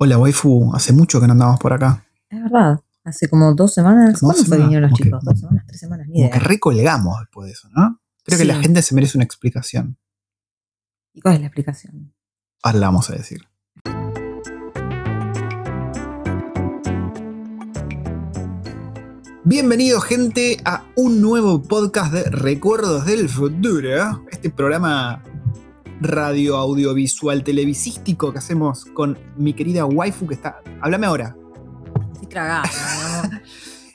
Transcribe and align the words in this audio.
Hola, 0.00 0.18
waifu, 0.18 0.70
hace 0.74 0.92
mucho 0.92 1.20
que 1.20 1.26
no 1.26 1.32
andamos 1.32 1.58
por 1.58 1.72
acá. 1.72 2.04
Es 2.30 2.40
verdad. 2.42 2.80
Hace 3.04 3.28
como 3.28 3.54
dos 3.54 3.74
semanas. 3.74 4.20
Como 4.20 4.32
¿Cuándo 4.32 4.48
fue 4.48 4.58
vinieron 4.58 4.82
los 4.82 4.90
como 4.92 4.96
que- 4.98 5.04
chicos? 5.04 5.24
Dos 5.24 5.40
semanas, 5.40 5.64
tres 5.66 5.80
semanas, 5.80 6.06
ni 6.06 6.12
Como 6.14 6.24
idea. 6.26 6.30
que 6.38 6.38
recolgamos 6.40 7.18
después 7.20 7.46
de 7.46 7.52
eso, 7.52 7.68
¿no? 7.74 8.00
Creo 8.24 8.38
que 8.38 8.44
la 8.44 8.56
gente 8.56 8.82
se 8.82 8.94
merece 8.94 9.16
una 9.18 9.24
explicación. 9.24 9.98
¿Y 11.14 11.20
cuál 11.20 11.34
es 11.36 11.40
la 11.40 11.46
explicación? 11.46 12.14
Ahora 12.62 12.78
la 12.78 12.86
vamos 12.86 13.10
a 13.10 13.14
decir. 13.14 13.40
Bienvenido 19.44 20.00
gente 20.00 20.58
a 20.64 20.84
un 20.94 21.20
nuevo 21.22 21.62
podcast 21.62 22.12
de 22.12 22.24
Recuerdos 22.24 23.06
del 23.06 23.28
Futuro. 23.28 24.24
Este 24.30 24.50
programa 24.50 25.22
radio 26.00 26.56
audiovisual 26.56 27.42
televisístico 27.42 28.32
que 28.32 28.38
hacemos 28.38 28.84
con 28.86 29.18
mi 29.36 29.52
querida 29.52 29.84
waifu 29.84 30.26
que 30.26 30.34
está... 30.34 30.60
Háblame 30.80 31.06
ahora. 31.06 31.36
Estoy 32.12 32.28
tragada. 32.28 32.62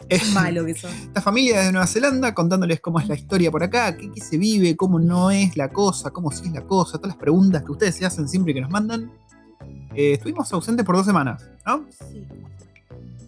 Qué 0.09 0.19
malo 0.33 0.65
que 0.65 0.75
sos. 0.75 0.91
Esta 0.91 1.21
familia 1.21 1.61
de 1.61 1.71
Nueva 1.71 1.87
Zelanda 1.87 2.33
contándoles 2.33 2.79
cómo 2.81 2.99
es 2.99 3.07
la 3.07 3.15
historia 3.15 3.49
por 3.49 3.63
acá, 3.63 3.95
qué, 3.95 4.11
qué 4.11 4.21
se 4.21 4.37
vive, 4.37 4.75
cómo 4.75 4.99
no 4.99 5.31
es 5.31 5.55
la 5.57 5.71
cosa, 5.71 6.11
cómo 6.11 6.29
sí 6.31 6.47
es 6.47 6.53
la 6.53 6.65
cosa, 6.67 6.97
todas 6.97 7.15
las 7.15 7.17
preguntas 7.17 7.63
que 7.63 7.71
ustedes 7.71 7.95
se 7.95 8.05
hacen 8.05 8.27
siempre 8.27 8.51
y 8.51 8.55
que 8.55 8.61
nos 8.61 8.69
mandan. 8.69 9.11
Eh, 9.95 10.13
estuvimos 10.13 10.51
ausentes 10.51 10.85
por 10.85 10.95
dos 10.95 11.05
semanas, 11.05 11.49
¿no? 11.65 11.85
Sí. 11.89 12.27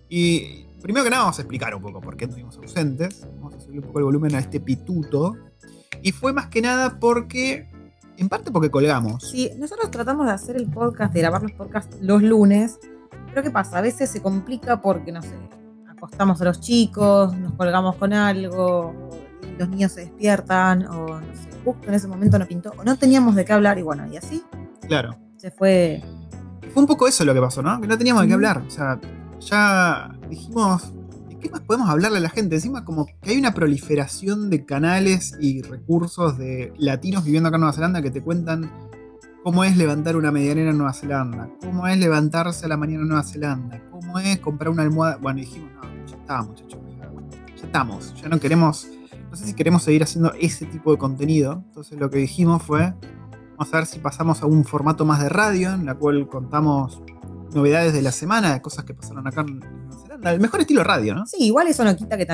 Y 0.09 0.65
primero 0.81 1.03
que 1.03 1.09
nada 1.09 1.23
vamos 1.23 1.39
a 1.39 1.41
explicar 1.41 1.73
un 1.75 1.81
poco 1.81 2.01
por 2.01 2.17
qué 2.17 2.25
estuvimos 2.25 2.57
ausentes. 2.57 3.25
Vamos 3.35 3.55
a 3.55 3.59
subir 3.59 3.79
un 3.79 3.87
poco 3.87 3.99
el 3.99 4.05
volumen 4.05 4.35
a 4.35 4.39
este 4.39 4.59
pituto. 4.59 5.35
Y 6.01 6.11
fue 6.11 6.33
más 6.33 6.47
que 6.47 6.61
nada 6.61 6.99
porque, 6.99 7.67
en 8.17 8.29
parte 8.29 8.51
porque 8.51 8.69
colgamos. 8.71 9.29
Sí, 9.29 9.51
nosotros 9.57 9.91
tratamos 9.91 10.25
de 10.27 10.33
hacer 10.33 10.55
el 10.55 10.67
podcast, 10.67 11.13
de 11.13 11.19
grabar 11.21 11.41
los 11.43 11.51
podcasts 11.53 11.97
los 12.01 12.21
lunes. 12.21 12.79
Pero 13.29 13.43
¿qué 13.43 13.51
pasa? 13.51 13.79
A 13.79 13.81
veces 13.81 14.09
se 14.09 14.21
complica 14.21 14.81
porque, 14.81 15.11
no 15.11 15.21
sé, 15.21 15.35
acostamos 15.89 16.41
a 16.41 16.45
los 16.45 16.61
chicos, 16.61 17.35
nos 17.37 17.53
colgamos 17.53 17.95
con 17.95 18.13
algo, 18.13 18.93
los 19.57 19.67
niños 19.69 19.91
se 19.91 20.01
despiertan, 20.01 20.85
o 20.87 21.19
no 21.19 21.35
sé, 21.35 21.49
justo 21.65 21.87
en 21.89 21.93
ese 21.95 22.07
momento 22.07 22.39
no 22.39 22.45
pintó, 22.45 22.71
o 22.77 22.83
no 22.83 22.97
teníamos 22.97 23.35
de 23.35 23.43
qué 23.43 23.53
hablar, 23.53 23.77
y 23.77 23.81
bueno, 23.81 24.05
y 24.11 24.15
así 24.17 24.41
Claro. 24.87 25.15
se 25.37 25.51
fue. 25.51 26.01
Fue 26.73 26.81
un 26.81 26.87
poco 26.87 27.07
eso 27.07 27.25
lo 27.25 27.33
que 27.33 27.41
pasó, 27.41 27.61
¿no? 27.61 27.79
Que 27.81 27.87
no 27.87 27.97
teníamos 27.97 28.21
de 28.23 28.27
qué 28.29 28.33
hablar. 28.33 28.63
O 28.65 28.69
sea, 28.69 28.99
ya 29.39 30.11
dijimos, 30.29 30.93
¿de 30.93 30.94
qué 31.49 31.59
podemos 31.61 31.89
hablarle 31.89 32.17
a 32.17 32.21
la 32.21 32.29
gente? 32.29 32.55
Encima 32.55 32.85
como 32.85 33.05
que 33.05 33.31
hay 33.31 33.37
una 33.37 33.53
proliferación 33.53 34.49
de 34.49 34.65
canales 34.65 35.35
y 35.39 35.61
recursos 35.61 36.37
de 36.37 36.73
latinos 36.77 37.23
viviendo 37.23 37.49
acá 37.49 37.57
en 37.57 37.61
Nueva 37.61 37.73
Zelanda 37.73 38.01
que 38.01 38.11
te 38.11 38.21
cuentan 38.21 38.71
cómo 39.43 39.63
es 39.63 39.77
levantar 39.77 40.15
una 40.15 40.31
medianera 40.31 40.71
en 40.71 40.77
Nueva 40.77 40.93
Zelanda, 40.93 41.49
cómo 41.61 41.87
es 41.87 41.97
levantarse 41.97 42.65
a 42.65 42.69
la 42.69 42.77
mañana 42.77 43.03
en 43.03 43.09
Nueva 43.09 43.23
Zelanda, 43.23 43.81
cómo 43.91 44.19
es 44.19 44.39
comprar 44.39 44.69
una 44.69 44.83
almohada. 44.83 45.17
Bueno, 45.17 45.39
dijimos, 45.39 45.69
no, 45.73 46.07
ya 46.07 46.15
está, 46.15 46.41
muchachos. 46.41 46.79
Ya, 46.97 47.11
ya 47.55 47.65
estamos, 47.65 48.13
ya 48.21 48.29
no 48.29 48.39
queremos, 48.39 48.87
no 49.29 49.35
sé 49.35 49.45
si 49.45 49.53
queremos 49.53 49.83
seguir 49.83 50.03
haciendo 50.03 50.33
ese 50.39 50.65
tipo 50.65 50.91
de 50.91 50.97
contenido. 50.97 51.63
Entonces 51.67 51.99
lo 51.99 52.09
que 52.09 52.17
dijimos 52.17 52.63
fue, 52.63 52.93
Vamos 53.57 53.73
a 53.73 53.77
ver 53.77 53.85
si 53.85 53.99
pasamos 53.99 54.41
a 54.41 54.47
un 54.47 54.65
formato 54.65 55.05
más 55.05 55.21
de 55.23 55.29
radio, 55.29 55.73
en 55.73 55.85
la 55.85 55.95
cual 55.95 56.27
contamos 56.27 57.01
novedades 57.53 57.93
de 57.93 58.01
la 58.01 58.11
semana, 58.11 58.53
de 58.53 58.61
cosas 58.61 58.83
que 58.83 58.93
pasaron 58.93 59.25
acá 59.27 59.45
en 59.47 59.59
Nueva 59.59 59.91
Zelanda. 59.91 60.04
El 60.31 60.39
mejor 60.39 60.61
estilo 60.61 60.83
radio, 60.83 61.13
¿no? 61.15 61.25
Sí, 61.25 61.37
igual 61.45 61.67
eso 61.67 61.83
no 61.83 61.95
quita 61.95 62.17
que 62.17 62.25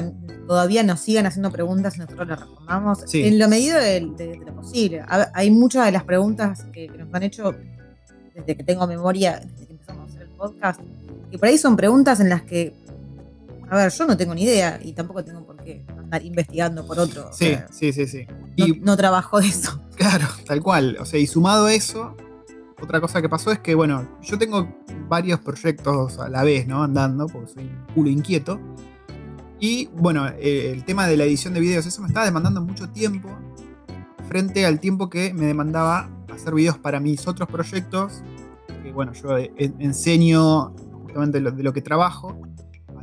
todavía 0.48 0.84
nos 0.84 1.00
sigan 1.00 1.26
haciendo 1.26 1.52
preguntas 1.52 1.96
y 1.96 2.00
nosotros 2.00 2.28
las 2.28 2.40
respondamos 2.40 3.00
Sí. 3.06 3.24
en 3.24 3.38
lo 3.40 3.48
medido 3.48 3.78
de, 3.80 4.02
de- 4.18 4.28
de 4.28 4.38
lo 4.38 4.54
posible. 4.56 5.04
Hay 5.34 5.52
muchas 5.52 5.86
de 5.86 5.92
las 5.92 6.04
preguntas 6.04 6.66
que, 6.72 6.88
que 6.88 6.98
nos 6.98 7.14
han 7.14 7.24
hecho 7.24 7.54
desde 8.36 8.56
que 8.56 8.64
tengo 8.64 8.88
memoria, 8.88 9.40
desde 9.44 9.66
que 9.68 9.74
empezamos 9.74 10.10
a 10.10 10.14
hacer 10.14 10.22
el 10.24 10.30
podcast, 10.30 10.80
que 11.30 11.38
por 11.38 11.48
ahí 11.48 11.58
son 11.58 11.76
preguntas 11.76 12.20
en 12.20 12.30
las 12.30 12.42
que, 12.44 12.74
a 13.70 13.76
ver, 13.76 13.92
yo 13.92 14.06
no 14.06 14.18
tengo 14.18 14.34
ni 14.36 14.44
idea 14.44 14.80
y 14.82 14.94
tampoco 14.94 15.24
tengo 15.24 15.46
por 15.46 15.58
qué 15.58 15.84
andar 15.98 16.24
investigando 16.26 16.86
por 16.88 16.98
otro. 17.00 17.30
o 17.30 17.34
Sí, 17.34 17.46
sea, 17.46 17.68
sí, 17.72 17.94
sí, 17.94 18.08
sí. 18.08 18.26
no, 18.58 18.66
Y 18.68 18.80
no 18.80 18.98
trabajo 18.98 19.40
de 19.42 19.48
eso. 19.48 19.80
claro, 19.96 20.28
tal 20.46 20.62
cual. 20.62 20.98
O 21.00 21.06
sea, 21.06 21.20
y 21.20 21.28
sumado 21.28 21.66
a 21.68 21.74
eso, 21.74 22.16
otra 22.82 23.00
cosa 23.00 23.22
que 23.22 23.30
pasó 23.30 23.52
es 23.52 23.60
que, 23.60 23.76
bueno, 23.76 24.08
yo 24.22 24.38
tengo 24.38 24.68
varios 25.08 25.40
proyectos 25.40 26.20
a 26.20 26.30
la 26.30 26.44
vez, 26.44 26.68
¿no? 26.68 26.84
Andando, 26.84 27.28
porque 27.28 27.48
soy 27.54 27.64
un 27.66 27.94
culo 27.94 28.10
inquieto. 28.10 28.60
Y 29.60 29.88
bueno, 29.96 30.28
eh, 30.28 30.72
el 30.72 30.84
tema 30.86 31.06
de 31.08 31.18
la 31.18 31.24
edición 31.26 31.54
de 31.54 31.60
videos, 31.60 31.86
eso 31.86 32.02
me 32.02 32.08
estaba 32.08 32.26
demandando 32.26 32.62
mucho 32.62 32.90
tiempo 32.90 33.30
frente 34.28 34.66
al 34.66 34.80
tiempo 34.80 35.10
que 35.10 35.34
me 35.34 35.46
demandaba 35.46 36.10
hacer 36.34 36.54
videos 36.56 36.78
para 36.78 37.00
mis 37.00 37.28
otros 37.28 37.48
proyectos. 37.50 38.24
Que 38.84 38.92
bueno, 38.92 39.14
yo 39.14 39.38
eh, 39.38 39.54
en- 39.58 39.76
enseño 39.80 40.74
justamente 41.04 41.42
de 41.42 41.64
lo 41.64 41.74
que 41.74 41.82
trabajo 41.82 42.40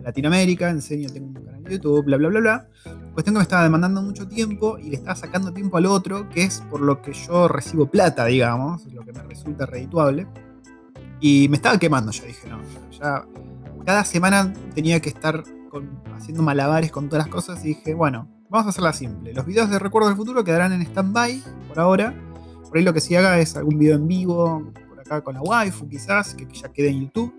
Latinoamérica, 0.03 0.70
enseño, 0.70 1.09
tengo 1.10 1.28
un 1.28 1.34
canal 1.34 1.64
de 1.64 1.72
YouTube, 1.72 2.04
bla, 2.04 2.16
bla, 2.16 2.28
bla, 2.28 2.41
bla. 2.41 2.69
Cuestión 3.12 3.34
que 3.34 3.38
me 3.38 3.42
estaba 3.42 3.62
demandando 3.62 4.03
mucho 4.03 4.28
tiempo 4.28 4.78
y 4.78 4.91
le 4.91 4.97
estaba 4.97 5.16
sacando 5.16 5.53
tiempo 5.53 5.76
al 5.76 5.86
otro, 5.86 6.28
que 6.28 6.44
es 6.44 6.60
por 6.70 6.81
lo 6.81 7.03
que 7.03 7.12
yo 7.12 7.48
recibo 7.48 7.91
plata, 7.91 8.25
digamos, 8.26 8.87
lo 8.87 9.04
que 9.04 9.12
me 9.12 9.22
resulta 9.22 9.66
redituable. 9.66 10.26
Y 11.20 11.48
me 11.48 11.56
estaba 11.56 11.78
quemando, 11.78 12.12
ya 12.12 12.25
dije, 12.25 12.48
no, 12.48 12.60
ya, 12.91 13.25
cada 13.84 14.04
semana 14.04 14.53
tenía 14.75 15.00
que 15.00 15.08
estar 15.08 15.42
haciendo 16.16 16.42
malabares 16.42 16.92
con 16.92 17.08
todas 17.08 17.25
las 17.25 17.32
cosas 17.32 17.64
y 17.64 17.69
dije, 17.69 17.94
bueno, 17.94 18.28
vamos 18.48 18.66
a 18.66 18.70
hacerla 18.70 18.92
simple. 18.92 19.32
Los 19.32 19.47
videos 19.47 19.70
de 19.70 19.78
Recuerdo 19.78 20.08
del 20.08 20.16
Futuro 20.16 20.44
quedarán 20.44 20.72
en 20.72 20.82
stand-by 20.82 21.42
por 21.69 21.81
ahora. 21.81 22.14
Por 22.69 22.76
ahí 22.76 22.84
lo 22.84 22.92
que 22.92 23.00
sí 23.00 23.16
haga 23.16 23.38
es 23.38 23.56
algún 23.56 23.78
video 23.78 23.97
en 23.97 24.06
vivo, 24.06 24.72
por 24.88 25.00
acá 25.00 25.22
con 25.22 25.34
la 25.34 25.42
waifu 25.42 25.88
quizás, 25.88 26.34
que 26.34 26.47
ya 26.53 26.69
quede 26.69 26.91
en 26.91 27.00
YouTube. 27.03 27.32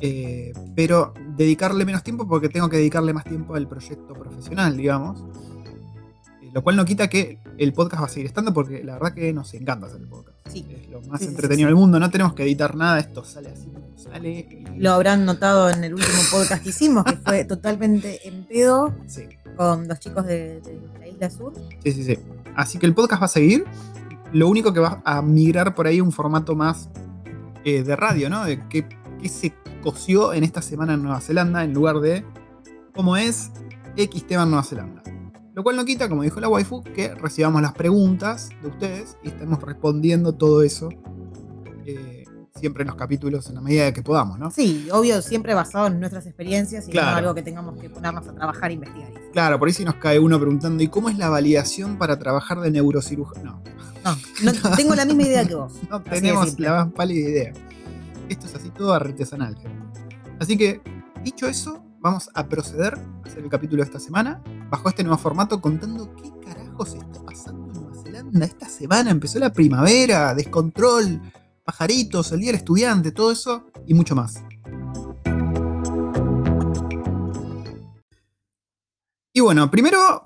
Eh, 0.00 0.52
pero 0.76 1.12
dedicarle 1.36 1.84
menos 1.84 2.02
tiempo 2.04 2.26
porque 2.28 2.48
tengo 2.48 2.68
que 2.68 2.76
dedicarle 2.76 3.12
más 3.12 3.24
tiempo 3.24 3.54
al 3.54 3.66
proyecto 3.68 4.14
profesional, 4.14 4.76
digamos. 4.76 5.20
Eh, 6.42 6.50
lo 6.52 6.62
cual 6.62 6.76
no 6.76 6.84
quita 6.84 7.08
que 7.08 7.40
el 7.58 7.72
podcast 7.72 8.02
va 8.02 8.06
a 8.06 8.10
seguir 8.10 8.26
estando 8.26 8.54
porque 8.54 8.82
la 8.84 8.94
verdad 8.94 9.12
que 9.14 9.32
nos 9.32 9.52
encanta 9.54 9.86
hacer 9.86 10.00
el 10.00 10.08
podcast. 10.08 10.36
Sí. 10.48 10.64
Es 10.70 10.88
lo 10.88 11.00
más 11.02 11.20
Sí, 11.20 11.26
entretenido 11.26 11.66
sí. 11.66 11.70
del 11.72 11.76
mundo. 11.76 11.98
No 11.98 12.10
tenemos 12.10 12.34
que 12.34 12.44
editar 12.44 12.74
nada, 12.76 12.98
esto 13.00 13.24
sale 13.24 13.50
así 13.50 13.66
como 13.66 13.86
sale. 13.98 14.30
y- 14.76 14.78
Lo 14.80 14.92
habrán 14.92 15.24
notado 15.24 15.68
en 15.68 15.82
el 15.84 15.94
último 15.94 16.18
podcast 16.30 16.62
que 16.62 16.68
hicimos, 16.70 17.04
que 17.04 17.16
fue 17.16 17.44
totalmente 17.44 18.26
en 18.28 18.44
pedo 18.44 18.94
con 19.56 19.88
los 19.88 19.98
chicos 19.98 20.24
de, 20.26 20.60
de 20.60 20.80
la 21.00 21.08
Isla 21.08 21.30
Sur. 21.30 21.52
sí, 21.82 21.92
sí, 21.92 22.04
sí. 22.04 22.18
Así 22.54 22.78
que 22.78 22.86
el 22.86 22.94
podcast 22.94 23.20
va 23.22 23.26
a 23.26 23.30
seguir. 23.30 23.64
Lo 24.32 24.48
único 24.48 24.72
que 24.72 24.80
va 24.80 25.02
a 25.04 25.22
migrar 25.22 25.74
por 25.74 25.86
ahí 25.86 26.00
un 26.00 26.12
formato 26.12 26.54
más 26.54 26.88
eh, 27.64 27.82
de 27.82 27.96
radio, 27.96 28.30
¿no? 28.30 28.44
De 28.44 28.60
qué, 28.68 28.86
qué 29.20 29.28
se 29.28 29.54
coció 29.82 30.32
en 30.32 30.44
esta 30.44 30.62
semana 30.62 30.94
en 30.94 31.02
Nueva 31.02 31.20
Zelanda 31.20 31.64
en 31.64 31.72
lugar 31.74 32.00
de 32.00 32.24
cómo 32.94 33.16
es 33.16 33.50
X 33.96 34.26
tema 34.26 34.44
en 34.44 34.50
Nueva 34.50 34.64
Zelanda. 34.64 35.02
Lo 35.54 35.62
cual 35.64 35.76
no 35.76 35.84
quita, 35.84 36.08
como 36.08 36.22
dijo 36.22 36.38
la 36.40 36.48
waifu, 36.48 36.82
que 36.84 37.14
recibamos 37.14 37.60
las 37.62 37.72
preguntas 37.72 38.48
de 38.62 38.68
ustedes 38.68 39.16
y 39.24 39.28
estemos 39.28 39.60
respondiendo 39.60 40.32
todo 40.34 40.62
eso 40.62 40.88
eh, 41.84 42.24
siempre 42.54 42.82
en 42.82 42.88
los 42.88 42.96
capítulos 42.96 43.48
en 43.48 43.56
la 43.56 43.60
medida 43.60 43.84
de 43.84 43.92
que 43.92 44.02
podamos, 44.02 44.38
¿no? 44.38 44.50
Sí, 44.50 44.88
obvio, 44.92 45.20
siempre 45.22 45.54
basado 45.54 45.86
en 45.88 45.98
nuestras 46.00 46.26
experiencias 46.26 46.86
y 46.88 46.92
Claro. 46.92 47.10
no 47.12 47.16
algo 47.16 47.34
que 47.34 47.42
tengamos 47.42 47.76
que 47.80 47.88
ponernos 47.90 48.26
a 48.28 48.34
trabajar 48.34 48.70
e 48.70 48.74
investigar. 48.74 49.10
Claro, 49.32 49.58
por 49.58 49.68
ahí 49.68 49.74
si 49.74 49.84
nos 49.84 49.94
cae 49.96 50.18
uno 50.18 50.38
preguntando, 50.38 50.82
¿y 50.82 50.88
cómo 50.88 51.08
es 51.08 51.18
la 51.18 51.28
validación 51.28 51.98
para 51.98 52.18
trabajar 52.18 52.60
de 52.60 52.70
neurocirujano? 52.70 53.62
No, 54.04 54.16
No, 54.42 54.52
no 54.70 54.76
tengo 54.76 54.94
la 54.94 55.04
misma 55.04 55.22
idea 55.24 55.44
que 55.46 55.54
vos. 55.54 55.72
no 55.90 56.02
tenemos 56.02 56.58
la 56.58 56.84
más 56.84 56.92
pálida 56.92 57.28
idea. 57.30 57.52
Esto 58.28 58.46
es 58.46 58.54
así 58.54 58.70
todo 58.70 58.92
artesanal. 58.92 59.56
Así 60.38 60.56
que, 60.56 60.82
dicho 61.24 61.46
eso, 61.46 61.82
vamos 61.98 62.28
a 62.34 62.46
proceder 62.46 62.94
a 62.94 63.28
hacer 63.28 63.42
el 63.42 63.48
capítulo 63.48 63.82
de 63.82 63.86
esta 63.86 63.98
semana, 63.98 64.42
bajo 64.70 64.88
este 64.88 65.02
nuevo 65.02 65.18
formato, 65.18 65.60
contando 65.60 66.14
qué 66.14 66.30
carajos 66.44 66.94
está 66.94 67.22
pasando 67.24 67.72
en 67.72 67.72
Nueva 67.72 68.02
Zelanda 68.02 68.44
esta 68.44 68.68
semana. 68.68 69.10
Empezó 69.10 69.38
la 69.38 69.52
primavera, 69.52 70.34
descontrol, 70.34 71.20
pajaritos, 71.64 72.32
el 72.32 72.40
día 72.40 72.48
del 72.48 72.56
estudiante, 72.56 73.12
todo 73.12 73.32
eso 73.32 73.66
y 73.86 73.94
mucho 73.94 74.14
más. 74.14 74.42
Y 79.32 79.40
bueno, 79.40 79.70
primero 79.70 80.22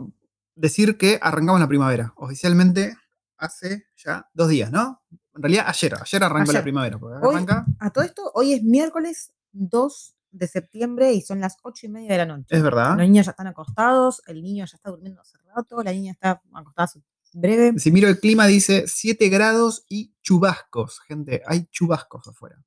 decir 0.56 0.96
que 0.96 1.18
arrancamos 1.22 1.60
la 1.60 1.68
primavera. 1.68 2.12
Oficialmente 2.16 2.96
hace 3.36 3.86
ya 3.96 4.28
dos 4.34 4.48
días, 4.48 4.72
¿no? 4.72 5.02
En 5.34 5.42
realidad 5.42 5.64
ayer, 5.68 5.94
ayer 6.00 6.24
arrancó 6.24 6.50
Ayer. 6.50 6.54
la 6.60 6.62
primavera. 6.62 6.98
Hoy- 7.22 7.34
arranca, 7.34 7.64
A 7.78 7.90
todo 7.90 8.04
esto, 8.04 8.30
hoy 8.34 8.52
es 8.54 8.62
miércoles 8.62 9.32
2 9.52 10.14
de 10.30 10.46
septiembre 10.48 11.12
y 11.12 11.20
son 11.22 11.40
las 11.40 11.56
8 11.62 11.86
y 11.86 11.88
media 11.88 12.12
de 12.12 12.18
la 12.18 12.26
noche. 12.26 12.46
es 12.48 12.62
verdad. 12.62 12.90
Los 12.90 13.06
niños 13.08 13.26
ya 13.26 13.30
están 13.32 13.46
acostados, 13.46 14.22
el 14.26 14.42
niño 14.42 14.64
ya 14.66 14.76
está 14.76 14.90
durmiendo 14.90 15.20
hace 15.20 15.38
rato, 15.54 15.82
la 15.82 15.92
niña 15.92 16.12
está 16.12 16.42
acostada 16.52 16.84
hace 16.84 17.02
breve. 17.34 17.78
Si 17.78 17.90
miro 17.90 18.08
el 18.08 18.18
clima 18.20 18.46
dice 18.46 18.84
7 18.86 19.28
grados 19.28 19.84
y 19.88 20.12
chubascos, 20.22 21.00
gente. 21.00 21.42
Hay 21.46 21.66
chubascos 21.70 22.26
afuera. 22.28 22.62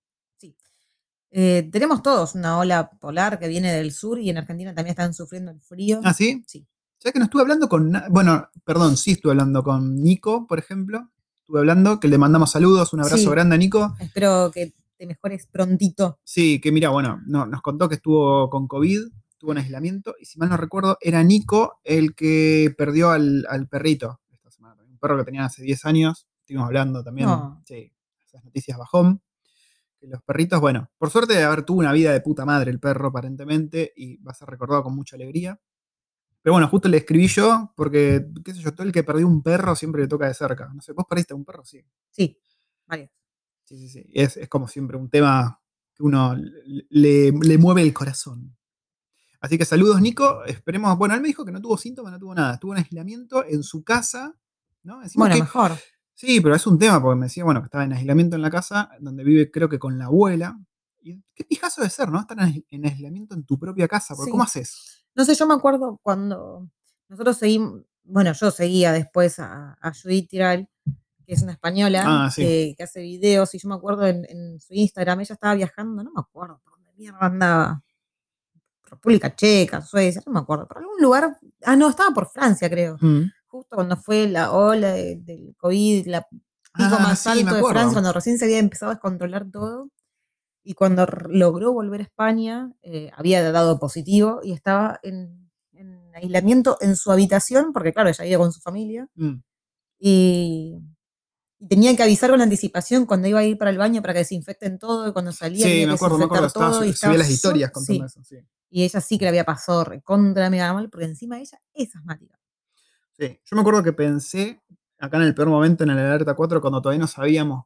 Eh, 1.38 1.68
tenemos 1.70 2.02
todos 2.02 2.34
una 2.36 2.58
ola 2.58 2.90
polar 2.90 3.38
que 3.38 3.50
viene 3.50 3.74
del 3.74 3.92
sur 3.92 4.18
y 4.20 4.30
en 4.30 4.38
Argentina 4.38 4.74
también 4.74 4.92
están 4.92 5.14
sufriendo 5.14 5.52
el 5.52 5.60
frío. 5.60 6.00
¿Ah, 6.02 6.14
sí? 6.14 6.42
Sí. 6.48 6.66
Ya 7.02 7.12
que 7.12 7.20
no 7.20 7.26
estuve 7.26 7.42
hablando 7.42 7.68
con... 7.68 7.92
Bueno, 8.10 8.50
perdón, 8.64 8.96
sí 8.96 9.12
estuve 9.12 9.34
hablando 9.34 9.62
con 9.62 10.02
Nico, 10.02 10.48
por 10.48 10.60
ejemplo. 10.60 11.10
Estuve 11.46 11.60
hablando, 11.60 12.00
que 12.00 12.08
le 12.08 12.18
mandamos 12.18 12.50
saludos, 12.50 12.92
un 12.94 13.02
abrazo 13.02 13.18
Sí. 13.22 13.30
grande 13.30 13.54
a 13.54 13.58
Nico. 13.60 13.96
Espero 14.00 14.50
que 14.52 14.74
te 14.98 15.06
mejores 15.06 15.46
prontito. 15.46 16.18
Sí, 16.24 16.60
que 16.60 16.72
mira, 16.72 16.90
bueno, 16.90 17.22
no, 17.28 17.46
nos 17.46 17.62
contó 17.62 17.88
que 17.88 17.94
estuvo 17.94 18.50
con 18.50 18.68
COVID, 18.68 19.02
estuvo 19.30 19.52
en 19.52 19.60
aislamiento, 19.60 20.16
y 20.20 20.26
si 20.26 20.40
mal 20.40 20.50
no 20.50 20.58
recuerdo, 20.58 20.98
era 21.02 21.22
Nico 21.22 21.80
el 21.84 22.16
que 22.16 22.74
perdió 22.76 23.12
al, 23.12 23.46
al 23.48 23.68
perrito 23.68 24.22
esta 24.32 24.50
semana. 24.50 24.84
Un 24.90 24.98
perro 24.98 25.18
que 25.20 25.24
tenía 25.24 25.46
hace 25.46 25.62
10 25.62 25.86
años, 25.86 26.26
estuvimos 26.40 26.66
hablando 26.66 27.04
también, 27.04 27.28
No. 27.28 27.62
sí, 27.64 27.94
esas 28.26 28.44
noticias 28.44 28.76
bajón. 28.80 29.22
Los 30.02 30.24
perritos, 30.24 30.60
bueno, 30.60 30.90
por 30.98 31.12
suerte 31.12 31.34
de 31.36 31.44
haber 31.44 31.62
tuvo 31.64 31.78
una 31.80 31.92
vida 31.94 32.12
de 32.12 32.22
puta 32.22 32.44
madre 32.44 32.72
el 32.72 32.80
perro, 32.80 33.10
aparentemente, 33.10 33.94
y 33.96 34.18
va 34.24 34.32
a 34.32 34.36
ser 34.36 34.48
recordado 34.50 34.82
con 34.82 34.96
mucha 34.96 35.16
alegría. 35.16 35.60
Pero 36.46 36.54
bueno, 36.54 36.68
justo 36.68 36.88
le 36.88 36.98
escribí 36.98 37.26
yo, 37.26 37.74
porque, 37.76 38.28
qué 38.44 38.54
sé 38.54 38.60
yo, 38.60 38.72
todo 38.72 38.86
el 38.86 38.94
que 38.94 39.04
perdió 39.04 39.26
un 39.28 39.42
perro 39.42 39.76
siempre 39.76 40.04
le 40.04 40.08
toca 40.08 40.28
de 40.28 40.36
cerca. 40.36 40.70
No 40.72 40.80
sé, 40.80 40.92
¿vos 40.94 41.06
perdiste 41.10 41.34
un 41.34 41.44
perro? 41.44 41.66
Sí. 41.66 41.84
Sí, 42.12 42.38
varios. 42.86 43.10
Sí, 43.64 43.80
sí, 43.80 43.90
sí. 43.90 44.06
Es, 44.14 44.38
es 44.38 44.48
como 44.48 44.68
siempre 44.68 44.96
un 44.96 45.10
tema 45.10 45.60
que 45.96 46.04
uno 46.04 46.36
le, 46.36 47.32
le 47.32 47.58
mueve 47.58 47.82
el 47.82 47.92
corazón. 47.94 48.56
Así 49.42 49.58
que 49.58 49.66
saludos, 49.66 50.00
Nico. 50.00 50.44
Esperemos. 50.46 50.96
Bueno, 51.00 51.16
él 51.16 51.22
me 51.22 51.30
dijo 51.30 51.44
que 51.44 51.52
no 51.52 51.60
tuvo 51.60 51.80
síntomas, 51.80 52.12
no 52.14 52.20
tuvo 52.20 52.36
nada. 52.36 52.54
Estuvo 52.54 52.74
en 52.74 52.78
aislamiento 52.84 53.44
en 53.44 53.64
su 53.64 53.84
casa. 53.84 54.36
¿no? 54.84 55.02
Encima 55.02 55.24
Bueno, 55.24 55.36
que- 55.38 55.42
mejor. 55.42 55.72
sí, 56.14 56.42
pero 56.42 56.54
es 56.54 56.68
un 56.68 56.78
tema 56.78 57.02
porque 57.02 57.20
me 57.20 57.26
decía, 57.26 57.44
bueno, 57.44 57.62
que 57.62 57.66
estaba 57.66 57.86
en 57.86 57.94
aislamiento 57.94 58.36
en 58.36 58.44
la 58.44 58.52
casa, 58.52 58.92
donde 59.00 59.24
vive, 59.24 59.50
creo 59.50 59.68
que 59.68 59.80
con 59.80 59.98
la 59.98 60.06
abuela. 60.06 60.60
Y 61.02 61.24
qué 61.34 61.44
pijazo 61.44 61.82
de 61.82 61.90
ser, 61.90 62.12
¿no? 62.12 62.20
Estar 62.20 62.38
en 62.40 62.46
ais- 62.46 62.66
en 62.70 62.86
aislamiento 62.86 63.34
en 63.34 63.46
tu 63.46 63.58
propia 63.58 63.88
casa. 63.88 64.14
Porque 64.16 64.26
Sí. 64.28 64.32
¿Cómo 64.32 64.44
haces? 64.44 65.05
No 65.16 65.26
sé, 65.26 65.36
yo 65.36 65.48
me 65.48 65.54
acuerdo 65.54 66.00
cuando 66.04 66.70
nosotros 67.10 67.38
seguimos, 67.38 67.82
bueno, 68.04 68.34
yo 68.34 68.52
seguía 68.52 68.92
después 68.92 69.40
a, 69.40 69.78
a 69.82 69.92
Judith 69.94 70.30
Tiral, 70.30 70.70
que 71.26 71.34
es 71.34 71.42
una 71.42 71.54
española 71.54 72.04
Ah, 72.06 72.30
sí. 72.32 72.42
que, 72.44 72.76
que 72.78 72.84
hace 72.84 73.02
videos, 73.02 73.54
y 73.56 73.60
yo 73.60 73.70
me 73.70 73.76
acuerdo 73.76 74.06
en, 74.08 74.26
en 74.30 74.60
su 74.60 74.74
Instagram, 74.74 75.22
ella 75.22 75.34
estaba 75.34 75.56
viajando, 75.56 76.04
no 76.04 76.12
me 76.12 76.20
acuerdo 76.22 76.60
por 76.64 76.74
dónde 76.74 76.92
mierda 76.98 77.18
andaba. 77.22 77.82
República 78.84 79.36
Checa, 79.36 79.82
Suecia, 79.82 80.22
no 80.28 80.34
me 80.34 80.40
acuerdo, 80.40 80.68
por 80.68 80.78
algún 80.78 81.02
lugar. 81.02 81.38
Ah, 81.64 81.76
no, 81.76 81.90
estaba 81.90 82.14
por 82.14 82.30
Francia, 82.30 82.70
creo. 82.70 82.98
Mm. 83.02 83.24
Justo 83.48 83.76
cuando 83.76 83.98
fue 83.98 84.28
la 84.28 84.52
ola 84.52 84.92
de- 84.92 85.16
del 85.18 85.56
COVID, 85.58 86.06
la 86.08 86.22
pico 86.22 86.96
Ah, 86.96 87.00
más 87.02 87.20
sí, 87.20 87.30
alto 87.30 87.56
de. 87.56 87.64
Francia, 87.64 87.94
cuando 87.94 88.14
recién 88.14 88.38
se 88.38 88.46
había 88.46 88.60
empezado 88.60 88.92
a 88.92 88.96
descontrolar 88.96 89.50
todo. 89.50 89.90
Y 90.68 90.74
cuando 90.74 91.06
logró 91.30 91.72
volver 91.72 92.02
a 92.02 92.04
España, 92.04 92.74
eh, 92.82 93.12
había 93.16 93.52
dado 93.52 93.78
positivo 93.78 94.42
y 94.44 94.52
estaba 94.52 95.00
en, 95.04 95.52
en 95.74 96.12
aislamiento 96.16 96.78
en 96.82 96.96
su 96.96 97.12
habitación, 97.12 97.72
porque 97.72 97.94
claro, 97.94 98.10
ella 98.10 98.26
iba 98.26 98.40
con 98.40 98.52
su 98.52 98.60
familia. 98.62 99.08
Mm. 99.14 99.36
Y, 100.00 100.82
y 101.60 101.68
tenía 101.68 101.96
que 101.96 102.04
avisar 102.04 102.32
con 102.32 102.42
anticipación 102.42 103.06
cuando 103.06 103.28
iba 103.28 103.40
a 103.40 103.44
ir 103.44 103.58
para 103.58 103.72
el 103.72 103.78
baño 103.78 104.02
para 104.02 104.14
que 104.14 104.20
desinfecten 104.20 104.80
todo 104.80 105.08
y 105.08 105.14
cuando 105.14 105.32
salía 105.32 105.66
Sí, 105.66 105.86
me 105.86 105.94
acuerdo, 105.94 106.18
me 106.18 106.26
acuerdo. 106.26 106.48
Estaba, 106.48 106.86
y 106.86 106.90
estaba 106.90 107.16
las 107.16 107.30
historias 107.30 107.72
contando 107.72 108.10
sí. 108.10 108.20
eso. 108.20 108.24
Sí. 108.24 108.38
Y 108.70 108.84
ella 108.84 109.00
sí 109.00 109.18
que 109.18 109.26
le 109.26 109.30
había 109.30 109.46
pasado 109.46 109.84
recontra 109.84 110.50
mega 110.50 110.74
mal, 110.74 110.90
porque 110.90 111.06
encima 111.06 111.40
ella 111.40 111.62
es 111.74 111.96
asmática. 111.96 112.38
Sí, 113.18 113.40
yo 113.46 113.56
me 113.56 113.62
acuerdo 113.62 113.84
que 113.84 113.94
pensé 113.94 114.62
acá 115.00 115.18
en 115.18 115.24
el 115.24 115.36
peor 115.36 115.48
momento 115.48 115.84
en 115.84 115.92
el 115.92 116.00
alerta 116.00 116.34
4 116.34 116.60
cuando 116.60 116.82
todavía 116.82 117.00
no 117.00 117.08
sabíamos 117.08 117.66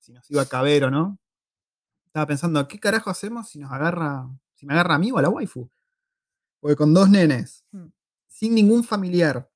si 0.00 0.12
nos 0.12 0.30
iba 0.30 0.42
a 0.42 0.46
caber 0.46 0.84
o 0.84 0.90
no. 0.90 1.18
Estaba 2.10 2.26
pensando, 2.26 2.66
¿qué 2.66 2.80
carajo 2.80 3.08
hacemos 3.08 3.48
si 3.50 3.60
nos 3.60 3.70
agarra, 3.70 4.28
si 4.54 4.66
me 4.66 4.74
agarra 4.74 4.96
a 4.96 4.98
mí 4.98 5.12
o 5.12 5.18
a 5.18 5.22
la 5.22 5.28
waifu? 5.28 5.70
Porque 6.58 6.74
con 6.74 6.92
dos 6.92 7.08
nenes, 7.08 7.64
Mm. 7.70 7.86
sin 8.26 8.54
ningún 8.56 8.82
familiar, 8.82 9.48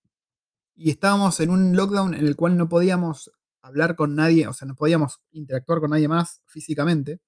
y 0.76 0.90
estábamos 0.90 1.40
en 1.40 1.50
un 1.50 1.74
lockdown 1.76 2.14
en 2.14 2.24
el 2.26 2.36
cual 2.36 2.56
no 2.56 2.68
podíamos 2.68 3.32
hablar 3.60 3.96
con 3.96 4.14
nadie, 4.14 4.46
o 4.46 4.52
sea, 4.52 4.68
no 4.68 4.76
podíamos 4.76 5.20
interactuar 5.32 5.80
con 5.80 5.90
nadie 5.90 6.06
más 6.06 6.42
físicamente, 6.46 7.20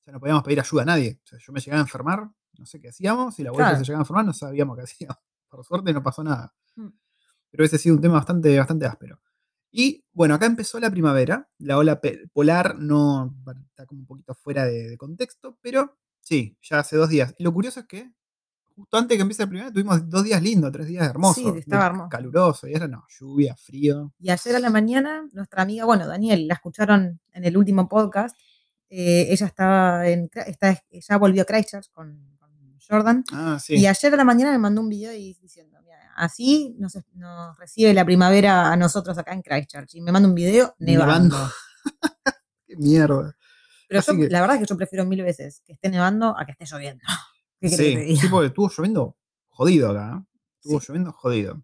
o 0.00 0.04
sea, 0.04 0.12
no 0.14 0.18
podíamos 0.20 0.42
pedir 0.42 0.58
ayuda 0.58 0.82
a 0.82 0.86
nadie. 0.86 1.20
O 1.24 1.26
sea, 1.28 1.38
yo 1.38 1.52
me 1.52 1.60
llegaba 1.60 1.80
a 1.80 1.84
enfermar, 1.84 2.28
no 2.58 2.66
sé 2.66 2.80
qué 2.80 2.88
hacíamos, 2.88 3.38
y 3.38 3.44
la 3.44 3.52
waifu 3.52 3.62
Claro. 3.62 3.78
se 3.78 3.84
llegaba 3.84 4.00
a 4.00 4.04
enfermar, 4.04 4.24
no 4.24 4.32
sabíamos 4.32 4.76
qué 4.76 4.82
hacíamos. 5.14 5.18
Por 5.48 5.64
suerte 5.64 5.92
no 5.92 6.02
pasó 6.02 6.24
nada 6.24 6.52
Mm. 6.74 6.88
pero 7.50 7.64
ese 7.64 7.76
ha 7.76 7.78
sido 7.78 7.94
un 7.94 8.02
tema 8.02 8.14
bastante, 8.14 8.58
bastante 8.58 8.84
áspero. 8.86 9.20
Y 9.78 10.02
bueno, 10.14 10.34
acá 10.34 10.46
empezó 10.46 10.80
la 10.80 10.90
primavera, 10.90 11.50
la 11.58 11.76
ola 11.76 12.00
polar 12.32 12.78
no 12.78 13.36
está 13.68 13.84
como 13.84 14.00
un 14.00 14.06
poquito 14.06 14.34
fuera 14.34 14.64
de, 14.64 14.88
de 14.88 14.96
contexto, 14.96 15.58
pero 15.60 15.98
sí, 16.18 16.56
ya 16.62 16.78
hace 16.78 16.96
dos 16.96 17.10
días. 17.10 17.34
Y 17.36 17.44
lo 17.44 17.52
curioso 17.52 17.80
es 17.80 17.86
que 17.86 18.10
justo 18.74 18.96
antes 18.96 19.18
que 19.18 19.20
empiece 19.20 19.42
la 19.42 19.48
primavera 19.50 19.74
tuvimos 19.74 20.08
dos 20.08 20.24
días 20.24 20.42
lindos, 20.42 20.72
tres 20.72 20.86
días 20.86 21.06
hermosos. 21.06 21.52
Sí, 21.52 21.58
estaba 21.58 21.84
de 21.84 21.90
hermoso. 21.90 22.08
Caluroso, 22.08 22.66
y 22.66 22.72
ahora 22.72 22.88
no, 22.88 23.04
lluvia, 23.20 23.54
frío. 23.54 24.14
Y 24.18 24.30
ayer 24.30 24.56
a 24.56 24.60
la 24.60 24.70
mañana, 24.70 25.28
nuestra 25.34 25.60
amiga, 25.60 25.84
bueno, 25.84 26.06
Daniel, 26.06 26.48
la 26.48 26.54
escucharon 26.54 27.20
en 27.34 27.44
el 27.44 27.54
último 27.54 27.86
podcast. 27.86 28.34
eh, 28.88 29.26
ella 29.30 29.46
estaba 29.46 30.08
en, 30.08 30.30
está, 30.46 30.82
ya 30.90 31.18
volvió 31.18 31.42
a 31.42 31.44
Christchurch 31.44 31.90
con, 31.92 32.36
con 32.38 32.50
Jordan. 32.88 33.24
Ah, 33.32 33.58
sí. 33.62 33.74
Y 33.74 33.86
ayer 33.86 34.14
a 34.14 34.16
la 34.16 34.24
mañana 34.24 34.52
me 34.52 34.58
mandó 34.58 34.80
un 34.80 34.88
video 34.88 35.12
y 35.12 35.34
diciendo, 35.34 35.78
así 36.16 36.74
nos, 36.78 36.96
recibe 37.58 37.94
la 37.94 38.04
primavera 38.04 38.72
a 38.72 38.76
nosotros 38.76 39.16
acá 39.18 39.32
en 39.32 39.42
Christchurch. 39.42 39.94
Y 39.94 40.00
me 40.00 40.12
manda 40.12 40.28
un 40.28 40.34
video 40.34 40.74
nevando. 40.78 41.36
Nevando. 41.36 41.50
Qué 42.66 42.76
mierda. 42.76 43.36
Pero 43.88 44.00
yo, 44.02 44.16
que- 44.16 44.28
la 44.30 44.40
verdad 44.40 44.56
es 44.56 44.62
que 44.62 44.68
yo 44.68 44.76
prefiero 44.76 45.04
mil 45.04 45.22
veces 45.22 45.62
que 45.64 45.74
esté 45.74 45.88
nevando 45.88 46.36
a 46.36 46.44
que 46.44 46.52
esté 46.52 46.64
lloviendo. 46.66 47.02
¿Qué 47.60 47.70
que 47.70 47.76
te 47.76 48.06
Sí, 48.06 48.16
sí, 48.16 48.28
porque 48.28 48.48
estuvo 48.48 48.68
lloviendo 48.68 49.16
jodido 49.48 49.90
acá. 49.90 50.16
¿eh? 50.22 50.24
Estuvo 50.62 50.80
Sí. 50.80 50.86
lloviendo 50.88 51.12
jodido. 51.12 51.62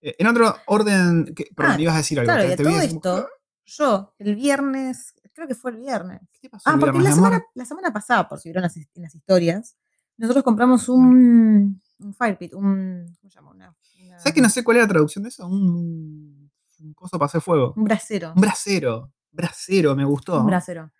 Eh, 0.00 0.14
en 0.18 0.26
otro 0.28 0.54
orden, 0.66 1.34
que, 1.34 1.46
perdón, 1.56 1.74
Ah, 1.76 1.80
ibas 1.80 1.94
a 1.94 1.98
decir 1.98 2.20
algo. 2.20 2.32
Claro, 2.32 2.48
y 2.48 2.52
a 2.52 2.56
te 2.56 2.62
vi 2.62 2.70
todo 2.70 2.80
esto, 3.18 3.28
yo 3.66 4.14
el 4.18 4.36
viernes, 4.36 5.12
creo 5.34 5.48
que 5.48 5.54
fue 5.56 5.72
el 5.72 5.78
viernes, 5.78 6.20
¿Qué 6.32 6.38
te 6.42 6.48
pasó 6.50 6.70
Ah, 6.70 6.76
porque 6.78 6.92
viernes, 6.98 7.10
la 7.10 7.14
semana, 7.16 7.44
la 7.54 7.64
semana 7.64 7.92
pasada, 7.92 8.28
por 8.28 8.38
si 8.38 8.48
vieron 8.48 8.62
las, 8.62 8.76
en 8.76 8.86
las 8.94 9.14
historias, 9.16 9.76
nosotros 10.16 10.44
compramos 10.44 10.88
un, 10.88 11.82
un 12.00 12.14
fire 12.14 12.38
pit, 12.38 12.54
un, 12.54 13.04
¿cómo 13.20 13.30
se 13.30 13.34
llama? 13.36 13.50
Una- 13.50 13.76
una- 14.02 14.18
¿Sabes 14.18 14.34
que 14.34 14.40
no 14.40 14.48
sé 14.48 14.62
cuál 14.64 14.76
era 14.78 14.86
la 14.86 14.90
traducción 14.92 15.22
de 15.24 15.28
eso? 15.30 15.46
Un, 15.46 16.50
un 16.80 16.94
coso 16.94 17.18
para 17.18 17.26
hacer 17.26 17.40
fuego. 17.40 17.74
un 17.76 17.84
brasero. 17.84 18.32
Un 18.34 18.40
brasero. 18.40 19.12
Brasero, 19.30 19.94
me 19.96 20.04
gustó. 20.04 20.40
Un 20.40 20.46
brasero. 20.46 20.90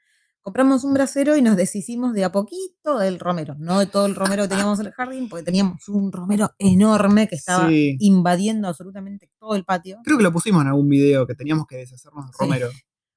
Compramos 0.43 0.83
un 0.85 0.95
brasero 0.95 1.37
y 1.37 1.43
nos 1.43 1.56
deshicimos 1.56 2.15
de 2.15 2.25
a 2.25 2.33
poquito 2.33 2.99
del 2.99 3.19
romero, 3.19 3.55
no 3.59 3.81
de 3.81 3.87
todo 3.87 4.06
el 4.06 4.15
romero 4.15 4.45
que 4.45 4.49
teníamos 4.49 4.81
en 4.81 4.87
el 4.87 4.93
jardín, 4.93 5.29
porque 5.29 5.45
teníamos 5.45 5.87
un 5.89 6.11
romero 6.11 6.53
enorme 6.59 7.29
que 7.29 7.35
estaba 7.35 7.69
Sí. 7.69 7.97
invadiendo 8.00 8.67
absolutamente 8.69 9.31
todo 9.39 9.55
el 9.56 9.65
patio. 9.65 9.99
Creo 10.05 10.17
que 10.17 10.23
lo 10.23 10.33
pusimos 10.33 10.62
en 10.62 10.69
algún 10.69 10.89
video 10.89 11.27
que 11.27 11.35
teníamos 11.35 11.67
que 11.67 11.77
deshacernos 11.77 12.27
de 12.27 12.33
Sí. 12.33 12.39
romero. 12.41 12.69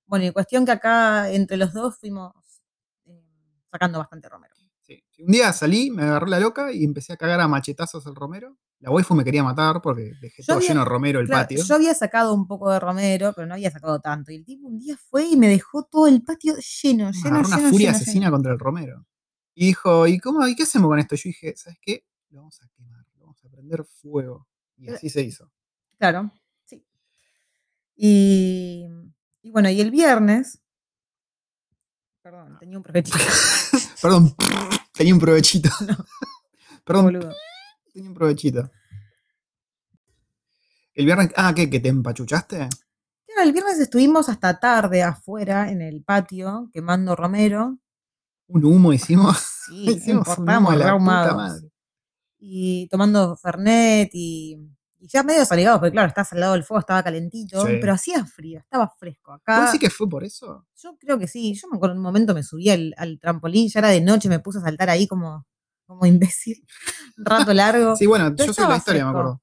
Bueno, 0.07 0.25
y 0.25 0.31
cuestión 0.31 0.66
que 0.66 0.72
acá 0.72 1.30
entre 1.31 1.56
los 1.57 1.72
dos 1.74 1.98
fuimos 2.00 2.33
eh, 3.06 3.24
sacando 3.71 4.00
bastante 4.00 4.28
romero. 4.28 4.54
Un 5.25 5.31
día 5.31 5.54
salí, 5.54 5.92
me 5.92 6.04
agarró 6.04 6.28
la 6.28 6.40
loca 6.40 6.71
y 6.71 6.83
empecé 6.83 7.13
a 7.13 7.18
cagar 7.18 7.40
a 7.42 7.47
machetazos 7.47 8.06
el 8.07 8.16
romero. 8.16 8.57
La 8.80 8.90
waifu 8.90 9.13
me 9.13 9.23
quería 9.23 9.44
matar 9.44 9.80
porque 9.81 10.13
dejé 10.19 10.42
Yo 10.42 10.47
todo 10.47 10.57
había- 10.57 10.69
lleno 10.69 10.80
de 10.81 10.85
romero 10.90 11.19
el 11.19 11.28
Claro, 11.28 11.44
patio. 11.44 11.63
Yo 11.63 11.75
había 11.75 11.94
sacado 11.94 12.33
un 12.33 12.47
poco 12.47 12.71
de 12.71 12.80
romero, 12.80 13.31
pero 13.35 13.45
no 13.47 13.54
había 13.54 13.69
sacado 13.69 13.99
tanto. 13.99 14.31
Y 14.31 14.37
el 14.37 14.45
tipo 14.45 14.68
un 14.68 14.80
día 14.80 14.97
fue 14.97 15.25
y 15.28 15.37
me 15.37 15.47
dejó 15.47 15.83
todo 15.83 16.07
el 16.07 16.23
patio 16.23 16.56
lleno, 16.56 17.11
lleno, 17.11 17.30
agarró 17.30 17.47
una 17.47 17.57
lleno, 17.57 17.69
furia 17.69 17.87
lleno, 17.92 17.95
asesina 17.97 18.25
lleno. 18.25 18.31
contra 18.31 18.51
el 18.54 18.59
romero. 18.59 19.06
Y 19.54 19.68
dijo, 19.68 20.07
¿y 20.07 20.18
cómo? 20.19 20.47
¿Y 20.47 20.56
qué 20.56 20.63
hacemos 20.63 20.87
con 20.90 20.97
esto? 20.97 21.16
Yo 21.16 21.23
dije, 21.25 21.54
¿sabes 21.56 21.78
qué? 21.81 22.06
Lo 22.30 22.40
vamos 22.40 22.59
a 22.63 22.68
quemar, 22.69 23.06
lo 23.18 23.25
vamos 23.25 23.44
a 23.45 23.49
prender 23.49 23.83
fuego. 23.85 24.47
Y 24.78 24.90
así 24.90 25.09
se 25.09 25.21
hizo. 25.21 25.51
Claro, 25.99 26.31
sí. 26.66 26.83
Y, 27.95 28.87
y 29.44 29.51
bueno, 29.51 29.69
y 29.69 29.80
el 29.81 29.92
viernes. 29.92 30.60
Perdón, 32.21 32.57
tenía 32.59 32.78
un 32.78 32.83
provechito. 32.83 33.18
Perdón, 34.01 34.35
tenía 34.94 35.13
un 35.13 35.19
provechito. 35.19 35.69
No. 35.87 36.06
Perdón, 36.83 37.06
boludo. 37.06 37.35
tenía 37.94 38.09
un 38.09 38.16
provechito. 38.16 38.71
El 40.94 41.06
viernes, 41.06 41.31
ah, 41.35 41.54
¿qué? 41.56 41.69
¿Que 41.69 41.80
te 41.80 41.90
empachuchaste? 41.90 42.57
Claro, 42.57 43.44
el 43.44 43.51
viernes 43.54 43.80
estuvimos 43.80 44.30
hasta 44.30 44.59
tarde 44.59 45.04
afuera 45.04 45.71
en 45.71 45.81
el 45.81 46.04
patio 46.04 46.69
quemando 46.73 47.16
romero. 47.16 47.78
Un 48.47 48.66
humo 48.66 48.92
hicimos. 48.92 49.37
Sí, 49.68 49.92
hicimos 49.92 50.28
un 50.37 50.49
humo 50.49 50.71
a 50.71 50.75
la 50.75 50.75
puta 50.75 50.85
reahumados. 50.85 51.35
madre. 51.35 51.71
y 52.40 52.87
tomando 52.90 53.37
Fernet 53.37 54.09
y, 54.13 54.57
y 55.03 55.07
ya 55.07 55.23
medio 55.23 55.43
saligados, 55.45 55.79
porque 55.79 55.91
claro, 55.93 56.07
estás 56.07 56.31
al 56.33 56.39
lado 56.41 56.53
del 56.53 56.63
fuego, 56.63 56.79
estaba 56.79 57.01
calentito, 57.03 57.65
Sí. 57.65 57.77
pero 57.81 57.93
hacía 57.93 58.23
frío, 58.25 58.59
estaba 58.59 58.87
fresco. 58.99 59.31
¿Vos 59.31 59.41
Acá, 59.41 59.65
decís 59.65 59.79
que 59.79 59.89
fue 59.89 60.07
por 60.07 60.23
eso? 60.23 60.67
yo 60.77 60.95
creo 60.99 61.17
que 61.17 61.27
sí, 61.27 61.53
yo 61.55 61.67
me 61.69 61.77
acuerdo 61.77 61.93
en 61.93 61.99
un 61.99 62.03
momento 62.03 62.33
me 62.35 62.43
subí 62.43 62.69
al, 62.69 62.93
al 62.97 63.19
trampolín, 63.19 63.67
ya 63.69 63.79
era 63.79 63.89
de 63.89 63.99
noche, 64.01 64.29
me 64.29 64.39
puse 64.39 64.59
a 64.59 64.61
saltar 64.61 64.89
ahí 64.91 65.07
como, 65.07 65.45
como 65.87 66.05
imbécil, 66.05 66.63
un 67.17 67.25
rato 67.49 67.53
largo. 67.53 67.95
Sí, 67.95 68.05
bueno, 68.05 68.31
Pero 68.37 68.47
yo 68.47 68.53
soy 68.53 68.67
la 68.69 68.77
historia, 68.77 69.03
me 69.05 69.09
acuerdo. 69.09 69.41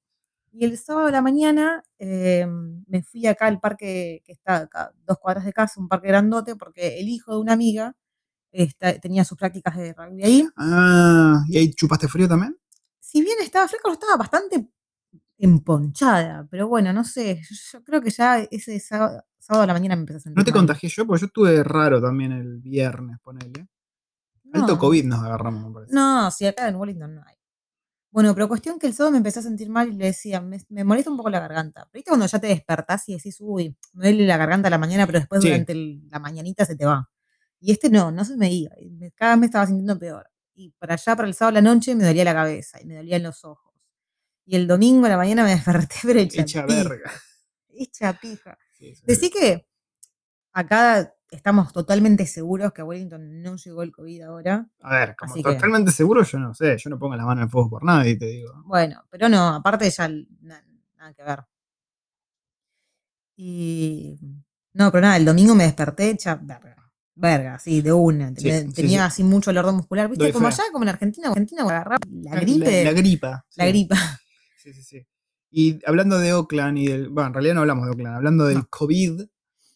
Y 0.52 0.64
el 0.64 0.78
sábado 0.78 1.06
de 1.06 1.12
la 1.12 1.22
mañana 1.22 1.82
eh, 1.98 2.46
me 2.86 3.02
fui 3.02 3.26
acá 3.26 3.46
al 3.46 3.60
parque 3.60 4.22
que 4.24 4.32
está 4.32 4.56
acá, 4.58 4.92
dos 5.06 5.18
cuadras 5.18 5.44
de 5.44 5.52
casa, 5.52 5.80
un 5.80 5.88
parque 5.88 6.08
grandote, 6.08 6.56
porque 6.56 6.98
el 7.00 7.08
hijo 7.08 7.32
de 7.32 7.38
una 7.40 7.52
amiga 7.52 7.94
está- 8.50 8.98
tenía 8.98 9.24
sus 9.24 9.36
prácticas 9.38 9.76
de 9.76 9.92
rugby 9.92 10.22
ahí. 10.24 10.48
Ah, 10.56 11.42
¿y 11.48 11.58
ahí 11.58 11.70
chupaste 11.74 12.08
frío 12.08 12.28
también? 12.28 12.56
Si 13.00 13.20
bien 13.22 13.36
estaba 13.40 13.68
fresco, 13.68 13.92
estaba 13.92 14.16
bastante 14.16 14.68
emponchada. 15.38 16.46
Pero 16.50 16.68
bueno, 16.68 16.92
no 16.92 17.04
sé, 17.04 17.40
yo, 17.72 17.82
creo 17.84 18.00
que 18.02 18.10
ya 18.10 18.38
ese 18.50 18.78
sábado, 18.80 19.22
sábado 19.38 19.64
a 19.64 19.66
la 19.66 19.72
mañana 19.72 19.96
me 19.96 20.00
empecé 20.00 20.18
a 20.18 20.20
sentir 20.20 20.38
No 20.38 20.44
te 20.44 20.50
mal. 20.50 20.60
contagié 20.60 20.88
yo, 20.90 21.06
porque 21.06 21.20
yo 21.20 21.26
estuve 21.26 21.62
raro 21.64 22.00
también 22.02 22.32
el 22.32 22.58
viernes, 22.58 23.18
ponele. 23.22 23.68
Alto 24.52 24.74
No. 24.74 24.78
COVID 24.78 25.04
nos 25.04 25.22
agarramos, 25.22 25.68
me 25.68 25.74
parece. 25.74 25.94
No, 25.94 26.30
si 26.30 26.46
acá 26.46 26.68
en 26.68 26.76
Wellington 26.76 27.14
no 27.16 27.22
hay. 27.26 27.34
Bueno, 28.10 28.32
pero 28.34 28.48
cuestión 28.48 28.78
que 28.78 28.86
el 28.86 28.94
sábado 28.94 29.12
me 29.12 29.18
empecé 29.18 29.40
a 29.40 29.42
sentir 29.42 29.68
mal 29.68 29.88
y 29.90 29.92
le 29.92 30.06
decía, 30.06 30.40
me, 30.40 30.58
me 30.70 30.82
molesta 30.82 31.10
un 31.10 31.18
poco 31.18 31.28
la 31.28 31.40
garganta. 31.40 31.82
Pero 31.92 31.98
viste 32.00 32.10
cuando 32.10 32.26
ya 32.26 32.38
te 32.38 32.46
despertás 32.46 33.06
y 33.10 33.14
decís, 33.14 33.36
uy, 33.40 33.76
me 33.92 34.04
duele 34.06 34.26
la 34.26 34.38
garganta 34.38 34.68
a 34.68 34.70
la 34.70 34.78
mañana, 34.78 35.06
pero 35.06 35.18
después 35.18 35.42
Sí. 35.42 35.48
durante 35.48 35.72
el- 35.72 36.08
la 36.08 36.18
mañanita 36.18 36.64
se 36.64 36.74
te 36.74 36.86
va. 36.86 37.10
Y 37.60 37.70
este 37.72 37.90
no, 37.90 38.10
no 38.10 38.24
se 38.24 38.36
me 38.36 38.50
iba. 38.52 38.72
Cada 39.14 39.32
vez 39.32 39.40
me 39.40 39.46
estaba 39.46 39.66
sintiendo 39.66 39.98
peor. 39.98 40.30
Y 40.54 40.70
para 40.78 40.94
allá, 40.94 41.14
para 41.16 41.28
el 41.28 41.34
sábado 41.34 41.58
a 41.58 41.60
la 41.60 41.74
noche, 41.74 41.94
me 41.94 42.04
dolía 42.04 42.24
la 42.24 42.32
cabeza 42.34 42.80
y 42.80 42.86
me 42.86 42.96
dolían 42.96 43.22
los 43.22 43.44
ojos. 43.44 43.67
Y 44.50 44.56
el 44.56 44.66
domingo 44.66 45.04
a 45.04 45.10
la 45.10 45.18
mañana 45.18 45.44
me 45.44 45.50
desperté, 45.50 45.96
pero 46.04 46.20
hecha, 46.20 46.40
Hecha 46.40 46.66
pija, 46.66 46.78
verga. 46.88 47.12
Hecha 47.68 48.12
pija. 48.14 48.58
Sí, 48.72 48.94
sí. 48.94 49.02
Decí 49.06 49.28
que 49.30 49.68
acá 50.52 51.14
estamos 51.30 51.70
totalmente 51.74 52.26
seguros 52.26 52.72
que 52.72 52.80
a 52.80 52.84
Wellington 52.86 53.42
no 53.42 53.56
llegó 53.56 53.82
el 53.82 53.92
COVID 53.92 54.22
ahora. 54.22 54.66
A 54.80 54.94
ver, 54.98 55.16
como 55.16 55.32
Así 55.34 55.42
que- 55.42 55.52
totalmente 55.52 55.92
seguro, 55.92 56.22
yo 56.24 56.38
no 56.38 56.54
sé. 56.54 56.78
Yo 56.78 56.88
no 56.88 56.98
pongo 56.98 57.14
la 57.14 57.26
mano 57.26 57.42
en 57.42 57.50
fuego 57.50 57.68
por 57.68 57.84
nadie, 57.84 58.16
te 58.16 58.24
digo. 58.24 58.54
Bueno, 58.64 59.04
pero 59.10 59.28
no, 59.28 59.48
aparte 59.48 59.90
ya 59.90 60.06
l- 60.06 60.26
na- 60.40 60.64
nada 60.96 61.12
que 61.12 61.22
ver. 61.22 61.40
Y 63.36 64.18
no, 64.72 64.90
pero 64.90 65.02
nada, 65.02 65.16
el 65.18 65.24
domingo 65.24 65.54
me 65.54 65.64
desperté 65.64 66.10
hecha 66.10 66.36
verga. 66.36 66.76
Verga, 67.14 67.58
sí, 67.58 67.82
de 67.82 67.92
una. 67.92 68.32
Sí, 68.36 68.50
sí, 68.50 68.72
tenía 68.72 69.00
sí. 69.00 69.06
así 69.06 69.24
mucho 69.24 69.50
olor 69.50 69.70
muscular. 69.72 70.08
¿Viste? 70.08 70.24
Doy 70.24 70.32
como 70.32 70.48
fe. 70.50 70.54
allá, 70.62 70.72
como 70.72 70.84
en 70.84 70.88
Argentina, 70.90 71.28
Argentina 71.28 71.62
agarrar 71.64 71.98
la 72.10 72.40
gripe. 72.40 72.84
La, 72.84 72.92
la 72.92 72.96
gripa. 72.98 73.44
la 73.56 73.64
sí. 73.64 73.70
gripa. 73.70 73.96
Sí, 74.72 74.82
sí, 74.82 74.82
sí. 74.82 75.06
Y 75.50 75.78
hablando 75.86 76.18
de 76.18 76.34
Oakland 76.34 76.78
y 76.78 76.88
del. 76.88 77.08
Bueno, 77.08 77.28
en 77.28 77.34
realidad 77.34 77.54
no 77.54 77.60
hablamos 77.62 77.86
de 77.86 77.90
Oakland, 77.92 78.16
hablando 78.16 78.44
del 78.46 78.58
No. 78.58 78.68
COVID. 78.68 79.22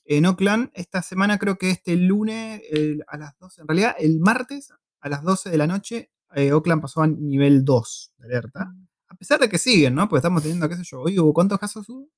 En 0.05 0.27
Oakland, 0.27 0.71
esta 0.75 1.01
semana 1.03 1.39
creo 1.39 1.57
que 1.57 1.71
este 1.71 1.97
lunes 1.97 2.61
el- 2.71 3.05
a 3.07 3.17
las 3.17 3.39
12, 3.39 3.63
en 3.63 3.69
realidad 3.69 3.95
el 3.99 4.19
martes 4.21 4.71
a 5.01 5.09
las 5.09 5.23
12 5.23 5.49
de 5.51 5.57
la 5.57 5.67
noche, 5.67 6.11
eh, 6.35 6.53
Oakland 6.53 6.83
pasó 6.83 7.03
a 7.03 7.07
nivel 7.07 7.65
2 7.65 8.13
de 8.19 8.27
alerta. 8.27 8.75
A 9.09 9.15
pesar 9.15 9.41
de 9.41 9.49
que 9.49 9.59
siguen, 9.59 9.95
¿no? 9.95 10.09
Porque 10.09 10.19
estamos 10.19 10.43
teniendo, 10.43 10.69
qué 10.69 10.77
sé 10.77 10.83
yo, 10.85 11.01
hoy 11.01 11.19
hubo 11.19 11.33
cuántos 11.33 11.59
casos 11.59 11.89
hubo? 11.89 12.09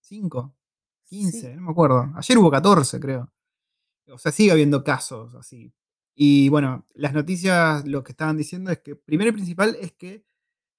5, 0.00 0.54
15, 1.04 1.50
Sí. 1.52 1.56
no 1.56 1.62
me 1.62 1.70
acuerdo. 1.72 2.10
Ayer 2.16 2.38
hubo 2.38 2.50
14, 2.50 3.00
creo. 3.00 3.32
O 4.10 4.18
sea, 4.18 4.32
sigue 4.32 4.52
habiendo 4.52 4.82
casos 4.84 5.34
así. 5.34 5.72
Y 6.14 6.48
bueno, 6.48 6.86
las 6.94 7.12
noticias 7.12 7.86
lo 7.86 8.02
que 8.02 8.12
estaban 8.12 8.36
diciendo 8.36 8.70
es 8.70 8.78
que, 8.80 8.96
primero 8.96 9.30
y 9.30 9.32
principal, 9.34 9.76
es 9.80 9.92
que 9.92 10.24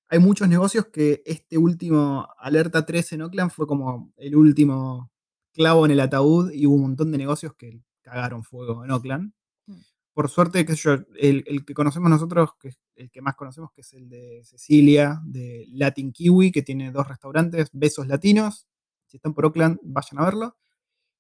hay 0.10 0.20
muchos 0.20 0.48
negocios 0.48 0.88
que 0.88 1.22
este 1.25 1.58
último 1.58 2.28
alerta 2.38 2.86
3 2.86 3.13
en 3.13 3.22
Oakland 3.22 3.51
fue 3.51 3.68
como 3.68 4.12
el 4.18 4.36
último 4.36 5.12
clavo 5.54 5.86
en 5.86 5.92
el 5.92 6.00
ataúd 6.00 6.51
y 6.51 6.66
hubo 6.66 6.75
un 6.75 6.82
montón 6.82 7.12
de 7.12 7.20
negocios 7.20 7.54
que 7.56 7.80
cagaron 8.01 8.44
fuego 8.44 8.84
en 8.84 8.92
Oakland. 8.92 9.34
Mm. 9.68 9.75
Por 10.13 10.30
suerte, 10.30 10.66
sé 10.66 10.75
yo, 10.75 10.94
el, 11.18 11.44
el 11.46 11.63
que 11.63 11.74
conocemos 11.75 12.10
nosotros, 12.10 12.51
que 12.60 12.70
es 12.70 12.80
el 12.96 13.12
que 13.12 13.22
más 13.22 13.36
conocemos, 13.36 13.72
que 13.72 13.82
es 13.82 13.94
el 13.94 14.10
de 14.10 14.42
Cecilia, 14.44 15.22
de 15.24 15.66
Latin 15.70 16.12
Kiwi, 16.12 16.51
que 16.51 16.63
tiene 16.63 16.92
dos 16.92 17.08
restaurantes, 17.08 17.70
Besos 17.72 18.08
Latinos. 18.08 18.68
Si 19.06 19.18
están 19.18 19.34
por 19.34 19.46
Oakland, 19.46 19.80
vayan 19.84 20.20
a 20.20 20.25
verlo. 20.25 20.58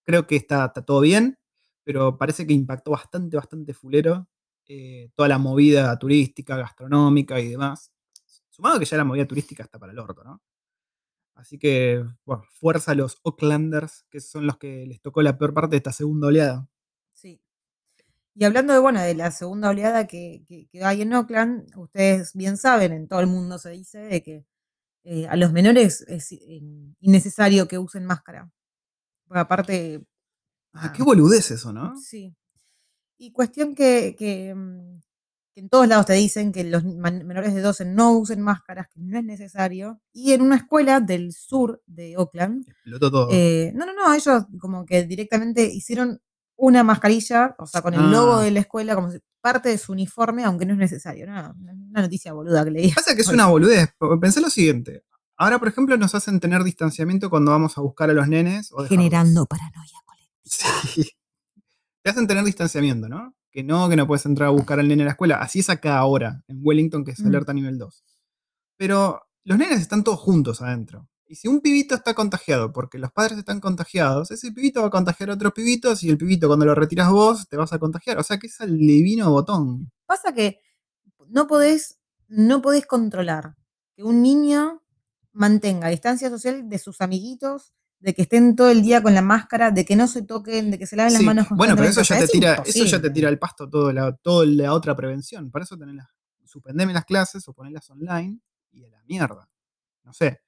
Creo 0.03 0.25
que 0.25 0.35
está, 0.35 0.65
está 0.65 0.83
todo 0.83 1.01
bien, 1.01 1.37
pero 1.83 2.17
parece 2.17 2.47
que 2.47 2.53
impactó 2.53 2.91
bastante, 2.91 3.37
bastante 3.37 3.73
fulero 3.73 4.27
eh, 4.67 5.09
toda 5.15 5.29
la 5.29 5.37
movida 5.37 5.97
turística, 5.97 6.57
gastronómica 6.57 7.39
y 7.39 7.49
demás. 7.49 7.91
Sumado 8.59 8.77
que 8.77 8.83
ya 8.85 8.97
la 8.97 9.05
movida 9.05 9.25
turística 9.25 9.63
está 9.63 9.79
para 9.79 9.93
el 9.93 9.99
orto, 9.99 10.21
¿no? 10.21 10.41
Así 11.33 11.57
que, 11.57 12.03
bueno, 12.25 12.43
fuerza 12.51 12.91
a 12.91 12.95
los 12.95 13.17
Oaklanders, 13.23 14.03
que 14.09 14.19
son 14.19 14.45
los 14.45 14.57
que 14.57 14.85
les 14.85 14.99
tocó 15.01 15.21
la 15.21 15.37
peor 15.37 15.53
parte 15.53 15.71
de 15.71 15.77
esta 15.77 15.93
segunda 15.93 16.27
oleada. 16.27 16.67
Sí. 17.13 17.41
Y 18.35 18.43
hablando 18.43 18.73
de, 18.73 18.79
bueno, 18.79 19.01
de 19.01 19.15
la 19.15 19.31
segunda 19.31 19.69
oleada 19.69 20.07
que, 20.07 20.43
que- 20.45 20.67
que 20.69 20.83
hay 20.83 21.03
en 21.03 21.13
Oakland, 21.13 21.71
ustedes 21.77 22.33
bien 22.33 22.57
saben, 22.57 22.91
en 22.91 23.07
todo 23.07 23.21
el 23.21 23.27
mundo 23.27 23.57
se 23.59 23.69
dice 23.69 23.99
de 23.99 24.21
que 24.21 24.45
eh, 25.05 25.25
a 25.29 25.37
los 25.37 25.53
menores 25.53 26.01
es 26.09 26.33
eh, 26.33 26.61
innecesario 26.99 27.65
que 27.69 27.77
usen 27.77 28.03
máscara. 28.05 28.51
Porque 29.27 29.39
aparte, 29.39 30.05
Ah, 30.73 30.87
Ah. 30.87 30.93
qué 30.93 31.01
boludez 31.03 31.49
eso, 31.51 31.71
¿no? 31.71 31.95
Sí. 31.95 32.35
Y 33.17 33.31
cuestión 33.31 33.73
que, 33.75 34.15
que, 34.19 34.53
mm, 34.53 34.99
que 35.59 35.63
en 35.65 35.69
todos 35.69 35.87
lados 35.87 36.05
te 36.05 36.13
dicen 36.13 36.51
que 36.53 36.63
los 36.63 36.83
menores 36.85 37.53
de 37.53 37.61
12 37.61 37.83
no 37.85 38.13
usen 38.13 38.41
máscaras, 38.41 38.87
que 38.87 38.99
no 39.01 39.17
es 39.19 39.25
necesario. 39.25 39.99
Y 40.13 40.31
en 40.31 40.41
una 40.41 40.55
escuela 40.55 41.01
del 41.01 41.33
sur 41.33 41.81
de 41.85 42.15
Oakland, 42.17 42.65
Explotó 42.69 43.11
todo. 43.11 43.27
eh, 43.31 43.71
no, 43.75 43.85
no, 43.85 43.93
no, 43.93 44.13
ellos 44.13 44.45
como 44.59 44.85
que 44.85 45.03
directamente 45.03 45.65
hicieron 45.65 46.21
una 46.55 46.83
mascarilla, 46.83 47.55
o 47.59 47.65
sea, 47.67 47.81
con 47.81 47.93
el 47.93 48.09
logo 48.09 48.35
Ah. 48.35 48.43
de 48.43 48.51
la 48.51 48.61
escuela 48.61 48.95
como 48.95 49.11
si- 49.11 49.19
parte 49.41 49.69
de 49.69 49.77
su 49.77 49.91
uniforme, 49.93 50.43
aunque 50.43 50.65
no 50.65 50.73
es 50.73 50.79
necesario. 50.79 51.25
Una, 51.25 51.53
una 51.57 52.01
noticia 52.01 52.33
boluda 52.33 52.63
que 52.65 52.71
leí. 52.71 52.91
Pasa 52.93 53.15
que 53.15 53.21
es 53.21 53.27
una 53.43 53.47
boludez. 53.47 53.89
Pensé 54.21 54.39
lo 54.41 54.49
siguiente. 54.49 55.03
Ahora, 55.37 55.59
por 55.59 55.67
ejemplo, 55.69 55.95
nos 55.97 56.15
hacen 56.15 56.39
tener 56.39 56.63
distanciamiento 56.63 57.29
cuando 57.29 57.51
vamos 57.51 57.77
a 57.77 57.81
buscar 57.81 58.09
a 58.09 58.13
los 58.13 58.27
nenes. 58.27 58.71
O. 58.73 58.83
Generando 58.85 59.45
paranoia 59.45 59.99
colectiva. 60.05 60.81
Sí. 60.93 61.09
Te 62.03 62.09
hacen 62.11 62.27
tener 62.27 62.43
distanciamiento, 62.45 63.07
¿no? 63.09 63.33
Que 63.51 63.63
no, 63.63 63.89
que 63.89 63.95
no 63.95 64.05
puedes 64.07 64.25
entrar 64.25 64.47
a 64.47 64.51
buscar 64.51 64.79
al 64.79 64.87
nene 64.87 65.03
a 65.03 65.05
la 65.05 65.11
escuela. 65.11 65.37
Así 65.37 65.59
es 65.59 65.69
acá 65.69 65.97
ahora, 65.97 66.43
en 66.47 66.59
Wellington, 66.61 67.03
que 67.03 67.11
es 67.11 67.19
Mm. 67.19 67.27
alerta 67.27 67.53
nivel 67.53 67.77
2. 67.77 68.03
Pero 68.77 69.21
los 69.43 69.57
nenes 69.57 69.81
están 69.81 70.03
todos 70.03 70.19
juntos 70.19 70.61
adentro. 70.61 71.07
Y 71.27 71.35
si 71.35 71.47
un 71.47 71.61
pibito 71.61 71.93
está 71.95 72.13
contagiado 72.15 72.71
porque 72.73 72.97
los 72.97 73.11
padres 73.11 73.37
están 73.37 73.59
contagiados, 73.59 74.31
ese 74.31 74.51
pibito 74.51 74.81
va 74.81 74.87
a 74.87 74.91
contagiar 74.91 75.29
a 75.29 75.33
otros 75.35 75.53
pibitos 75.53 76.03
y 76.03 76.09
el 76.09 76.17
pibito 76.17 76.47
cuando 76.47 76.65
lo 76.65 76.73
retiras 76.73 77.11
vos 77.11 77.47
te 77.47 77.55
vas 77.57 77.71
a 77.71 77.77
contagiar. 77.79 78.17
O 78.17 78.23
sea 78.23 78.37
que 78.39 78.47
es 78.47 78.59
el 78.61 78.77
divino 78.77 79.29
botón. 79.31 79.91
Pasa 80.07 80.33
que 80.33 80.59
no 81.27 81.45
podés, 81.45 81.99
no 82.27 82.61
podés 82.63 82.87
controlar 82.87 83.55
que 83.95 84.03
un 84.03 84.23
niño 84.23 84.81
mantenga 85.31 85.89
distancia 85.89 86.29
social 86.31 86.67
de 86.67 86.79
sus 86.79 86.99
amiguitos, 87.01 87.73
de 87.99 88.13
que 88.13 88.21
estén 88.21 88.55
todo 88.55 88.69
el 88.69 88.81
día 88.81 89.03
con 89.03 89.13
la 89.13 89.21
máscara, 89.21 89.71
de 89.71 89.85
que 89.85 89.95
no 89.95 90.07
se 90.07 90.21
toquen, 90.21 90.71
de 90.71 90.79
que 90.79 90.87
se 90.87 90.95
laven 90.95 91.13
las 91.13 91.21
manos 91.21 91.47
Bueno, 91.49 91.75
pero 91.75 91.89
eso 91.89 92.01
ya, 92.01 92.17
te 92.17 92.23
es 92.23 92.31
tira, 92.31 92.63
eso 92.65 92.85
ya 92.85 93.01
te 93.01 93.09
tira 93.09 93.27
al 93.27 93.37
pasto 93.37 93.69
toda 93.69 93.91
la, 93.91 94.15
toda 94.15 94.45
la 94.45 94.73
otra 94.73 94.95
prevención. 94.95 95.51
Para 95.51 95.63
eso 95.63 95.77
tenés 95.77 95.95
las, 95.95 96.07
suspendeme 96.45 96.93
las 96.93 97.05
clases 97.05 97.47
o 97.47 97.53
ponerlas 97.53 97.89
online 97.89 98.39
y 98.71 98.85
a 98.85 98.89
la 98.89 99.03
mierda. 99.03 99.49
No 100.03 100.13
sé. 100.13 100.41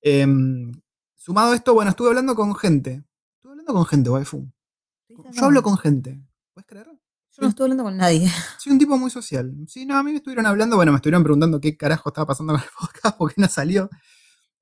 Em, 0.00 0.72
sumado 1.16 1.52
a 1.52 1.56
esto, 1.56 1.74
bueno, 1.74 1.90
estuve 1.90 2.08
hablando 2.08 2.34
con 2.34 2.54
gente. 2.54 3.04
Estuve 3.34 3.52
hablando 3.52 3.74
con 3.74 3.86
gente, 3.86 4.10
waifu. 4.10 4.50
Yo 5.08 5.44
hablo 5.44 5.62
con 5.62 5.76
gente. 5.76 6.20
¿Puedes 6.54 6.66
creer? 6.66 6.86
Yo 6.86 7.42
no 7.42 7.48
estoy 7.48 7.64
hablando 7.64 7.84
con 7.84 7.96
nadie. 7.96 8.28
Soy 8.58 8.72
un 8.72 8.78
tipo 8.78 8.96
muy 8.96 9.10
social. 9.10 9.54
Sí, 9.68 9.84
no, 9.84 9.96
a 9.96 10.02
mí 10.02 10.10
me 10.10 10.16
estuvieron 10.16 10.46
hablando, 10.46 10.76
bueno, 10.76 10.92
me 10.92 10.96
estuvieron 10.96 11.22
preguntando 11.22 11.60
qué 11.60 11.76
carajo 11.76 12.08
estaba 12.08 12.26
pasando 12.26 12.54
con 12.54 12.62
el 12.62 12.68
podcast, 12.80 13.16
porque 13.16 13.40
no 13.40 13.48
salió. 13.48 13.90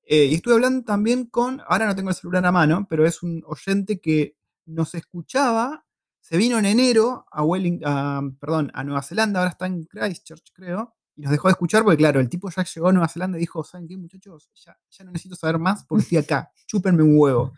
Eh, 0.09 0.25
y 0.25 0.35
estuve 0.35 0.53
hablando 0.53 0.85
también 0.85 1.25
con, 1.25 1.61
ahora 1.67 1.85
no 1.85 1.93
tengo 1.95 2.09
el 2.09 2.15
celular 2.15 2.45
a 2.45 2.51
mano, 2.51 2.87
pero 2.89 3.05
es 3.05 3.21
un 3.23 3.43
oyente 3.45 3.99
que 3.99 4.37
nos 4.65 4.95
escuchaba, 4.95 5.85
se 6.21 6.37
vino 6.37 6.57
en 6.57 6.65
enero 6.65 7.25
a, 7.29 7.43
Welling, 7.43 7.81
a, 7.83 8.21
perdón, 8.39 8.71
a 8.73 8.85
Nueva 8.85 9.01
Zelanda, 9.01 9.39
ahora 9.41 9.51
está 9.51 9.65
en 9.65 9.83
Christchurch, 9.83 10.53
creo, 10.53 10.95
y 11.13 11.23
nos 11.23 11.31
dejó 11.31 11.49
de 11.49 11.53
escuchar 11.53 11.83
porque, 11.83 11.97
claro, 11.97 12.21
el 12.21 12.29
tipo 12.29 12.49
ya 12.49 12.63
llegó 12.63 12.87
a 12.87 12.93
Nueva 12.93 13.09
Zelanda 13.09 13.37
y 13.37 13.41
dijo, 13.41 13.65
¿saben 13.65 13.85
qué, 13.85 13.97
muchachos? 13.97 14.49
Ya, 14.65 14.77
ya 14.89 15.03
no 15.03 15.11
necesito 15.11 15.35
saber 15.35 15.59
más 15.59 15.83
porque 15.83 16.03
estoy 16.03 16.19
acá, 16.19 16.51
chúpenme 16.67 17.03
un 17.03 17.17
huevo. 17.17 17.53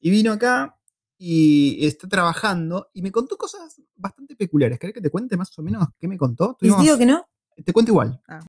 Y 0.00 0.10
vino 0.10 0.32
acá 0.32 0.78
y 1.18 1.84
está 1.86 2.08
trabajando 2.08 2.88
y 2.94 3.02
me 3.02 3.12
contó 3.12 3.36
cosas 3.36 3.80
bastante 3.94 4.36
peculiares. 4.36 4.78
¿Querés 4.78 4.94
que 4.94 5.00
te 5.02 5.10
cuente 5.10 5.36
más 5.36 5.56
o 5.58 5.62
menos 5.62 5.86
qué 5.98 6.08
me 6.08 6.16
contó? 6.16 6.56
Tuvimos- 6.58 6.82
digo 6.82 6.96
que 6.96 7.06
no. 7.06 7.26
te 7.62 7.72
cuento 7.74 7.92
igual. 7.92 8.22
Ah. 8.26 8.40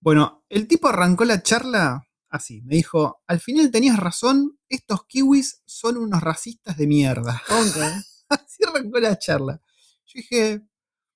Bueno, 0.00 0.44
el 0.48 0.66
tipo 0.66 0.88
arrancó 0.88 1.24
la 1.24 1.42
charla 1.42 2.04
así. 2.32 2.62
Me 2.62 2.74
dijo, 2.76 3.22
al 3.26 3.40
final 3.40 3.70
tenías 3.70 3.98
razón, 3.98 4.58
estos 4.68 5.06
kiwis 5.06 5.62
son 5.64 5.96
unos 5.96 6.20
racistas 6.20 6.76
de 6.76 6.86
mierda. 6.86 7.40
Ok. 7.50 7.76
así 8.28 8.64
arrancó 8.66 8.98
la 8.98 9.18
charla. 9.18 9.60
Yo 10.06 10.12
dije, 10.16 10.62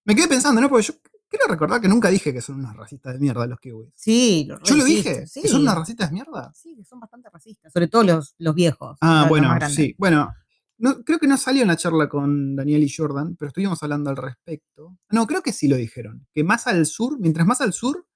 me 0.05 0.15
quedé 0.15 0.29
pensando, 0.29 0.61
¿no? 0.61 0.69
Porque 0.69 0.87
yo 0.87 0.95
quiero 1.29 1.47
recordar 1.49 1.81
que 1.81 1.89
nunca 1.89 2.09
dije 2.09 2.33
que 2.33 2.41
son 2.41 2.57
unos 2.57 2.77
racistas 2.77 3.15
de 3.15 3.19
mierda 3.19 3.47
los 3.47 3.59
kiwis. 3.59 3.91
Sí, 3.95 4.45
lo 4.49 4.63
Yo 4.63 4.77
lo 4.77 4.85
dije, 4.85 5.27
Sí. 5.27 5.43
que 5.43 5.49
son 5.49 5.63
unos 5.63 5.75
racistas 5.75 6.11
de 6.11 6.15
mierda. 6.15 6.53
Sí, 6.55 6.75
que 6.77 6.85
son 6.85 7.01
bastante 7.01 7.29
racistas, 7.31 7.73
sobre 7.73 7.89
todo 7.89 8.03
los, 8.05 8.35
los 8.39 8.55
viejos. 8.55 8.97
Ah, 9.01 9.27
bueno, 9.29 9.51
sí. 9.69 9.95
Bueno, 9.99 10.33
no, 10.79 11.03
creo 11.05 11.19
que 11.19 11.27
no 11.27 11.37
salió 11.39 11.63
en 11.63 11.69
la 11.69 11.77
charla 11.77 12.09
con 12.09 12.55
Daniel 12.55 12.83
y 12.85 12.93
Jordan, 12.95 13.35
pero 13.37 13.49
estuvimos 13.49 13.83
hablando 13.83 14.11
al 14.11 14.17
respecto. 14.17 14.99
No, 15.11 15.27
creo 15.27 15.43
que 15.43 15.53
sí 15.53 15.69
lo 15.69 15.77
dijeron. 15.77 16.27
Que 16.33 16.45
más 16.45 16.67
al 16.67 16.85
sur, 16.87 17.19
mientras 17.19 17.47
más 17.47 17.61
al 17.63 17.73
sur, 17.73 18.07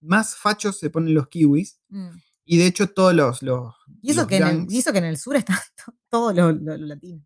más 0.00 0.34
fachos 0.34 0.78
se 0.78 0.88
ponen 0.88 1.12
los 1.14 1.28
kiwis. 1.28 1.78
Mm. 1.88 2.08
Y 2.44 2.58
de 2.58 2.66
hecho, 2.66 2.88
todos 2.88 3.14
los. 3.14 3.42
los 3.42 3.74
Y 4.02 4.10
eso, 4.12 4.20
los 4.22 4.28
que 4.28 4.36
en 4.38 4.42
el, 4.46 4.48
gangs- 4.60 4.72
y 4.72 4.78
eso 4.78 4.92
que 4.92 4.98
en 4.98 5.04
el 5.04 5.16
sur 5.18 5.36
están 5.36 5.56
to- 5.84 5.94
todos 6.08 6.34
los 6.34 6.54
los- 6.60 6.78
los 6.78 6.88
latinos. 6.88 7.24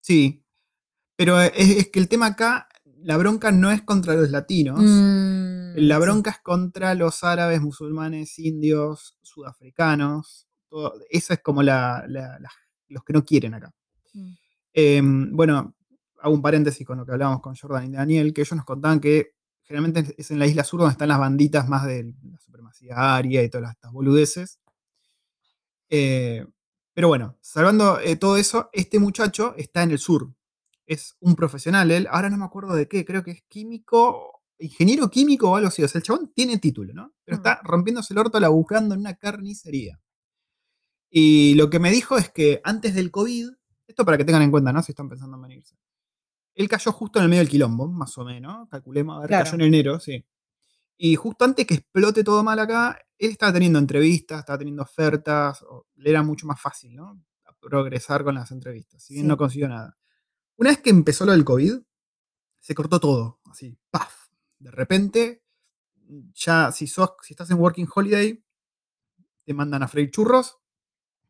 Sí. 0.00 0.44
Pero 1.16 1.40
es, 1.40 1.52
es 1.54 1.88
que 1.90 1.98
el 2.00 2.08
tema 2.08 2.26
acá, 2.26 2.68
la 3.02 3.16
bronca 3.16 3.52
no 3.52 3.70
es 3.70 3.82
contra 3.82 4.14
los 4.14 4.30
latinos. 4.30 4.80
Mm, 4.80 5.74
La 5.76 5.96
sí. 5.96 6.00
bronca 6.02 6.30
es 6.30 6.38
contra 6.40 6.94
los 6.94 7.22
árabes, 7.24 7.60
musulmanes, 7.60 8.38
indios, 8.38 9.16
sudafricanos. 9.22 10.46
todo- 10.68 10.94
Esa 11.10 11.34
es 11.34 11.40
como 11.40 11.62
la, 11.62 12.04
la- 12.08 12.38
la- 12.38 12.50
los 12.88 13.04
que 13.04 13.12
no 13.12 13.24
quieren 13.24 13.54
acá. 13.54 13.74
Mm. 14.14 14.32
Eh, 14.74 15.02
bueno, 15.04 15.74
hago 16.20 16.34
un 16.34 16.40
paréntesis 16.42 16.86
con 16.86 16.96
lo 16.98 17.04
que 17.04 17.12
hablábamos 17.12 17.40
con 17.42 17.54
Jordan 17.54 17.84
y 17.86 17.92
Daniel, 17.92 18.32
que 18.32 18.40
ellos 18.42 18.56
nos 18.56 18.64
contaban 18.64 18.98
que 19.00 19.34
generalmente 19.72 20.14
es 20.18 20.30
en 20.30 20.38
la 20.38 20.46
isla 20.46 20.64
sur 20.64 20.80
donde 20.80 20.92
están 20.92 21.08
las 21.08 21.18
banditas 21.18 21.66
más 21.66 21.86
de 21.86 22.14
la 22.30 22.38
supremacía 22.38 23.16
aria 23.16 23.42
y 23.42 23.48
todas 23.48 23.70
estas 23.70 23.90
boludeces. 23.90 24.60
Eh, 25.88 26.46
pero 26.94 27.08
bueno, 27.08 27.38
salvando 27.40 27.98
eh, 28.00 28.16
todo 28.16 28.36
eso, 28.36 28.68
este 28.72 28.98
muchacho 28.98 29.54
está 29.56 29.82
en 29.82 29.92
el 29.92 29.98
sur. 29.98 30.30
Es 30.86 31.16
un 31.20 31.34
profesional, 31.36 31.90
él, 31.90 32.06
ahora 32.10 32.28
no 32.28 32.36
me 32.36 32.44
acuerdo 32.44 32.74
de 32.74 32.86
qué, 32.86 33.04
creo 33.04 33.22
que 33.24 33.30
es 33.30 33.42
químico, 33.48 34.42
ingeniero 34.58 35.08
químico 35.10 35.50
o 35.50 35.56
algo 35.56 35.68
así. 35.68 35.82
O 35.82 35.88
sea, 35.88 36.00
el 36.00 36.04
chabón 36.04 36.32
tiene 36.34 36.58
título, 36.58 36.92
¿no? 36.92 37.14
Pero 37.24 37.38
Mm. 37.38 37.40
está 37.40 37.60
rompiéndose 37.64 38.12
el 38.12 38.18
orto 38.18 38.38
laburando 38.40 38.94
en 38.94 39.00
una 39.00 39.14
carnicería. 39.14 39.98
Y 41.10 41.54
lo 41.54 41.70
que 41.70 41.78
me 41.78 41.90
dijo 41.90 42.18
es 42.18 42.30
que 42.30 42.60
antes 42.62 42.94
del 42.94 43.10
COVID, 43.10 43.48
esto 43.86 44.04
para 44.04 44.18
que 44.18 44.24
tengan 44.24 44.42
en 44.42 44.50
cuenta, 44.50 44.72
¿no? 44.72 44.82
Si 44.82 44.92
están 44.92 45.08
pensando 45.08 45.36
en 45.36 45.42
venirse. 45.42 45.76
Él 46.54 46.68
cayó 46.68 46.92
justo 46.92 47.18
en 47.18 47.24
el 47.24 47.28
medio 47.30 47.40
del 47.42 47.48
quilombo, 47.50 47.88
más 47.88 48.16
o 48.18 48.24
menos. 48.24 48.68
Calculemos, 48.68 49.16
a 49.16 49.20
ver, 49.20 49.28
Claro. 49.28 49.44
cayó 49.44 49.54
en 49.56 49.60
enero, 49.62 50.00
sí. 50.00 50.24
Y 50.98 51.16
justo 51.16 51.44
antes 51.44 51.66
que 51.66 51.74
explote 51.74 52.22
todo 52.22 52.44
mal 52.44 52.58
acá, 52.58 52.98
él 53.18 53.30
estaba 53.30 53.52
teniendo 53.52 53.78
entrevistas, 53.78 54.40
estaba 54.40 54.58
teniendo 54.58 54.82
ofertas, 54.82 55.62
o- 55.62 55.86
le 55.96 56.10
era 56.10 56.22
mucho 56.22 56.46
más 56.46 56.60
fácil, 56.60 56.94
¿no? 56.94 57.20
Progresar 57.60 58.24
con 58.24 58.34
las 58.34 58.50
entrevistas, 58.50 59.02
si 59.04 59.14
bien 59.14 59.24
Sí. 59.24 59.28
no 59.28 59.36
consiguió 59.36 59.68
nada. 59.68 59.96
Una 60.56 60.70
vez 60.70 60.80
que 60.80 60.90
empezó 60.90 61.24
lo 61.24 61.32
del 61.32 61.44
COVID, 61.44 61.74
se 62.60 62.74
cortó 62.74 62.98
todo, 63.00 63.40
así, 63.50 63.76
¡paf! 63.90 64.28
De 64.58 64.70
repente, 64.70 65.42
ya 66.34 66.70
si, 66.72 66.86
sos, 66.86 67.12
si 67.22 67.32
estás 67.34 67.50
en 67.50 67.58
Working 67.58 67.88
Holiday, 67.92 68.44
te 69.44 69.54
mandan 69.54 69.82
a 69.82 69.88
freír 69.88 70.10
churros. 70.10 70.58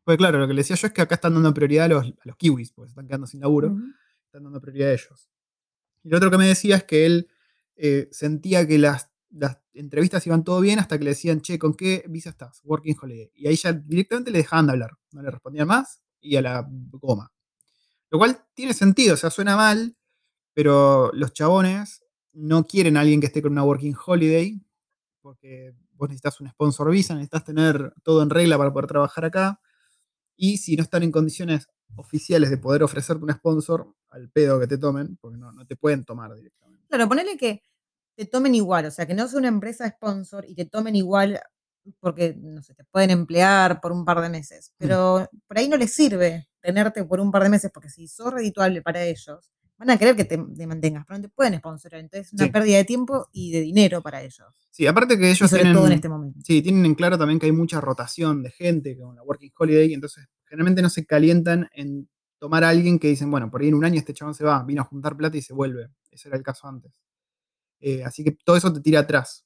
Pues 0.03 0.17
claro, 0.17 0.37
lo 0.39 0.47
que 0.47 0.53
le 0.53 0.61
decía 0.61 0.75
yo 0.75 0.87
es 0.87 0.93
que 0.93 1.01
acá 1.01 1.15
están 1.15 1.33
dando 1.35 1.53
prioridad 1.53 1.85
a 1.85 1.87
los, 1.89 2.05
a 2.07 2.13
los 2.25 2.35
kiwis, 2.35 2.71
porque 2.73 2.89
se 2.89 2.91
están 2.91 3.07
quedando 3.07 3.27
sin 3.27 3.39
laburo. 3.39 3.75
Están 4.33 4.45
dando 4.45 4.59
prioridad 4.59 4.89
a 4.89 4.93
ellos. 4.93 5.29
Y 6.03 6.09
lo 6.09 6.17
otro 6.17 6.31
que 6.31 6.37
me 6.39 6.47
decía 6.47 6.77
es 6.77 6.83
que 6.83 7.05
él 7.05 7.29
eh, 7.75 8.09
sentía 8.11 8.67
que 8.67 8.79
las, 8.79 9.11
las 9.29 9.59
entrevistas 9.73 10.25
iban 10.25 10.43
todo 10.43 10.59
bien 10.59 10.79
hasta 10.79 10.97
que 10.97 11.03
le 11.03 11.11
decían, 11.11 11.41
che, 11.41 11.59
¿con 11.59 11.75
qué 11.75 12.03
visa 12.07 12.31
estás? 12.31 12.61
Working 12.63 12.97
Holiday. 12.99 13.31
Y 13.35 13.47
ahí 13.47 13.55
ya 13.55 13.73
directamente 13.73 14.31
le 14.31 14.39
dejaban 14.39 14.65
de 14.65 14.73
hablar, 14.73 14.91
no 15.11 15.21
le 15.21 15.29
respondían 15.29 15.67
más 15.67 16.01
y 16.19 16.35
a 16.35 16.41
la 16.41 16.67
goma. 16.67 17.31
Lo 18.09 18.17
cual 18.17 18.43
tiene 18.55 18.73
sentido, 18.73 19.13
o 19.13 19.17
sea, 19.17 19.29
suena 19.29 19.55
mal, 19.55 19.95
pero 20.53 21.11
los 21.13 21.33
chabones 21.33 22.03
no 22.31 22.65
quieren 22.65 22.97
a 22.97 23.01
alguien 23.01 23.19
que 23.19 23.27
esté 23.27 23.41
con 23.41 23.51
una 23.51 23.63
Working 23.63 23.95
Holiday, 24.03 24.61
porque 25.21 25.75
vos 25.93 26.09
necesitas 26.09 26.41
un 26.41 26.49
sponsor 26.49 26.89
visa, 26.89 27.13
necesitas 27.13 27.43
tener 27.43 27.93
todo 28.03 28.23
en 28.23 28.31
regla 28.31 28.57
para 28.57 28.73
poder 28.73 28.87
trabajar 28.87 29.25
acá. 29.25 29.59
Y 30.35 30.57
si 30.57 30.75
no 30.75 30.83
están 30.83 31.03
en 31.03 31.11
condiciones 31.11 31.67
oficiales 31.95 32.49
de 32.49 32.57
poder 32.57 32.83
ofrecerte 32.83 33.23
un 33.23 33.31
sponsor, 33.31 33.93
al 34.09 34.29
pedo 34.29 34.59
que 34.59 34.67
te 34.67 34.77
tomen, 34.77 35.17
porque 35.17 35.37
no, 35.37 35.51
no 35.51 35.65
te 35.65 35.75
pueden 35.75 36.03
tomar 36.05 36.33
directamente. 36.35 36.85
Claro, 36.89 37.07
ponele 37.07 37.37
que 37.37 37.61
te 38.15 38.25
tomen 38.25 38.55
igual, 38.55 38.85
o 38.85 38.91
sea, 38.91 39.05
que 39.07 39.13
no 39.15 39.27
sea 39.27 39.39
una 39.39 39.47
empresa 39.47 39.89
sponsor 39.89 40.45
y 40.47 40.55
te 40.55 40.65
tomen 40.65 40.95
igual 40.95 41.39
porque, 41.99 42.33
no 42.37 42.61
sé, 42.63 42.73
te 42.75 42.83
pueden 42.85 43.09
emplear 43.11 43.81
por 43.81 43.91
un 43.91 44.05
par 44.05 44.21
de 44.21 44.29
meses, 44.29 44.71
Mm. 44.71 44.75
pero 44.79 45.29
por 45.47 45.57
ahí 45.57 45.67
no 45.67 45.77
les 45.77 45.93
sirve 45.93 46.47
tenerte 46.61 47.03
por 47.03 47.19
un 47.19 47.31
par 47.31 47.43
de 47.43 47.49
meses 47.49 47.71
porque 47.73 47.89
si 47.89 48.07
sos 48.07 48.33
redituable 48.33 48.81
para 48.81 49.03
ellos, 49.03 49.51
van 49.85 49.95
a 49.95 49.97
querer 49.99 50.15
que 50.15 50.25
te, 50.25 50.37
te 50.37 50.67
mantengas, 50.67 51.05
pero 51.05 51.17
no 51.19 51.23
te 51.23 51.29
pueden 51.29 51.57
sponsorar, 51.59 51.99
entonces 51.99 52.27
es 52.27 52.33
una 52.33 52.45
Sí. 52.45 52.51
pérdida 52.51 52.77
de 52.77 52.85
tiempo 52.85 53.27
y 53.31 53.51
de 53.51 53.61
dinero 53.61 54.01
para 54.01 54.21
ellos, 54.21 54.41
Sí, 54.71 54.87
aparte 54.87 55.17
que 55.17 55.27
y 55.27 55.31
ellos 55.31 55.49
sobre 55.49 55.61
tienen, 55.63 55.73
todo 55.73 55.87
en 55.87 55.91
este 55.93 56.09
momento. 56.09 56.39
sí, 56.43 56.61
tienen 56.61 56.85
en 56.85 56.95
claro 56.95 57.17
también 57.17 57.39
que 57.39 57.45
hay 57.45 57.51
mucha 57.51 57.79
rotación 57.81 58.41
de 58.43 58.51
gente 58.51 58.97
con 58.97 59.15
la 59.15 59.23
Working 59.23 59.51
Holiday, 59.57 59.91
y 59.91 59.93
entonces 59.93 60.27
generalmente 60.45 60.81
no 60.81 60.89
se 60.89 61.05
calientan 61.05 61.69
en 61.73 62.09
tomar 62.39 62.63
a 62.63 62.69
alguien 62.69 62.99
que 62.99 63.07
dicen, 63.07 63.29
bueno, 63.31 63.49
por 63.51 63.61
ahí 63.61 63.67
en 63.69 63.75
un 63.75 63.85
año 63.85 63.99
este 63.99 64.13
chabón 64.13 64.33
se 64.33 64.43
va, 64.43 64.61
vino 64.63 64.81
a 64.81 64.85
juntar 64.85 65.15
plata 65.15 65.37
y 65.37 65.41
se 65.41 65.53
vuelve. 65.53 65.89
Ese 66.11 66.27
era 66.27 66.37
el 66.37 66.43
caso 66.43 66.67
antes. 66.67 66.91
Eh, 67.79 68.03
así 68.03 68.23
que 68.23 68.31
todo 68.43 68.55
eso 68.57 68.71
te 68.73 68.81
tira 68.81 68.99
atrás. 69.01 69.45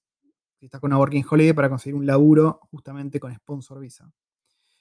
Si 0.60 0.66
estás 0.66 0.82
con 0.82 0.90
una 0.90 0.98
Working 1.00 1.24
Holiday 1.30 1.54
para 1.54 1.70
conseguir 1.70 1.96
un 1.96 2.06
laburo 2.08 2.60
justamente 2.72 3.20
con 3.20 3.34
sponsor 3.36 3.80
visa. 3.80 4.10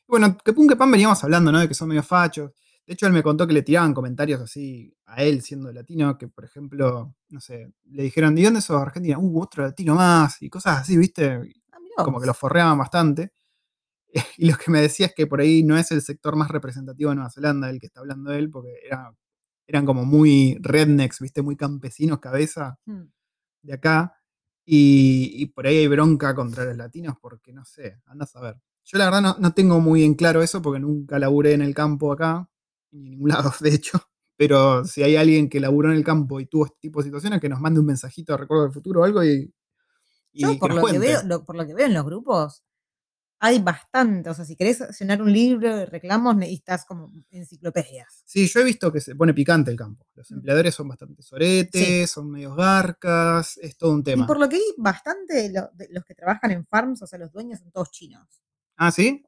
Bueno, 0.07 0.37
que 0.39 0.53
pum 0.53 0.67
que 0.67 0.77
pan 0.77 0.91
veníamos 0.91 1.23
hablando, 1.25 1.53
¿no? 1.53 1.59
De 1.61 1.69
que 1.69 1.75
son 1.75 1.89
medio 1.89 2.03
fachos. 2.03 2.53
De 2.87 2.95
hecho, 2.95 3.07
él 3.07 3.13
me 3.13 3.23
contó 3.23 3.47
que 3.47 3.53
le 3.53 3.63
tiraban 3.63 3.93
comentarios 3.95 4.41
así 4.41 4.95
a 5.07 5.23
él 5.25 5.43
siendo 5.43 5.73
latino, 5.73 6.17
que 6.19 6.29
por 6.29 6.45
ejemplo, 6.45 7.15
no 7.31 7.41
sé, 7.41 7.73
le 7.87 8.03
dijeron, 8.05 8.39
¿y 8.39 8.43
dónde 8.45 8.61
sos 8.61 8.81
Argentina? 8.81 9.19
Uh, 9.19 9.43
otro 9.43 9.65
latino 9.65 9.95
más, 9.97 10.41
y 10.43 10.49
cosas 10.51 10.81
así, 10.83 10.97
¿viste? 10.97 11.41
Ah, 11.99 12.05
Como 12.05 12.21
que 12.21 12.27
lo 12.27 12.35
forreaban 12.35 12.79
bastante. 12.79 13.33
Y 14.39 14.51
lo 14.51 14.57
que 14.57 14.71
me 14.71 14.81
decía 14.81 15.07
es 15.07 15.15
que 15.17 15.27
por 15.27 15.41
ahí 15.41 15.63
no 15.63 15.77
es 15.77 15.91
el 15.93 16.03
sector 16.03 16.37
más 16.37 16.49
representativo 16.51 17.11
de 17.11 17.17
Nueva 17.17 17.31
Zelanda 17.31 17.71
el 17.71 17.81
que 17.81 17.87
está 17.87 18.01
hablando 18.01 18.33
él, 18.33 18.51
porque 18.51 18.71
era, 18.85 19.13
eran 19.67 19.85
como 19.87 20.05
muy 20.05 20.57
rednecks, 20.61 21.21
¿viste? 21.21 21.43
Muy 21.43 21.57
campesinos 21.57 22.21
cabeza 22.21 22.79
Mm. 22.87 23.03
de 23.63 23.73
acá. 23.75 24.15
Y, 24.67 25.33
y 25.43 25.47
por 25.47 25.67
ahí 25.67 25.79
hay 25.79 25.89
bronca 25.89 26.35
contra 26.35 26.65
los 26.65 26.77
latinos, 26.77 27.17
porque 27.21 27.53
no 27.53 27.65
sé, 27.65 28.01
andás 28.07 28.35
a 28.37 28.41
ver. 28.41 28.57
Yo 28.85 28.99
la 28.99 29.07
verdad 29.07 29.23
no, 29.23 29.37
no 29.41 29.53
tengo 29.55 29.81
muy 29.81 30.05
en 30.05 30.15
claro 30.15 30.43
eso, 30.43 30.63
porque 30.63 30.81
nunca 30.81 31.19
laburé 31.19 31.53
en 31.55 31.63
el 31.63 31.75
campo 31.75 32.13
acá, 32.13 32.49
ni 32.93 33.05
en 33.07 33.11
ningún 33.13 33.29
lado, 33.31 33.53
de 33.61 33.75
hecho. 33.75 34.01
Pero 34.37 34.85
si 34.85 35.03
hay 35.03 35.17
alguien 35.17 35.49
que 35.49 35.61
laburó 35.61 35.91
en 35.91 35.97
el 35.97 36.05
campo 36.05 36.41
y 36.41 36.47
tuvo 36.47 36.67
este 36.67 36.79
tipo 36.81 37.01
de 37.01 37.05
situaciones, 37.07 37.41
que 37.41 37.49
nos 37.49 37.61
mande 37.61 37.81
un 37.81 37.87
mensajito 37.87 38.33
de 38.33 38.39
recuerdo 38.39 38.65
del 38.65 38.73
futuro 38.73 39.01
o 39.01 39.05
algo 39.05 39.25
y, 39.25 39.53
y 40.33 40.43
Yo, 40.43 40.59
por 40.59 40.75
lo 40.75 40.85
que, 40.87 40.99
veo, 40.99 41.23
lo- 41.25 41.45
por 41.47 41.57
lo 41.57 41.67
que 41.67 41.75
veo 41.75 41.87
en 41.87 41.95
los 41.95 42.05
grupos, 42.05 42.63
hay 43.39 43.59
bastante. 43.61 44.31
O 44.31 44.35
sea, 44.35 44.45
si 44.45 44.57
querés 44.57 44.83
llenar 45.01 45.23
un 45.23 45.33
libro 45.33 45.75
de 45.77 45.87
reclamos, 45.87 46.37
necesitas 46.37 46.85
como 46.85 47.11
enciclopedias. 47.31 48.23
Sí, 48.27 48.47
yo 48.47 48.61
he 48.61 48.65
visto 48.65 48.93
que 48.93 49.01
se 49.01 49.15
pone 49.15 49.33
picante 49.35 49.71
el 49.71 49.77
campo. 49.77 50.07
Los 50.15 50.31
Mm. 50.31 50.35
empleadores 50.35 50.75
son 50.75 50.89
bastante 50.89 51.23
soretes, 51.23 52.11
son 52.11 52.31
medios 52.31 52.57
garcas, 52.57 53.57
es 53.59 53.77
todo 53.79 53.93
un 53.93 54.01
Y 54.01 54.05
tema. 54.05 54.27
por 54.27 54.39
lo 54.39 54.49
que 54.49 54.57
vi, 54.57 54.65
bastante 54.79 55.35
de 55.35 55.53
lo- 55.53 55.71
de 55.75 55.89
los 55.91 56.05
que 56.05 56.15
trabajan 56.15 56.51
en 56.51 56.67
farms, 56.67 57.03
o 57.03 57.07
sea, 57.07 57.19
los 57.19 57.33
dueños 57.33 57.61
son 57.61 57.71
todos 57.71 57.91
chinos. 57.91 58.27
Ah, 58.77 58.91
¿sí? 58.93 59.25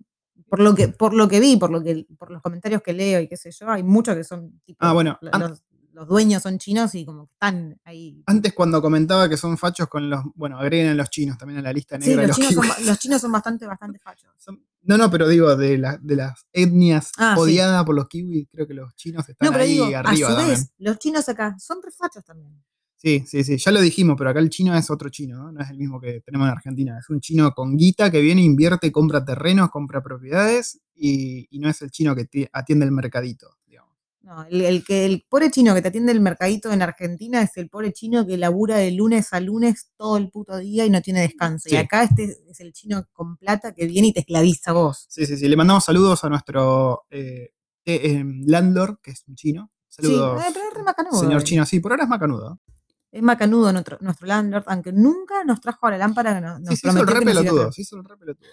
Por 0.49 0.61
lo 0.61 0.75
que, 0.75 0.89
por 0.89 1.15
lo 1.15 1.29
que 1.29 1.41
vi, 1.41 1.57
por 1.57 1.71
lo 1.71 1.83
que, 1.83 2.07
por 2.19 2.31
los 2.31 2.41
comentarios 2.43 2.83
que 2.83 2.93
leo 2.93 3.21
y 3.21 3.29
qué 3.29 3.37
sé 3.37 3.51
yo, 3.51 3.69
hay 3.71 3.83
muchos 3.83 4.15
que 4.15 4.25
son 4.25 4.61
tipo. 4.65 4.79
Ah, 4.81 4.93
bueno, 4.93 5.19
los, 5.21 5.63
los 5.93 6.07
dueños 6.09 6.43
son 6.43 6.59
chinos 6.59 6.95
y 6.95 7.05
como 7.05 7.27
que 7.27 7.33
están 7.35 7.79
ahí. 7.85 8.23
Antes 8.27 8.53
cuando 8.55 8.81
comentaba 8.81 9.29
que 9.29 9.37
son 9.37 9.59
fachos 9.59 9.89
con 9.89 10.09
los... 10.09 10.21
Bueno, 10.37 10.57
agreguen 10.59 10.89
a 10.91 10.95
los 10.95 11.11
chinos 11.11 11.37
también 11.37 11.59
a 11.59 11.63
la 11.63 11.73
lista 11.73 12.01
Sí, 12.01 12.11
negra 12.11 12.23
de 12.23 12.29
los 12.29 12.39
los 12.39 12.49
chinos, 12.49 12.67
son, 12.77 12.87
los 12.87 12.99
chinos 12.99 13.21
son 13.21 13.33
bastante, 13.33 13.67
bastante 13.67 13.99
fachos. 13.99 14.31
Son- 14.39 14.63
No, 14.83 14.97
no, 14.97 15.11
pero 15.11 15.27
digo, 15.27 15.57
de, 15.57 15.77
la- 15.77 15.99
de 16.01 16.15
las 16.17 16.47
etnias 16.53 17.11
Ah, 17.19 17.35
sí. 17.35 17.41
odiadas 17.43 17.85
por 17.85 17.97
los 17.97 18.07
kiwis, 18.09 18.47
creo 18.51 18.67
que 18.69 18.75
los 18.75 18.95
chinos 18.95 19.29
están 19.29 19.45
No, 19.47 19.53
pero 19.53 19.65
ahí 19.65 19.73
digo, 19.73 19.85
arriba 19.87 20.11
a 20.11 20.15
su 20.31 20.37
también. 20.37 20.49
vez, 20.51 20.71
los 20.79 20.99
chinos 20.99 21.29
acá 21.29 21.57
son 21.59 21.79
re 21.83 21.91
fachos 21.91 22.25
también. 22.25 22.63
Sí, 23.01 23.25
sí, 23.29 23.45
sí, 23.45 23.57
ya 23.59 23.71
lo 23.71 23.81
dijimos, 23.81 24.17
pero 24.19 24.31
acá 24.31 24.41
el 24.41 24.51
chino 24.51 24.75
es 24.77 24.91
otro 24.91 25.09
chino, 25.09 25.37
¿no? 25.39 25.53
No 25.53 25.61
es 25.61 25.71
el 25.71 25.79
mismo 25.79 26.01
que 26.01 26.21
tenemos 26.21 26.49
en 26.49 26.53
Argentina. 26.55 26.99
Es 26.99 27.09
un 27.09 27.21
chino 27.21 27.53
con 27.53 27.77
guita 27.77 28.11
que 28.11 28.21
viene, 28.21 28.43
invierte, 28.43 28.91
compra 28.91 29.25
terrenos, 29.25 29.71
compra 29.71 30.03
propiedades 30.03 30.81
y, 30.97 31.47
y 31.49 31.61
no 31.61 31.69
es 31.71 31.81
el 31.81 31.93
chino 31.93 32.17
que 32.17 32.25
ti- 32.25 32.49
atiende 32.53 32.85
el 32.87 32.91
mercadito, 32.91 33.51
digamos. 33.69 33.95
No, 34.23 34.43
el, 34.47 34.63
el 34.63 34.85
que 34.85 35.07
el 35.07 35.25
pobre 35.29 35.49
chino 35.53 35.75
que 35.77 35.81
te 35.83 35.89
atiende 35.89 36.11
el 36.11 36.21
mercadito 36.21 36.73
en 36.73 36.83
Argentina 36.83 37.41
es 37.41 37.57
el 37.57 37.69
pobre 37.69 37.93
chino 37.93 38.27
que 38.27 38.37
labura 38.37 38.79
de 38.79 38.91
lunes 38.91 39.33
a 39.33 39.39
lunes 39.39 39.93
todo 39.97 40.17
el 40.17 40.29
puto 40.29 40.57
día 40.59 40.85
y 40.85 40.91
no 40.91 41.01
tiene 41.01 41.21
descanso. 41.21 41.69
Sí. 41.69 41.77
Y 41.77 41.79
acá 41.79 42.03
este 42.03 42.37
es 42.51 42.59
el 42.59 42.73
chino 42.73 43.05
con 43.13 43.37
plata 43.37 43.73
que 43.75 43.87
viene 43.87 44.09
y 44.09 44.13
te 44.13 44.21
esclaviza 44.21 44.73
vos. 44.73 45.07
Sí, 45.09 45.25
sí, 45.25 45.37
sí. 45.37 45.47
Le 45.47 45.57
mandamos 45.57 45.85
saludos 45.85 46.25
a 46.25 46.29
nuestro 46.31 47.05
eh, 47.11 47.51
eh, 47.87 48.25
landlord, 48.45 48.97
que 49.01 49.13
es 49.13 49.23
un 49.29 49.37
chino. 49.37 49.71
Saludos, 49.89 50.43
Sí, 50.43 50.49
eh, 50.49 50.61
es 50.69 50.75
re 50.77 50.83
macanudo. 50.83 51.21
señor 51.21 51.39
él. 51.39 51.45
chino. 51.45 51.65
Sí, 51.65 51.79
por 51.79 51.93
ahora 51.93 52.03
es 52.03 52.11
macanudo. 52.11 52.61
Es 53.11 53.23
macanudo 53.23 53.73
nuestro, 53.73 53.99
nuestro 54.01 54.27
landlord, 54.27 54.65
aunque 54.67 54.93
nunca 54.93 55.43
nos 55.45 55.61
trajo 55.61 55.87
a 55.87 55.93
la 55.93 55.99
lámpara 55.99 56.35
que 56.35 56.41
nos, 56.41 56.61
nos 56.61 56.69
Sí, 56.71 56.77
se 56.77 56.89
hizo 56.89 57.01
el 57.01 57.25
pelotudo. 57.25 57.73
Se 57.73 57.83
hizo 57.83 57.97
el 57.97 58.05
re 58.05 58.17
pelotudo. 58.17 58.49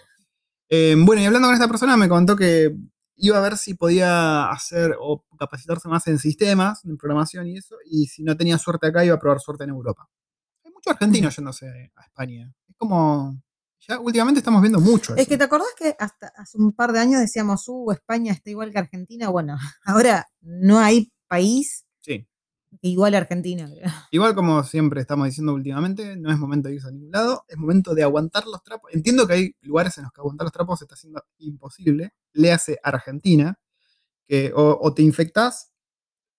Eh, 0.68 0.96
bueno, 0.98 1.22
y 1.22 1.26
hablando 1.26 1.48
con 1.48 1.54
esta 1.54 1.68
persona, 1.68 1.96
me 1.96 2.08
contó 2.08 2.36
que 2.36 2.74
iba 3.16 3.38
a 3.38 3.40
ver 3.40 3.56
si 3.56 3.74
podía 3.74 4.50
hacer 4.50 4.96
o 5.00 5.24
capacitarse 5.38 5.88
más 5.88 6.06
en 6.06 6.18
sistemas, 6.18 6.84
en 6.84 6.96
programación 6.96 7.46
y 7.46 7.56
eso, 7.56 7.76
y 7.84 8.06
si 8.06 8.22
no 8.22 8.36
tenía 8.36 8.58
suerte 8.58 8.86
acá, 8.88 9.04
iba 9.04 9.14
a 9.14 9.20
probar 9.20 9.40
suerte 9.40 9.64
en 9.64 9.70
Europa. 9.70 10.08
Hay 10.64 10.72
muchos 10.72 10.92
argentinos 10.92 11.34
yéndose 11.36 11.92
a 11.94 12.02
España. 12.02 12.52
Es 12.68 12.76
como. 12.76 13.40
Ya 13.88 14.00
últimamente 14.00 14.40
estamos 14.40 14.60
viendo 14.62 14.80
mucho. 14.80 15.14
Es 15.14 15.28
que 15.28 15.38
te 15.38 15.44
acordás 15.44 15.68
que 15.78 15.94
hasta 15.96 16.32
hace 16.36 16.58
un 16.58 16.72
par 16.72 16.92
de 16.92 16.98
años 16.98 17.20
decíamos, 17.20 17.68
uh, 17.68 17.92
España 17.92 18.32
está 18.32 18.50
igual 18.50 18.72
que 18.72 18.78
Argentina. 18.78 19.28
Bueno, 19.28 19.56
ahora 19.84 20.26
no 20.40 20.80
hay 20.80 21.12
país 21.28 21.85
A 22.82 23.16
Argentina. 23.16 23.68
Igual 24.10 24.34
como 24.34 24.62
siempre 24.64 25.00
estamos 25.00 25.26
diciendo 25.26 25.54
últimamente, 25.54 26.16
no 26.16 26.30
es 26.30 26.38
momento 26.38 26.68
de 26.68 26.74
irse 26.74 26.88
a 26.88 26.90
ningún 26.90 27.10
lado, 27.10 27.44
es 27.48 27.56
momento 27.56 27.94
de 27.94 28.02
aguantar 28.02 28.46
los 28.46 28.62
trapos. 28.62 28.92
Entiendo 28.94 29.26
que 29.26 29.34
hay 29.34 29.56
lugares 29.62 29.96
en 29.98 30.04
los 30.04 30.12
que 30.12 30.20
aguantar 30.20 30.44
los 30.44 30.52
trapos 30.52 30.82
está 30.82 30.96
siendo 30.96 31.22
imposible. 31.38 32.12
Léase 32.32 32.78
Argentina, 32.82 33.58
que 34.26 34.52
o, 34.54 34.78
o 34.80 34.94
te 34.94 35.02
infectás, 35.02 35.72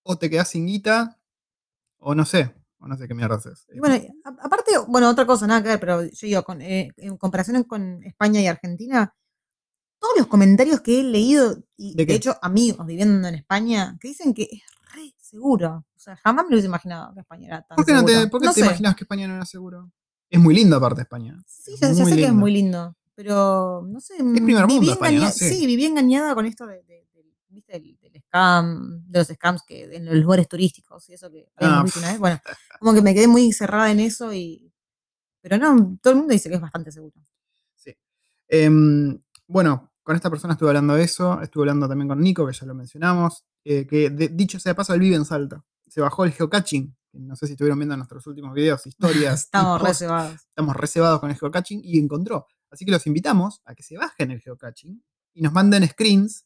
o 0.04 0.18
te 0.18 0.30
quedás 0.30 0.50
sin 0.50 0.68
guita, 0.68 1.20
o 2.00 2.16
no 2.16 2.26
sé. 2.26 2.54
O 2.80 2.88
no 2.88 2.96
sé 2.96 3.08
qué 3.08 3.16
mierda 3.16 3.38
es. 3.38 3.66
Y 3.74 3.80
bueno, 3.80 4.00
aparte, 4.24 4.72
bueno, 4.88 5.10
otra 5.10 5.26
cosa, 5.26 5.48
nada 5.48 5.64
que 5.64 5.70
ver, 5.70 5.80
pero 5.80 6.04
yo 6.04 6.28
digo, 6.28 6.44
con, 6.44 6.62
eh, 6.62 6.92
en 6.98 7.18
comparación 7.18 7.64
con 7.64 8.04
España 8.04 8.40
y 8.40 8.48
Argentina, 8.48 9.16
todos 10.00 10.16
los 10.18 10.28
comentarios 10.28 10.82
que 10.82 11.00
he 11.00 11.04
leído, 11.04 11.58
y 11.76 11.96
¿De 11.96 12.06
de, 12.06 12.14
hecho 12.14 12.38
amigos 12.42 12.86
viviendo 12.86 13.28
en 13.28 13.36
España, 13.36 13.98
que 14.00 14.10
dicen 14.10 14.34
que 14.34 14.44
es 14.44 14.62
seguro. 15.28 15.86
O 15.96 16.00
sea, 16.00 16.16
jamás 16.18 16.46
me 16.46 16.50
lo 16.52 16.56
hubiese 16.56 16.68
imaginado 16.68 17.14
que 17.14 17.20
España 17.22 17.48
era 17.48 17.62
tan 17.62 17.76
¿Por 17.76 17.86
qué 17.86 17.94
no 17.94 18.04
te, 18.06 18.28
por 18.28 18.40
qué 18.42 18.48
No 18.48 18.54
te 18.54 18.60
imaginas 18.62 18.96
que 18.96 19.04
España 19.04 19.28
no 19.28 19.36
era 19.36 19.46
seguro? 19.46 19.92
Es 20.30 20.40
muy 20.40 20.54
lindo 20.56 20.76
aparte 20.76 21.02
España. 21.02 21.38
Sí, 21.46 21.76
ya, 21.80 21.94
sé 21.94 22.16
que 22.16 22.26
es 22.26 22.34
muy 22.34 22.52
lindo, 22.52 22.96
pero 23.16 23.84
no 23.88 24.00
sé. 24.00 24.16
primer 24.18 24.68
mundo 24.68 24.80
viví 24.80 24.90
España, 24.92 25.32
Sí. 25.32 25.50
Sí, 25.50 25.66
viví 25.66 25.86
engañada 25.86 26.34
con 26.36 26.46
esto 26.46 26.66
de, 26.68 26.84
de- 26.84 27.08
de- 27.14 27.34
¿viste? 27.50 27.74
del, 27.74 27.98
del 28.02 28.22
scam, 28.24 29.04
de 29.08 29.20
los 29.20 29.28
scams 29.28 29.64
que 29.66 29.96
en 29.96 30.06
los 30.06 30.16
lugares 30.16 30.48
turísticos 30.50 31.08
y 31.10 31.14
eso 31.14 31.32
que 31.32 31.48
Ah, 31.58 31.82
visto 31.84 32.00
una 32.00 32.10
vez. 32.12 32.20
Bueno, 32.20 32.40
como 32.80 32.94
que 32.94 33.02
me 33.02 33.14
quedé 33.14 33.28
muy 33.28 33.52
cerrada 33.54 33.90
en 33.92 34.00
eso 34.02 34.34
y. 34.34 34.72
Pero 35.42 35.58
no, 35.58 35.98
todo 36.02 36.12
el 36.14 36.20
mundo 36.20 36.34
dice 36.34 36.50
que 36.50 36.56
es 36.56 36.62
bastante 36.62 36.92
seguro. 36.92 37.14
Sí. 37.76 37.96
Em, 38.50 39.18
bueno, 39.48 39.92
con 40.04 40.16
esta 40.16 40.30
persona 40.30 40.54
estuve 40.54 40.70
hablando 40.70 40.96
de 40.96 41.04
eso. 41.04 41.42
Estuve 41.42 41.64
hablando 41.64 41.88
también 41.88 42.10
con 42.10 42.20
Nico, 42.20 42.46
que 42.46 42.54
ya 42.54 42.66
lo 42.66 42.76
mencionamos. 42.76 43.46
Eh, 43.70 43.86
que 43.88 44.10
de- 44.10 44.30
dicho 44.30 44.60
sea 44.60 44.72
de 44.72 44.76
paso, 44.76 44.94
él 44.94 45.00
vive 45.02 45.16
en 45.16 45.26
Salta. 45.26 45.64
Se 45.88 46.02
bajó 46.02 46.26
el 46.26 46.32
geocaching. 46.32 46.96
No 47.14 47.36
sé 47.36 47.48
si 47.48 47.54
estuvieron 47.54 47.80
viendo 47.80 47.98
nuestros 47.98 48.26
últimos 48.28 48.54
videos, 48.54 48.86
historias. 49.34 49.44
Estamos 49.46 49.82
reservados. 49.82 50.34
estamos 50.34 50.76
reservados 50.76 51.20
con 51.20 51.30
el 51.32 51.38
geocaching 51.38 51.82
y 51.84 51.98
encontró. 52.00 52.46
Así 52.70 52.86
que 52.86 52.92
los 52.92 53.06
invitamos 53.08 53.62
a 53.66 53.74
que 53.76 53.84
se 53.84 53.98
bajen 53.98 54.32
el 54.32 54.42
geocaching 54.42 55.02
y 55.34 55.42
nos 55.42 55.54
manden 55.54 55.88
screens 55.88 56.46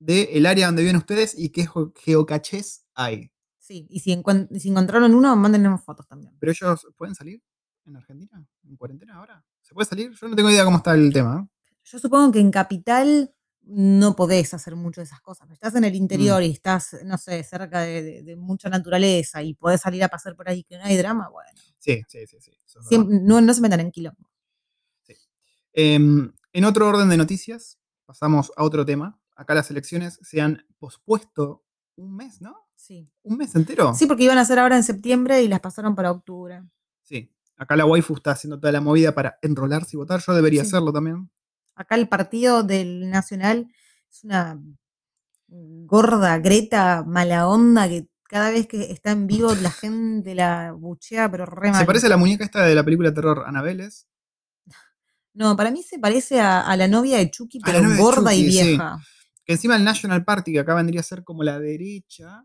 del 0.00 0.46
área 0.46 0.66
donde 0.66 0.82
viven 0.82 0.96
ustedes 0.96 1.34
y 1.38 1.50
qué 1.50 1.66
geo- 1.66 1.92
geocaches 1.96 2.84
hay. 2.94 3.30
Sí, 3.58 3.86
y 3.90 4.00
si, 4.00 4.16
si 4.58 4.68
encontraron 4.70 5.14
uno, 5.14 5.36
mándenos 5.36 5.82
fotos 5.84 6.06
también. 6.06 6.34
¿Pero 6.40 6.52
ellos 6.52 6.86
pueden 6.96 7.14
salir 7.14 7.42
en 7.84 7.96
Argentina? 7.96 8.46
¿En 8.64 8.76
cuarentena 8.76 9.16
ahora? 9.16 9.44
¿Se 9.60 9.74
puede 9.74 9.86
salir? 9.86 10.12
Yo 10.18 10.28
no 10.28 10.36
tengo 10.36 10.50
idea 10.50 10.64
cómo 10.64 10.78
está 10.78 10.94
el 10.94 11.12
tema. 11.12 11.46
¿eh? 11.46 11.74
Yo 11.84 11.98
supongo 11.98 12.32
que 12.32 12.40
en 12.40 12.50
capital 12.50 13.34
no 13.70 14.16
podés 14.16 14.54
hacer 14.54 14.74
mucho 14.76 15.00
de 15.00 15.04
esas 15.04 15.20
cosas. 15.20 15.46
pero 15.46 15.54
Estás 15.54 15.74
en 15.74 15.84
el 15.84 15.92
Mm. 15.92 15.96
interior 15.96 16.42
y 16.42 16.50
estás, 16.50 16.96
no 17.04 17.18
sé, 17.18 17.42
cerca 17.44 17.82
de, 17.82 18.02
de- 18.02 18.22
de 18.22 18.36
mucha 18.36 18.68
naturaleza 18.70 19.42
y 19.42 19.54
podés 19.54 19.80
salir 19.82 20.02
a 20.02 20.08
pasar 20.08 20.34
por 20.34 20.48
ahí 20.48 20.64
que 20.64 20.78
no 20.78 20.84
hay 20.84 20.96
drama, 20.96 21.28
bueno. 21.28 21.50
Sí, 21.78 22.02
sí, 22.08 22.26
sí. 22.26 22.38
sí, 22.88 22.98
no, 22.98 23.40
no 23.40 23.54
se 23.54 23.60
metan 23.60 23.80
en 23.80 23.90
quilombo. 23.90 24.28
Em, 25.72 26.32
en 26.52 26.64
otro 26.64 26.88
orden 26.88 27.08
de 27.08 27.16
noticias, 27.16 27.78
pasamos 28.06 28.50
a 28.56 28.64
otro 28.64 28.84
tema. 28.84 29.20
Acá 29.36 29.54
las 29.54 29.70
elecciones 29.70 30.18
se 30.22 30.40
han 30.40 30.66
pospuesto 30.78 31.64
un 31.96 32.16
mes, 32.16 32.40
¿no? 32.40 32.56
Sí. 32.74 33.10
¿Un 33.22 33.36
mes 33.36 33.54
entero? 33.54 33.94
sí, 33.94 34.06
porque 34.06 34.24
iban 34.24 34.38
a 34.38 34.44
ser 34.44 34.58
ahora 34.58 34.76
en 34.76 34.82
septiembre 34.82 35.42
y 35.42 35.48
las 35.48 35.60
pasaron 35.60 35.94
para 35.94 36.10
octubre. 36.10 36.62
Sí. 37.02 37.30
Acá 37.56 37.76
la 37.76 37.84
waifu 37.84 38.14
está 38.14 38.30
haciendo 38.32 38.58
toda 38.58 38.72
la 38.72 38.80
movida 38.80 39.12
para 39.14 39.38
enrolarse 39.42 39.96
y 39.96 39.98
votar. 39.98 40.20
Yo 40.24 40.32
debería 40.32 40.62
Sí. 40.62 40.68
hacerlo 40.68 40.92
también. 40.92 41.30
Acá 41.78 41.94
el 41.94 42.08
partido 42.08 42.64
del 42.64 43.08
Nacional 43.08 43.68
es 44.10 44.24
una 44.24 44.60
gorda, 45.46 46.38
greta, 46.38 47.04
mala 47.06 47.48
onda 47.48 47.88
que 47.88 48.08
cada 48.24 48.50
vez 48.50 48.66
que 48.66 48.90
está 48.92 49.12
en 49.12 49.26
vivo 49.26 49.54
la 49.54 49.70
gente 49.70 50.34
la 50.34 50.72
buchea, 50.72 51.30
pero 51.30 51.46
re 51.46 51.70
mal. 51.70 51.80
Se 51.80 51.86
parece 51.86 52.06
a 52.06 52.10
la 52.10 52.16
muñeca 52.16 52.44
esta 52.44 52.64
de 52.66 52.74
la 52.74 52.84
película 52.84 53.10
de 53.10 53.14
terror 53.14 53.44
Anabeles. 53.46 54.06
No, 55.34 55.56
para 55.56 55.70
mí 55.70 55.82
se 55.84 55.98
parece 56.00 56.40
a, 56.40 56.60
a 56.62 56.76
la 56.76 56.88
novia 56.88 57.18
de 57.18 57.30
Chucky, 57.30 57.60
pero 57.60 57.80
gorda 57.96 58.34
y 58.34 58.42
sí. 58.42 58.48
vieja. 58.48 58.98
Que 59.44 59.52
encima 59.52 59.76
el 59.76 59.84
National 59.84 60.24
Party, 60.24 60.52
que 60.52 60.58
acá 60.58 60.74
vendría 60.74 61.00
a 61.00 61.04
ser 61.04 61.22
como 61.22 61.44
la 61.44 61.58
derecha. 61.60 62.44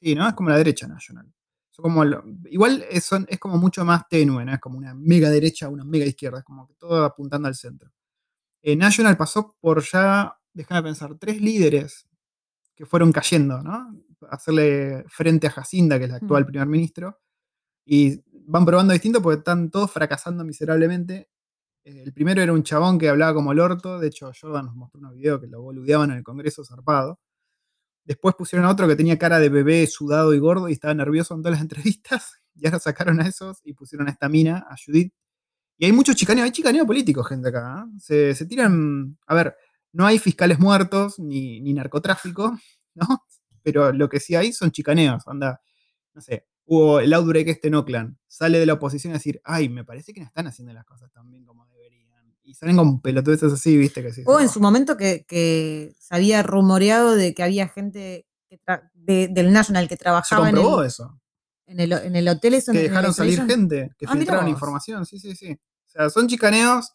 Sí, 0.00 0.14
¿no? 0.16 0.26
Es 0.26 0.34
como 0.34 0.50
la 0.50 0.58
derecha 0.58 0.88
National. 0.88 1.32
Son 1.70 1.84
como 1.84 2.04
lo- 2.04 2.24
igual 2.50 2.84
es, 2.90 3.04
son- 3.04 3.26
es 3.30 3.38
como 3.38 3.56
mucho 3.56 3.84
más 3.84 4.02
tenue, 4.08 4.44
¿no? 4.44 4.52
Es 4.52 4.60
como 4.60 4.76
una 4.78 4.94
mega 4.94 5.30
derecha, 5.30 5.68
una 5.68 5.84
mega 5.84 6.04
izquierda. 6.04 6.38
Es 6.40 6.44
como 6.44 6.66
que 6.66 6.74
todo 6.74 7.04
apuntando 7.04 7.46
al 7.48 7.54
centro. 7.54 7.90
Eh, 8.66 8.76
National 8.76 9.16
pasó 9.18 9.54
por 9.60 9.82
ya, 9.82 10.38
déjame 10.54 10.82
pensar, 10.84 11.14
tres 11.18 11.38
líderes 11.40 12.06
que 12.74 12.86
fueron 12.86 13.12
cayendo, 13.12 13.62
¿no? 13.62 13.94
Hacerle 14.30 15.04
frente 15.08 15.46
a 15.46 15.50
Jacinda, 15.50 15.98
que 15.98 16.06
es 16.06 16.10
la 16.10 16.16
actual 16.16 16.44
Mm. 16.44 16.46
primer 16.46 16.66
ministro. 16.66 17.20
Y 17.84 18.22
van 18.46 18.64
probando 18.64 18.94
distinto 18.94 19.20
porque 19.22 19.38
están 19.40 19.70
todos 19.70 19.90
fracasando 19.92 20.44
miserablemente. 20.44 21.28
Eh, 21.84 22.04
El 22.06 22.14
primero 22.14 22.40
era 22.40 22.54
un 22.54 22.62
chabón 22.62 22.98
que 22.98 23.10
hablaba 23.10 23.34
como 23.34 23.52
el 23.52 23.60
orto. 23.60 23.98
De 23.98 24.08
hecho, 24.08 24.32
Jordan 24.40 24.64
nos 24.66 24.74
mostró 24.76 25.00
unos 25.00 25.14
videos 25.14 25.40
que 25.42 25.46
lo 25.46 25.60
boludeaban 25.60 26.10
en 26.12 26.16
el 26.18 26.24
Congreso 26.24 26.64
zarpado. 26.64 27.20
Después 28.06 28.34
pusieron 28.34 28.66
a 28.66 28.70
otro 28.70 28.88
que 28.88 28.96
tenía 28.96 29.18
cara 29.18 29.38
de 29.38 29.50
bebé 29.50 29.86
sudado 29.86 30.32
y 30.34 30.38
gordo 30.38 30.68
y 30.70 30.72
estaba 30.72 30.94
nervioso 30.94 31.34
en 31.34 31.42
todas 31.42 31.58
las 31.58 31.62
entrevistas. 31.68 32.40
Y 32.54 32.66
ahora 32.66 32.78
sacaron 32.78 33.20
a 33.20 33.28
esos 33.28 33.60
y 33.64 33.74
pusieron 33.74 34.08
a 34.08 34.12
esta 34.12 34.28
mina, 34.30 34.66
a 34.70 34.74
Judith. 34.82 35.12
Y 35.76 35.86
hay 35.86 35.92
mucho 35.92 36.12
chicaneo, 36.14 36.44
hay 36.44 36.52
chicaneo 36.52 36.86
político, 36.86 37.22
gente 37.24 37.48
acá. 37.48 37.86
¿eh? 37.86 37.98
Se, 37.98 38.34
se 38.34 38.46
tiran. 38.46 39.18
A 39.26 39.34
ver, 39.34 39.56
no 39.92 40.06
hay 40.06 40.18
fiscales 40.18 40.58
muertos 40.58 41.18
ni, 41.18 41.60
ni 41.60 41.74
narcotráfico, 41.74 42.56
¿no? 42.94 43.24
Pero 43.62 43.92
lo 43.92 44.08
que 44.08 44.20
sí 44.20 44.34
hay 44.34 44.52
son 44.52 44.70
chicaneos. 44.70 45.26
Anda, 45.26 45.60
no 46.14 46.20
sé, 46.20 46.46
hubo 46.66 47.00
el 47.00 47.12
outbreak 47.12 47.48
este 47.48 47.68
en 47.68 47.74
Oakland. 47.76 48.16
Sale 48.28 48.58
de 48.58 48.66
la 48.66 48.74
oposición 48.74 49.12
a 49.12 49.16
decir, 49.16 49.40
ay, 49.44 49.68
me 49.68 49.84
parece 49.84 50.12
que 50.12 50.20
no 50.20 50.26
están 50.26 50.46
haciendo 50.46 50.72
las 50.72 50.84
cosas 50.84 51.10
tan 51.12 51.28
bien 51.30 51.44
como 51.44 51.66
deberían. 51.68 52.04
Y 52.42 52.54
salen 52.54 52.76
con 52.76 53.00
pelotudeces 53.00 53.52
así, 53.52 53.76
viste, 53.76 54.02
que 54.02 54.12
sí. 54.12 54.22
O 54.26 54.38
en 54.38 54.48
su 54.50 54.60
momento 54.60 54.96
que, 54.98 55.24
que 55.26 55.94
se 55.98 56.14
había 56.14 56.42
rumoreado 56.42 57.14
de 57.16 57.34
que 57.34 57.42
había 57.42 57.68
gente 57.68 58.26
que 58.50 58.60
tra- 58.60 58.90
de- 58.92 59.28
del 59.28 59.50
National 59.52 59.88
que 59.88 59.96
Se 59.96 60.02
trabajaba 60.02 60.50
en 60.50 60.54
comprobó 60.56 60.82
el, 60.82 60.88
eso. 60.88 61.18
En, 61.66 61.80
el, 61.80 61.92
en 61.92 62.16
el 62.16 62.28
hotel. 62.28 62.54
eso, 62.54 62.72
Que 62.72 62.78
en 62.78 62.84
el 62.84 62.90
dejaron 62.90 63.14
salir 63.14 63.44
gente, 63.46 63.90
que 63.98 64.06
Ah, 64.08 64.12
filtraron 64.12 64.48
información. 64.48 65.04
Sí, 65.06 65.18
sí, 65.18 65.34
sí. 65.34 65.52
O 65.52 65.90
sea, 65.90 66.10
son 66.10 66.26
chicaneos, 66.28 66.90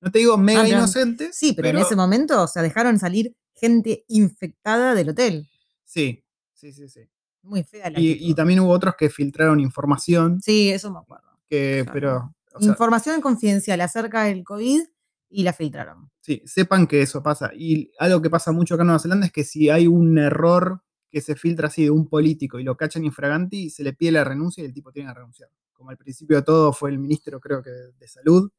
no 0.00 0.10
te 0.10 0.18
digo 0.20 0.36
mega 0.36 0.62
Ah, 0.62 0.68
inocentes. 0.68 1.36
Sí, 1.36 1.52
pero, 1.54 1.68
en 1.68 1.78
ese 1.78 1.96
momento, 1.96 2.42
o 2.42 2.46
sea, 2.48 2.62
dejaron 2.62 2.98
salir 2.98 3.34
gente 3.54 4.04
infectada 4.08 4.94
del 4.94 5.10
hotel. 5.10 5.48
Sí, 5.84 6.24
sí, 6.52 6.72
sí, 6.72 6.88
sí. 6.88 7.00
Muy 7.42 7.62
fea 7.62 7.90
la 7.90 8.00
Y, 8.00 8.16
y 8.20 8.34
también 8.34 8.60
hubo 8.60 8.70
otros 8.70 8.94
que 8.98 9.10
filtraron 9.10 9.60
información, 9.60 10.40
Sí, 10.42 10.70
eso 10.70 10.90
me 10.90 10.98
acuerdo. 10.98 11.28
que, 11.48 11.80
Claro. 11.84 11.92
pero, 11.92 12.34
o 12.54 12.60
sea, 12.60 12.68
Información 12.70 13.20
confidencial 13.20 13.80
acerca 13.80 14.24
del 14.24 14.44
COVID 14.44 14.80
y 15.30 15.42
la 15.42 15.52
filtraron. 15.52 16.10
sí, 16.20 16.40
sepan 16.46 16.86
que 16.86 17.02
eso 17.02 17.22
pasa. 17.22 17.50
Y 17.54 17.90
algo 17.98 18.22
que 18.22 18.30
pasa 18.30 18.52
mucho 18.52 18.74
acá 18.74 18.82
en 18.82 18.86
Nueva 18.88 19.00
Zelanda 19.00 19.26
es 19.26 19.32
que 19.32 19.44
si 19.44 19.68
hay 19.70 19.86
un 19.86 20.16
error 20.18 20.82
que 21.14 21.20
se 21.20 21.36
filtra 21.36 21.68
así 21.68 21.84
de 21.84 21.90
un 21.92 22.08
político 22.08 22.58
y 22.58 22.64
lo 22.64 22.76
cachan 22.76 23.04
infraganti, 23.04 23.70
se 23.70 23.84
le 23.84 23.92
pide 23.92 24.10
la 24.10 24.24
renuncia 24.24 24.62
y 24.62 24.66
el 24.66 24.74
tipo 24.74 24.90
tiene 24.90 25.08
que 25.10 25.14
renunciar. 25.14 25.48
Como 25.72 25.90
al 25.90 25.96
principio 25.96 26.36
de 26.38 26.42
todo 26.42 26.72
fue 26.72 26.90
el 26.90 26.98
ministro, 26.98 27.38
creo 27.38 27.62
que 27.62 27.70
de 27.70 28.08
salud, 28.08 28.50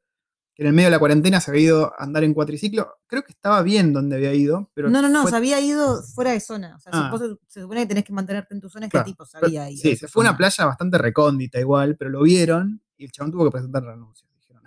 que 0.54 0.62
en 0.62 0.68
el 0.68 0.72
medio 0.72 0.86
de 0.86 0.92
la 0.92 0.98
cuarentena 0.98 1.38
se 1.38 1.50
había 1.50 1.62
ido 1.64 1.92
a 2.00 2.02
andar 2.02 2.24
en 2.24 2.32
cuatriciclo. 2.32 2.94
Creo 3.06 3.22
que 3.24 3.32
estaba 3.32 3.60
bien 3.62 3.92
donde 3.92 4.16
había 4.16 4.32
ido, 4.32 4.70
pero 4.72 4.88
no, 4.88 5.02
no, 5.02 5.10
no, 5.10 5.20
fue- 5.20 5.32
se 5.32 5.36
había 5.36 5.60
ido 5.60 6.02
fuera 6.02 6.30
de 6.30 6.40
zona. 6.40 6.76
O 6.76 6.80
sea, 6.80 6.92
Ah. 6.94 7.14
se, 7.18 7.36
se 7.46 7.60
supone 7.60 7.82
que 7.82 7.86
tenés 7.88 8.04
que 8.04 8.14
mantenerte 8.14 8.54
en 8.54 8.60
tu 8.62 8.70
zona, 8.70 8.88
Claro, 8.88 9.02
este 9.02 9.12
tipo 9.12 9.26
se 9.26 9.36
había 9.36 9.68
ido. 9.70 9.82
Sí, 9.82 9.94
se 9.96 10.08
fue 10.08 10.24
a 10.24 10.30
una 10.30 10.36
playa 10.38 10.64
bastante 10.64 10.96
recóndita 10.96 11.60
igual, 11.60 11.96
pero 11.98 12.10
lo 12.10 12.22
vieron 12.22 12.80
y 12.96 13.04
el 13.04 13.12
chabón 13.12 13.32
tuvo 13.32 13.44
que 13.44 13.50
presentar 13.50 13.82
renuncia. 13.84 14.26
Dijeron, 14.34 14.62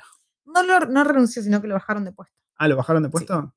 "No". 0.45 0.61
No, 0.63 0.79
no 0.85 1.03
renunció, 1.03 1.41
sino 1.41 1.59
que 1.59 1.67
lo 1.67 1.73
bajaron 1.73 2.05
de 2.05 2.11
puesto. 2.11 2.35
Ah, 2.57 2.67
¿lo 2.67 2.75
bajaron 2.77 3.01
de 3.01 3.09
puesto? 3.09 3.55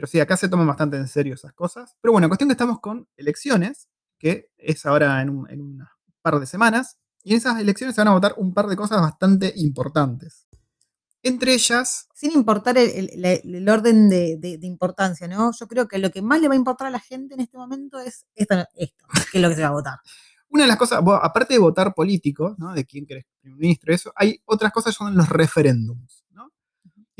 Pero 0.00 0.08
sí, 0.08 0.18
acá 0.18 0.34
se 0.38 0.48
toman 0.48 0.66
bastante 0.66 0.96
en 0.96 1.06
serio 1.06 1.34
esas 1.34 1.52
cosas. 1.52 1.94
Pero 2.00 2.12
bueno, 2.12 2.26
cuestión 2.28 2.48
que 2.48 2.52
estamos 2.52 2.80
con 2.80 3.06
elecciones, 3.18 3.90
que 4.18 4.48
es 4.56 4.86
ahora 4.86 5.20
en 5.20 5.28
un, 5.28 5.50
en 5.50 5.60
un 5.60 5.86
par 6.22 6.40
de 6.40 6.46
semanas. 6.46 6.96
Y 7.22 7.32
en 7.32 7.36
esas 7.36 7.60
elecciones 7.60 7.94
se 7.94 8.00
van 8.00 8.08
a 8.08 8.12
votar 8.14 8.32
un 8.38 8.54
par 8.54 8.66
de 8.66 8.76
cosas 8.76 8.98
bastante 9.02 9.52
importantes. 9.56 10.46
Entre 11.22 11.52
ellas, 11.52 12.08
Sin 12.14 12.32
importar 12.32 12.78
el, 12.78 12.88
el- 13.10 13.20
la- 13.20 13.32
el 13.32 13.68
orden 13.68 14.08
de, 14.08 14.38
de- 14.38 14.56
de 14.56 14.66
importancia, 14.66 15.28
¿no? 15.28 15.52
Yo 15.52 15.68
creo 15.68 15.86
que 15.86 15.98
lo 15.98 16.10
que 16.10 16.22
más 16.22 16.40
le 16.40 16.48
va 16.48 16.54
a 16.54 16.56
importar 16.56 16.86
a 16.86 16.90
la 16.90 17.00
gente 17.00 17.34
en 17.34 17.40
este 17.40 17.58
momento 17.58 17.98
es 18.00 18.24
esto, 18.34 18.54
esto 18.76 19.04
que 19.30 19.36
es 19.38 19.42
lo 19.42 19.50
que 19.50 19.56
se 19.56 19.60
va 19.62 19.68
a 19.68 19.72
votar. 19.72 19.98
una 20.48 20.62
de 20.62 20.68
las 20.68 20.78
cosas, 20.78 21.02
bueno, 21.04 21.20
aparte 21.22 21.52
de 21.54 21.60
votar 21.60 21.92
político, 21.94 22.54
¿no? 22.58 22.72
De 22.72 22.86
quién 22.86 23.04
querés 23.04 23.26
primer 23.42 23.58
ministro, 23.60 23.92
eso, 23.92 24.12
hay 24.16 24.40
otras 24.46 24.72
cosas 24.72 24.94
que 24.94 25.04
son 25.04 25.14
los 25.14 25.28
referéndums. 25.28 26.19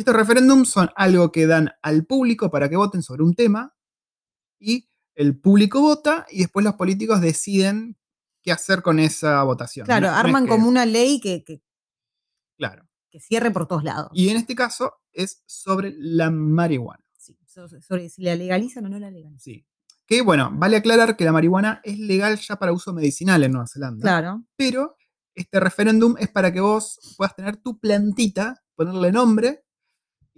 Y 0.00 0.02
estos 0.02 0.16
referéndums 0.16 0.70
son 0.70 0.88
algo 0.96 1.30
que 1.30 1.46
dan 1.46 1.72
al 1.82 2.06
público 2.06 2.50
para 2.50 2.70
que 2.70 2.76
voten 2.76 3.02
sobre 3.02 3.22
un 3.22 3.34
tema 3.34 3.76
y 4.58 4.88
el 5.14 5.38
público 5.38 5.82
vota 5.82 6.24
y 6.30 6.38
después 6.38 6.64
los 6.64 6.76
políticos 6.76 7.20
deciden 7.20 7.98
qué 8.42 8.50
hacer 8.50 8.80
con 8.80 8.98
esa 8.98 9.42
votación. 9.42 9.84
Claro, 9.84 10.06
No- 10.06 10.12
no 10.12 10.18
es 10.18 10.24
arman 10.24 10.44
que- 10.44 10.48
como 10.48 10.68
una 10.70 10.86
ley 10.86 11.20
que, 11.20 11.44
que- 11.44 11.62
Claro. 12.56 12.88
que 13.10 13.20
cierre 13.20 13.50
por 13.50 13.68
todos 13.68 13.84
lados. 13.84 14.08
Y 14.14 14.30
en 14.30 14.38
este 14.38 14.54
caso 14.54 14.94
es 15.12 15.42
sobre 15.44 15.92
la 15.98 16.30
marihuana. 16.30 17.04
Sí, 17.18 17.36
so- 17.44 17.68
sobre 17.68 18.08
si 18.08 18.22
la 18.22 18.34
legalizan 18.36 18.86
o 18.86 18.88
no 18.88 18.98
la 18.98 19.10
legalizan. 19.10 19.38
Sí. 19.38 19.66
Que 20.06 20.22
bueno, 20.22 20.50
vale 20.54 20.78
aclarar 20.78 21.14
que 21.14 21.26
la 21.26 21.32
marihuana 21.32 21.82
es 21.84 21.98
legal 21.98 22.38
ya 22.38 22.56
para 22.56 22.72
uso 22.72 22.94
medicinal 22.94 23.44
en 23.44 23.52
Nueva 23.52 23.66
Zelanda. 23.66 24.00
Claro. 24.00 24.44
pero 24.56 24.96
este 25.34 25.60
referéndum 25.60 26.14
es 26.18 26.30
para 26.30 26.50
que 26.54 26.60
vos 26.60 26.98
puedas 27.18 27.36
tener 27.36 27.58
tu 27.58 27.78
plantita, 27.78 28.62
ponerle 28.74 29.12
nombre 29.12 29.62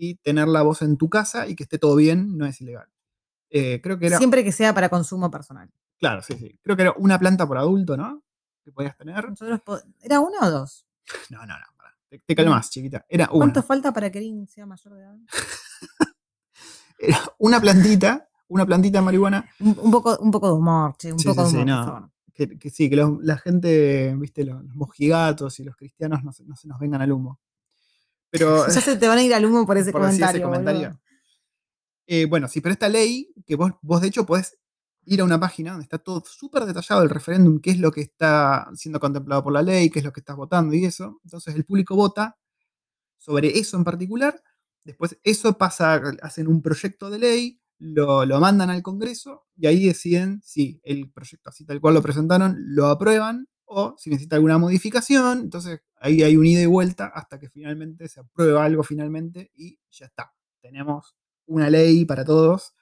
y 0.04 0.16
tenerla 0.16 0.62
vos 0.62 0.82
en 0.82 0.96
tu 0.96 1.08
casa 1.08 1.46
y 1.46 1.54
que 1.54 1.62
esté 1.62 1.78
todo 1.78 1.94
bien, 1.94 2.36
no 2.36 2.44
es 2.44 2.60
ilegal. 2.60 2.88
Eh, 3.50 3.80
creo 3.80 3.98
que 4.00 4.08
era, 4.08 4.18
Siempre 4.18 4.42
que 4.42 4.50
sea 4.50 4.74
para 4.74 4.88
consumo 4.88 5.30
personal. 5.30 5.70
claro, 5.98 6.22
sí, 6.22 6.34
sí, 6.36 6.58
creo 6.60 6.74
que 6.74 6.82
era 6.82 6.92
una 6.96 7.18
planta 7.20 7.46
por 7.46 7.56
adulto, 7.56 7.96
¿no? 7.96 8.22
que 8.64 8.72
podías 8.72 8.96
tener. 8.96 9.28
Nosotros 9.28 9.60
po- 9.60 9.80
¿Era 10.00 10.18
uno 10.20 10.38
o 10.40 10.50
dos? 10.50 10.86
No, 11.30 11.38
no, 11.46 11.54
no. 11.58 11.64
Te, 12.08 12.18
te 12.18 12.34
calmás, 12.34 12.68
chiquita. 12.70 13.06
Era 13.08 13.26
una. 13.26 13.38
¿Cuánto 13.38 13.62
falta 13.62 13.92
para 13.92 14.10
que 14.10 14.18
Erin 14.18 14.46
sea 14.48 14.66
mayor 14.66 14.92
de 14.94 15.00
edad? 15.02 15.16
Era 16.98 17.18
una 17.38 17.60
plantita, 17.60 18.28
una 18.48 18.66
plantita 18.66 18.98
de 18.98 19.04
marihuana. 19.04 19.48
Un, 19.60 19.76
un 19.80 19.90
poco, 19.90 20.18
un 20.18 20.30
poco 20.30 20.48
de 20.48 20.52
humor, 20.54 20.94
che, 20.98 21.12
un 21.12 21.18
Sí, 21.18 21.28
poco 21.28 21.42
sí, 21.42 21.44
de 21.44 21.50
sí, 21.50 21.56
humor, 21.56 21.66
no. 21.68 21.84
por 21.84 21.94
favor. 21.94 22.10
Que, 22.34 22.58
que 22.58 22.70
sí, 22.70 22.90
que 22.90 22.96
los- 22.96 23.18
la 23.22 23.38
gente, 23.38 24.14
viste, 24.16 24.44
los, 24.44 24.62
los 24.64 24.74
mojigatos 24.74 25.58
y 25.60 25.64
los 25.64 25.76
cristianos 25.76 26.22
no 26.24 26.32
se, 26.32 26.44
no 26.44 26.54
se 26.56 26.66
nos 26.68 26.78
vengan 26.78 27.02
al 27.02 27.12
humo. 27.12 27.40
Pero. 28.32 28.66
Ya 28.74 28.80
se 28.80 28.96
te 28.96 29.06
van 29.06 29.18
a 29.18 29.22
ir 29.22 29.32
al 29.32 29.44
humo 29.44 29.64
por 29.64 29.78
ese 29.78 29.92
por 29.92 30.04
decir 30.04 30.24
ese 30.24 30.42
comentario. 30.42 30.98
Eh, 32.06 32.26
bueno, 32.26 32.48
sí, 32.48 32.60
pero 32.60 32.72
esta 32.72 32.88
ley, 32.88 33.32
que 33.46 33.54
vos, 33.54 33.72
vos 33.80 34.00
de 34.00 34.08
hecho 34.08 34.26
podés 34.26 34.58
ir 35.04 35.20
a 35.20 35.24
una 35.24 35.38
página 35.38 35.72
donde 35.72 35.84
está 35.84 35.98
todo 35.98 36.22
súper 36.26 36.64
detallado 36.64 37.02
el 37.02 37.10
referéndum, 37.10 37.60
qué 37.60 37.70
es 37.70 37.78
lo 37.78 37.90
que 37.92 38.00
está 38.00 38.68
siendo 38.74 38.98
contemplado 38.98 39.42
por 39.44 39.52
la 39.52 39.62
ley, 39.62 39.90
qué 39.90 40.00
es 40.00 40.04
lo 40.04 40.12
que 40.12 40.20
estás 40.20 40.36
votando 40.36 40.74
y 40.74 40.84
eso. 40.84 41.20
Entonces 41.24 41.54
el 41.54 41.64
público 41.64 41.94
vota 41.94 42.36
sobre 43.18 43.58
eso 43.58 43.76
en 43.76 43.84
particular. 43.84 44.42
Después 44.84 45.16
eso 45.22 45.56
pasa, 45.56 46.00
hacen 46.22 46.48
un 46.48 46.60
proyecto 46.60 47.08
de 47.10 47.18
ley, 47.18 47.60
lo, 47.78 48.24
lo 48.26 48.40
mandan 48.40 48.70
al 48.70 48.82
Congreso 48.82 49.46
y 49.56 49.66
ahí 49.66 49.86
deciden 49.86 50.40
si 50.42 50.80
el 50.84 51.10
proyecto 51.10 51.50
así 51.50 51.64
tal 51.64 51.80
cual 51.80 51.94
lo 51.94 52.02
presentaron, 52.02 52.56
lo 52.58 52.86
aprueban 52.86 53.46
o 53.64 53.94
si 53.98 54.10
necesita 54.10 54.36
alguna 54.36 54.58
modificación. 54.58 55.40
Entonces 55.40 55.80
ahí 55.96 56.22
hay 56.22 56.36
un 56.36 56.46
ida 56.46 56.62
y 56.62 56.66
vuelta 56.66 57.06
hasta 57.06 57.38
que 57.38 57.48
finalmente 57.48 58.08
se 58.08 58.20
aprueba 58.20 58.64
algo 58.64 58.82
finalmente 58.82 59.50
y 59.54 59.78
ya 59.90 60.06
está. 60.06 60.32
Tenemos 60.60 61.14
una 61.46 61.70
ley 61.70 62.04
para 62.04 62.24
todos 62.24 62.74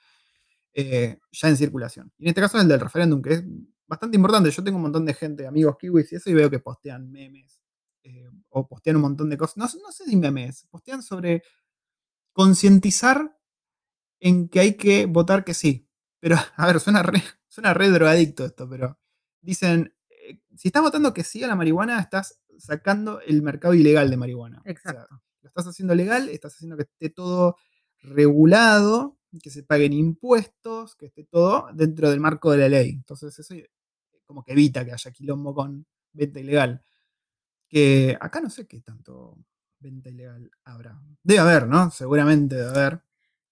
eh, 0.73 1.19
ya 1.33 1.49
en 1.49 1.57
circulación. 1.57 2.12
Y 2.19 2.25
en 2.25 2.29
este 2.29 2.40
caso 2.40 2.57
es 2.57 2.62
el 2.62 2.69
del 2.69 2.81
referéndum, 2.81 3.23
que 3.23 3.35
es 3.35 3.45
bastante 3.87 4.16
importante. 4.16 4.51
Yo 4.51 4.62
tengo 4.62 4.77
un 4.77 4.83
montón 4.83 5.05
de 5.05 5.14
gente, 5.14 5.47
amigos 5.47 5.77
kiwis 5.79 6.12
y 6.12 6.16
eso, 6.16 6.31
y 6.31 6.35
veo 6.35 6.51
que 6.51 6.61
postean 6.61 7.11
memes 7.11 7.61
eh, 8.05 8.29
o 8.51 8.66
postean 8.69 8.97
un 8.97 9.03
montón 9.03 9.29
de 9.31 9.37
cosas. 9.37 9.57
No, 9.57 9.64
no 9.83 9.93
sé 9.93 10.05
si 10.05 10.16
memes, 10.16 10.66
postean 10.71 11.03
sobre 11.03 11.43
concientizar 12.33 13.37
en 14.21 14.49
que 14.49 14.61
hay 14.61 14.77
que 14.77 15.07
votar 15.07 15.45
que 15.45 15.55
sí. 15.55 15.88
Pero, 16.21 16.37
a 16.57 16.66
ver, 16.66 16.81
suena 16.81 17.03
re, 17.03 17.23
suena 17.49 17.75
re 17.75 17.88
drogadicto 17.90 18.45
esto, 18.45 18.69
pero 18.69 18.99
dicen, 19.40 19.95
si 20.61 20.68
estás 20.68 20.83
votando 20.83 21.14
que 21.14 21.25
sí 21.25 21.42
a 21.42 21.46
la 21.46 21.57
marihuana, 21.57 21.99
estás 22.01 22.38
sacando 22.59 23.23
el 23.23 23.40
mercado 23.40 23.73
ilegal 23.73 24.11
de 24.11 24.18
marihuana. 24.18 24.59
O 24.59 24.62
sea, 24.64 24.73
Exacto. 24.73 25.23
lo 25.40 25.49
estás 25.49 25.66
haciendo 25.68 25.94
legal, 25.94 26.29
estás 26.29 26.53
haciendo 26.55 26.77
que 26.77 26.83
esté 26.83 27.09
todo 27.09 27.57
regulado, 28.03 29.16
que 29.42 29.49
se 29.49 29.62
paguen 29.62 29.94
impuestos, 29.94 30.96
que 30.96 31.07
esté 31.07 31.25
todo 31.25 31.68
dentro 31.73 32.11
del 32.11 32.20
marco 32.20 32.51
de 32.51 32.59
la 32.59 32.68
ley. 32.68 32.90
Entonces 32.90 33.38
eso 33.38 33.55
como 34.27 34.44
que 34.44 34.53
evita 34.53 34.85
que 34.85 34.92
haya 34.92 35.11
quilombo 35.12 35.55
con 35.55 35.87
venta 36.12 36.40
ilegal. 36.40 36.85
Que 37.66 38.18
acá 38.20 38.42
no 38.42 38.51
sé 38.51 38.66
qué 38.66 38.83
tanto 38.83 39.38
venta 39.79 40.11
ilegal 40.11 40.51
habrá. 40.64 41.01
Debe 41.23 41.40
haber, 41.40 41.68
¿no? 41.68 41.90
Seguramente 41.90 42.57
debe 42.57 42.68
haber. 42.68 43.03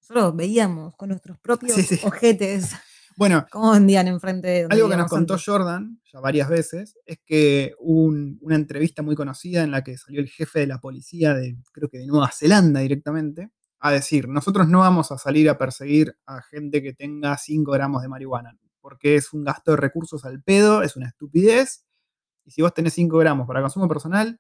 Nosotros 0.03 0.37
veíamos 0.37 0.95
con 0.95 1.09
nuestros 1.09 1.39
propios 1.39 1.73
Sí, 1.73 1.85
sí. 1.85 2.01
ojetes 2.05 2.73
Bueno, 3.19 3.45
cómo 3.51 3.73
vendían 3.73 4.07
enfrente 4.07 4.47
de 4.47 4.67
Algo 4.71 4.89
que 4.89 4.97
nos 4.97 5.11
contó 5.11 5.35
antes. 5.35 5.45
Jordan 5.45 6.01
ya 6.13 6.21
varias 6.21 6.49
veces 6.49 6.95
es 7.05 7.19
que 7.27 7.75
hubo 7.81 8.03
un- 8.05 8.39
una 8.43 8.55
entrevista 8.55 9.03
muy 9.03 9.17
conocida 9.17 9.65
en 9.65 9.73
la 9.73 9.83
que 9.83 9.99
salió 9.99 10.21
el 10.21 10.29
jefe 10.29 10.61
de 10.61 10.69
la 10.69 10.79
policía 10.79 11.35
de, 11.35 11.57
creo 11.73 11.89
que 11.89 11.99
de 11.99 12.07
Nueva 12.07 12.31
Zelanda 12.33 12.79
directamente, 12.79 13.51
a 13.81 13.91
decir, 13.91 14.29
nosotros 14.29 14.69
no 14.69 14.79
vamos 14.79 15.11
a 15.11 15.19
salir 15.19 15.51
a 15.51 15.59
perseguir 15.59 16.17
a 16.27 16.43
gente 16.43 16.81
que 16.81 16.93
tenga 16.95 17.37
5 17.39 17.73
gramos 17.73 18.03
de 18.03 18.09
marihuana, 18.09 18.57
porque 18.81 19.17
es 19.17 19.33
un 19.33 19.43
gasto 19.43 19.73
de 19.73 19.79
recursos 19.79 20.25
al 20.25 20.41
pedo, 20.41 20.85
es 20.85 20.95
una 20.95 21.09
estupidez, 21.09 21.85
y 22.45 22.53
si 22.53 22.63
vos 22.63 22.73
tenés 22.73 22.93
5 22.95 23.19
gramos 23.19 23.49
para 23.49 23.61
consumo 23.63 23.89
personal, 23.89 24.39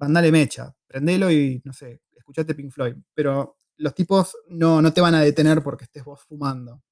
mandale 0.00 0.32
mecha, 0.32 0.74
prendelo 0.88 1.30
y, 1.30 1.62
no 1.64 1.72
sé, 1.72 2.00
escuchate 2.16 2.56
Pink 2.56 2.72
Floyd, 2.72 2.96
pero 3.14 3.56
los 3.76 3.94
tipos 3.94 4.36
no, 4.48 4.82
no 4.82 4.92
te 4.92 5.00
van 5.00 5.14
a 5.14 5.20
detener 5.20 5.62
porque 5.62 5.84
estés 5.84 6.04
vos 6.04 6.20
fumando. 6.28 6.82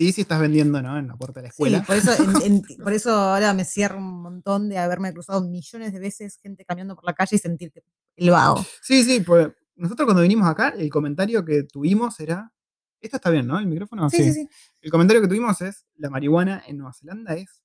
Sí, 0.00 0.12
si 0.12 0.22
estás 0.22 0.40
vendiendo, 0.40 0.80
¿no? 0.80 0.96
En 0.98 1.08
la 1.08 1.14
puerta 1.14 1.40
de 1.40 1.48
la 1.48 1.52
Sí, 1.52 1.56
escuela. 1.56 1.84
por 1.86 1.94
eso, 1.96 2.10
en- 2.42 2.42
en- 2.42 2.62
por 2.84 2.92
eso 2.94 3.10
ahora 3.10 3.52
me 3.52 3.66
cierro 3.66 3.98
un 3.98 4.22
montón 4.22 4.70
de 4.70 4.78
haberme 4.78 5.12
cruzado 5.12 5.42
millones 5.42 5.92
de 5.92 5.98
veces 5.98 6.38
gente 6.42 6.64
caminando 6.64 6.94
por 6.96 7.04
la 7.04 7.12
calle 7.12 7.36
y 7.36 7.38
sentir 7.38 7.70
que 7.70 7.82
el 8.16 8.30
vago. 8.30 8.64
Sí, 8.80 9.04
sí, 9.04 9.20
pues 9.20 9.48
nosotros 9.76 10.06
cuando 10.06 10.22
vinimos 10.22 10.48
acá, 10.48 10.70
el 10.70 10.88
comentario 10.88 11.44
que 11.44 11.64
tuvimos 11.64 12.18
era. 12.18 12.50
Esto 12.98 13.16
está 13.16 13.28
bien, 13.28 13.46
¿no? 13.46 13.58
El 13.58 13.66
micrófono. 13.66 14.08
Sí, 14.08 14.22
sí, 14.24 14.32
sí. 14.32 14.48
El 14.80 14.90
comentario 14.90 15.20
que 15.20 15.28
tuvimos 15.28 15.60
es: 15.60 15.84
la 15.96 16.08
marihuana 16.08 16.62
en 16.66 16.78
Nueva 16.78 16.94
Zelanda 16.94 17.34
es 17.34 17.62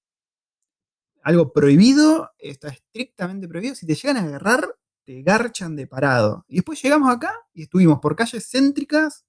algo 1.24 1.54
prohibido, 1.54 2.32
está 2.38 2.67
estrictamente 2.67 3.48
prohibido. 3.48 3.76
Si 3.76 3.86
te 3.88 3.95
llegan 3.95 4.17
a 4.17 4.24
agarrar, 4.28 4.76
te 5.06 5.21
garchan 5.24 5.76
de 5.78 5.88
parado. 5.88 6.43
Y 6.50 6.56
después 6.56 6.82
llegamos 6.84 7.10
acá 7.10 7.34
y 7.54 7.63
estuvimos 7.63 8.00
por 8.00 8.15
calles 8.15 8.45
céntricas 8.50 9.26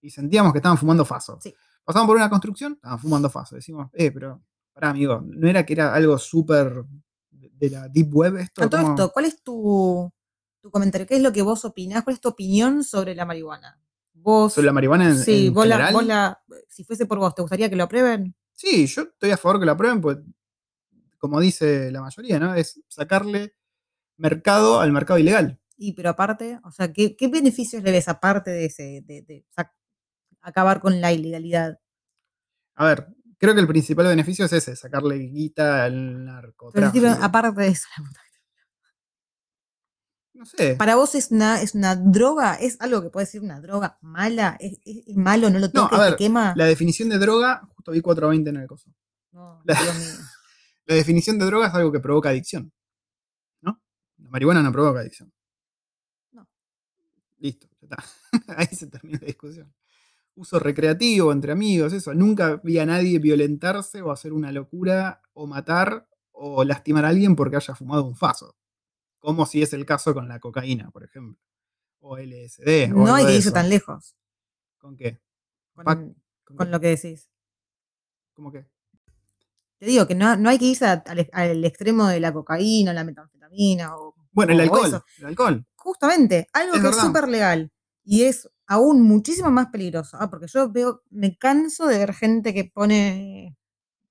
y 0.00 0.10
sentíamos 0.10 0.52
que 0.52 0.58
estaban 0.58 0.78
fumando 0.78 1.04
faso. 1.04 1.38
Sí. 1.42 1.52
Pasamos 1.86 2.08
por 2.08 2.16
una 2.16 2.28
construcción, 2.28 2.72
estaban 2.74 2.98
fumando 2.98 3.30
faso. 3.30 3.54
Decimos, 3.54 3.88
eh, 3.94 4.10
pero, 4.10 4.42
pará, 4.74 4.90
amigo, 4.90 5.22
¿no 5.24 5.48
era 5.48 5.64
que 5.64 5.72
era 5.72 5.94
algo 5.94 6.18
súper 6.18 6.84
de 7.30 7.70
la 7.70 7.88
deep 7.88 8.12
web 8.12 8.36
esto? 8.38 8.64
A 8.64 8.68
todo 8.68 8.80
¿Cómo- 8.82 8.92
esto, 8.94 9.12
¿cuál 9.12 9.24
es 9.26 9.40
tu, 9.42 10.12
tu 10.60 10.70
comentario? 10.72 11.06
¿Qué 11.06 11.14
es 11.16 11.22
lo 11.22 11.32
que 11.32 11.42
vos 11.42 11.64
opinás? 11.64 12.02
¿Cuál 12.02 12.14
es 12.14 12.20
tu 12.20 12.28
opinión 12.28 12.82
sobre 12.82 13.14
la 13.14 13.24
marihuana? 13.24 13.80
Vos, 14.14 14.54
sobre 14.54 14.66
la 14.66 14.72
marihuana 14.72 15.08
en, 15.10 15.16
sí, 15.16 15.46
en 15.46 15.54
vos 15.54 15.64
la- 15.66 15.76
general? 15.76 15.94
vos 15.94 16.04
la- 16.06 16.42
si 16.68 16.82
fuese 16.82 17.06
por 17.06 17.18
vos, 17.18 17.34
¿te 17.36 17.42
gustaría 17.42 17.70
que 17.70 17.76
lo 17.76 17.84
aprueben? 17.84 18.34
Sí, 18.52 18.86
yo 18.88 19.02
estoy 19.02 19.30
a 19.30 19.36
favor 19.36 19.60
que 19.60 19.66
la 19.66 19.72
aprueben, 19.72 20.00
pues, 20.00 20.18
como 21.18 21.38
dice 21.40 21.92
la 21.92 22.00
mayoría, 22.00 22.40
¿no? 22.40 22.54
Es 22.54 22.80
sacarle 22.88 23.54
mercado 24.16 24.80
al 24.80 24.90
mercado 24.92 25.18
ilegal. 25.20 25.60
Y 25.76 25.92
pero 25.92 26.10
aparte, 26.10 26.58
o 26.64 26.70
sea, 26.72 26.92
¿qué, 26.92 27.14
qué 27.16 27.28
beneficios 27.28 27.82
le 27.82 27.92
ves 27.92 28.08
aparte 28.08 28.50
de 28.50 28.64
ese, 28.64 29.02
de, 29.06 29.22
de 29.22 29.44
acabar 30.48 30.80
con 30.80 31.00
la 31.00 31.12
ilegalidad? 31.12 31.78
A 32.76 32.86
ver, 32.86 33.08
creo 33.38 33.54
que 33.54 33.60
el 33.60 33.66
principal 33.66 34.06
beneficio 34.06 34.44
es 34.44 34.52
ese, 34.52 34.76
sacarle 34.76 35.16
guita 35.18 35.84
al 35.84 35.92
Pero 35.94 36.18
narcotráfico. 36.24 37.06
tipo, 37.06 37.24
aparte 37.24 37.60
de 37.62 37.68
eso, 37.68 37.86
la 37.98 38.04
puta 38.04 38.20
que- 38.20 38.26
No 40.38 40.44
sé. 40.44 40.76
¿para 40.76 40.96
vos 40.96 41.14
es 41.14 41.30
una, 41.30 41.62
es 41.62 41.74
una 41.74 41.96
droga? 41.96 42.54
¿Es 42.54 42.76
algo 42.80 43.02
que 43.02 43.08
puede 43.10 43.26
ser 43.26 43.40
una 43.40 43.60
droga 43.60 43.98
mala? 44.02 44.56
¿Es, 44.60 44.78
es- 44.84 45.06
es 45.06 45.16
malo? 45.16 45.48
¿No 45.50 45.58
lo 45.58 45.66
No, 45.68 45.72
toques? 45.72 45.98
a 45.98 46.02
ver, 46.02 46.10
¿Te 46.12 46.16
quema? 46.24 46.52
La 46.56 46.66
definición 46.66 47.08
de 47.08 47.18
droga, 47.18 47.62
justo 47.74 47.92
vi 47.92 48.00
420 48.02 48.50
en 48.50 48.56
el 48.56 48.66
coso. 48.66 48.90
No, 49.32 49.62
la- 49.64 49.82
Dios 49.82 49.96
mío. 49.98 50.04
La 50.88 50.94
definición 50.94 51.36
de 51.40 51.46
droga 51.46 51.66
es 51.66 51.74
algo 51.74 51.90
que 51.90 51.98
provoca 51.98 52.28
adicción. 52.28 52.72
¿No? 53.60 53.82
La 54.18 54.30
marihuana 54.30 54.62
no 54.62 54.70
provoca 54.70 55.00
adicción. 55.00 55.32
No. 56.30 56.48
Listo, 57.38 57.66
ya 57.80 57.88
está. 57.96 58.04
Ahí 58.56 58.68
se 58.68 58.86
termina 58.86 59.18
la 59.20 59.26
discusión. 59.26 59.74
Uso 60.36 60.58
recreativo 60.58 61.32
entre 61.32 61.52
amigos, 61.52 61.92
eso. 61.94 62.12
Nunca 62.14 62.60
vi 62.62 62.78
a 62.78 62.84
nadie 62.86 63.18
violentarse 63.18 64.02
o 64.02 64.10
hacer 64.12 64.32
una 64.34 64.52
locura 64.52 65.22
o 65.32 65.46
matar 65.46 66.06
o 66.32 66.62
lastimar 66.62 67.04
a 67.06 67.08
alguien 67.08 67.34
porque 67.34 67.56
haya 67.56 67.74
fumado 67.74 68.04
un 68.04 68.14
faso. 68.14 68.54
Como 69.18 69.46
si 69.46 69.62
es 69.62 69.72
el 69.72 69.86
caso 69.86 70.12
con 70.12 70.28
la 70.28 70.38
cocaína, 70.38 70.90
por 70.90 71.04
ejemplo. 71.04 71.40
O 72.00 72.18
LSD. 72.18 72.92
o 72.92 73.06
No 73.06 73.14
hay 73.14 73.26
que 73.26 73.36
irse 73.36 73.50
tan 73.50 73.68
lejos 73.70 74.14
¿Con 74.78 74.96
qué? 74.96 75.18
con, 75.74 75.84
Pac- 75.86 76.14
¿Con 76.44 76.56
con 76.56 76.66
qué? 76.66 76.70
lo 76.72 76.80
que 76.80 76.88
decís. 76.88 77.30
¿Cómo 78.34 78.52
qué? 78.52 78.66
Te 79.78 79.86
digo 79.86 80.06
que 80.06 80.14
no, 80.14 80.36
no 80.36 80.48
hay 80.50 80.58
que 80.58 80.66
irse 80.66 80.84
a- 80.86 81.02
al, 81.06 81.28
al 81.32 81.64
extremo 81.64 82.06
de 82.08 82.20
la 82.20 82.32
cocaína, 82.32 82.92
la 82.92 83.04
metanfetamina 83.04 83.96
o 83.96 84.14
Bueno, 84.32 84.52
el 84.52 84.60
alcohol. 84.60 85.02
El 85.18 85.26
alcohol. 85.26 85.66
Justamente, 85.76 86.46
algo 86.52 86.74
Es 86.76 86.82
que 86.82 86.88
es 86.88 86.96
súper 86.96 87.28
legal 87.28 87.72
y 88.04 88.24
es 88.24 88.48
aún 88.66 89.02
muchísimo 89.02 89.50
más 89.50 89.68
peligroso. 89.68 90.16
Ah, 90.20 90.30
porque 90.30 90.46
yo 90.48 90.70
veo, 90.70 91.02
me 91.10 91.36
canso 91.36 91.86
de 91.86 91.98
ver 91.98 92.14
gente 92.14 92.54
que 92.54 92.64
pone, 92.64 93.56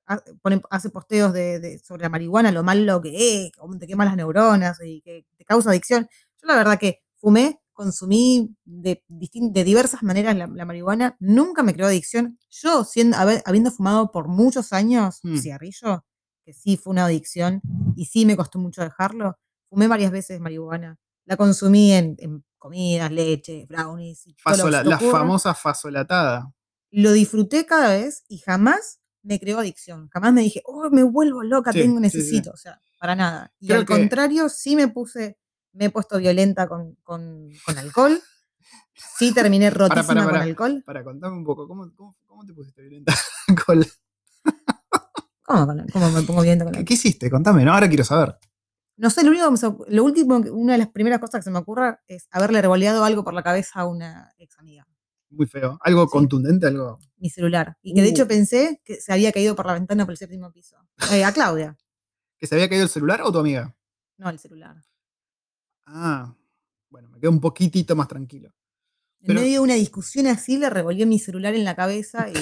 ha- 0.08 0.22
pone- 0.42 0.62
hace 0.70 0.90
posteos 0.90 1.34
de, 1.34 1.60
de- 1.60 1.80
sobre 1.80 2.04
la 2.04 2.10
marihuana, 2.10 2.52
lo 2.52 2.64
malo 2.64 3.02
que 3.02 3.46
es, 3.48 3.52
cómo 3.58 3.78
te 3.78 3.88
quema 3.88 4.06
las 4.06 4.16
neuronas 4.18 4.78
y 4.84 5.02
que 5.02 5.26
te 5.38 5.46
causa 5.46 5.70
adicción. 5.72 6.08
Yo 6.42 6.48
la 6.48 6.56
verdad 6.56 6.80
que 6.80 7.02
fumé, 7.18 7.60
consumí 7.74 8.56
de, 8.66 9.04
de 9.08 9.64
diversas 9.64 10.04
maneras 10.04 10.36
la, 10.38 10.48
la 10.48 10.66
marihuana, 10.66 11.18
nunca 11.20 11.64
me 11.64 11.74
creó 11.74 11.88
adicción. 11.88 12.40
Yo, 12.52 12.84
siendo, 12.86 13.18
habiendo 13.46 13.72
fumado 13.72 14.12
por 14.12 14.28
muchos 14.28 14.74
años 14.74 15.20
Mm. 15.24 15.38
cigarrillo, 15.40 16.06
que 16.46 16.54
sí 16.54 16.78
fue 16.78 16.92
una 16.92 17.06
adicción 17.06 17.62
y 17.96 18.06
sí 18.06 18.26
me 18.26 18.38
costó 18.38 18.60
mucho 18.60 18.82
dejarlo, 18.82 19.38
fumé 19.70 19.88
varias 19.88 20.12
veces 20.12 20.40
marihuana. 20.40 20.98
La 21.26 21.38
consumí 21.38 21.92
en, 21.94 22.16
en 22.20 22.44
comidas, 22.70 23.12
leche, 23.12 23.66
brownies. 23.70 24.26
y 24.26 24.34
Fasola- 24.36 24.84
la 24.84 24.98
famosa 25.00 25.54
fasolatada. 25.54 26.52
Lo 26.90 27.12
disfruté 27.12 27.66
cada 27.68 27.90
vez 27.90 28.24
y 28.28 28.40
jamás 28.40 29.00
me 29.22 29.40
creó 29.40 29.60
adicción. 29.60 30.10
Jamás 30.12 30.34
me 30.34 30.42
dije, 30.42 30.62
oh, 30.66 30.90
me 30.90 31.04
vuelvo 31.04 31.44
loca, 31.44 31.72
Sí, 31.72 31.80
tengo, 31.82 32.00
sí, 32.00 32.10
sí. 32.10 32.18
necesito. 32.18 32.52
O 32.52 32.58
sea, 32.58 32.82
para 33.00 33.16
nada. 33.16 33.54
Y 33.60 33.68
Creo 33.68 33.80
al 33.82 33.86
que- 33.86 33.94
contrario, 33.94 34.50
sí 34.50 34.76
me 34.76 34.88
puse, 34.88 35.38
me 35.74 35.86
he 35.86 35.90
puesto 35.92 36.18
violenta 36.18 36.68
con, 36.68 36.96
con, 37.04 37.50
con 37.66 37.78
alcohol. 37.78 38.20
Sí 39.18 39.32
terminé 39.34 39.70
rotísima 39.72 40.08
para, 40.08 40.24
con 40.24 40.32
para. 40.32 40.44
alcohol. 40.44 40.84
Para 40.86 41.04
contarme 41.04 41.38
un 41.38 41.44
poco, 41.46 41.68
¿cómo, 41.68 41.92
cómo, 41.96 42.16
cómo 42.26 42.46
te 42.46 42.54
pusiste 42.54 42.82
violenta 42.82 43.14
con 43.68 43.86
¿Cómo, 45.44 45.68
con- 45.68 45.88
cómo 45.94 46.10
me 46.12 46.22
pongo 46.24 46.42
violenta 46.42 46.66
con 46.66 46.74
¿Qué, 46.74 46.84
qué 46.86 46.94
hiciste? 46.96 47.30
Contame, 47.30 47.64
¿no? 47.64 47.74
Ahora 47.74 47.88
quiero 47.88 48.04
saber. 48.04 48.38
No 48.98 49.10
sé, 49.10 49.24
lo 49.24 49.30
único 49.32 49.46
que 49.54 49.68
me 49.68 49.96
lo 49.96 50.04
último, 50.06 50.38
una 50.38 50.74
de 50.74 50.80
las 50.80 50.88
primeras 50.90 51.20
cosas 51.20 51.40
que 51.40 51.44
se 51.44 51.52
me 51.52 51.60
ocurra 51.60 52.02
es 52.08 52.28
haberle 52.32 52.62
revoleado 52.62 53.04
algo 53.04 53.24
por 53.24 53.34
la 53.34 53.44
cabeza 53.44 53.82
a 53.82 53.88
una 53.88 54.34
ex 54.38 54.58
amiga, 54.58 54.88
Muy 55.30 55.48
feo. 55.48 55.78
Algo 55.82 56.04
Sí. 56.06 56.12
contundente, 56.12 56.68
algo. 56.68 56.98
mi 57.18 57.30
celular. 57.30 57.78
Y 57.82 57.94
que 57.94 58.02
de 58.02 58.08
Uh. 58.08 58.12
hecho 58.12 58.28
pensé 58.28 58.82
que 58.86 58.96
se 59.02 59.12
había 59.12 59.32
caído 59.34 59.56
por 59.56 59.66
la 59.66 59.74
ventana 59.74 60.06
por 60.06 60.14
el 60.14 60.18
séptimo 60.18 60.52
piso. 60.52 60.78
Eh, 61.12 61.24
a 61.26 61.34
Claudia, 61.34 61.76
¿Que 62.38 62.48
se 62.48 62.56
había 62.56 62.70
caído 62.70 62.84
el 62.84 62.90
celular 62.90 63.22
o 63.24 63.32
tu 63.32 63.40
amiga? 63.40 63.76
no 64.18 64.30
el 64.30 64.40
celular. 64.40 64.78
Ah, 65.86 66.34
bueno, 66.90 67.10
me 67.10 67.20
quedo 67.20 67.32
un 67.32 67.42
poquitito 67.42 67.96
más 67.96 68.08
tranquilo. 68.08 68.54
En 69.22 69.36
medio 69.36 69.54
de 69.54 69.60
una 69.60 69.74
discusión 69.74 70.28
así 70.28 70.58
le 70.58 70.70
revolvió 70.70 71.06
mi 71.08 71.20
celular 71.20 71.54
en 71.56 71.64
la 71.66 71.76
cabeza 71.76 72.28
y, 72.30 72.34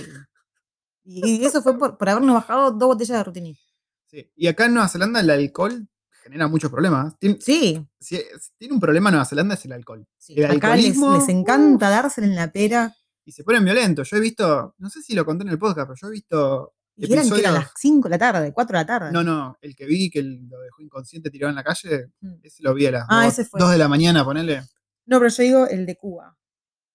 y- 1.03 1.45
eso 1.45 1.61
fue 1.61 1.77
por, 1.79 1.97
por 1.97 2.09
habernos 2.09 2.35
bajado 2.35 2.71
dos 2.71 2.87
botellas 2.89 3.17
de 3.17 3.23
rutini. 3.23 3.59
Sí. 4.07 4.29
Y 4.35 4.47
acá 4.47 4.65
en 4.65 4.73
Nueva 4.73 4.89
Zelanda 4.89 5.19
el 5.21 5.29
alcohol 5.29 5.87
genera 6.23 6.47
muchos 6.47 6.71
problemas. 6.71 7.13
Sí, 7.19 7.37
si- 7.39 7.85
si 7.99 8.21
tiene 8.57 8.73
un 8.73 8.79
problema 8.79 9.11
Nueva 9.11 9.25
Zelanda 9.25 9.55
es 9.55 9.65
el 9.65 9.73
alcohol. 9.73 10.07
sí. 10.17 10.33
El 10.37 10.45
acá 10.51 10.75
les, 10.75 10.95
encanta 11.29 11.89
dársela 11.89 12.27
en 12.27 12.35
la 12.35 12.51
pera. 12.51 12.95
Y 13.25 13.31
se 13.31 13.43
ponen 13.43 13.63
violentos. 13.63 14.09
Yo 14.09 14.17
he 14.17 14.19
visto, 14.19 14.75
no 14.77 14.89
sé 14.89 15.01
si 15.01 15.13
lo 15.13 15.25
conté 15.25 15.43
en 15.43 15.49
el 15.49 15.59
podcast, 15.59 15.87
pero 15.87 15.95
yo 16.01 16.07
he 16.07 16.11
visto. 16.11 16.73
Y 16.95 17.05
eran 17.05 17.07
que 17.07 17.13
eran 17.13 17.25
Episodios- 17.25 17.53
las 17.53 17.71
5 17.77 18.03
de 18.07 18.09
la 18.11 18.17
tarde, 18.19 18.53
4 18.53 18.77
de 18.77 18.83
la 18.83 18.85
tarde. 18.85 19.11
No, 19.11 19.23
no, 19.23 19.57
el 19.61 19.75
que 19.75 19.85
vi 19.85 20.09
que 20.09 20.21
lo 20.21 20.59
dejó 20.59 20.81
inconsciente 20.81 21.29
tirado 21.29 21.49
en 21.49 21.55
la 21.55 21.63
calle, 21.63 22.11
Mm. 22.21 22.33
ese 22.43 22.61
lo 22.63 22.73
vi 22.73 22.85
a 22.87 22.91
las 22.91 23.05
Ah, 23.09 23.23
dos, 23.25 23.33
ese 23.33 23.45
fue. 23.45 23.59
dos 23.59 23.71
de 23.71 23.77
la 23.77 23.87
mañana, 23.87 24.23
ponele. 24.23 24.61
No, 25.05 25.19
pero 25.19 25.29
yo 25.29 25.43
digo 25.43 25.67
el 25.67 25.85
de 25.85 25.95
Cuba. 25.95 26.37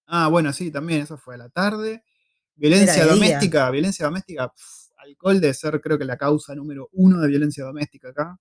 Ah, 0.07 0.27
bueno, 0.29 0.53
sí, 0.53 0.71
también, 0.71 1.01
eso 1.01 1.17
fue 1.17 1.35
a 1.35 1.37
la 1.37 1.49
tarde. 1.49 2.03
Violencia 2.55 3.03
día. 3.03 3.05
doméstica, 3.13 3.69
violencia 3.71 4.05
doméstica, 4.05 4.51
alcohol 4.97 5.39
debe 5.41 5.53
ser 5.53 5.79
creo 5.81 5.97
que 5.97 6.05
la 6.05 6.17
causa 6.17 6.53
número 6.55 6.89
uno 6.93 7.19
de 7.21 7.27
violencia 7.27 7.63
doméstica 7.63 8.09
acá. 8.09 8.37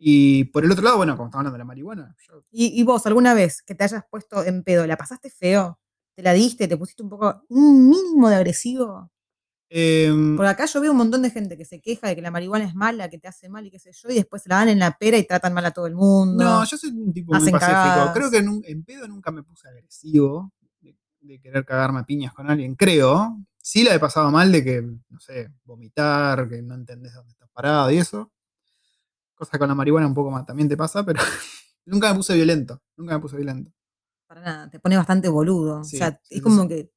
Y 0.00 0.44
por 0.44 0.64
el 0.64 0.70
otro 0.70 0.84
lado, 0.84 0.96
bueno, 0.96 1.16
como 1.16 1.26
estamos 1.26 1.40
hablando 1.40 1.54
de 1.54 1.58
la 1.58 1.64
marihuana, 1.64 2.14
yo- 2.28 2.44
¿Y, 2.50 2.80
y 2.80 2.84
vos, 2.84 3.04
alguna 3.06 3.34
vez 3.34 3.62
que 3.62 3.74
te 3.74 3.82
hayas 3.84 4.04
puesto 4.08 4.44
en 4.44 4.62
pedo, 4.62 4.86
la 4.86 4.96
pasaste 4.96 5.28
feo? 5.28 5.80
¿Te 6.14 6.22
la 6.22 6.32
diste? 6.32 6.68
¿Te 6.68 6.76
pusiste 6.76 7.02
un 7.02 7.08
poco, 7.10 7.44
un 7.48 7.88
mínimo 7.90 8.28
de 8.28 8.36
agresivo? 8.36 9.10
Em, 9.70 10.36
Por 10.36 10.46
acá 10.46 10.64
yo 10.66 10.80
veo 10.80 10.92
un 10.92 10.96
montón 10.98 11.20
de 11.22 11.30
gente 11.30 11.56
que 11.58 11.64
se 11.64 11.80
queja 11.80 12.08
de 12.08 12.16
que 12.16 12.22
la 12.22 12.30
marihuana 12.30 12.64
es 12.64 12.74
mala, 12.74 13.08
que 13.10 13.18
te 13.18 13.28
hace 13.28 13.48
mal 13.48 13.66
y 13.66 13.70
qué 13.70 13.78
sé 13.78 13.90
yo, 13.92 14.08
y 14.08 14.14
después 14.14 14.42
se 14.42 14.48
la 14.48 14.56
dan 14.56 14.68
en 14.70 14.78
la 14.78 14.96
pera 14.96 15.18
y 15.18 15.26
tratan 15.26 15.52
mal 15.52 15.66
a 15.66 15.72
todo 15.72 15.86
el 15.86 15.94
mundo. 15.94 16.42
no, 16.44 16.64
yo 16.64 16.76
soy 16.76 16.90
un 16.90 17.12
tipo 17.12 17.32
muy 17.34 17.50
pacífico. 17.50 17.76
cagadas. 17.82 18.14
Creo 18.14 18.30
que 18.30 18.38
en, 18.38 18.48
un- 18.48 18.62
en 18.64 18.84
pedo 18.84 19.08
nunca 19.08 19.30
me 19.30 19.42
puse 19.42 19.68
agresivo 19.68 20.52
de, 20.80 20.96
de 21.20 21.40
querer 21.40 21.64
cagarme 21.64 22.00
a 22.00 22.04
piñas 22.04 22.32
con 22.32 22.48
alguien, 22.48 22.74
creo. 22.76 23.36
Sí 23.60 23.84
la 23.84 23.94
he 23.94 23.98
pasado 23.98 24.30
mal 24.30 24.50
de 24.50 24.64
que, 24.64 24.80
no 24.80 25.20
sé, 25.20 25.50
vomitar, 25.64 26.48
que 26.48 26.62
no 26.62 26.74
entendés 26.74 27.12
dónde 27.12 27.32
estás 27.32 27.50
parado 27.52 27.90
y 27.90 27.98
eso. 27.98 28.32
Cosa 29.38 29.56
con 29.56 29.68
la 29.68 29.74
marihuana 29.76 30.08
un 30.08 30.14
poco 30.14 30.32
más 30.32 30.44
también 30.44 30.68
te 30.68 30.76
pasa, 30.76 31.04
pero 31.04 31.20
nunca 31.86 32.10
me 32.10 32.16
puse 32.16 32.34
violento. 32.34 32.82
Nunca 32.96 33.14
me 33.14 33.20
puse 33.20 33.36
violento. 33.36 33.70
Para 34.26 34.40
nada, 34.40 34.68
te 34.70 34.80
pone 34.80 34.96
bastante 34.96 35.28
boludo. 35.28 35.84
Sí, 35.84 35.96
o 35.96 35.98
sea, 36.00 36.20
sí, 36.24 36.36
es 36.36 36.42
como 36.42 36.62
sí. 36.62 36.68
que. 36.68 36.92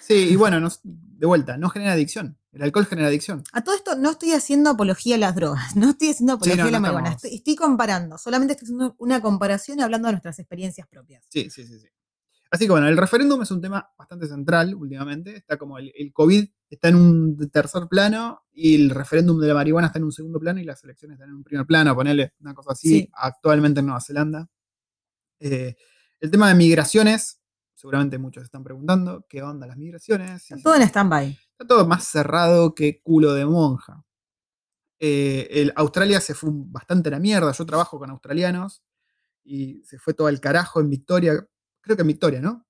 Sí, 0.00 0.14
y 0.30 0.36
bueno, 0.36 0.60
no- 0.60 0.68
de 0.84 1.26
vuelta, 1.26 1.56
no 1.56 1.70
genera 1.70 1.92
adicción. 1.92 2.38
El 2.52 2.62
alcohol 2.62 2.86
genera 2.86 3.08
adicción. 3.08 3.42
A 3.52 3.64
todo 3.64 3.74
esto 3.74 3.96
no 3.96 4.10
estoy 4.10 4.32
haciendo 4.32 4.70
apología 4.70 5.16
a 5.16 5.18
las 5.18 5.34
drogas, 5.34 5.74
no 5.76 5.90
estoy 5.90 6.10
haciendo 6.10 6.34
apología 6.34 6.62
no, 6.64 6.68
a 6.68 6.70
la 6.70 6.78
no 6.78 6.82
marihuana. 6.82 7.10
Estoy, 7.16 7.34
estoy 7.34 7.56
comparando, 7.56 8.18
solamente 8.18 8.52
estoy 8.52 8.66
haciendo 8.66 8.94
una 8.98 9.20
comparación 9.20 9.78
y 9.78 9.82
hablando 9.82 10.06
de 10.08 10.12
nuestras 10.12 10.38
experiencias 10.38 10.86
propias. 10.86 11.24
Sí, 11.30 11.50
sí, 11.50 11.66
sí, 11.66 11.80
sí. 11.80 11.88
Así 12.50 12.66
que 12.66 12.70
bueno, 12.70 12.86
el 12.88 12.96
referéndum 12.96 13.42
es 13.42 13.50
un 13.50 13.60
tema 13.60 13.90
bastante 13.98 14.28
central 14.28 14.74
últimamente. 14.74 15.34
Está 15.36 15.56
como 15.56 15.78
el, 15.78 15.92
el 15.96 16.12
COVID 16.12 16.48
está 16.68 16.88
en 16.88 16.96
un 16.96 17.50
tercer 17.50 17.86
plano 17.88 18.42
y 18.52 18.74
el 18.74 18.90
referéndum 18.90 19.38
de 19.40 19.48
la 19.48 19.54
marihuana 19.54 19.86
está 19.88 19.98
en 19.98 20.04
un 20.04 20.12
segundo 20.12 20.40
plano 20.40 20.60
y 20.60 20.64
las 20.64 20.82
elecciones 20.84 21.16
están 21.16 21.28
en 21.30 21.36
un 21.36 21.44
primer 21.44 21.66
plano, 21.66 21.94
ponerle 21.94 22.34
una 22.40 22.54
cosa 22.54 22.72
así 22.72 22.88
Sí. 22.88 23.10
actualmente 23.12 23.80
en 23.80 23.86
Nueva 23.86 24.00
Zelanda. 24.00 24.48
Eh, 25.38 25.76
el 26.20 26.30
tema 26.30 26.48
de 26.48 26.54
migraciones, 26.54 27.40
seguramente 27.74 28.18
muchos 28.18 28.44
están 28.44 28.64
preguntando, 28.64 29.26
¿qué 29.28 29.42
onda 29.42 29.66
las 29.66 29.76
migraciones? 29.76 30.42
Está 30.50 30.62
todo 30.62 30.74
en 30.76 30.82
stand-by. 30.82 31.38
Está 31.52 31.66
todo 31.66 31.86
más 31.86 32.04
cerrado 32.04 32.74
que 32.74 33.00
culo 33.02 33.34
de 33.34 33.46
monja. 33.46 34.02
Eh, 34.98 35.48
el, 35.50 35.72
Australia 35.76 36.20
se 36.20 36.34
fue 36.34 36.48
bastante 36.52 37.10
a 37.10 37.12
la 37.12 37.18
mierda. 37.20 37.52
Yo 37.52 37.66
trabajo 37.66 37.98
con 37.98 38.10
australianos 38.10 38.82
y 39.44 39.82
se 39.84 39.98
fue 39.98 40.14
todo 40.14 40.26
al 40.26 40.40
carajo 40.40 40.80
en 40.80 40.88
Victoria. 40.90 41.46
Creo 41.82 41.96
que 41.96 42.02
en 42.02 42.08
Victoria, 42.08 42.40
¿no? 42.40 42.65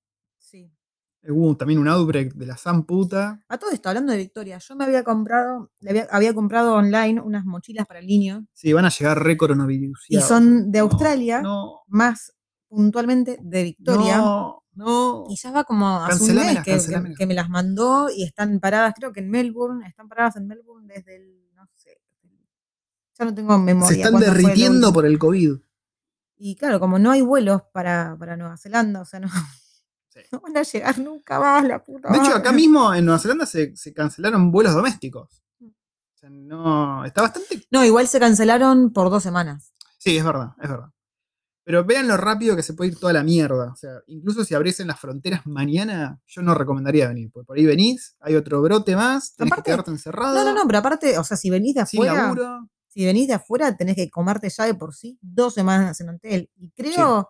Eh, 1.27 1.31
Hubo 1.31 1.57
también 1.57 1.79
un 1.79 1.87
outbreak 1.89 2.33
de 2.35 2.45
la 2.45 2.55
San 2.55 2.83
puta. 2.85 3.43
A 3.49 3.57
todo 3.57 3.71
esto, 3.71 3.89
hablando 3.89 4.13
de 4.13 4.17
Victoria, 4.17 4.57
yo 4.59 4.75
me 4.77 4.85
había 4.85 5.03
comprado, 5.03 5.71
le 5.81 5.89
había, 5.89 6.07
había 6.09 6.33
comprado 6.33 6.73
online 6.75 7.19
unas 7.19 7.43
mochilas 7.45 7.85
para 7.85 7.99
el 7.99 8.07
niño 8.07 8.47
Sí, 8.53 8.71
van 8.71 8.85
a 8.85 8.89
llegar 8.89 9.21
re 9.21 9.35
coronavirus. 9.35 10.05
y 10.07 10.21
son 10.21 10.71
de 10.71 10.79
Australia, 10.79 11.41
No, 11.41 11.81
más 11.87 12.33
puntualmente 12.69 13.37
de 13.41 13.63
Victoria. 13.63 14.17
no, 14.17 14.63
no. 14.73 15.25
Y 15.29 15.35
ya 15.35 15.51
va 15.51 15.63
como 15.65 15.97
hace 16.03 16.23
un 16.23 16.35
mes 16.35 16.59
que, 16.63 16.79
que- 17.17 17.25
me 17.25 17.33
las 17.33 17.49
mandó 17.49 18.09
y 18.09 18.23
están 18.23 18.59
paradas, 18.61 18.93
creo 18.95 19.11
que 19.11 19.19
en 19.19 19.29
Melbourne, 19.29 19.85
están 19.85 20.07
paradas 20.07 20.37
en 20.37 20.47
Melbourne 20.47 20.87
desde 20.93 21.17
el, 21.17 21.43
no 21.55 21.67
sé, 21.75 21.99
ya 23.19 23.25
no 23.25 23.33
tengo 23.33 23.57
memoria. 23.57 23.87
Se 23.89 24.01
están 24.01 24.15
el 24.15 24.19
derritiendo 24.21 24.93
por 24.93 25.05
el 25.05 25.19
COVID. 25.19 25.55
Y 26.37 26.55
claro, 26.55 26.79
como 26.79 26.99
no 26.99 27.11
hay 27.11 27.21
vuelos 27.21 27.63
para, 27.73 28.15
para 28.17 28.37
Nueva 28.37 28.55
Zelanda, 28.57 29.01
o 29.01 29.05
sea, 29.05 29.19
no, 29.19 29.27
Sí. 30.23 30.29
no 30.31 30.39
van 30.41 30.57
a 30.57 30.63
llegar 30.63 30.99
nunca 30.99 31.39
más, 31.39 31.63
la 31.65 31.83
puta. 31.83 32.09
De 32.09 32.17
hecho, 32.17 32.35
acá 32.35 32.51
mismo 32.51 32.93
en 32.93 33.05
Nueva 33.05 33.19
Zelanda 33.19 33.45
se, 33.45 33.75
se 33.75 33.93
cancelaron 33.93 34.51
vuelos 34.51 34.73
domésticos. 34.73 35.41
O 35.61 36.19
sea, 36.19 36.29
no. 36.29 37.05
Está 37.05 37.21
bastante 37.21 37.63
No, 37.71 37.83
igual 37.85 38.07
se 38.07 38.19
cancelaron 38.19 38.91
por 38.91 39.09
dos 39.09 39.23
semanas. 39.23 39.73
Sí, 39.97 40.17
es 40.17 40.23
verdad, 40.23 40.51
es 40.61 40.69
verdad. 40.69 40.89
Pero 41.63 41.83
vean 41.83 42.07
lo 42.07 42.15
rápido 42.15 42.55
que 42.55 42.63
se 42.63 42.73
puede 42.73 42.91
ir 42.91 42.97
toda 42.99 43.11
la 43.11 43.23
mierda. 43.23 43.71
O 43.73 43.75
sea, 43.75 43.91
incluso 44.07 44.45
si 44.45 44.55
abriesen 44.55 44.87
las 44.87 44.99
fronteras 44.99 45.45
mañana, 45.45 46.19
yo 46.25 46.41
no 46.41 46.53
recomendaría 46.53 47.09
venir. 47.09 47.29
Porque 47.31 47.45
por 47.45 47.57
ahí 47.57 47.65
venís, 47.65 48.15
hay 48.21 48.35
otro 48.35 48.61
brote 48.61 48.95
más, 48.95 49.35
tenés 49.35 49.51
Aparte- 49.51 49.63
que 49.63 49.71
quedarte 49.73 49.91
encerrado. 49.91 50.33
No, 50.35 50.45
no, 50.45 50.53
no, 50.53 50.65
pero 50.65 50.79
aparte, 50.79 51.17
o 51.17 51.23
sea, 51.25 51.35
si 51.35 51.49
venís 51.49 51.75
de 51.75 51.81
afuera, 51.81 52.33
si 52.87 53.05
venís 53.05 53.27
de 53.27 53.33
afuera, 53.33 53.75
tenés 53.75 53.95
que 53.95 54.09
comerte 54.09 54.49
ya 54.49 54.63
de 54.63 54.75
por 54.75 54.95
sí 54.95 55.19
dos 55.21 55.53
semanas 55.55 55.99
en 55.99 56.09
hotel. 56.09 56.49
Y 56.55 56.71
creo, 56.71 57.29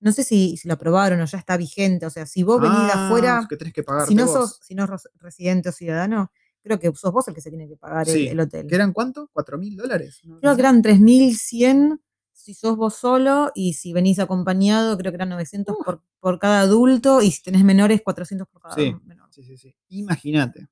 no 0.00 0.12
sé 0.12 0.22
si, 0.24 0.56
si 0.56 0.68
lo 0.68 0.74
aprobaron 0.74 1.20
o 1.20 1.24
ya 1.24 1.38
está 1.38 1.56
vigente. 1.56 2.06
O 2.06 2.10
sea, 2.10 2.26
si 2.26 2.42
vos 2.42 2.60
venís 2.60 2.86
de 2.86 2.92
Ah, 2.92 3.04
afuera, 3.06 3.46
que 3.48 3.56
tenés 3.56 3.72
que 3.74 3.82
pagarte 3.82 4.08
si 4.08 4.14
no 4.14 4.26
vos. 4.26 4.32
sos, 4.32 4.60
si 4.62 4.74
no 4.74 4.86
sos 4.86 5.08
residente 5.16 5.68
o 5.68 5.72
ciudadano, 5.72 6.30
creo 6.62 6.78
que 6.78 6.92
sos 6.94 7.12
vos 7.12 7.26
el 7.28 7.34
que 7.34 7.40
se 7.40 7.50
tiene 7.50 7.68
que 7.68 7.76
pagar 7.76 8.08
el- 8.08 8.14
Sí, 8.14 8.28
el, 8.28 8.38
hotel. 8.40 8.66
¿Que 8.66 8.74
eran 8.74 8.92
cuánto? 8.92 9.28
¿Cuatro 9.32 9.58
mil 9.58 9.76
dólares? 9.76 10.20
No, 10.24 10.38
Creo 10.40 10.52
no 10.52 10.56
que 10.56 10.62
eran 10.62 10.82
3.100 10.82 12.00
si 12.32 12.54
sos 12.54 12.76
vos 12.76 12.94
solo 12.94 13.50
y 13.54 13.74
si 13.74 13.92
venís 13.92 14.18
acompañado, 14.20 14.96
creo 14.96 15.10
que 15.12 15.16
eran 15.16 15.28
900 15.30 15.76
Uf. 15.78 15.84
por, 15.84 16.02
por 16.20 16.38
cada 16.38 16.60
adulto 16.60 17.20
y 17.20 17.30
si 17.32 17.42
tenés 17.42 17.64
menores, 17.64 18.00
400 18.02 18.48
por 18.48 18.62
cada 18.62 18.74
Sí. 18.76 18.94
menor. 19.04 19.28
Sí, 19.32 19.42
sí, 19.42 19.56
sí. 19.56 19.74
Imagínate. 19.88 20.68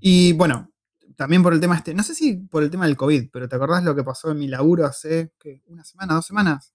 Y 0.00 0.32
bueno, 0.34 0.70
también 1.16 1.42
por 1.42 1.52
el 1.52 1.60
tema 1.60 1.76
este, 1.76 1.92
no 1.92 2.02
sé 2.02 2.14
si 2.14 2.34
por 2.36 2.62
el 2.62 2.70
tema 2.70 2.86
del 2.86 2.96
COVID, 2.96 3.30
pero 3.32 3.48
¿te 3.48 3.56
acordás 3.56 3.82
lo 3.82 3.94
que 3.96 4.04
pasó 4.04 4.30
en 4.30 4.38
mi 4.38 4.46
laburo 4.46 4.86
hace 4.86 5.32
¿qué? 5.38 5.62
una 5.66 5.84
semana, 5.84 6.14
dos 6.14 6.26
semanas? 6.26 6.72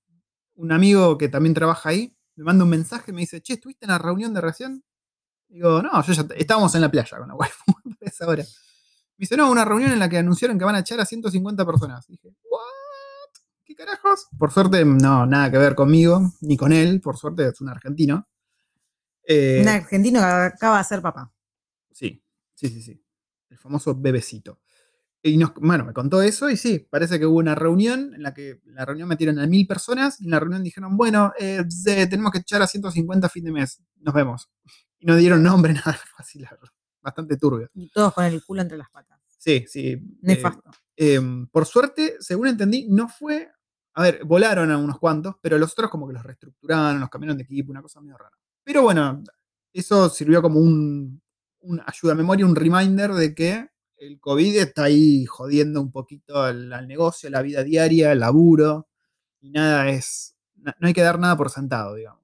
Un 0.56 0.72
amigo 0.72 1.18
que 1.18 1.30
también 1.30 1.54
trabaja 1.54 1.90
ahí 1.90 2.16
me 2.36 2.44
manda 2.44 2.64
un 2.64 2.70
mensaje 2.70 3.12
y 3.12 3.14
me 3.14 3.22
dice, 3.22 3.42
che, 3.42 3.54
¿estuviste 3.54 3.86
en 3.86 3.92
la 3.92 3.98
reunión 4.00 4.34
de 4.34 4.42
recién? 4.42 4.84
Digo, 5.48 5.82
no, 5.82 6.04
yo 6.04 6.14
ya 6.14 6.26
estábamos 6.36 6.74
en 6.76 6.82
la 6.82 6.90
playa 6.90 7.18
con 7.18 7.28
la 7.28 7.36
waifu 7.36 7.72
a 8.02 8.06
esa 8.06 8.28
hora. 8.28 8.44
Me 8.44 9.24
dice, 9.24 9.38
no, 9.38 9.52
una 9.52 9.64
reunión 9.66 9.92
en 9.92 10.00
la 10.00 10.10
que 10.10 10.18
anunciaron 10.18 10.58
que 10.58 10.66
van 10.66 10.76
a 10.76 10.80
echar 10.80 11.00
a 11.00 11.06
150 11.06 11.64
personas. 11.66 12.08
Dije, 12.08 12.30
¿what? 12.50 13.30
¿Qué 13.64 13.76
carajos? 13.76 14.28
Por 14.38 14.52
suerte, 14.52 14.84
no, 14.84 15.26
nada 15.28 15.52
que 15.52 15.58
ver 15.60 15.76
conmigo, 15.76 16.22
ni 16.42 16.58
con 16.58 16.72
él, 16.74 17.02
por 17.02 17.18
suerte 17.18 17.48
es 17.50 17.62
un 17.62 17.70
argentino. 17.70 18.28
Eh, 19.26 19.60
Un 19.62 19.68
argentino 19.70 20.20
que 20.20 20.26
acaba 20.26 20.80
de 20.80 20.84
ser 20.84 21.02
papá. 21.02 21.32
Sí, 21.92 22.24
sí, 22.56 22.70
sí, 22.70 22.82
sí. 22.82 23.06
El 23.50 23.58
famoso 23.60 23.94
bebecito. 23.96 24.60
Y 25.26 25.38
nos, 25.38 25.54
bueno, 25.56 25.86
me 25.86 25.94
contó 25.94 26.22
eso 26.22 26.50
y 26.50 26.58
sí, 26.58 26.86
parece 26.90 27.18
que 27.18 27.26
hubo 27.26 27.38
una 27.38 27.56
reunión 27.56 28.14
en 28.14 28.24
la 28.24 28.34
que 28.34 28.60
en 28.66 28.76
la 28.76 28.84
reunión 28.84 29.08
metieron 29.08 29.40
a 29.40 29.48
mil 29.48 29.66
personas 29.66 30.20
y 30.20 30.26
en 30.26 30.32
la 30.32 30.40
reunión 30.42 30.62
dijeron, 30.64 30.98
bueno, 30.98 31.32
eh, 31.40 31.64
tenemos 32.10 32.30
que 32.34 32.40
echar 32.40 32.62
a 32.62 32.68
150 32.68 33.28
a 33.28 33.30
fin 33.30 33.46
de 33.46 33.54
mes, 33.54 33.82
nos 34.02 34.14
vemos. 34.14 34.50
Y 35.00 35.06
no 35.06 35.16
dieron 35.16 35.42
nombre, 35.42 35.74
nada, 35.74 35.98
verdad, 36.38 36.58
bastante 37.02 37.38
turbio. 37.38 37.70
Y 37.74 37.90
todos 37.90 38.14
con 38.14 38.26
el 38.26 38.44
culo 38.44 38.62
entre 38.64 38.78
las 38.78 38.90
patas. 38.90 39.18
Sí, 39.38 39.64
sí. 39.68 39.88
eh, 39.92 40.04
Nefasto. 40.22 40.72
eh, 40.98 41.22
por 41.52 41.66
suerte, 41.66 42.16
según 42.20 42.48
entendí, 42.48 42.88
no 42.90 43.08
fue. 43.08 43.50
A 43.96 44.04
ver, 44.04 44.26
volaron 44.26 44.72
a 44.72 44.78
unos 44.78 45.00
cuantos, 45.00 45.36
pero 45.42 45.58
los 45.58 45.72
otros 45.72 45.90
como 45.90 46.06
que 46.08 46.14
los 46.14 46.24
reestructuraron, 46.24 47.00
los 47.00 47.10
cambiaron 47.10 47.38
de 47.38 47.44
equipo, 47.44 47.72
una 47.72 47.82
cosa 47.82 48.02
medio 48.02 48.18
rara. 48.18 48.36
Pero 48.64 48.82
bueno, 48.82 49.24
eso 49.72 50.10
sirvió 50.10 50.42
como 50.42 50.60
un, 50.60 51.22
un 51.62 51.82
ayuda 51.86 52.12
a 52.14 52.16
memoria, 52.16 52.46
un 52.46 52.56
reminder 52.56 53.14
de 53.14 53.34
que 53.36 53.70
el 54.08 54.20
COVID 54.20 54.58
está 54.58 54.84
ahí 54.86 55.26
jodiendo 55.26 55.82
un 55.82 55.92
poquito 55.92 56.42
al, 56.42 56.72
al 56.74 56.88
negocio, 56.88 57.30
la 57.30 57.42
vida 57.42 57.64
diaria, 57.64 58.12
el 58.12 58.20
laburo, 58.20 58.88
y 59.42 59.50
nada 59.52 59.90
es. 59.90 60.36
No 60.56 60.88
hay 60.88 60.94
que 60.94 61.02
dar 61.02 61.20
nada 61.20 61.36
por 61.36 61.50
sentado, 61.50 61.96
digamos. 61.96 62.22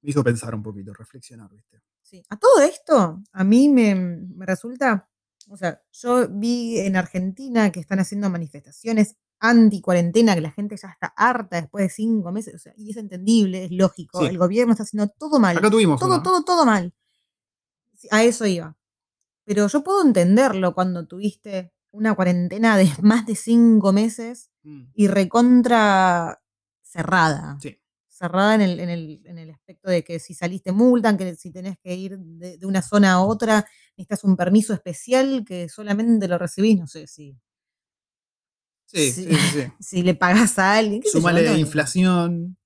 Me 0.00 0.10
hizo 0.10 0.24
pensar 0.24 0.54
un 0.54 0.62
poquito, 0.62 0.92
reflexionar, 0.94 1.50
¿viste? 1.50 1.80
Sí. 2.02 2.22
A 2.28 2.36
todo 2.36 2.60
esto, 2.62 3.22
a 3.32 3.44
mí 3.44 3.68
me, 3.68 3.94
me 3.94 4.44
resulta 4.46 5.08
O 5.48 5.56
sea, 5.56 5.82
yo 5.92 6.28
vi 6.28 6.78
en 6.78 6.96
Argentina 6.96 7.70
que 7.72 7.80
están 7.80 7.98
haciendo 8.00 8.30
manifestaciones 8.30 9.16
anti-cuarentena, 9.40 10.34
que 10.36 10.40
la 10.40 10.52
gente 10.52 10.76
ya 10.76 10.88
está 10.88 11.08
harta 11.16 11.60
después 11.60 11.84
de 11.84 11.90
cinco 11.90 12.30
meses, 12.32 12.54
o 12.54 12.58
sea, 12.58 12.72
y 12.76 12.90
es 12.90 12.96
entendible, 12.96 13.64
es 13.64 13.70
lógico, 13.72 14.20
Sí. 14.20 14.26
el 14.26 14.38
gobierno 14.38 14.72
está 14.72 14.84
haciendo 14.84 15.08
todo 15.18 15.40
mal, 15.40 15.58
Acá 15.58 15.68
tuvimos 15.68 15.98
todo, 15.98 16.14
uno. 16.14 16.22
todo, 16.22 16.44
todo 16.44 16.64
mal. 16.64 16.94
A 18.10 18.22
eso 18.24 18.46
iba. 18.46 18.76
Pero 19.44 19.66
yo 19.68 19.82
puedo 19.82 20.02
entenderlo 20.02 20.74
cuando 20.74 21.06
tuviste 21.06 21.72
una 21.90 22.14
cuarentena 22.14 22.76
de 22.76 22.84
más 23.02 23.26
de 23.26 23.34
cinco 23.36 23.92
meses 23.92 24.48
Mm, 24.64 24.84
y 24.94 25.08
recontra 25.08 26.40
cerrada. 26.82 27.58
Sí. 27.60 27.76
Cerrada 28.06 28.54
en 28.54 28.60
el, 28.60 28.78
en, 28.78 28.90
el, 28.90 29.20
en 29.24 29.38
el 29.38 29.50
aspecto 29.50 29.90
de 29.90 30.04
que 30.04 30.20
si 30.20 30.34
saliste 30.34 30.70
multan, 30.70 31.16
que 31.18 31.34
si 31.34 31.50
tenés 31.50 31.78
que 31.82 31.96
ir 31.96 32.16
de, 32.16 32.58
de 32.58 32.66
una 32.66 32.80
zona 32.80 33.14
a 33.14 33.22
otra, 33.24 33.66
necesitas 33.96 34.22
un 34.22 34.36
permiso 34.36 34.72
especial 34.72 35.44
que 35.44 35.68
solamente 35.68 36.28
lo 36.28 36.38
recibís, 36.38 36.78
no 36.78 36.86
sé 36.86 37.08
si, 37.08 37.36
Sí, 38.86 39.10
Sí. 39.10 39.24
sí, 39.24 39.34
sí, 39.34 39.72
si 39.80 40.02
le 40.02 40.14
pagás 40.14 40.58
a 40.60 40.74
alguien. 40.76 41.02
ni 41.02 41.08
idea. 41.50 41.58
inflación. 41.58 42.56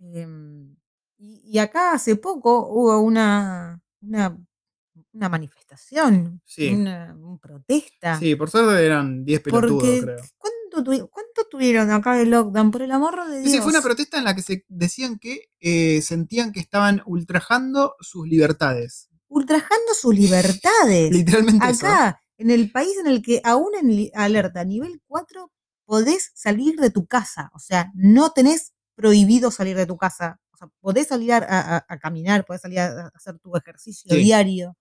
Em, 0.00 0.76
y, 1.18 1.42
y 1.44 1.58
acá 1.58 1.92
hace 1.92 2.16
poco 2.16 2.66
hubo 2.68 2.98
una, 3.00 3.80
una, 4.00 4.38
una 5.12 5.28
manifestación, 5.28 6.40
Sí. 6.44 6.68
una, 6.72 7.14
una 7.18 7.38
protesta. 7.38 8.18
Sí, 8.18 8.34
por 8.36 8.50
suerte 8.50 8.84
eran 8.84 9.24
10 9.24 9.40
pelotudos, 9.42 9.82
porque 9.82 10.00
creo. 10.02 10.16
¿cuánto, 10.38 10.90
tuvi- 10.90 11.08
¿cuánto 11.10 11.44
tuvieron 11.50 11.90
acá 11.90 12.14
de 12.14 12.26
lockdown? 12.26 12.70
Por 12.70 12.82
el 12.82 12.92
amor 12.92 13.28
de 13.28 13.40
Dios. 13.40 13.52
sí, 13.52 13.58
fue 13.58 13.70
una 13.72 13.82
protesta 13.82 14.18
en 14.18 14.24
la 14.24 14.34
que 14.34 14.42
se 14.42 14.64
decían 14.68 15.18
que 15.18 15.50
eh, 15.60 16.00
sentían 16.02 16.52
que 16.52 16.60
estaban 16.60 17.02
ultrajando 17.06 17.94
sus 18.00 18.26
libertades. 18.26 19.08
ultrajando 19.28 19.94
sus 19.94 20.14
libertades. 20.18 21.10
Literalmente 21.10 21.66
eso. 21.70 21.86
Acá, 21.86 22.20
en 22.38 22.50
el 22.50 22.70
país 22.72 22.96
en 22.98 23.06
el 23.06 23.22
que 23.22 23.40
aún 23.44 23.70
en 23.80 24.10
alerta 24.14 24.64
nivel 24.64 25.00
4 25.06 25.50
podés 25.84 26.30
salir 26.34 26.76
de 26.80 26.90
tu 26.90 27.06
casa. 27.06 27.50
O 27.54 27.58
sea, 27.58 27.90
no 27.94 28.32
tenés 28.32 28.72
prohibido 28.94 29.50
salir 29.50 29.76
de 29.76 29.86
tu 29.86 29.96
casa. 29.96 30.38
O 30.52 30.56
sea, 30.56 30.68
podés 30.80 31.08
salir 31.08 31.32
a, 31.34 31.38
a- 31.38 31.84
a 31.88 31.98
caminar, 31.98 32.44
podés 32.44 32.62
salir 32.62 32.78
a, 32.80 32.86
a 33.06 33.12
hacer 33.14 33.38
tu 33.38 33.54
ejercicio 33.56 34.10
Sí. 34.14 34.22
diario. 34.22 34.76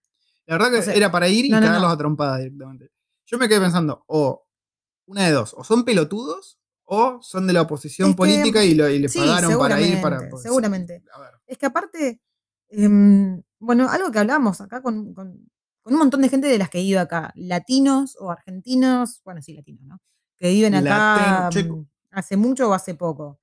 La 0.52 0.58
verdad 0.58 0.72
que 0.72 0.80
O 0.80 0.82
sea, 0.84 0.93
era 0.93 1.10
para 1.10 1.30
ir 1.30 1.45
y 1.45 1.49
no, 1.49 1.62
cagarlos 1.62 1.82
no. 1.84 1.89
a 1.91 1.97
trompadas 1.97 2.39
directamente. 2.39 2.91
Yo 3.26 3.38
me 3.38 3.47
quedé 3.47 3.62
pensando, 3.62 4.04
o 4.08 4.45
una 5.06 5.26
de 5.26 5.32
dos, 5.32 5.54
o 5.58 5.64
son 5.64 5.86
pelotudos 5.86 6.60
o 6.84 7.20
son 7.22 7.47
de 7.47 7.54
la 7.54 7.62
oposición 7.62 8.10
Es 8.10 8.16
que- 8.16 8.18
política 8.18 8.62
y, 8.66 8.76
lo, 8.76 8.89
y 8.89 8.99
les 8.99 9.14
sí, 9.14 9.20
pagaron 9.20 9.58
para 9.58 9.80
ir 9.80 10.02
para. 10.02 10.18
seguramente, 10.20 10.30
pues, 10.30 10.43
seguramente. 10.43 11.04
A 11.14 11.20
ver. 11.22 11.30
Es 11.47 11.58
que 11.58 11.66
aparte, 11.68 12.22
em, 12.68 13.41
bueno, 13.60 13.89
algo 13.89 14.12
que 14.12 14.20
hablamos 14.20 14.60
acá 14.60 14.82
con, 14.82 15.14
con- 15.14 15.49
con 15.84 15.93
un 15.93 15.99
montón 15.99 16.22
de 16.22 16.28
gente 16.30 16.47
de 16.49 16.58
las 16.58 16.70
que 16.70 16.80
vive 16.80 16.99
acá, 16.99 17.32
latinos 17.36 18.18
o 18.20 18.30
argentinos, 18.30 19.22
bueno, 19.24 19.41
sí, 19.41 19.54
latinos, 19.54 19.84
¿no? 19.86 20.02
Que 20.38 20.49
viven 20.52 20.76
acá 20.76 21.43
Latino, 21.45 21.78
mm, 21.78 21.86
hace 22.12 22.36
mucho 22.36 22.70
o 22.70 22.74
hace 22.74 22.93
poco. 22.95 23.39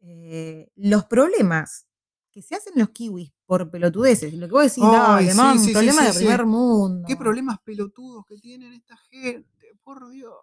Eh, 0.00 0.68
los 0.76 1.06
problemas 1.06 1.86
que 2.34 2.42
se 2.42 2.56
hacen 2.56 2.72
los 2.76 2.90
kiwis 2.90 3.32
por 3.46 3.70
pelotudeces, 3.70 4.34
lo 4.34 4.48
que 4.48 4.52
vos 4.52 4.64
decís, 4.64 4.82
dale, 4.82 5.30
sí, 5.30 5.36
mam, 5.36 5.58
sí, 5.58 5.66
sí, 5.66 5.72
problema 5.72 6.02
sí, 6.02 6.06
de 6.08 6.14
primer 6.14 6.46
mundo. 6.46 7.06
¿Qué 7.06 7.16
problemas 7.16 7.58
pelotudos 7.64 8.24
que 8.26 8.36
tienen 8.38 8.72
esta 8.72 8.96
gente? 9.08 9.48
Por 9.84 10.10
Dios. 10.10 10.34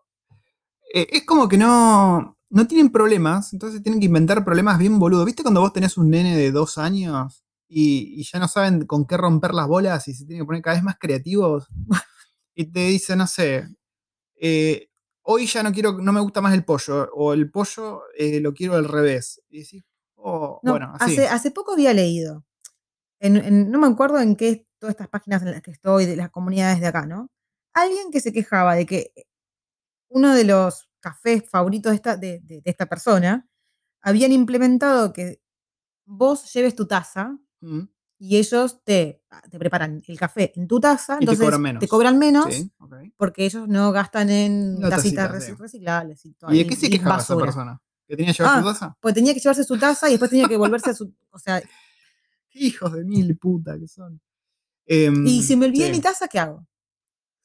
Eh, 0.94 1.08
es 1.12 1.26
como 1.26 1.50
que 1.50 1.58
no, 1.58 2.38
no 2.50 2.68
tienen 2.68 2.92
problemas, 2.92 3.52
entonces 3.52 3.84
tienen 3.84 4.00
que 4.00 4.06
inventar 4.06 4.46
problemas 4.46 4.80
bien 4.80 4.98
boludos. 5.00 5.26
¿Viste 5.26 5.44
cuando 5.44 5.60
vos 5.60 5.74
tenés 5.74 5.98
un 5.98 6.10
nene 6.10 6.38
de 6.38 6.52
dos 6.52 6.78
años 6.78 7.44
y, 7.68 8.22
y 8.22 8.24
ya 8.24 8.40
no 8.40 8.48
saben 8.48 8.86
con 8.86 9.06
qué 9.06 9.18
romper 9.18 9.54
las 9.54 9.68
bolas 9.68 10.08
y 10.08 10.14
se 10.14 10.26
tienen 10.26 10.44
que 10.44 10.48
poner 10.48 10.62
cada 10.62 10.78
vez 10.78 10.84
más 10.84 10.98
creativos? 10.98 11.68
Y 12.54 12.66
te 12.66 12.88
dice, 12.88 13.16
no 13.16 13.28
sé, 13.28 13.66
eh, 14.36 14.90
hoy 15.22 15.48
ya 15.48 15.64
no 15.64 15.72
quiero, 15.72 15.94
no 16.00 16.12
me 16.12 16.20
gusta 16.20 16.42
más 16.42 16.54
el 16.54 16.66
pollo, 16.66 17.10
o 17.14 17.32
el 17.34 17.50
pollo 17.50 18.02
eh, 18.18 18.42
lo 18.42 18.54
quiero 18.54 18.76
al 18.76 18.86
revés. 18.86 19.42
Y 19.50 19.60
decís, 19.60 19.84
No, 20.64 20.72
bueno, 20.72 20.94
así. 21.00 21.14
hace, 21.14 21.28
hace 21.28 21.52
poco 21.52 21.74
había 21.74 21.94
leído, 21.94 22.46
en- 23.20 23.38
en- 23.38 23.72
no 23.72 23.80
me 23.80 23.88
acuerdo 23.88 24.20
en 24.20 24.36
qué, 24.36 24.68
todas 24.80 24.94
estas 24.96 25.10
páginas 25.10 25.42
en 25.44 25.52
las 25.52 25.62
que 25.62 25.72
estoy, 25.72 26.06
de 26.06 26.16
las 26.16 26.30
comunidades 26.32 26.80
de 26.82 26.88
acá, 26.88 27.06
¿no? 27.06 27.30
Alguien 27.74 28.12
que 28.12 28.20
se 28.20 28.34
quejaba 28.34 28.76
de 28.76 28.86
que 28.86 29.14
uno 30.10 30.34
de 30.36 30.44
los 30.44 30.90
cafés 31.00 31.50
favoritos 31.50 31.92
de 31.92 31.96
esta, 31.96 32.18
de, 32.18 32.40
de- 32.42 32.62
de 32.62 32.70
esta 32.70 32.86
persona 32.88 33.48
habían 34.02 34.32
implementado 34.32 35.14
que 35.14 35.42
vos 36.06 36.52
lleves 36.54 36.76
tu 36.76 36.88
taza 36.88 37.38
Mm, 37.64 37.84
y 38.20 38.38
ellos 38.38 38.84
te, 38.84 39.24
te 39.52 39.60
preparan 39.60 40.02
el 40.08 40.18
café 40.20 40.52
en 40.56 40.68
tu 40.68 40.80
taza, 40.80 41.14
Y 41.14 41.18
te 41.18 41.22
entonces 41.22 41.46
cobran 41.46 41.62
menos. 41.62 41.80
te 41.82 41.88
cobran 41.88 42.18
menos 42.20 42.54
sí, 42.56 42.72
porque 43.18 43.46
ellos 43.46 43.68
no 43.68 43.92
gastan 43.92 44.30
en 44.32 44.80
No, 44.80 44.90
tacitas 44.90 45.32
reciclables 45.60 46.26
y, 46.26 46.34
todo, 46.34 46.52
¿Y 46.54 46.58
de 46.60 46.68
qué 46.68 46.76
se 46.76 46.90
quejaba 46.90 47.18
esa 47.22 47.38
persona? 47.38 47.82
¿Que 48.12 48.18
tenía 48.18 48.34
que 48.34 48.40
llevar 48.44 48.58
Ah, 48.58 48.62
su 48.62 48.68
taza? 48.68 48.98
Pues 49.00 49.14
tenía 49.16 49.34
que 49.34 49.40
llevarse 49.40 49.64
su 49.64 49.78
taza 49.80 50.10
y 50.10 50.12
después 50.12 50.30
tenía 50.30 50.46
que 50.50 50.58
volverse 50.58 50.90
a 50.90 50.94
su. 50.94 51.14
O 51.30 51.40
sea, 51.40 51.62
hijos 52.54 52.92
de 52.92 53.06
mil 53.06 53.38
puta 53.38 53.80
que 53.80 53.88
son. 53.88 54.20
Em, 54.86 55.26
y 55.26 55.42
si 55.44 55.56
me 55.56 55.66
olvidé 55.68 55.86
sí. 55.86 55.92
mi 55.94 56.00
taza, 56.02 56.28
¿qué 56.28 56.38
hago? 56.40 56.68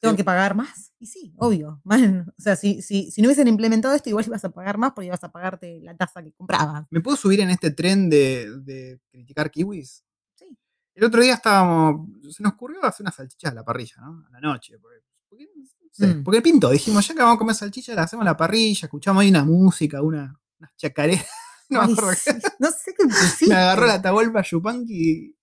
¿Tengo 0.01 0.11
Sí. 0.11 0.17
que 0.17 0.23
pagar 0.25 0.55
más? 0.55 0.91
Y 0.99 1.05
sí, 1.05 1.33
obvio. 1.37 1.79
man. 1.85 2.27
O 2.37 2.41
sea, 2.41 2.57
si, 2.57 2.81
si, 2.81 3.09
si 3.11 3.21
no 3.21 3.27
hubiesen 3.29 3.47
implementado 3.47 3.95
esto, 3.95 4.09
igual 4.09 4.25
ibas 4.27 4.43
a 4.43 4.49
pagar 4.49 4.77
más 4.77 4.91
porque 4.91 5.07
ibas 5.07 5.23
a 5.23 5.31
pagarte 5.31 5.79
la 5.81 5.95
taza 5.95 6.21
que 6.21 6.33
comprabas. 6.33 6.85
¿Me 6.89 6.99
puedo 6.99 7.15
subir 7.15 7.39
en 7.39 7.49
este 7.49 7.71
tren 7.71 8.09
de, 8.09 8.51
de 8.59 8.99
criticar 9.09 9.49
kiwis? 9.49 10.03
Sí. 10.35 10.57
El 10.95 11.05
otro 11.05 11.21
día 11.21 11.35
estábamos. 11.35 12.09
Se 12.35 12.43
nos 12.43 12.51
ocurrió 12.55 12.83
hacer 12.83 13.05
unas 13.05 13.15
salchichas 13.15 13.53
a 13.53 13.55
la 13.55 13.63
parrilla, 13.63 13.95
¿no? 14.01 14.25
A 14.27 14.31
la 14.31 14.41
noche. 14.41 14.77
Porque, 14.79 14.97
porque, 15.29 15.47
no 15.55 15.63
sé, 15.93 16.07
Mm. 16.07 16.23
porque 16.25 16.41
pinto. 16.41 16.69
Dijimos, 16.69 17.07
ya 17.07 17.13
que 17.15 17.21
vamos 17.21 17.37
a 17.37 17.39
comer 17.39 17.55
salchichas, 17.55 17.95
la 17.95 18.03
hacemos 18.03 18.23
a 18.23 18.31
la 18.31 18.37
parrilla, 18.37 18.85
escuchamos 18.85 19.21
ahí 19.21 19.29
una 19.29 19.43
música, 19.45 20.01
una, 20.03 20.37
unas 20.59 20.75
chacareras. 20.75 21.25
No, 21.69 21.81
Ay, 21.81 21.95
sí, 22.15 22.31
sé 22.31 22.93
qué 22.97 23.03
pusiste. 23.05 23.47
me 23.47 23.55
agarró 23.55 23.87
la 23.87 23.95
Atahualpa 23.95 24.41
Yupanqui 24.41 24.93
y, 24.93 25.35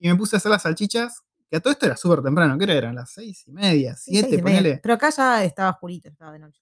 y 0.00 0.08
me 0.08 0.16
puse 0.16 0.34
a 0.34 0.38
hacer 0.38 0.50
las 0.50 0.62
salchichas. 0.62 1.22
Que 1.48 1.58
a 1.58 1.60
todo 1.60 1.72
esto 1.72 1.86
era 1.86 1.96
súper 1.96 2.20
temprano, 2.20 2.58
¿qué 2.58 2.64
era? 2.64 2.74
Eran 2.74 2.96
las 2.96 3.12
seis 3.12 3.44
y 3.46 3.52
media, 3.52 3.94
siete, 3.96 4.26
y 4.28 4.42
media. 4.42 4.42
ponele. 4.42 4.80
Pero 4.82 4.94
acá 4.94 5.10
ya 5.10 5.44
estaba 5.44 5.70
oscurito, 5.70 6.08
estaba 6.08 6.32
de 6.32 6.40
noche. 6.40 6.60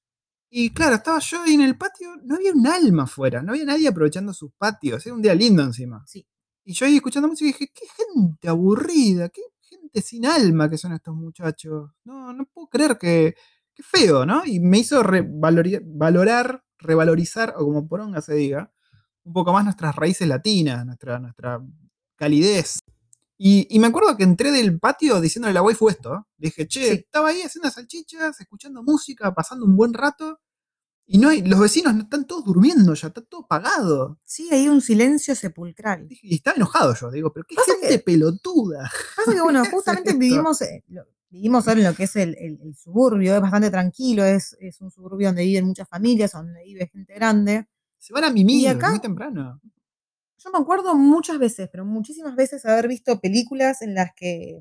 Y 0.51 0.69
claro, 0.69 0.97
estaba 0.97 1.19
yo 1.19 1.41
ahí 1.41 1.55
en 1.55 1.63
el 1.63 1.79
patio, 1.79 2.15
no 2.25 2.35
había 2.37 2.53
un 2.53 2.67
alma 2.67 3.05
afuera, 3.05 3.41
no 3.41 3.53
había 3.53 3.65
nadie 3.65 3.89
aprovechando 3.89 4.35
sus 4.35 4.53
patios, 4.53 5.07
era 5.07 5.15
un 5.15 5.23
día 5.23 5.35
lindo 5.35 5.63
encima. 5.63 6.05
Sí. 6.07 6.27
Y 6.65 6.75
yo 6.75 6.85
ahí 6.85 6.97
escuchando 6.97 7.27
música 7.29 7.49
y 7.49 7.53
dije, 7.53 7.73
qué 7.75 7.87
gente 7.97 8.49
aburrida, 8.51 9.31
qué 9.31 9.41
gente 9.63 10.03
sin 10.03 10.27
alma 10.27 10.69
que 10.69 10.77
son 10.77 10.93
estos 10.93 11.17
muchachos. 11.17 11.91
No, 12.05 12.35
no 12.35 12.45
puedo 12.45 12.69
creer 12.69 12.99
que, 12.99 13.35
qué 13.75 13.83
feo, 13.83 14.27
¿no? 14.27 14.45
Y 14.45 14.61
me 14.61 14.79
hizo 14.81 15.03
valorar, 15.35 16.63
revalorizar, 16.87 17.55
o 17.57 17.65
como 17.65 17.87
poronga 17.89 18.21
se 18.23 18.35
diga, 18.35 18.73
un 19.25 19.33
poco 19.33 19.53
más 19.53 19.65
nuestras 19.65 19.95
raíces 19.97 20.27
latinas, 20.29 20.87
nuestra, 20.87 21.19
nuestra 21.19 21.61
calidez. 22.17 22.79
Y, 23.39 23.67
y 23.69 23.79
me 23.81 23.89
acuerdo 23.89 24.17
que 24.17 24.25
entré 24.25 24.51
del 24.51 24.79
patio 24.79 25.21
diciéndole 25.21 25.51
a 25.51 25.55
la 25.55 25.63
waifu 25.63 25.89
esto. 25.91 26.15
¿eh? 26.15 26.19
Dije, 26.39 26.67
che, 26.67 26.81
Sí. 26.89 26.95
estaba 26.95 27.29
ahí 27.29 27.43
haciendo 27.43 27.71
salchichas, 27.71 28.41
escuchando 28.41 28.83
música, 28.83 29.35
pasando 29.35 29.67
un 29.67 29.77
buen 29.77 29.93
rato. 29.93 30.41
Y 31.09 31.19
no 31.19 31.29
hay, 31.29 31.43
los 31.43 31.61
vecinos 31.61 31.95
no 31.95 32.03
están 32.03 32.27
todos 32.27 32.45
durmiendo 32.45 32.95
ya, 32.95 33.09
está 33.09 33.21
todo 33.21 33.43
apagado. 33.45 34.19
Sí, 34.25 34.49
hay 34.51 34.69
un 34.69 34.81
silencio 34.81 35.35
sepulcral. 35.37 36.07
Y 36.11 36.35
estaba 36.37 36.57
enojado 36.57 36.95
yo, 36.95 37.11
digo, 37.11 37.33
pero 37.33 37.45
qué 37.49 37.55
Pasa 37.57 37.73
gente 37.73 37.89
que- 37.89 37.99
pelotuda. 38.01 38.91
Pasa 39.17 39.33
que, 39.35 39.41
bueno, 39.41 39.61
¿Qué 39.63 39.69
es 39.69 39.75
justamente 39.75 40.15
vivimos, 40.15 40.63
eh, 40.63 40.83
lo- 40.89 41.05
vivimos 41.29 41.67
ahora 41.69 41.81
en 41.81 41.87
lo 41.87 41.95
que 41.95 42.05
es 42.05 42.17
el, 42.17 42.37
el- 42.39 42.59
el 42.63 42.75
suburbio, 42.77 43.35
es 43.35 43.41
bastante 43.41 43.71
tranquilo, 43.71 44.25
es, 44.25 44.57
es 44.61 44.81
un 44.81 44.91
suburbio 44.91 45.29
donde 45.29 45.45
viven 45.45 45.67
muchas 45.67 45.89
familias, 45.89 46.33
donde 46.33 46.63
vive 46.65 46.89
gente 46.89 47.15
grande. 47.15 47.67
Se 47.99 48.13
van 48.13 48.25
a 48.25 48.31
mimir 48.31 48.69
acá- 48.69 48.91
muy 48.91 49.01
temprano. 49.01 49.61
Yo 50.39 50.51
me 50.51 50.59
acuerdo 50.59 50.95
muchas 50.95 51.39
veces, 51.39 51.69
pero 51.73 51.85
muchísimas 51.85 52.37
veces 52.37 52.65
haber 52.67 52.89
visto 52.89 53.19
películas 53.21 53.83
en 53.83 53.95
las 53.95 54.11
que, 54.15 54.61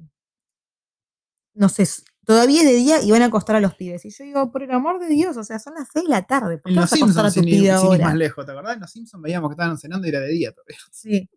no 1.54 1.70
sé, 1.70 1.88
todavía 2.26 2.62
es 2.62 2.68
de 2.68 2.74
día 2.76 3.02
y 3.02 3.12
van 3.12 3.22
a 3.22 3.26
acostar 3.26 3.56
a 3.56 3.60
los 3.60 3.76
pibes. 3.76 4.04
Y 4.06 4.10
yo 4.10 4.24
digo, 4.24 4.52
por 4.52 4.64
el 4.64 4.72
amor 4.72 5.00
de 5.00 5.08
Dios, 5.08 5.38
o 5.38 5.44
sea, 5.44 5.60
son 5.60 5.76
las 5.76 5.88
6 5.94 6.06
de 6.06 6.10
la 6.10 6.26
tarde, 6.26 6.58
¿por 6.58 6.72
En 6.72 6.76
qué 6.76 6.82
los 6.82 6.90
vas 6.90 6.94
a 6.94 7.04
acostar 7.06 7.26
a 7.26 7.30
Simpsons, 7.30 7.34
tu 7.34 7.40
sin, 7.42 7.48
ir- 7.50 7.52
pibe 7.52 7.66
ir 7.68 7.72
más 7.74 7.84
ahora? 7.84 8.16
lejos, 8.16 8.46
¿te 8.46 8.52
acordás? 8.52 8.74
En 8.76 8.82
los 8.82 8.92
Simpsons 8.92 9.22
veíamos 9.24 9.50
que 9.50 9.54
estaban 9.54 9.78
cenando 9.78 10.08
y 10.08 10.10
era 10.10 10.20
de 10.22 10.30
día 10.30 10.52
todavía. 10.52 10.78
Sí. 10.92 11.30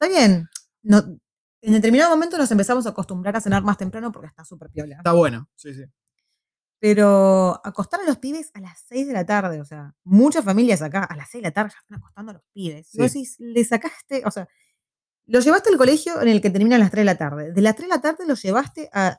Está 0.00 0.08
bien. 0.08 0.48
No, 0.82 1.18
en 1.62 1.72
determinado 1.72 2.10
momento 2.10 2.38
nos 2.38 2.50
empezamos 2.50 2.86
a 2.86 2.90
acostumbrar 2.90 3.36
a 3.36 3.40
cenar 3.40 3.62
más 3.62 3.76
temprano 3.78 4.12
porque 4.12 4.28
está 4.28 4.44
súper 4.44 4.70
piola. 4.70 4.96
Está 4.98 5.12
bueno, 5.12 5.48
sí, 5.56 5.74
sí. 5.74 5.84
Pero 6.78 7.58
acostar 7.64 8.00
a 8.00 8.04
los 8.04 8.18
pibes 8.18 8.50
a 8.54 8.60
las 8.60 8.78
6 8.86 9.06
de 9.06 9.14
la 9.14 9.24
tarde, 9.24 9.60
o 9.60 9.64
sea, 9.64 9.94
muchas 10.04 10.44
familias 10.44 10.82
acá 10.82 11.04
a 11.04 11.16
las 11.16 11.30
6 11.30 11.42
de 11.42 11.48
la 11.48 11.52
tarde 11.54 11.70
ya 11.72 11.78
están 11.80 11.98
acostando 11.98 12.30
a 12.30 12.34
los 12.34 12.42
pibes. 12.52 12.88
Vos 12.94 13.10
Sí. 13.12 13.18
decís, 13.20 13.36
le 13.38 13.64
sacaste, 13.64 14.22
o 14.26 14.30
sea, 14.30 14.46
lo 15.26 15.40
llevaste 15.40 15.70
al 15.70 15.78
colegio 15.78 16.20
en 16.20 16.28
el 16.28 16.40
que 16.40 16.50
termina 16.50 16.76
a 16.76 16.78
las 16.78 16.90
3 16.90 17.00
de 17.02 17.06
la 17.06 17.16
tarde. 17.18 17.52
De 17.52 17.62
las 17.62 17.76
3 17.76 17.88
de 17.88 17.94
la 17.94 18.00
tarde 18.02 18.26
lo 18.26 18.34
llevaste 18.34 18.90
a, 18.92 19.18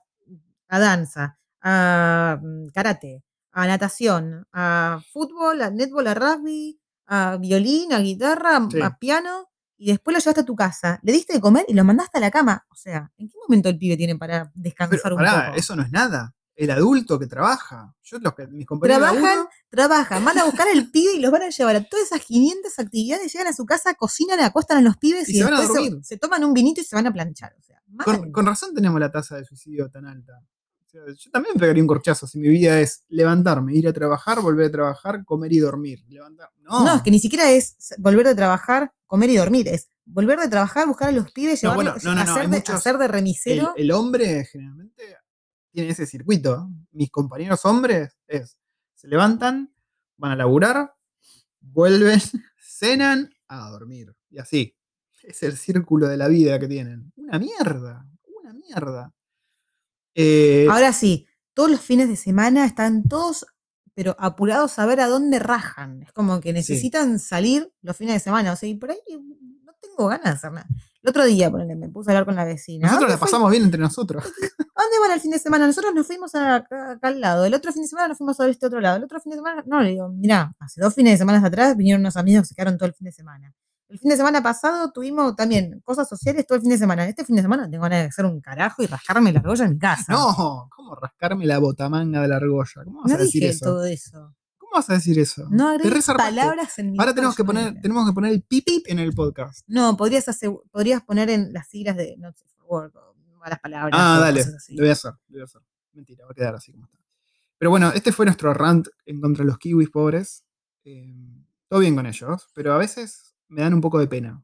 a 0.70 0.80
danza, 0.80 1.40
a 1.62 2.40
mm, 2.42 2.68
karate, 2.74 3.24
a 3.52 3.66
natación, 3.68 4.48
a 4.54 5.02
fútbol, 5.12 5.62
a 5.64 5.72
netball, 5.72 6.08
a 6.08 6.14
rugby, 6.14 6.80
a 7.08 7.38
violín, 7.38 7.92
a 7.92 8.00
guitarra, 8.00 8.60
Sí. 8.72 8.82
a 8.82 8.98
piano, 9.00 9.50
y 9.78 9.92
después 9.92 10.14
lo 10.14 10.20
llevaste 10.20 10.42
a 10.42 10.46
tu 10.46 10.56
casa, 10.56 11.00
le 11.04 11.12
diste 11.12 11.34
de 11.34 11.42
comer 11.42 11.66
y 11.68 11.74
lo 11.74 11.84
mandaste 11.84 12.18
a 12.18 12.22
la 12.22 12.32
cama. 12.32 12.66
O 12.70 12.76
sea, 12.76 13.12
¿en 13.18 13.30
qué 13.30 13.38
momento 13.48 13.70
el 13.70 13.78
pibe 13.78 13.96
tiene 13.96 14.16
para 14.16 14.46
Pero 14.46 14.52
descansar 14.56 15.14
un 15.14 15.20
pará, 15.20 15.46
poco? 15.48 15.58
eso 15.58 15.76
no 15.76 15.84
es 15.84 15.92
nada. 15.92 16.34
el 16.56 16.72
adulto 16.72 17.20
que 17.20 17.28
trabaja. 17.28 17.94
Yo, 18.02 18.18
los 18.20 18.34
que, 18.34 18.48
mis 18.48 18.66
compañeros. 18.66 19.12
Trabajan, 19.12 19.46
trabajan, 19.70 20.26
van 20.26 20.40
a 20.40 20.46
buscar 20.46 20.68
al 20.68 20.90
pibe 20.90 21.14
y 21.14 21.20
los 21.20 21.32
van 21.32 21.44
a 21.44 21.50
llevar 21.50 21.76
a 21.76 21.84
todas 21.84 22.08
esas 22.08 22.22
500 22.26 22.80
actividades, 22.80 23.32
llegan 23.32 23.48
a 23.48 23.54
su 23.54 23.66
casa, 23.66 23.94
cocinan, 23.94 24.40
acostan 24.40 24.80
a 24.80 24.82
los 24.82 24.98
pibes 24.98 25.30
Y 25.30 25.34
y, 25.34 25.38
se 25.38 25.44
van 25.44 25.54
a 25.54 25.62
después 25.62 26.08
se, 26.08 26.18
toman 26.18 26.44
un 26.44 26.54
vinito 26.54 26.82
y 26.82 26.84
se 26.84 26.96
van 26.96 27.06
a 27.06 27.14
planchar. 27.14 27.54
O 27.60 27.62
sea, 27.62 27.82
mal. 27.88 28.06
con, 28.06 28.32
con 28.32 28.46
razón 28.46 28.74
tenemos 28.74 29.00
la 29.00 29.12
tasa 29.12 29.36
de 29.38 29.46
suicidio 29.46 29.90
tan 29.90 30.06
alta. 30.06 30.42
Yo 31.18 31.32
también 31.32 31.56
pegaría 31.56 31.82
un 31.84 31.88
corchazo 31.88 32.28
si 32.28 32.40
mi 32.40 32.48
vida 32.50 32.80
es 32.80 33.04
levantarme, 33.10 33.74
ir 33.74 33.88
a 33.88 33.94
trabajar, 33.94 34.42
volver 34.42 34.68
a 34.68 34.72
trabajar, 34.72 35.24
comer 35.26 35.54
y 35.54 35.60
dormir. 35.60 36.04
Levantar. 36.08 36.50
No, 36.62 36.86
No, 36.86 36.96
es 36.96 37.02
que 37.02 37.12
ni 37.12 37.20
siquiera 37.20 37.50
es 37.52 37.76
volver 37.98 38.26
de 38.28 38.36
trabajar, 38.36 38.92
comer 39.06 39.30
y 39.30 39.38
dormir, 39.38 39.68
es 39.68 39.90
volver 40.06 40.40
de 40.40 40.48
trabajar, 40.50 40.88
buscar 40.88 41.10
a 41.10 41.12
los 41.12 41.32
pibes, 41.32 41.64
No, 41.64 41.72
llevarlos, 41.72 42.04
bueno, 42.04 42.24
no, 42.26 42.32
hacer, 42.32 42.50
de, 42.50 42.58
muchos- 42.58 42.76
hacer 42.76 42.98
de 42.98 43.06
el, 43.06 43.12
remisero. 43.12 43.74
el 43.76 43.92
hombre 43.92 44.46
generalmente 44.46 45.04
tiene 45.72 45.90
ese 45.92 46.06
circuito. 46.06 46.70
Mis 46.92 47.10
compañeros 47.12 47.64
hombres 47.66 48.18
es, 48.28 48.58
se 48.96 49.08
levantan, 49.08 49.74
van 50.18 50.32
a 50.32 50.36
laburar, 50.36 50.94
vuelven, 51.60 52.20
cenan 52.60 53.30
a 53.48 53.70
dormir. 53.70 54.14
Y 54.30 54.40
así. 54.40 54.74
Es 55.24 55.44
el 55.44 55.58
círculo 55.58 56.08
de 56.08 56.16
la 56.16 56.28
vida 56.30 56.58
que 56.58 56.68
tienen. 56.68 57.12
Una 57.18 57.38
mierda, 57.38 58.08
una 58.42 58.54
mierda. 58.54 59.14
Eh, 60.20 60.66
Ahora 60.70 60.92
sí, 60.94 61.28
todos 61.54 61.70
los 61.70 61.80
fines 61.82 62.10
de 62.10 62.16
semana 62.16 62.66
están 62.66 63.04
todos, 63.08 63.46
pero 63.94 64.16
apurados 64.20 64.80
a 64.80 64.86
ver 64.88 65.00
a 65.00 65.08
dónde 65.08 65.38
rajan. 65.40 66.02
Es 66.04 66.12
como 66.12 66.42
que 66.42 66.54
necesitan 66.54 67.20
salir 67.20 67.72
los 67.84 67.96
fines 67.96 68.16
de 68.16 68.20
semana. 68.20 68.52
O 68.54 68.56
sea, 68.56 68.68
y 68.68 68.76
por 68.76 68.90
ahí 68.92 68.98
no 69.64 69.74
tengo 69.80 70.08
ganas 70.08 70.24
de 70.26 70.30
hacer 70.32 70.52
nada. 70.52 70.68
El 71.04 71.10
otro 71.12 71.24
día, 71.26 71.50
ponele, 71.52 71.76
me 71.76 71.88
puse 71.90 72.10
a 72.10 72.14
hablar 72.14 72.26
con 72.26 72.36
la 72.36 72.44
vecina. 72.46 72.88
nosotros 72.88 73.02
¿Dónde 73.10 73.14
la 73.14 73.18
fue? 73.20 73.26
pasamos 73.28 73.52
bien 73.52 73.64
entre 73.64 73.80
nosotros. 73.80 74.24
¿A 74.76 74.82
dónde 74.84 75.00
van 75.00 75.12
el 75.12 75.20
fin 75.22 75.32
de 75.32 75.40
semana? 75.40 75.66
Nosotros 75.68 75.94
nos 75.94 76.06
fuimos 76.08 76.34
a- 76.36 76.56
acá, 76.56 76.92
acá 76.94 77.08
al 77.10 77.22
lado. 77.22 77.46
El 77.46 77.54
otro 77.54 77.72
fin 77.72 77.84
de 77.84 77.88
semana 77.88 78.10
nos 78.10 78.18
fuimos 78.18 78.40
a 78.40 78.48
este 78.50 78.66
otro 78.66 78.82
lado. 78.82 78.98
El 78.98 79.04
otro 79.04 79.20
fin 79.22 79.30
de 79.32 79.38
semana, 79.38 79.64
no, 79.68 79.82
le 79.82 79.92
digo, 79.92 80.10
mirá, 80.10 80.54
hace 80.60 80.82
dos 80.82 80.94
fines 80.94 81.14
de 81.14 81.18
semana 81.20 81.46
atrás 81.46 81.78
vinieron 81.78 82.02
unos 82.02 82.18
amigos 82.18 82.44
que 82.44 82.48
se 82.50 82.56
quedaron 82.56 82.78
todo 82.78 82.88
el 82.90 82.94
fin 82.96 83.06
de 83.06 83.12
semana. 83.14 83.54
El 83.90 84.00
fin 84.00 84.10
de 84.10 84.18
semana 84.18 84.44
pasado 84.44 84.92
tuvimos 84.92 85.36
también 85.36 85.80
cosas 85.86 86.10
sociales 86.10 86.46
todo 86.46 86.58
el 86.58 86.62
fin 86.62 86.72
de 86.72 86.78
semana. 86.78 87.08
Este 87.08 87.24
fin 87.24 87.36
de 87.38 87.42
semana 87.42 87.70
tengo 87.70 87.84
ganas 87.84 88.02
de 88.02 88.08
hacer 88.08 88.26
un 88.26 88.42
carajo 88.42 88.84
y 88.84 88.86
rascarme 88.88 89.32
la 89.32 89.40
argolla 89.40 89.66
en 89.66 89.72
mi 89.74 89.80
casa. 89.80 90.12
No, 90.12 90.68
¿cómo 90.76 90.94
rascarme 90.96 91.46
la 91.46 91.60
botamanga 91.60 92.22
de 92.22 92.28
la 92.28 92.36
argolla? 92.36 92.84
¿Cómo 92.84 93.02
vas 93.02 93.10
No 93.12 93.16
a 93.16 93.18
decir 93.20 93.42
dije 93.42 93.54
eso? 93.54 93.66
todo 93.66 93.86
eso. 93.86 94.36
¿Cómo 94.58 94.72
vas 94.74 94.90
a 94.90 94.94
decir 94.96 95.18
eso? 95.20 95.48
No 95.50 95.70
agregues 95.70 96.06
palabras 96.06 96.78
en 96.80 96.92
mi 96.92 97.00
Ahora 97.00 97.14
tenemos 97.16 97.36
que 97.38 97.46
poner, 97.46 97.80
tenemos 97.82 98.06
que 98.06 98.14
poner 98.14 98.34
el 98.34 98.42
pip 98.44 98.68
en 98.88 99.00
el 99.00 99.14
podcast. 99.14 99.62
No, 99.68 99.96
podrías, 99.96 100.28
asegu- 100.28 100.64
podrías 100.70 101.02
poner 101.04 101.30
en 101.30 101.54
las 101.54 101.70
siglas 101.70 101.96
de 101.96 102.16
Not 102.18 102.36
Safe 102.36 102.52
for 102.58 102.66
Work 102.68 102.96
o 102.98 103.16
malas 103.38 103.60
palabras. 103.60 103.92
Ah, 103.98 104.20
dale, 104.20 104.44
lo 104.44 104.82
voy 104.84 104.90
a 104.90 104.92
hacer, 104.94 105.12
lo 105.30 105.34
voy 105.36 105.42
a 105.42 105.44
hacer. 105.46 105.62
Mentira, 105.94 106.26
va 106.26 106.32
a 106.32 106.36
quedar 106.36 106.56
así 106.56 106.74
como 106.74 106.86
está. 106.86 106.98
Pero 107.58 107.72
bueno, 107.72 107.92
este 107.96 108.12
fue 108.12 108.26
nuestro 108.26 108.54
rant 108.54 108.88
en 109.06 109.22
contra 109.22 109.44
de 109.46 109.48
los 109.48 109.58
kiwis 109.58 109.90
pobres. 109.90 110.44
Eh, 110.84 111.46
todo 111.70 111.80
bien 111.80 111.96
con 111.96 112.06
ellos, 112.06 112.50
pero 112.54 112.74
a 112.74 112.78
veces 112.78 113.34
me 113.50 113.62
dan 113.62 113.74
un 113.74 113.82
poco 113.82 114.00
de 114.00 114.08
pena. 114.08 114.44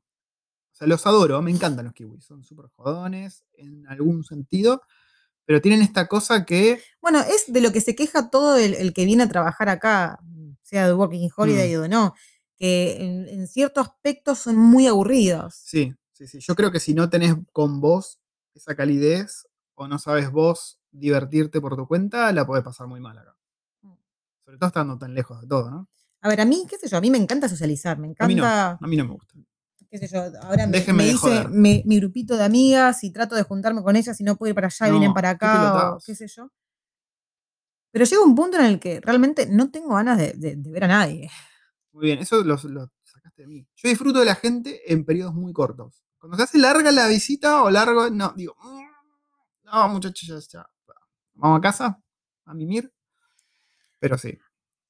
O 0.72 0.76
sea, 0.76 0.88
los 0.88 1.06
adoro, 1.06 1.42
me 1.42 1.52
encantan 1.52 1.86
los 1.86 1.94
kiwis. 1.94 2.26
Son 2.26 2.44
súper 2.44 2.68
jodones 2.76 3.44
en 3.54 3.88
algún 3.88 4.24
sentido, 4.24 4.82
pero 5.46 5.62
tienen 5.62 5.82
esta 5.82 6.08
cosa 6.08 6.46
que. 6.46 6.82
Bueno, 7.02 7.20
es 7.20 7.46
de 7.52 7.62
lo 7.62 7.72
que 7.72 7.82
se 7.82 7.96
queja 7.96 8.30
todo 8.30 8.58
el, 8.58 8.74
el 8.76 8.94
que 8.94 9.06
viene 9.06 9.24
a 9.24 9.30
trabajar 9.30 9.70
acá, 9.70 10.20
sea 10.62 10.88
de 10.88 10.94
Working 10.94 11.30
Holiday 11.36 11.76
Mm. 11.78 11.82
o 11.82 11.88
no, 11.88 12.14
que 12.58 12.98
en, 13.04 13.28
en 13.30 13.48
ciertos 13.48 13.88
aspectos 13.88 14.40
son 14.40 14.56
muy 14.58 14.88
aburridos. 14.88 15.56
Sí, 15.56 15.94
sí, 16.14 16.28
sí. 16.28 16.40
Yo 16.40 16.56
creo 16.56 16.72
que 16.72 16.80
si 16.80 16.94
no 16.94 17.10
tenés 17.10 17.36
con 17.52 17.80
vos 17.82 18.20
esa 18.56 18.76
calidez 18.76 19.48
o 19.76 19.88
no 19.88 20.00
sabes 20.00 20.32
vos 20.32 20.80
divertirte 20.92 21.60
por 21.62 21.76
tu 21.76 21.88
cuenta, 21.88 22.32
la 22.32 22.46
podés 22.46 22.64
pasar 22.64 22.88
muy 22.88 23.00
mal 23.00 23.18
acá. 23.18 23.36
Mm. 23.82 23.94
Sobre 24.46 24.58
todo 24.58 24.68
estando 24.68 24.98
tan 24.98 25.14
lejos 25.14 25.42
de 25.42 25.48
todo, 25.48 25.70
¿no? 25.70 25.88
A 26.24 26.30
ver, 26.30 26.40
a 26.42 26.46
mí, 26.46 26.66
qué 26.70 26.78
sé 26.78 26.88
yo, 26.88 26.98
a 26.98 27.02
mí 27.02 27.12
me 27.12 27.18
encanta 27.18 27.50
socializar, 27.50 27.98
me 28.00 28.08
A 28.20 28.28
mí 28.28 28.36
no, 28.36 28.44
encanta, 28.44 28.80
a 28.82 28.88
mí 28.88 28.96
no 28.98 29.06
me 29.06 29.12
gusta. 29.14 29.34
qué 29.92 29.98
sé 30.00 30.08
yo, 30.08 30.22
ahora 30.42 30.66
me, 30.68 30.80
me 30.94 31.14
joder. 31.14 31.50
mi, 31.50 31.84
mi 31.86 31.98
grupito 32.00 32.38
de 32.38 32.46
amigas 32.46 33.04
y 33.04 33.12
trato 33.12 33.36
de 33.36 33.44
juntarme 33.44 33.84
con 33.84 33.96
ellas 33.96 34.20
y 34.20 34.24
no 34.24 34.36
puedo 34.38 34.50
ir 34.50 34.56
para 34.56 34.68
allá 34.68 34.88
y 34.88 34.90
No, 34.92 35.00
vienen 35.00 35.14
para 35.14 35.30
acá 35.32 35.92
o 35.94 36.00
qué 36.06 36.16
sé 36.16 36.28
yo. 36.28 36.50
Pero 37.92 38.06
llega 38.06 38.24
un 38.24 38.36
punto 38.36 38.58
en 38.58 38.66
el 38.66 38.80
que 38.80 39.00
realmente 39.02 39.48
no 39.48 39.70
tengo 39.70 39.96
ganas 39.96 40.18
de, 40.18 40.34
de- 40.34 40.56
de 40.56 40.72
ver 40.72 40.86
a 40.86 40.88
nadie. 40.88 41.30
Muy 41.92 42.06
bien, 42.06 42.20
eso 42.20 42.44
lo, 42.44 42.58
lo 42.64 42.90
sacaste 43.04 43.44
de 43.44 43.48
mí. 43.48 43.68
Yo 43.76 43.90
disfruto 43.90 44.20
de 44.20 44.26
la 44.26 44.36
gente 44.36 44.82
en 44.92 45.06
periodos 45.06 45.36
muy 45.36 45.54
cortos. 45.54 46.04
Cuando 46.18 46.38
se 46.38 46.44
hace 46.44 46.58
larga 46.58 46.92
la 46.92 47.08
visita 47.08 47.62
o 47.64 47.70
largo, 47.70 48.10
no, 48.10 48.34
digo, 48.36 48.56
"Mm, 48.64 48.86
no, 49.66 49.90
muchachos, 49.90 50.48
ya, 50.48 50.60
ya. 50.60 50.66
Vamos 51.36 51.60
a 51.60 51.62
casa 51.62 52.00
a 52.46 52.54
mimir. 52.54 52.92
Pero 54.00 54.18
sí. 54.18 54.38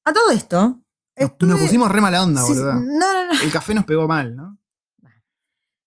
A 0.04 0.12
todo 0.12 0.30
esto, 0.30 0.83
Nos, 1.16 1.30
nos 1.30 1.30
estuve- 1.32 1.58
pusimos 1.66 1.90
re 1.92 2.00
mala 2.00 2.22
onda, 2.22 2.42
sí, 2.42 2.48
boludo. 2.52 2.74
no, 2.74 2.82
no, 3.12 3.32
no. 3.32 3.40
El 3.40 3.52
café 3.52 3.74
nos 3.74 3.84
pegó 3.84 4.06
mal, 4.08 4.34
¿no? 4.34 4.58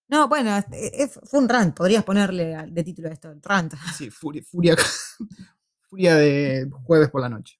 No, 0.10 0.30
bueno, 0.30 0.56
eh, 0.72 1.10
fue 1.26 1.40
un 1.42 1.50
rant, 1.50 1.76
podrías 1.76 2.04
ponerle 2.06 2.56
de 2.70 2.84
título 2.84 3.10
a 3.10 3.12
esto, 3.12 3.34
rant. 3.44 3.74
Sí, 3.98 4.10
furia, 4.10 4.42
furia, 4.42 4.76
furia 5.90 6.16
de 6.16 6.70
jueves 6.84 7.10
por 7.10 7.20
la 7.22 7.28
noche. 7.30 7.60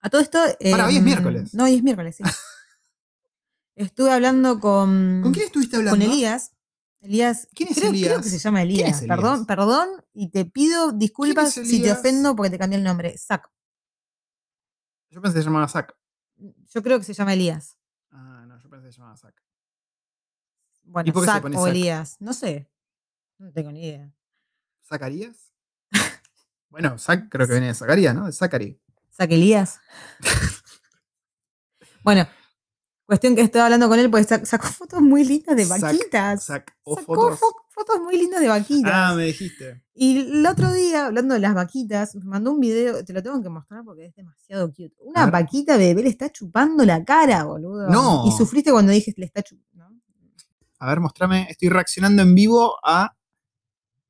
A 0.00 0.10
todo 0.10 0.20
esto. 0.20 0.38
Para, 0.72 0.86
hoy 0.88 0.96
es 0.96 1.02
miércoles. 1.02 1.54
No, 1.54 1.64
hoy 1.64 1.76
es 1.76 1.82
miércoles, 1.84 2.16
sí. 2.16 2.24
Estuve 3.76 4.10
hablando 4.12 4.58
con, 4.60 5.20
¿Con 5.22 5.32
quién 5.32 5.46
estuviste 5.46 5.76
hablando? 5.76 6.04
con 6.04 6.12
Elías. 6.12 6.52
Elías, 7.00 7.48
¿Quién 7.54 7.68
es 7.68 7.76
creo, 7.76 7.90
creo 7.90 8.02
Elías? 8.02 8.22
que 8.22 8.28
se 8.30 8.38
llama 8.38 8.60
¿Quién 8.60 8.70
Elías. 8.70 8.96
es 8.96 9.02
Elías? 9.02 9.16
Perdón, 9.16 9.46
perdón, 9.46 9.88
y 10.12 10.30
te 10.30 10.44
pido 10.46 10.90
disculpas 10.92 11.52
si 11.52 11.80
te 11.82 11.92
ofendo 11.92 12.34
porque 12.34 12.50
te 12.50 12.58
cambié 12.58 12.78
el 12.78 12.84
nombre. 12.84 13.16
Zac. 13.18 13.48
Yo 15.10 15.20
pensé 15.20 15.36
que 15.36 15.42
se 15.42 15.46
llamaba 15.46 15.68
Zack. 15.68 15.94
Yo 16.36 16.82
creo 16.82 16.98
que 16.98 17.04
se 17.04 17.14
llama 17.14 17.32
Elías. 17.34 17.78
Ah, 18.10 18.44
no, 18.46 18.58
yo 18.58 18.68
pensé 18.68 18.86
que 18.86 18.92
se 18.92 18.98
llamaba 18.98 19.16
Zack. 19.16 19.42
Bueno, 20.84 21.12
Zac 21.24 21.44
o 21.44 21.50
Zac? 21.50 21.68
Elías. 21.68 22.16
No 22.20 22.32
sé. 22.32 22.70
No 23.38 23.52
tengo 23.52 23.72
ni 23.72 23.86
idea. 23.86 24.12
¿Zacarías? 24.86 25.52
bueno, 26.68 26.98
Zack 26.98 27.28
creo 27.30 27.46
que 27.46 27.52
viene 27.54 27.68
de 27.68 27.74
Zacarías, 27.74 28.14
¿no? 28.14 28.26
De 28.26 28.32
Zacari. 28.32 28.80
Zac 29.10 29.30
Elías. 29.30 29.80
bueno, 32.04 32.26
cuestión 33.06 33.34
que 33.34 33.42
estoy 33.42 33.60
hablando 33.60 33.88
con 33.88 33.98
él 33.98 34.10
porque 34.10 34.26
sac- 34.26 34.44
sacó 34.44 34.66
fotos 34.66 35.00
muy 35.00 35.24
lindas 35.24 35.56
de 35.56 35.64
Zac- 35.66 35.80
vaquitas. 35.80 36.50
O 36.50 36.96
Sacó 36.96 36.96
fotos. 36.96 37.40
fo- 37.40 37.63
fotos 37.74 38.00
muy 38.00 38.16
lindas 38.16 38.40
de 38.40 38.48
vaquitas. 38.48 38.92
Ah, 38.94 39.14
me 39.14 39.24
dijiste. 39.24 39.82
Y 39.94 40.20
el 40.20 40.46
otro 40.46 40.72
día, 40.72 41.06
hablando 41.06 41.34
de 41.34 41.40
las 41.40 41.54
vaquitas, 41.54 42.14
me 42.14 42.24
mandó 42.24 42.52
un 42.52 42.60
video, 42.60 43.04
te 43.04 43.12
lo 43.12 43.22
tengo 43.22 43.42
que 43.42 43.48
mostrar 43.48 43.84
porque 43.84 44.06
es 44.06 44.14
demasiado 44.14 44.68
cute. 44.68 44.94
Una 45.00 45.26
vaquita 45.26 45.76
bebé 45.76 46.02
le 46.02 46.08
está 46.08 46.30
chupando 46.30 46.84
la 46.84 47.04
cara, 47.04 47.44
boludo. 47.44 47.88
No. 47.88 48.24
Y 48.26 48.32
sufriste 48.32 48.70
cuando 48.70 48.92
dije 48.92 49.12
le 49.16 49.26
está 49.26 49.42
chupando. 49.42 49.74
A 50.78 50.88
ver, 50.88 51.00
mostrame. 51.00 51.46
Estoy 51.50 51.68
reaccionando 51.68 52.22
en 52.22 52.34
vivo 52.34 52.76
a. 52.84 53.16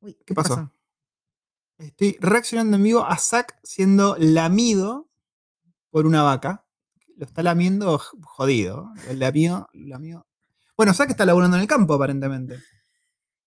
Uy, 0.01 0.17
¿Qué 0.27 0.35
pasó? 0.35 0.71
Estoy 1.79 2.17
reaccionando 2.21 2.77
en 2.77 2.83
vivo 2.83 3.05
a 3.05 3.17
Zack 3.17 3.59
siendo 3.63 4.17
lamido 4.19 5.09
por 5.91 6.07
una 6.07 6.23
vaca. 6.23 6.65
Lo 7.17 7.27
está 7.27 7.43
lamiendo 7.43 8.01
jodido. 8.23 8.93
El 9.09 9.21
lamió, 9.21 9.69
lamió. 9.73 10.27
Bueno, 10.77 10.93
Zack 10.95 11.11
está 11.11 11.25
laburando 11.25 11.57
en 11.57 11.63
el 11.63 11.69
campo, 11.69 11.95
aparentemente. 11.95 12.59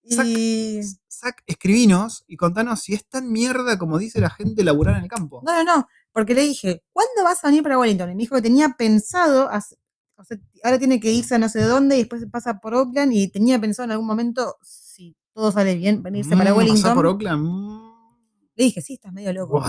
Y... 0.10 0.82
Zack, 1.10 1.44
escribinos 1.48 2.24
y 2.28 2.38
contanos 2.38 2.82
si 2.82 2.94
es 2.94 3.06
tan 3.08 3.32
mierda 3.32 3.78
como 3.80 3.98
dice 3.98 4.22
la 4.22 4.30
gente 4.30 4.64
laburar 4.64 4.98
en 4.98 5.04
el 5.04 5.10
campo. 5.10 5.42
No, 5.46 5.64
no, 5.64 5.78
no, 5.78 5.88
porque 6.12 6.36
le 6.36 6.44
dije, 6.44 6.84
¿cuándo 6.94 7.24
vas 7.24 7.44
a 7.44 7.48
venir 7.48 7.64
para 7.64 7.80
Wellington? 7.80 8.12
Y 8.12 8.16
me 8.16 8.20
dijo 8.22 8.36
que 8.36 8.42
tenía 8.44 8.70
pensado, 8.78 9.50
hace- 9.50 9.78
o 10.16 10.24
sea, 10.24 10.38
ahora 10.64 10.78
tiene 10.80 11.00
que 11.00 11.12
irse 11.12 11.36
a 11.36 11.40
no 11.40 11.50
sé 11.50 11.62
dónde 11.64 11.96
y 11.96 12.00
después 12.00 12.24
pasa 12.32 12.60
por 12.60 12.74
Oakland 12.76 13.14
y 13.14 13.28
tenía 13.30 13.60
pensado 13.60 13.86
en 13.86 13.92
algún 13.92 14.06
momento, 14.08 14.58
si 14.62 15.16
todo 15.34 15.52
sale 15.52 15.76
bien, 15.76 16.02
venirse 16.04 16.30
para 16.32 16.52
Mm, 16.52 16.56
pasar 16.56 16.58
Wellington. 16.58 16.96
por 16.96 17.06
Oakland. 17.08 17.44
mm, 17.44 17.78
Le 18.56 18.64
dije, 18.64 18.82
sí, 18.82 18.94
estás 18.94 19.14
medio 19.14 19.34
loco. 19.34 19.64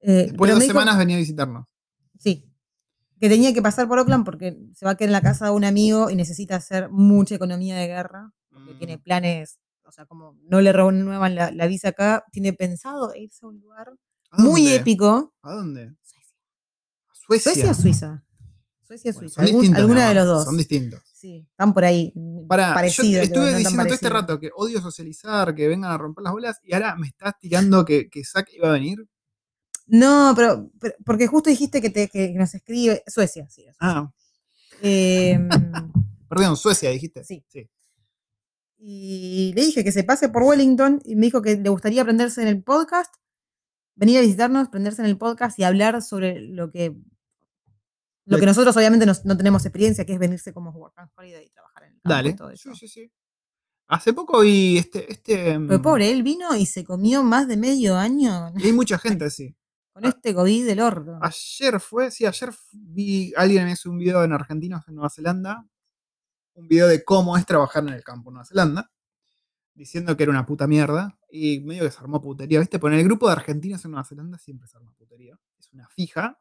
Eh, 0.00 0.26
Después 0.28 0.48
de 0.48 0.54
dos 0.54 0.60
dijo- 0.62 0.72
semanas 0.72 0.98
venía 0.98 1.16
a 1.16 1.20
visitarnos. 1.20 1.66
Sí. 2.18 2.50
Que 3.20 3.28
tenía 3.28 3.54
que 3.54 3.62
pasar 3.62 3.86
por 3.88 3.98
Oakland 3.98 4.24
porque 4.24 4.56
se 4.74 4.84
va 4.84 4.92
a 4.92 4.96
quedar 4.96 5.08
en 5.08 5.12
la 5.12 5.22
casa 5.22 5.46
de 5.46 5.50
un 5.52 5.64
amigo 5.64 6.10
y 6.10 6.16
necesita 6.16 6.56
hacer 6.56 6.90
mucha 6.90 7.34
economía 7.36 7.76
de 7.76 7.86
guerra. 7.86 8.32
Porque 8.74 8.84
Mm. 8.84 8.86
tiene 8.88 8.98
planes, 8.98 9.58
o 9.84 9.92
sea, 9.92 10.06
como 10.06 10.36
no 10.48 10.60
le 10.60 10.72
renuevan 10.72 11.34
la, 11.34 11.50
la 11.50 11.66
visa 11.66 11.88
acá, 11.90 12.24
tiene 12.32 12.52
pensado 12.52 13.12
irse 13.14 13.44
a 13.44 13.48
un 13.48 13.60
lugar 13.60 13.92
¿A 14.30 14.42
muy 14.42 14.68
épico. 14.72 15.32
¿A 15.42 15.52
dónde? 15.54 15.94
Suecia. 16.02 16.32
¿A 17.10 17.14
Suecia. 17.14 17.52
¿Suecia 17.52 17.70
o 17.70 17.74
Suiza? 17.74 18.24
Suecia 18.82 19.10
o 19.10 19.14
Bueno, 19.14 19.28
Suiza. 19.30 19.42
algún- 19.42 19.76
alguna 19.76 20.08
de 20.08 20.14
los 20.14 20.26
dos. 20.26 20.44
Son 20.44 20.56
distintos. 20.56 21.00
Sí, 21.14 21.46
están 21.50 21.72
por 21.72 21.84
ahí. 21.84 22.12
Para, 22.48 22.74
parecidos, 22.74 23.10
yo 23.12 23.12
pero 23.12 23.22
estuve 23.24 23.50
no 23.52 23.58
diciendo 23.58 23.84
todo 23.84 23.94
este 23.94 24.08
rato 24.10 24.38
que 24.40 24.50
odio 24.54 24.80
socializar, 24.82 25.54
que 25.54 25.68
vengan 25.68 25.90
a 25.92 25.96
romper 25.98 26.22
las 26.24 26.32
bolas, 26.34 26.60
y 26.62 26.74
ahora 26.74 26.94
me 26.96 27.06
estás 27.06 27.38
tirando 27.38 27.84
que, 27.84 28.10
que 28.10 28.22
Zack 28.24 28.50
iba 28.52 28.68
a 28.68 28.72
venir. 28.72 28.98
No, 29.86 30.32
pero, 30.36 30.70
pero- 30.80 30.94
porque 31.04 31.26
justo 31.26 31.48
dijiste 31.48 31.80
que, 31.80 31.88
te, 31.90 32.08
que 32.08 32.32
nos 32.34 32.54
escribe 32.54 33.02
Suecia, 33.06 33.48
sí. 33.48 33.62
Suecia. 33.62 33.74
Ah, 33.80 34.10
Em, 34.82 35.48
perdón, 36.28 36.56
Suecia 36.56 36.90
dijiste. 36.90 37.24
Sí. 37.24 37.42
sí. 37.48 37.70
Y 38.86 39.52
le 39.54 39.64
dije 39.64 39.82
que 39.82 39.92
se 39.92 40.04
pase 40.04 40.28
por 40.28 40.42
Wellington 40.42 41.00
y 41.04 41.16
me 41.16 41.26
dijo 41.26 41.40
que 41.40 41.56
le 41.56 41.68
gustaría 41.70 42.02
aprenderse 42.02 42.42
en 42.42 42.48
el 42.48 42.62
podcast 42.62 43.14
venir 43.96 44.18
a 44.18 44.20
visitarnos, 44.20 44.68
prenderse 44.68 45.00
en 45.00 45.08
el 45.08 45.16
podcast 45.16 45.58
y 45.58 45.64
hablar 45.64 46.02
sobre 46.02 46.40
lo 46.40 46.70
que 46.70 46.94
lo 48.26 48.38
que 48.38 48.46
nosotros 48.46 48.76
obviamente 48.76 49.06
nos- 49.06 49.24
no 49.24 49.36
tenemos 49.36 49.64
experiencia, 49.66 50.04
que 50.06 50.14
es 50.14 50.18
venirse 50.18 50.52
como 50.52 50.70
work 50.70 50.94
and 50.96 51.10
holiday 51.16 51.44
y 51.46 51.50
trabajar 51.50 51.84
en 51.84 51.88
el 51.92 52.00
campo 52.00 52.08
y 52.08 52.10
Dale. 52.10 52.32
todo 52.34 52.50
eso. 52.50 52.74
Sí, 52.74 52.88
sí, 52.88 52.88
sí. 52.88 53.12
Hace 53.88 54.12
poco 54.14 54.40
vi 54.40 54.78
este. 54.78 55.10
este 55.12 55.36
Pero 55.60 55.78
mm, 55.78 55.82
pobre, 55.82 56.10
él 56.10 56.22
vino 56.22 56.54
y 56.56 56.64
se 56.66 56.84
comió 56.84 57.22
más 57.22 57.46
de 57.48 57.56
medio 57.58 57.96
año 57.96 58.52
y 58.56 58.64
hay 58.66 58.72
mucha 58.72 58.98
gente 58.98 59.26
así. 59.26 59.54
con 59.92 60.04
este 60.06 60.34
COVID 60.34 60.66
del 60.66 60.80
orto. 60.80 61.18
Ayer 61.22 61.78
fue, 61.80 62.10
sí, 62.10 62.24
ayer 62.26 62.50
vi, 62.72 63.32
alguien 63.36 63.64
me 63.64 63.72
hizo 63.72 63.90
un 63.90 63.98
video 63.98 64.24
en 64.24 64.32
argentinos 64.32 64.82
en 64.88 64.94
Nueva 64.96 65.10
Zelanda, 65.10 65.64
un 66.54 66.68
video 66.68 66.88
de 66.88 67.04
cómo 67.04 67.36
es 67.36 67.46
trabajar 67.46 67.82
en 67.84 67.94
el 67.94 68.04
campo 68.04 68.30
en 68.30 68.34
Nueva 68.34 68.46
Zelanda, 68.46 68.90
diciendo 69.74 70.16
que 70.16 70.24
era 70.24 70.30
una 70.30 70.46
puta 70.46 70.66
mierda, 70.66 71.18
y 71.30 71.60
medio 71.60 71.84
que 71.84 71.90
se 71.90 71.98
armó 71.98 72.20
putería, 72.20 72.60
¿viste? 72.60 72.78
En 72.82 72.92
el 72.92 73.04
grupo 73.04 73.26
de 73.26 73.32
argentinos 73.32 73.84
en 73.84 73.92
Nueva 73.92 74.04
Zelanda 74.04 74.38
siempre 74.38 74.68
se 74.68 74.76
arma 74.76 74.92
putería, 74.92 75.38
es 75.58 75.72
una 75.72 75.88
fija, 75.88 76.38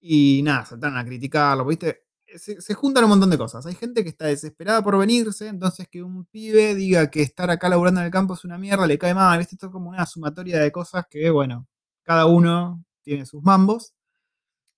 y 0.00 0.42
nada, 0.42 0.64
saltaron 0.64 0.98
a 0.98 1.04
criticarlo, 1.04 1.66
¿viste? 1.66 2.04
Se, 2.36 2.60
se 2.60 2.74
juntan 2.74 3.04
un 3.04 3.10
montón 3.10 3.30
de 3.30 3.38
cosas. 3.38 3.64
Hay 3.66 3.74
gente 3.74 4.02
que 4.02 4.10
está 4.10 4.26
desesperada 4.26 4.82
por 4.82 4.98
venirse, 4.98 5.48
entonces 5.48 5.88
que 5.88 6.02
un 6.02 6.24
pibe 6.26 6.74
diga 6.74 7.10
que 7.10 7.22
estar 7.22 7.50
acá 7.50 7.68
laburando 7.68 8.00
en 8.00 8.06
el 8.06 8.12
campo 8.12 8.34
es 8.34 8.44
una 8.44 8.58
mierda, 8.58 8.86
le 8.86 8.98
cae 8.98 9.14
mal, 9.14 9.38
¿viste? 9.38 9.54
Esto 9.56 9.66
es 9.66 9.72
como 9.72 9.90
una 9.90 10.06
sumatoria 10.06 10.58
de 10.60 10.72
cosas 10.72 11.06
que, 11.10 11.30
bueno, 11.30 11.68
cada 12.02 12.26
uno 12.26 12.84
tiene 13.02 13.26
sus 13.26 13.42
mambos. 13.42 13.94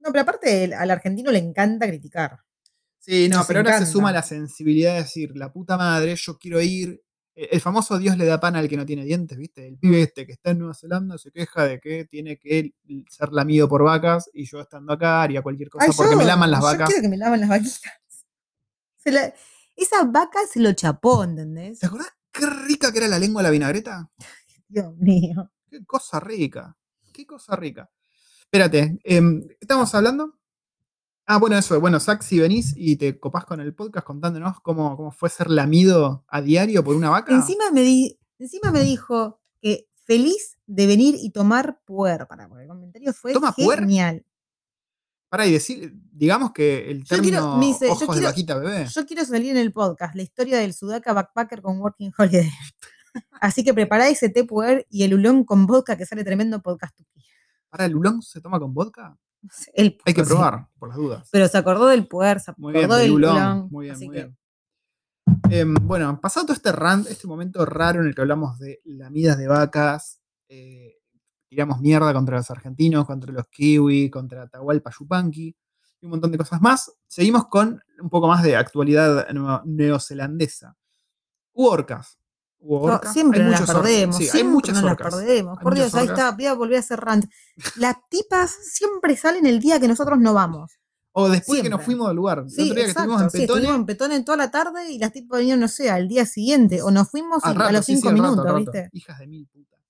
No, 0.00 0.10
pero 0.12 0.22
aparte 0.22 0.74
al 0.74 0.90
argentino 0.90 1.30
le 1.30 1.38
encanta 1.38 1.86
criticar. 1.86 2.40
Sí, 2.98 3.28
no, 3.28 3.38
Nos 3.38 3.46
pero 3.46 3.60
ahora 3.60 3.78
se 3.78 3.86
suma 3.86 4.12
la 4.12 4.22
sensibilidad 4.22 4.94
de 4.94 5.02
decir, 5.02 5.36
la 5.36 5.52
puta 5.52 5.76
madre, 5.76 6.14
yo 6.16 6.36
quiero 6.38 6.60
ir. 6.60 7.02
Eh, 7.34 7.48
El 7.52 7.60
famoso 7.60 7.96
Dios 7.98 8.16
le 8.18 8.24
da 8.26 8.40
pan 8.40 8.56
al 8.56 8.68
que 8.68 8.76
no 8.76 8.84
tiene 8.84 9.04
dientes, 9.04 9.38
¿viste? 9.38 9.66
El 9.66 9.78
pibe 9.78 10.02
este 10.02 10.26
que 10.26 10.32
está 10.32 10.50
en 10.50 10.58
Nueva 10.58 10.74
Zelanda 10.74 11.16
se 11.18 11.30
queja 11.30 11.64
de 11.66 11.78
que 11.80 12.04
tiene 12.06 12.36
que 12.38 12.74
ser 13.08 13.32
lamido 13.32 13.68
por 13.68 13.82
vacas 13.84 14.28
y 14.34 14.44
yo 14.44 14.60
estando 14.60 14.92
acá 14.92 15.22
haría 15.22 15.40
cualquier 15.42 15.68
cosa 15.70 15.86
Ay, 15.86 15.92
porque 15.96 16.12
yo- 16.12 16.18
me 16.18 16.24
laman 16.24 16.50
las 16.50 16.60
yo 16.60 16.66
vacas. 16.66 16.88
quiero 16.88 17.02
que 17.02 17.08
me 17.08 17.16
laman 17.16 17.40
las 17.40 17.48
vaquitas. 17.48 17.80
Se 18.96 19.12
la- 19.12 19.32
esa 19.76 20.02
vaca 20.04 20.40
se 20.52 20.58
lo 20.60 20.72
chapó, 20.72 21.22
¿entendés? 21.22 21.78
¿Te 21.78 21.86
acordás 21.86 22.08
qué 22.32 22.46
rica 22.46 22.90
que 22.90 22.98
era 22.98 23.06
la 23.08 23.18
lengua 23.20 23.42
de 23.42 23.44
la 23.48 23.52
vinagreta? 23.52 24.10
Dios 24.68 24.94
mío. 24.96 25.50
Qué 25.70 25.84
cosa 25.86 26.18
rica. 26.18 26.76
Qué 27.12 27.24
cosa 27.24 27.54
rica. 27.54 27.88
Espérate, 28.42 28.98
¿qué 29.04 29.56
estamos 29.60 29.94
hablando? 29.94 30.37
Ah, 31.30 31.36
bueno, 31.36 31.58
eso. 31.58 31.78
Bueno, 31.78 32.00
Zach, 32.00 32.22
si 32.22 32.38
venís 32.40 32.72
y 32.74 32.96
te 32.96 33.20
copás 33.20 33.44
con 33.44 33.60
el 33.60 33.74
podcast 33.74 34.06
contándonos 34.06 34.60
cómo, 34.62 34.96
cómo 34.96 35.10
fue 35.12 35.28
ser 35.28 35.50
lamido 35.50 36.24
a 36.26 36.40
diario 36.40 36.82
por 36.82 36.96
una 36.96 37.10
vaca. 37.10 37.34
Encima 37.34 37.70
me, 37.70 37.82
di- 37.82 38.18
encima 38.38 38.70
me 38.70 38.80
dijo 38.82 39.38
que 39.60 39.88
feliz 40.04 40.56
de 40.66 40.86
venir 40.86 41.16
y 41.18 41.30
tomar 41.30 41.80
puer. 41.84 42.26
Para, 42.26 42.48
porque 42.48 42.62
el 42.62 42.68
comentario 42.70 43.12
fue 43.12 43.34
¿Toma 43.34 43.52
puer? 43.52 43.80
genial. 43.80 44.24
Para 45.28 45.46
y 45.46 45.52
decir, 45.52 45.92
digamos 46.10 46.52
que 46.52 46.90
el 46.90 47.04
Yo 47.04 47.18
quiero- 47.18 47.58
término 47.58 47.78
yo 47.78 47.92
ojos 47.92 48.00
de 48.00 48.06
quiero- 48.06 48.26
vaquita 48.28 48.54
bebé. 48.58 48.86
Yo 48.90 49.04
quiero 49.04 49.24
salir 49.26 49.50
en 49.50 49.58
el 49.58 49.70
podcast, 49.70 50.14
la 50.14 50.22
historia 50.22 50.56
del 50.56 50.72
Sudaka 50.72 51.12
Backpacker 51.12 51.60
con 51.60 51.78
Working 51.78 52.10
Holiday. 52.16 52.50
Así 53.38 53.62
que 53.64 53.74
prepará 53.74 54.08
ese 54.08 54.30
té 54.30 54.44
puer 54.44 54.86
y 54.88 55.02
el 55.02 55.12
ulón 55.12 55.44
con 55.44 55.66
vodka 55.66 55.98
que 55.98 56.06
sale 56.06 56.24
tremendo 56.24 56.62
podcast. 56.62 56.98
Para 57.68 57.84
el 57.84 57.94
ulón 57.96 58.22
se 58.22 58.40
toma 58.40 58.58
con 58.58 58.72
vodka. 58.72 59.18
El 59.74 59.98
Hay 60.04 60.14
que 60.14 60.24
sí. 60.24 60.28
probar, 60.30 60.68
por 60.78 60.88
las 60.88 60.96
dudas. 60.98 61.28
Pero 61.30 61.48
se 61.48 61.58
acordó 61.58 61.86
del 61.86 62.06
puer, 62.08 62.40
se 62.40 62.52
Muy 62.56 62.76
acordó 62.76 62.96
del 62.96 63.04
del 63.06 63.12
ulón. 63.14 63.36
ulón. 63.36 63.68
Muy 63.70 63.84
bien, 63.86 63.94
así 63.96 64.06
muy 64.06 64.16
que- 64.16 64.22
bien. 64.24 64.38
Em, 65.50 65.74
bueno, 65.82 66.20
pasado 66.20 66.46
todo 66.46 66.54
este 66.56 66.72
rant, 66.72 67.06
este 67.06 67.26
momento 67.26 67.64
raro 67.64 68.00
en 68.00 68.08
el 68.08 68.14
que 68.14 68.20
hablamos 68.20 68.58
de 68.58 68.80
lamidas 68.84 69.38
de 69.38 69.46
vacas, 69.46 70.20
eh, 70.48 70.96
tiramos 71.48 71.80
mierda 71.80 72.12
contra 72.12 72.36
los 72.36 72.50
argentinos, 72.50 73.06
contra 73.06 73.32
los 73.32 73.46
kiwi, 73.48 74.10
contra 74.10 74.42
Atahualpa 74.42 74.90
Yupanqui 74.98 75.56
y 76.00 76.04
un 76.06 76.10
montón 76.10 76.32
de 76.32 76.38
cosas 76.38 76.60
más, 76.60 76.92
seguimos 77.06 77.46
con 77.48 77.82
un 78.00 78.10
poco 78.10 78.28
más 78.28 78.42
de 78.42 78.56
actualidad 78.56 79.26
neo- 79.30 79.62
neozelandesa. 79.64 80.76
Hubo 81.54 81.70
orcas. 81.70 82.17
No, 82.60 83.00
siempre 83.12 83.40
Hay 83.42 83.50
nos 83.50 83.60
las 83.60 83.70
perdemos. 83.70 84.16
Sí, 84.16 84.24
hay 84.24 84.28
siempre 84.30 84.52
muchas 84.52 84.74
nos 84.74 84.84
las 84.84 84.96
perdemos. 84.96 85.58
Hay 85.58 85.62
Por 85.62 85.74
Dios, 85.74 85.94
ahí 85.94 86.06
está. 86.06 86.32
Voy 86.32 86.46
a 86.46 86.54
volver 86.54 86.76
a 86.76 86.80
hacer 86.80 87.00
rant. 87.00 87.24
Las 87.76 87.96
tipas 88.10 88.50
siempre 88.50 89.16
salen 89.16 89.46
el 89.46 89.60
día 89.60 89.78
que 89.80 89.88
nosotros 89.88 90.18
no 90.18 90.34
vamos. 90.34 90.78
O 91.12 91.28
después 91.28 91.62
que 91.62 91.68
nos 91.68 91.78
Siempre. 91.80 91.84
fuimos 91.84 92.08
del 92.08 92.16
lugar. 92.16 92.38
El 92.40 92.50
Sí, 92.50 92.62
otro 92.62 92.74
día 92.74 92.74
que 92.74 92.80
exacto. 92.90 93.00
estuvimos 93.00 93.22
en 93.22 93.30
sí, 93.30 93.38
Petone, 93.38 93.58
estuvimos 93.60 93.80
en 93.80 93.86
Petone 93.86 94.22
toda 94.22 94.38
la 94.38 94.50
tarde 94.50 94.90
y 94.90 94.98
las 94.98 95.12
tipas 95.12 95.38
venían, 95.40 95.60
no 95.60 95.68
sé, 95.68 95.90
al 95.90 96.06
día 96.06 96.26
siguiente. 96.26 96.82
O 96.82 96.90
nos 96.90 97.10
fuimos 97.10 97.42
y 97.44 97.48
a 97.48 97.72
los 97.72 97.84
cinco 97.84 98.10
rato, 98.10 98.22
minutos, 98.22 98.44
rato. 98.44 98.56
¿viste? 98.58 98.88
Hijas 98.92 99.18
de 99.18 99.26
mil 99.26 99.46
putas. 99.48 99.80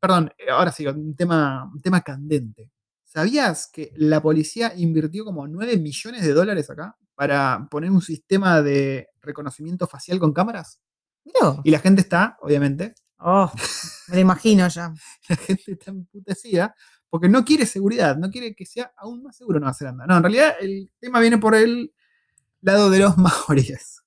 Perdón, 0.00 0.30
eh, 0.38 0.50
ahora 0.50 0.72
sí, 0.72 0.86
un 0.86 1.14
tema, 1.16 1.70
un 1.72 1.80
tema 1.80 2.00
candente. 2.02 2.70
¿Sabías 3.04 3.68
que 3.72 3.92
la 3.96 4.20
policía 4.20 4.72
invirtió 4.76 5.24
como 5.24 5.46
9 5.48 5.78
millones 5.78 6.22
de 6.22 6.32
dólares 6.34 6.68
acá 6.68 6.96
para 7.14 7.66
poner 7.70 7.90
un 7.90 8.02
sistema 8.02 8.60
de 8.60 9.08
reconocimiento 9.22 9.86
facial 9.86 10.18
con 10.18 10.34
cámaras? 10.34 10.80
Mirá. 11.26 11.60
Y 11.64 11.70
la 11.70 11.80
gente 11.80 12.00
está, 12.00 12.38
obviamente, 12.40 12.94
Oh, 13.18 13.50
me 14.08 14.16
lo 14.16 14.20
imagino 14.20 14.68
ya. 14.68 14.92
la 15.28 15.36
gente 15.36 15.72
está 15.72 15.90
emputecida 15.90 16.74
porque 17.08 17.28
no 17.28 17.44
quiere 17.44 17.66
seguridad, 17.66 18.16
no 18.16 18.30
quiere 18.30 18.54
que 18.54 18.66
sea 18.66 18.92
aún 18.96 19.22
más 19.22 19.36
seguro 19.36 19.58
Nueva 19.58 19.74
Zelanda. 19.74 20.06
No, 20.06 20.16
en 20.16 20.22
realidad 20.22 20.54
el 20.60 20.90
tema 21.00 21.20
viene 21.20 21.38
por 21.38 21.54
el 21.54 21.94
lado 22.60 22.90
de 22.90 22.98
los 22.98 23.16
maoríes. 23.18 24.02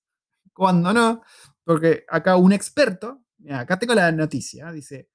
Cuando 0.53 0.93
no, 0.93 1.21
porque 1.63 2.05
acá 2.09 2.35
un 2.35 2.51
experto, 2.53 3.23
mira, 3.37 3.61
acá 3.61 3.79
tengo 3.79 3.95
la 3.95 4.11
noticia, 4.11 4.71
dice, 4.71 5.09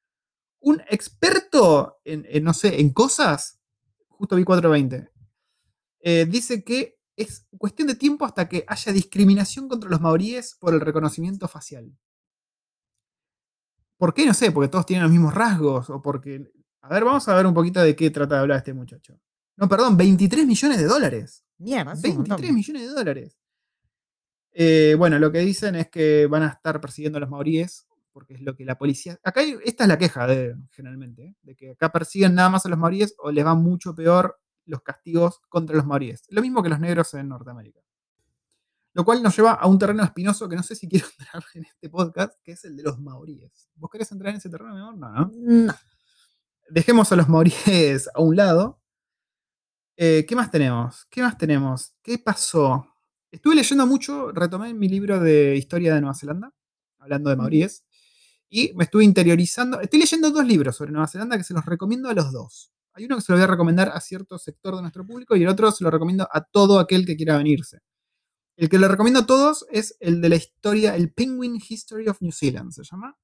un 0.60 0.80
experto 0.88 2.00
en, 2.04 2.26
en, 2.28 2.42
no 2.42 2.54
sé, 2.54 2.80
en 2.80 2.92
cosas, 2.92 3.60
justo 4.08 4.36
vi 4.36 4.44
420, 4.44 5.10
eh, 6.00 6.26
dice 6.26 6.64
que 6.64 6.93
es 7.16 7.46
cuestión 7.58 7.88
de 7.88 7.94
tiempo 7.94 8.24
hasta 8.24 8.48
que 8.48 8.64
haya 8.66 8.92
discriminación 8.92 9.68
contra 9.68 9.88
los 9.90 10.00
maoríes 10.00 10.56
por 10.58 10.74
el 10.74 10.80
reconocimiento 10.80 11.46
facial. 11.48 11.92
¿Por 13.96 14.12
qué? 14.12 14.26
No 14.26 14.34
sé, 14.34 14.50
porque 14.52 14.68
todos 14.68 14.86
tienen 14.86 15.04
los 15.04 15.12
mismos 15.12 15.34
rasgos 15.34 15.88
o 15.90 16.02
porque... 16.02 16.50
A 16.82 16.88
ver, 16.88 17.04
vamos 17.04 17.26
a 17.28 17.34
ver 17.34 17.46
un 17.46 17.54
poquito 17.54 17.80
de 17.80 17.96
qué 17.96 18.10
trata 18.10 18.34
de 18.34 18.40
hablar 18.42 18.58
este 18.58 18.74
muchacho. 18.74 19.18
No, 19.56 19.68
perdón, 19.68 19.96
23 19.96 20.46
millones 20.46 20.78
de 20.78 20.84
dólares. 20.84 21.44
Mierda, 21.58 21.92
es 21.92 21.98
un 21.98 22.02
23 22.02 22.28
montón. 22.28 22.54
millones 22.54 22.82
de 22.82 22.88
dólares. 22.88 23.38
Eh, 24.52 24.94
bueno, 24.98 25.18
lo 25.18 25.32
que 25.32 25.38
dicen 25.38 25.76
es 25.76 25.88
que 25.88 26.26
van 26.26 26.42
a 26.42 26.48
estar 26.48 26.80
persiguiendo 26.80 27.16
a 27.18 27.20
los 27.20 27.30
maoríes, 27.30 27.86
porque 28.12 28.34
es 28.34 28.40
lo 28.42 28.54
que 28.56 28.64
la 28.64 28.76
policía. 28.76 29.18
Acá 29.22 29.40
hay- 29.40 29.56
esta 29.64 29.84
es 29.84 29.88
la 29.88 29.98
queja 29.98 30.26
de, 30.26 30.54
generalmente, 30.72 31.24
¿eh? 31.24 31.34
de 31.42 31.54
que 31.56 31.70
acá 31.70 31.90
persiguen 31.90 32.34
nada 32.34 32.50
más 32.50 32.66
a 32.66 32.68
los 32.68 32.78
maoríes 32.78 33.14
o 33.18 33.30
les 33.30 33.44
va 33.46 33.54
mucho 33.54 33.94
peor 33.94 34.38
los 34.66 34.82
castigos 34.82 35.40
contra 35.48 35.76
los 35.76 35.86
maoríes. 35.86 36.22
Lo 36.28 36.42
mismo 36.42 36.62
que 36.62 36.68
los 36.68 36.80
negros 36.80 37.12
en 37.14 37.28
Norteamérica. 37.28 37.80
Lo 38.94 39.04
cual 39.04 39.22
nos 39.22 39.36
lleva 39.36 39.52
a 39.52 39.66
un 39.66 39.78
terreno 39.78 40.04
espinoso 40.04 40.48
que 40.48 40.54
no 40.54 40.62
sé 40.62 40.76
si 40.76 40.88
quiero 40.88 41.06
entrar 41.18 41.44
en 41.54 41.64
este 41.64 41.88
podcast, 41.88 42.34
que 42.42 42.52
es 42.52 42.64
el 42.64 42.76
de 42.76 42.84
los 42.84 42.98
maoríes. 43.00 43.68
¿Vos 43.74 43.90
querés 43.90 44.10
entrar 44.12 44.30
en 44.30 44.36
ese 44.36 44.48
terreno, 44.48 44.74
mi 44.74 44.80
amor? 44.80 44.96
No, 44.96 45.10
¿no? 45.10 45.30
No. 45.34 45.74
dejemos 46.70 47.10
a 47.10 47.16
los 47.16 47.28
maoríes 47.28 48.08
a 48.14 48.20
un 48.20 48.36
lado. 48.36 48.80
Eh, 49.96 50.24
¿Qué 50.28 50.36
más 50.36 50.50
tenemos? 50.50 51.06
¿Qué 51.10 51.22
más 51.22 51.36
tenemos? 51.36 51.94
¿Qué 52.02 52.18
pasó? 52.18 52.88
Estuve 53.30 53.56
leyendo 53.56 53.84
mucho, 53.86 54.30
retomé 54.30 54.72
mi 54.74 54.88
libro 54.88 55.18
de 55.18 55.56
historia 55.56 55.92
de 55.94 56.00
Nueva 56.00 56.14
Zelanda, 56.14 56.54
hablando 56.98 57.30
de 57.30 57.36
maoríes, 57.36 57.84
y 58.48 58.72
me 58.74 58.84
estuve 58.84 59.02
interiorizando. 59.02 59.80
Estoy 59.80 59.98
leyendo 59.98 60.30
dos 60.30 60.46
libros 60.46 60.76
sobre 60.76 60.92
Nueva 60.92 61.08
Zelanda 61.08 61.36
que 61.36 61.42
se 61.42 61.52
los 61.52 61.64
recomiendo 61.64 62.08
a 62.08 62.14
los 62.14 62.30
dos. 62.30 62.73
Hay 62.94 63.06
uno 63.06 63.16
que 63.16 63.22
se 63.22 63.32
lo 63.32 63.38
voy 63.38 63.44
a 63.44 63.48
recomendar 63.48 63.90
a 63.92 64.00
cierto 64.00 64.38
sector 64.38 64.76
de 64.76 64.82
nuestro 64.82 65.04
público 65.04 65.34
y 65.34 65.42
el 65.42 65.48
otro 65.48 65.70
se 65.72 65.82
lo 65.82 65.90
recomiendo 65.90 66.28
a 66.30 66.44
todo 66.44 66.78
aquel 66.78 67.04
que 67.04 67.16
quiera 67.16 67.36
venirse. 67.36 67.80
El 68.56 68.68
que 68.68 68.78
le 68.78 68.86
recomiendo 68.86 69.20
a 69.20 69.26
todos 69.26 69.66
es 69.72 69.96
el 69.98 70.20
de 70.20 70.28
la 70.28 70.36
historia, 70.36 70.94
el 70.94 71.12
Penguin 71.12 71.56
History 71.56 72.06
of 72.08 72.20
New 72.20 72.30
Zealand, 72.30 72.70
se 72.70 72.84
llama. 72.84 73.16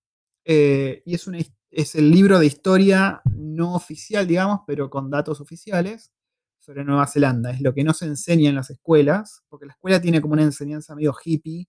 Eh, 0.44 1.02
y 1.06 1.14
es, 1.14 1.28
una, 1.28 1.38
es 1.70 1.94
el 1.94 2.10
libro 2.10 2.40
de 2.40 2.46
historia 2.46 3.22
no 3.32 3.74
oficial, 3.74 4.26
digamos, 4.26 4.60
pero 4.66 4.90
con 4.90 5.08
datos 5.08 5.40
oficiales 5.40 6.10
sobre 6.58 6.84
Nueva 6.84 7.06
Zelanda. 7.06 7.52
Es 7.52 7.60
lo 7.60 7.72
que 7.72 7.84
no 7.84 7.94
se 7.94 8.06
enseña 8.06 8.48
en 8.48 8.56
las 8.56 8.70
escuelas, 8.70 9.44
porque 9.48 9.66
la 9.66 9.72
escuela 9.72 10.00
tiene 10.00 10.20
como 10.20 10.34
una 10.34 10.42
enseñanza 10.42 10.96
medio 10.96 11.14
hippie, 11.24 11.68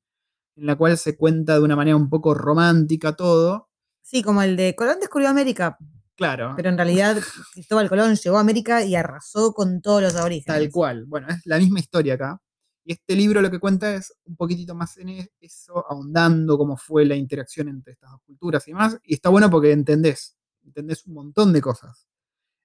en 0.55 0.65
la 0.65 0.75
cual 0.75 0.97
se 0.97 1.15
cuenta 1.15 1.53
de 1.53 1.63
una 1.63 1.75
manera 1.75 1.95
un 1.95 2.09
poco 2.09 2.33
romántica 2.33 3.15
todo. 3.15 3.69
Sí, 4.01 4.23
como 4.23 4.41
el 4.41 4.57
de 4.57 4.75
Colón 4.75 4.99
descubrió 4.99 5.29
América, 5.29 5.77
Claro, 6.21 6.53
pero 6.55 6.69
en 6.69 6.77
realidad 6.77 7.17
Cristóbal 7.51 7.89
Colón 7.89 8.15
llegó 8.15 8.37
a 8.37 8.41
América 8.41 8.85
y 8.85 8.93
arrasó 8.93 9.53
con 9.53 9.81
todos 9.81 10.03
los 10.03 10.15
aborígenes. 10.15 10.45
tal 10.45 10.69
cual. 10.69 11.05
Bueno, 11.07 11.27
es 11.29 11.41
la 11.45 11.57
misma 11.57 11.79
historia 11.79 12.13
acá. 12.13 12.39
Y 12.85 12.93
este 12.93 13.15
libro 13.15 13.41
lo 13.41 13.49
que 13.49 13.59
cuenta 13.59 13.95
es 13.95 14.13
un 14.25 14.35
poquitito 14.35 14.75
más 14.75 14.97
en 14.97 15.09
e- 15.09 15.31
eso, 15.39 15.83
ahondando 15.89 16.59
cómo 16.59 16.77
fue 16.77 17.05
la 17.05 17.15
interacción 17.15 17.69
entre 17.69 17.93
estas 17.93 18.11
dos 18.11 18.21
culturas 18.23 18.67
y 18.67 18.73
más. 18.75 18.99
Y 19.03 19.15
está 19.15 19.29
bueno 19.29 19.49
porque 19.49 19.71
entendés, 19.71 20.37
entendés 20.63 21.07
un 21.07 21.15
montón 21.15 21.53
de 21.53 21.61
cosas. 21.61 22.05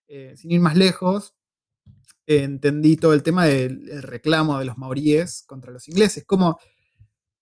Eh, 0.07 0.35
sin 0.37 0.51
ir 0.51 0.61
más 0.61 0.77
lejos, 0.77 1.33
eh, 2.27 2.43
entendí 2.43 2.99
todo 2.99 3.15
el 3.15 3.23
tema 3.23 3.47
del 3.47 3.87
del 3.87 4.03
reclamo 4.03 4.59
de 4.59 4.67
los 4.67 4.77
maoríes 4.77 5.45
contra 5.47 5.73
los 5.73 5.89
ingleses. 5.89 6.27
Como 6.27 6.59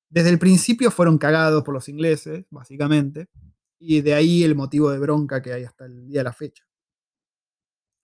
desde 0.09 0.31
el 0.31 0.39
principio 0.39 0.93
fueron 0.93 1.19
cagados 1.19 1.65
por 1.65 1.75
los 1.75 1.89
ingleses, 1.89 2.45
básicamente. 2.51 3.27
Y 3.79 4.01
de 4.01 4.15
ahí 4.15 4.43
el 4.45 4.55
motivo 4.55 4.91
de 4.91 4.99
bronca 4.99 5.43
que 5.43 5.53
hay 5.53 5.65
hasta 5.65 5.87
el 5.87 6.07
día 6.07 6.21
de 6.21 6.25
la 6.25 6.33
fecha. 6.33 6.65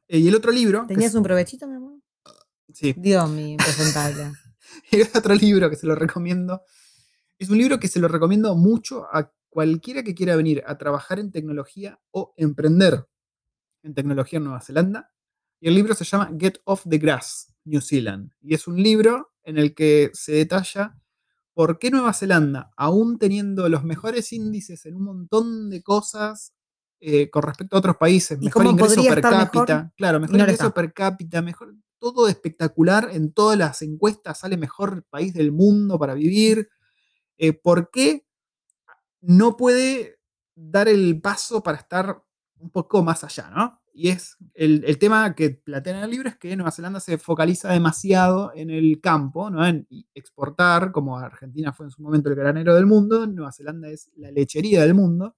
Eh, 0.09 0.19
y 0.19 0.29
el 0.29 0.35
otro 0.35 0.53
libro. 0.53 0.85
¿Tenías 0.87 1.11
es- 1.11 1.15
un 1.17 1.23
provechito, 1.23 1.67
mi 1.67 1.77
amor? 1.77 2.01
Sí, 2.73 2.95
Dios 2.97 3.29
mío, 3.31 3.49
impresentable. 3.53 4.33
el 4.93 5.09
otro 5.15 5.35
libro 5.35 5.69
que 5.71 5.77
se 5.77 5.87
lo 5.87 5.95
recomiendo. 5.95 6.63
Es 7.39 7.49
un 7.51 7.59
libro 7.59 7.81
que 7.81 7.89
se 7.89 7.99
lo 8.01 8.09
recomiendo 8.09 8.55
mucho 8.55 9.07
a 9.13 9.33
cualquiera 9.49 10.03
que 10.03 10.15
quiera 10.15 10.37
venir 10.37 10.63
a 10.67 10.79
trabajar 10.79 11.19
en 11.19 11.33
tecnología 11.33 11.99
o 12.13 12.35
emprender 12.37 13.07
en 13.83 13.95
tecnología 13.95 14.37
en 14.37 14.45
Nueva 14.45 14.61
Zelanda. 14.61 15.11
Y 15.61 15.69
el 15.69 15.75
libro 15.75 15.95
se 15.95 16.05
llama 16.05 16.31
Get 16.39 16.59
Off 16.65 16.85
the 16.89 16.99
Grass, 16.99 17.53
New 17.65 17.81
Zealand. 17.81 18.31
Y 18.41 18.55
es 18.55 18.67
un 18.69 18.81
libro 18.83 19.33
en 19.43 19.59
el 19.59 19.75
que 19.75 20.11
se 20.15 20.33
detalla 20.33 20.97
por 21.55 21.79
qué 21.79 21.91
Nueva 21.91 22.13
Zelanda, 22.13 22.73
aún 22.77 23.19
teniendo 23.19 23.69
los 23.69 23.85
mejores 23.85 24.33
índices 24.33 24.87
en 24.87 24.97
un 24.97 25.05
montón 25.05 25.71
de 25.71 25.83
cosas 25.83 26.55
eh, 27.01 27.31
con 27.31 27.43
respecto 27.43 27.77
a 27.77 27.79
otros 27.79 27.97
países, 27.97 28.39
¿Y 28.41 28.47
mejor 28.47 28.67
ingreso 28.67 29.03
per 29.03 29.21
cápita, 29.21 29.77
mejor? 29.77 29.93
claro, 29.97 30.21
mejor 30.21 30.37
no 30.37 30.43
ingreso 30.43 30.75
per 30.75 30.93
cápita, 30.93 31.43
mejor, 31.43 31.75
todo 31.99 32.29
espectacular, 32.29 33.09
en 33.13 33.33
todas 33.33 33.59
las 33.59 33.83
encuestas 33.83 34.39
sale 34.39 34.57
mejor 34.57 35.05
país 35.11 35.35
del 35.35 35.53
mundo 35.53 35.99
para 35.99 36.15
vivir. 36.15 36.69
Eh, 37.39 37.53
¿Por 37.53 37.91
qué 37.91 38.27
no 39.21 39.57
puede 39.57 40.19
dar 40.55 40.89
el 40.89 41.21
paso 41.21 41.63
para 41.63 41.79
estar 41.79 42.23
un 42.59 42.71
poco 42.71 43.03
más 43.03 43.25
allá, 43.25 43.51
¿no? 43.51 43.80
Y 43.93 44.09
es 44.09 44.37
el, 44.55 44.85
el 44.87 44.99
tema 44.99 45.35
que 45.35 45.51
plantea 45.51 45.99
en 45.99 46.05
el 46.05 46.11
libro 46.11 46.29
es 46.29 46.37
que 46.39 46.55
Nueva 46.57 46.71
Zelanda 46.71 47.01
se 47.01 47.19
focaliza 47.19 47.73
demasiado 47.73 48.53
en 48.55 48.71
el 48.71 49.01
campo, 49.01 49.51
¿no? 49.51 49.67
En 49.67 49.87
exportar, 50.15 50.93
como 50.93 51.19
Argentina 51.19 51.73
fue 51.73 51.87
en 51.87 51.91
su 51.91 52.03
momento 52.03 52.29
el 52.29 52.37
granero 52.37 52.75
del 52.75 52.87
mundo, 52.87 53.27
Nueva 53.27 53.53
Zelanda 53.53 53.89
es 53.89 54.11
la 54.17 54.31
lechería 54.31 54.83
del 54.83 54.95
mundo. 54.95 55.35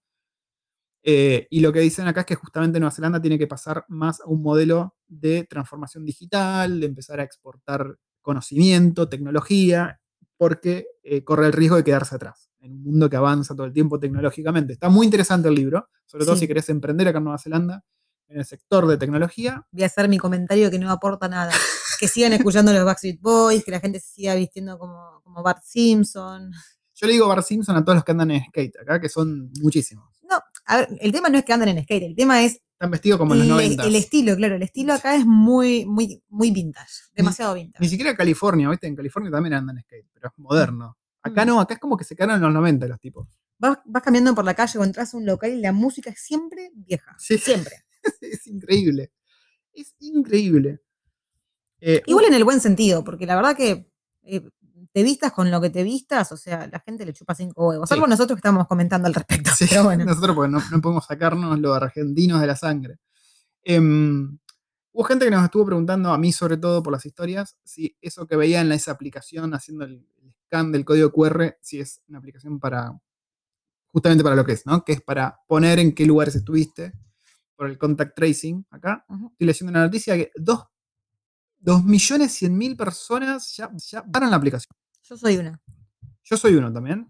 Eh, 1.04 1.48
y 1.50 1.60
lo 1.60 1.72
que 1.72 1.80
dicen 1.80 2.06
acá 2.06 2.20
es 2.20 2.26
que 2.26 2.34
justamente 2.36 2.78
Nueva 2.78 2.92
Zelanda 2.94 3.20
tiene 3.20 3.38
que 3.38 3.48
pasar 3.48 3.84
más 3.88 4.20
a 4.20 4.26
un 4.26 4.42
modelo 4.42 4.94
de 5.08 5.44
transformación 5.44 6.04
digital, 6.04 6.78
de 6.80 6.86
empezar 6.86 7.18
a 7.20 7.24
exportar 7.24 7.96
conocimiento, 8.20 9.08
tecnología, 9.08 10.00
porque 10.36 10.86
eh, 11.02 11.24
corre 11.24 11.46
el 11.46 11.52
riesgo 11.52 11.76
de 11.76 11.84
quedarse 11.84 12.14
atrás 12.14 12.50
en 12.60 12.72
un 12.72 12.82
mundo 12.84 13.10
que 13.10 13.16
avanza 13.16 13.54
todo 13.56 13.66
el 13.66 13.72
tiempo 13.72 13.98
tecnológicamente. 13.98 14.72
Está 14.74 14.88
muy 14.88 15.04
interesante 15.06 15.48
el 15.48 15.54
libro, 15.56 15.88
sobre 16.06 16.24
todo 16.24 16.36
Sí. 16.36 16.42
si 16.42 16.48
querés 16.48 16.68
emprender 16.68 17.08
acá 17.08 17.18
en 17.18 17.24
Nueva 17.24 17.38
Zelanda 17.38 17.84
en 18.32 18.38
el 18.40 18.44
sector 18.44 18.86
de 18.86 18.96
tecnología. 18.96 19.66
Voy 19.70 19.82
a 19.82 19.86
hacer 19.86 20.08
mi 20.08 20.18
comentario 20.18 20.70
que 20.70 20.78
no 20.78 20.90
aporta 20.90 21.28
nada. 21.28 21.52
Que 22.00 22.08
sigan 22.08 22.32
escuchando 22.32 22.72
los 22.72 22.84
Backstreet 22.84 23.20
Boys, 23.20 23.64
que 23.64 23.70
la 23.70 23.80
gente 23.80 24.00
se 24.00 24.12
siga 24.14 24.34
vistiendo 24.34 24.78
como, 24.78 25.20
como 25.22 25.42
Bart 25.42 25.62
Simpson. 25.64 26.50
Yo 26.94 27.06
le 27.06 27.12
digo 27.14 27.28
Bar 27.28 27.42
Simpson 27.42 27.76
a 27.76 27.84
todos 27.84 27.96
los 27.96 28.04
que 28.04 28.12
andan 28.12 28.30
en 28.32 28.44
skate 28.48 28.76
acá, 28.80 29.00
que 29.00 29.08
son 29.08 29.50
muchísimos. 29.60 30.08
No, 30.28 30.40
a 30.66 30.76
ver, 30.78 30.88
el 31.00 31.12
tema 31.12 31.28
no 31.28 31.38
es 31.38 31.44
que 31.44 31.52
anden 31.52 31.68
en 31.68 31.82
skate, 31.84 32.02
el 32.04 32.16
tema 32.16 32.42
es 32.42 32.60
Están 32.72 32.90
vestidos 32.90 33.18
como 33.18 33.34
en 33.34 33.40
los 33.40 33.46
el, 33.48 33.76
90. 33.76 33.84
el 33.84 33.94
estilo, 33.96 34.36
claro. 34.36 34.56
El 34.56 34.62
estilo 34.62 34.94
acá 34.94 35.14
es 35.14 35.24
muy, 35.26 35.84
muy, 35.84 36.22
muy 36.28 36.50
vintage. 36.50 36.92
Demasiado 37.14 37.54
vintage. 37.54 37.82
Ni 37.82 37.88
siquiera 37.88 38.16
California, 38.16 38.68
¿viste? 38.70 38.86
En 38.86 38.96
California 38.96 39.30
también 39.30 39.54
andan 39.54 39.76
en 39.78 39.82
skate, 39.84 40.06
pero 40.12 40.28
es 40.28 40.32
moderno. 40.38 40.96
Acá 41.22 41.44
Mm. 41.44 41.48
no, 41.48 41.60
acá 41.60 41.74
es 41.74 41.80
como 41.80 41.96
que 41.96 42.04
se 42.04 42.16
quedaron 42.16 42.36
en 42.36 42.42
los 42.42 42.52
90 42.52 42.86
los 42.88 42.98
tipos. 43.00 43.28
Vas, 43.58 43.78
vas 43.84 44.02
caminando 44.02 44.34
por 44.34 44.44
la 44.44 44.54
calle 44.54 44.78
o 44.78 44.82
entras 44.84 45.14
a 45.14 45.16
un 45.16 45.24
local 45.26 45.52
y 45.52 45.60
la 45.60 45.72
música 45.72 46.10
es 46.10 46.20
siempre 46.20 46.70
vieja. 46.74 47.14
Sí. 47.18 47.38
Siempre. 47.38 47.84
es 48.20 48.46
increíble. 48.46 49.12
Es 49.72 49.94
increíble. 50.00 50.80
Eh, 51.80 52.02
Igual 52.06 52.26
en 52.26 52.34
el 52.34 52.44
buen 52.44 52.60
sentido, 52.60 53.02
porque 53.02 53.26
la 53.26 53.36
verdad 53.36 53.56
que 53.56 53.90
eh, 54.22 54.48
te 54.92 55.02
vistas 55.02 55.32
con 55.32 55.50
lo 55.50 55.60
que 55.60 55.70
te 55.70 55.82
vistas, 55.82 56.30
o 56.32 56.36
sea, 56.36 56.68
la 56.68 56.80
gente 56.80 57.04
le 57.06 57.12
chupa 57.12 57.34
cinco 57.34 57.68
huevos. 57.68 57.88
Sí. 57.88 57.94
Salvo 57.94 58.06
nosotros 58.06 58.36
que 58.36 58.40
estamos 58.40 58.66
comentando 58.68 59.08
al 59.08 59.14
respecto. 59.14 59.50
Sí, 59.56 59.66
Pero 59.68 59.84
bueno. 59.84 60.04
nosotros 60.04 60.34
porque 60.34 60.50
no, 60.50 60.60
no 60.70 60.80
podemos 60.80 61.06
sacarnos 61.06 61.58
los 61.58 61.76
argentinos 61.76 62.40
de 62.40 62.46
la 62.46 62.56
sangre. 62.56 62.98
Em, 63.62 64.38
hubo 64.92 65.04
gente 65.04 65.24
que 65.24 65.30
nos 65.30 65.44
estuvo 65.44 65.66
preguntando, 65.66 66.12
a 66.12 66.18
mí 66.18 66.32
sobre 66.32 66.56
todo 66.56 66.82
por 66.82 66.92
las 66.92 67.06
historias, 67.06 67.56
si 67.64 67.96
eso 68.00 68.26
que 68.26 68.36
veía 68.36 68.60
en 68.60 68.72
esa 68.72 68.92
aplicación 68.92 69.54
haciendo 69.54 69.84
el, 69.84 70.06
el 70.22 70.32
scan 70.46 70.72
del 70.72 70.84
código 70.84 71.12
QR, 71.12 71.56
si 71.60 71.80
es 71.80 72.00
una 72.08 72.18
aplicación 72.18 72.58
para, 72.60 72.92
justamente 73.92 74.24
para 74.24 74.36
lo 74.36 74.44
que 74.44 74.52
es, 74.52 74.66
¿no? 74.66 74.84
Que 74.84 74.92
es 74.92 75.00
para 75.00 75.40
poner 75.46 75.78
en 75.78 75.94
qué 75.94 76.06
lugares 76.06 76.34
estuviste, 76.34 76.92
por 77.62 77.70
el 77.70 77.78
contact 77.78 78.16
tracing, 78.16 78.66
acá. 78.70 79.04
Estoy 79.08 79.46
leyendo 79.46 79.70
una 79.70 79.84
noticia 79.84 80.16
que 80.16 80.32
dos, 80.34 80.64
dos 81.60 81.84
millones 81.84 82.32
cien 82.32 82.58
mil 82.58 82.76
personas 82.76 83.54
ya, 83.56 83.70
ya 83.76 84.04
paran 84.04 84.32
la 84.32 84.36
aplicación. 84.36 84.74
Yo 85.04 85.16
soy 85.16 85.36
una. 85.36 85.62
Yo 86.24 86.36
soy 86.36 86.56
uno 86.56 86.72
también. 86.72 87.08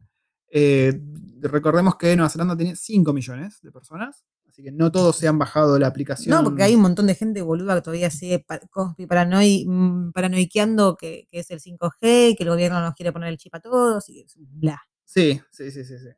Eh, 0.50 1.00
recordemos 1.40 1.96
que 1.96 2.14
Nueva 2.16 2.28
Zelanda 2.28 2.54
tiene 2.54 2.76
5 2.76 3.14
millones 3.14 3.60
de 3.62 3.72
personas, 3.72 4.26
así 4.46 4.62
que 4.62 4.70
no 4.70 4.92
todos 4.92 5.16
se 5.16 5.26
han 5.26 5.38
bajado 5.38 5.78
la 5.78 5.86
aplicación. 5.86 6.36
No, 6.36 6.44
porque 6.44 6.64
hay 6.64 6.74
un 6.74 6.82
montón 6.82 7.06
de 7.06 7.14
gente 7.14 7.40
boluda 7.40 7.74
que 7.76 7.80
todavía 7.80 8.10
sigue 8.10 8.40
pa- 8.40 8.60
cospi- 8.60 9.06
paranoi- 9.08 9.64
mm, 9.66 10.12
paranoiqueando 10.12 10.96
que, 10.98 11.26
que 11.30 11.38
es 11.38 11.50
el 11.50 11.60
5G, 11.60 12.36
que 12.36 12.42
el 12.42 12.50
gobierno 12.50 12.78
nos 12.82 12.92
quiere 12.94 13.10
poner 13.10 13.30
el 13.30 13.38
chip 13.38 13.54
a 13.54 13.60
todos 13.60 14.06
y 14.10 14.26
bla. 14.36 14.82
Sí, 15.06 15.40
sí, 15.50 15.70
sí, 15.70 15.82
sí. 15.82 15.96
sí. 15.98 16.08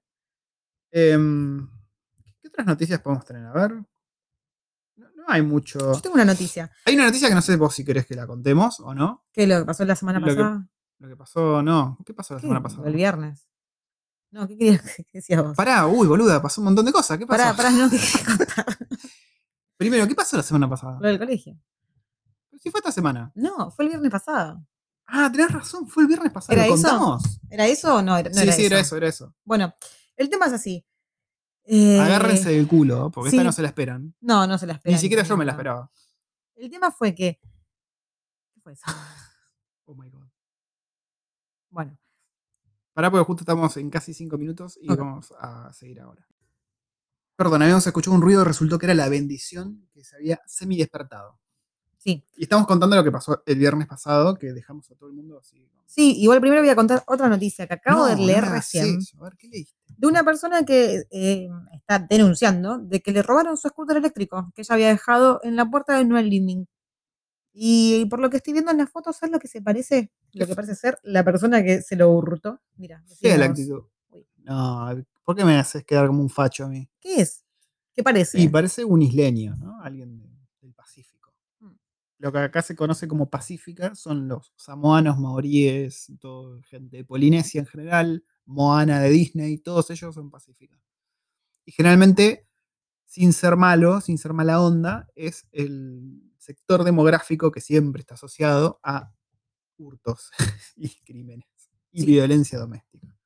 Em, 0.91 1.69
¿Qué 2.41 2.49
otras 2.49 2.67
noticias 2.67 3.01
podemos 3.01 3.25
tener? 3.25 3.47
A 3.47 3.53
ver. 3.53 3.73
No, 5.27 5.33
hay 5.33 5.43
mucho. 5.43 5.79
Yo 5.95 6.01
tengo 6.01 6.15
una 6.15 6.25
noticia. 6.25 6.71
Hay 6.85 6.95
una 6.95 7.07
noticia 7.07 7.29
que 7.29 7.35
no 7.35 7.43
sé 7.43 7.57
vos 7.57 7.75
si 7.75 7.85
querés 7.85 8.07
que 8.07 8.15
la 8.15 8.27
contemos 8.27 8.81
o 8.81 8.95
no. 8.95 9.25
¿Qué 9.33 9.47
lo 9.47 9.59
que 9.61 9.65
pasó 9.65 9.85
la 9.85 9.97
semana 9.97 10.21
Lo 10.21 10.27
que- 10.27 10.35
pasada? 10.35 10.69
Lo 10.99 11.09
que 11.09 11.17
pasó, 11.17 11.63
no. 11.63 11.99
¿Qué 12.05 12.15
pasó 12.15 12.35
la 12.35 12.41
¿Qué? 12.41 12.47
semana 12.47 12.63
pasada? 12.63 12.87
El 12.89 12.95
viernes. 12.95 13.49
No, 14.31 14.49
¿qué 14.49 14.57
querías 14.57 14.83
que 14.83 15.05
qué 15.05 15.11
decías 15.19 15.43
vos? 15.43 15.57
Pará, 15.57 15.87
uy, 15.87 16.07
boluda, 16.07 16.41
pasó 16.43 16.61
un 16.61 16.67
montón 16.67 16.85
de 16.87 16.93
cosas. 16.93 17.19
¿Qué 17.19 17.27
pasó? 17.27 17.43
Pará, 17.43 17.57
pará, 17.57 17.71
no, 17.71 17.91
¿qué 17.91 17.97
querías 17.99 18.25
contar? 18.25 18.79
Primero, 19.77 20.07
¿qué 20.07 20.15
pasó 20.15 20.37
la 20.37 20.43
semana 20.43 20.69
pasada? 20.69 20.99
Lo 21.01 21.09
del 21.09 21.19
colegio. 21.19 21.59
Si 22.61 22.71
fue 22.71 22.79
esta 22.79 22.93
semana. 22.93 23.33
No, 23.35 23.71
fue 23.71 23.85
el 23.87 23.91
viernes 23.91 24.11
pasado. 24.11 24.65
Ah, 25.07 25.31
tenés 25.31 25.51
razón, 25.51 25.87
fue 25.87 26.05
el 26.05 26.07
viernes 26.09 26.33
pasado. 26.33 26.55
¿Era 26.59 26.67
¿Lo 26.69 26.75
eso? 26.75 26.83
contamos? 26.89 27.41
¿Era 27.51 27.67
eso 27.67 27.97
o 27.97 28.03
no? 28.03 28.17
Era, 28.17 28.31
no 28.31 28.37
sí, 28.37 28.43
era 28.43 28.53
sí, 28.53 28.63
eso. 28.65 28.75
era 28.75 28.81
eso, 28.81 28.97
era 28.97 29.09
eso. 29.09 29.35
Bueno, 29.45 29.75
el 30.17 30.31
tema 30.31 30.47
es 30.47 30.53
así. 30.55 30.87
Eh, 31.67 31.99
Agárrense 31.99 32.51
del 32.51 32.67
culo, 32.69 33.11
porque 33.11 33.31
esta 33.31 33.43
no 33.43 33.53
se 33.53 33.63
la 33.63 33.69
esperan. 33.69 34.15
No, 34.21 34.47
no 34.47 34.59
se 34.59 34.67
la 34.67 34.75
esperan. 34.75 34.95
Ni 34.97 35.01
siquiera 35.01 35.23
yo 35.23 35.37
me 35.37 35.45
la 35.45 35.53
esperaba. 35.53 35.91
El 36.57 36.71
tema 36.71 36.91
fue 36.91 37.15
que. 37.15 37.41
¿Qué 38.55 38.61
fue 38.61 38.73
eso? 38.73 38.85
Oh 39.87 39.95
my 39.95 40.09
god. 40.09 40.27
Bueno, 41.69 41.99
Pará, 42.95 43.11
porque 43.11 43.25
justo 43.27 43.43
estamos 43.43 43.77
en 43.77 43.91
casi 43.91 44.15
cinco 44.15 44.39
minutos 44.39 44.79
y 44.81 44.87
vamos 44.87 45.35
a 45.39 45.73
seguir 45.73 46.01
ahora. 46.01 46.27
Perdón, 47.37 47.63
habíamos 47.63 47.85
escuchado 47.87 48.15
un 48.15 48.23
ruido, 48.23 48.45
resultó 48.45 48.79
que 48.79 48.87
era 48.87 48.95
la 48.95 49.09
bendición 49.09 49.89
que 49.93 50.05
se 50.05 50.15
había 50.15 50.41
semi 50.47 50.79
despertado. 50.79 51.41
Sí. 52.05 52.23
Y 52.37 52.43
estamos 52.45 52.67
contando 52.67 52.95
lo 52.97 53.03
que 53.03 53.11
pasó 53.11 53.43
el 53.47 53.59
viernes 53.59 53.87
pasado, 53.89 54.37
que 54.37 54.53
dejamos 54.53 54.91
a 54.91 54.95
todo 54.95 55.09
el 55.09 55.15
mundo 55.15 55.39
así. 55.39 55.67
Sí, 55.87 56.17
igual 56.21 56.41
primero 56.41 56.61
voy 56.63 56.71
a 56.71 56.77
contar 56.77 57.03
otra 57.07 57.29
noticia 57.29 57.67
que 57.67 57.75
acabo 57.75 58.01
"No, 58.01 58.07
de 58.07 58.17
leer 58.17 58.45
recién. 58.45 58.99
eso". 58.99 59.17
A 59.21 59.25
ver, 59.25 59.37
¿qué 59.37 59.49
leíste? 59.49 59.75
de 59.97 60.07
una 60.09 60.25
persona 60.25 60.65
que 60.65 61.05
eh, 61.11 61.49
está 61.73 62.01
denunciando 62.01 62.79
de 62.79 63.01
que 63.01 63.13
le 63.13 63.23
robaron 63.23 63.57
su 63.57 63.69
scooter 63.69 63.97
eléctrico 63.99 64.51
que 64.55 64.63
ella 64.63 64.75
había 64.75 64.89
dejado 64.89 65.39
en 65.45 65.55
la 65.57 65.71
puerta 65.71 65.97
de 65.97 66.05
Noel 66.05 66.29
Living. 66.29 66.65
Y 67.53 68.07
por 68.07 68.19
lo 68.19 68.29
que 68.31 68.39
estoy 68.39 68.53
viendo 68.55 68.73
en 68.73 68.79
las 68.79 68.91
fotos, 68.91 69.17
¿sabes 69.17 69.33
lo 69.33 69.39
que 69.39 69.47
se 69.49 69.63
parece? 69.63 70.11
Lo 70.33 70.47
que 70.47 70.55
parece 70.57 70.75
ser 70.75 70.99
la 71.05 71.23
persona 71.25 71.63
que 71.63 71.81
se 71.83 71.95
lo 71.95 72.11
hurtó. 72.11 72.61
Mira, 72.77 73.05
¿Qué 73.21 73.33
es 73.33 73.39
la 73.39 73.45
actitud? 73.47 73.85
No, 74.39 75.05
¿por 75.25 75.37
qué 75.37 75.45
me 75.45 75.57
haces 75.57 75.85
quedar 75.85 76.09
como 76.09 76.21
un 76.21 76.29
facho 76.29 76.65
a 76.65 76.69
mí? 76.69 76.89
¿Qué 77.01 77.21
es? 77.21 77.45
¿Qué 77.95 78.03
parece? 78.03 78.39
Sí, 78.39 78.49
parece 78.49 78.85
un 78.85 79.01
isleño, 79.03 79.57
¿no? 79.57 79.81
Alguien 79.81 80.19
de- 80.19 80.29
del 80.61 80.75
Pacífico. 80.75 81.33
Mm. 81.61 81.69
Lo 82.25 82.33
que 82.33 82.39
acá 82.39 82.63
se 82.63 82.75
conoce 82.75 83.07
como 83.07 83.29
Pacífica 83.29 83.95
son 83.95 84.29
los 84.29 84.51
samoanos, 84.57 85.19
maoríes, 85.19 86.11
todo, 86.19 86.59
gente 86.63 86.97
de 86.97 87.05
Polinesia 87.05 87.59
en 87.61 87.67
general, 87.67 88.25
Moana 88.47 88.99
de 89.01 89.11
Disney, 89.11 89.59
todos 89.59 89.91
ellos 89.91 90.15
son 90.15 90.31
pacíficos. 90.31 90.79
Y 91.67 91.73
generalmente, 91.73 92.49
sin 93.05 93.35
ser 93.35 93.57
malo, 93.57 94.01
sin 94.01 94.17
ser 94.17 94.33
mala 94.33 94.63
onda, 94.63 95.07
es 95.15 95.47
el 95.53 96.23
sector 96.39 96.85
demográfico 96.85 97.53
que 97.53 97.61
siempre 97.61 98.01
está 98.01 98.15
asociado 98.15 98.81
a 98.83 99.13
hurtos 99.77 100.31
y 100.77 100.89
crímenes 101.05 101.47
y 101.93 102.01
Sí. 102.03 102.07
violencia 102.07 102.59
doméstica. 102.59 103.17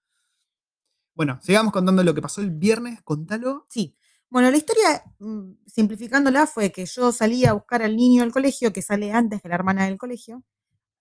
Bueno, 1.15 1.39
sigamos 1.43 1.73
contando 1.73 2.03
lo 2.03 2.15
que 2.15 2.23
pasó 2.23 2.41
el 2.41 2.51
viernes, 2.51 3.01
contalo. 3.03 3.67
Sí. 3.69 3.97
Bueno, 4.31 4.51
la 4.51 4.57
historia, 4.57 5.03
mm, 5.19 5.53
simplificándola, 5.67 6.47
fue 6.47 6.71
que 6.71 6.85
yo 6.87 7.13
salí 7.13 7.45
a 7.47 7.55
buscar 7.55 7.83
al 7.83 7.97
niño 7.97 8.23
al 8.23 8.33
colegio, 8.33 8.73
que 8.73 8.83
sale 8.83 9.13
antes 9.13 9.41
que 9.41 9.49
la 9.49 9.55
hermana 9.55 9.87
del 9.87 9.97
colegio. 9.97 10.43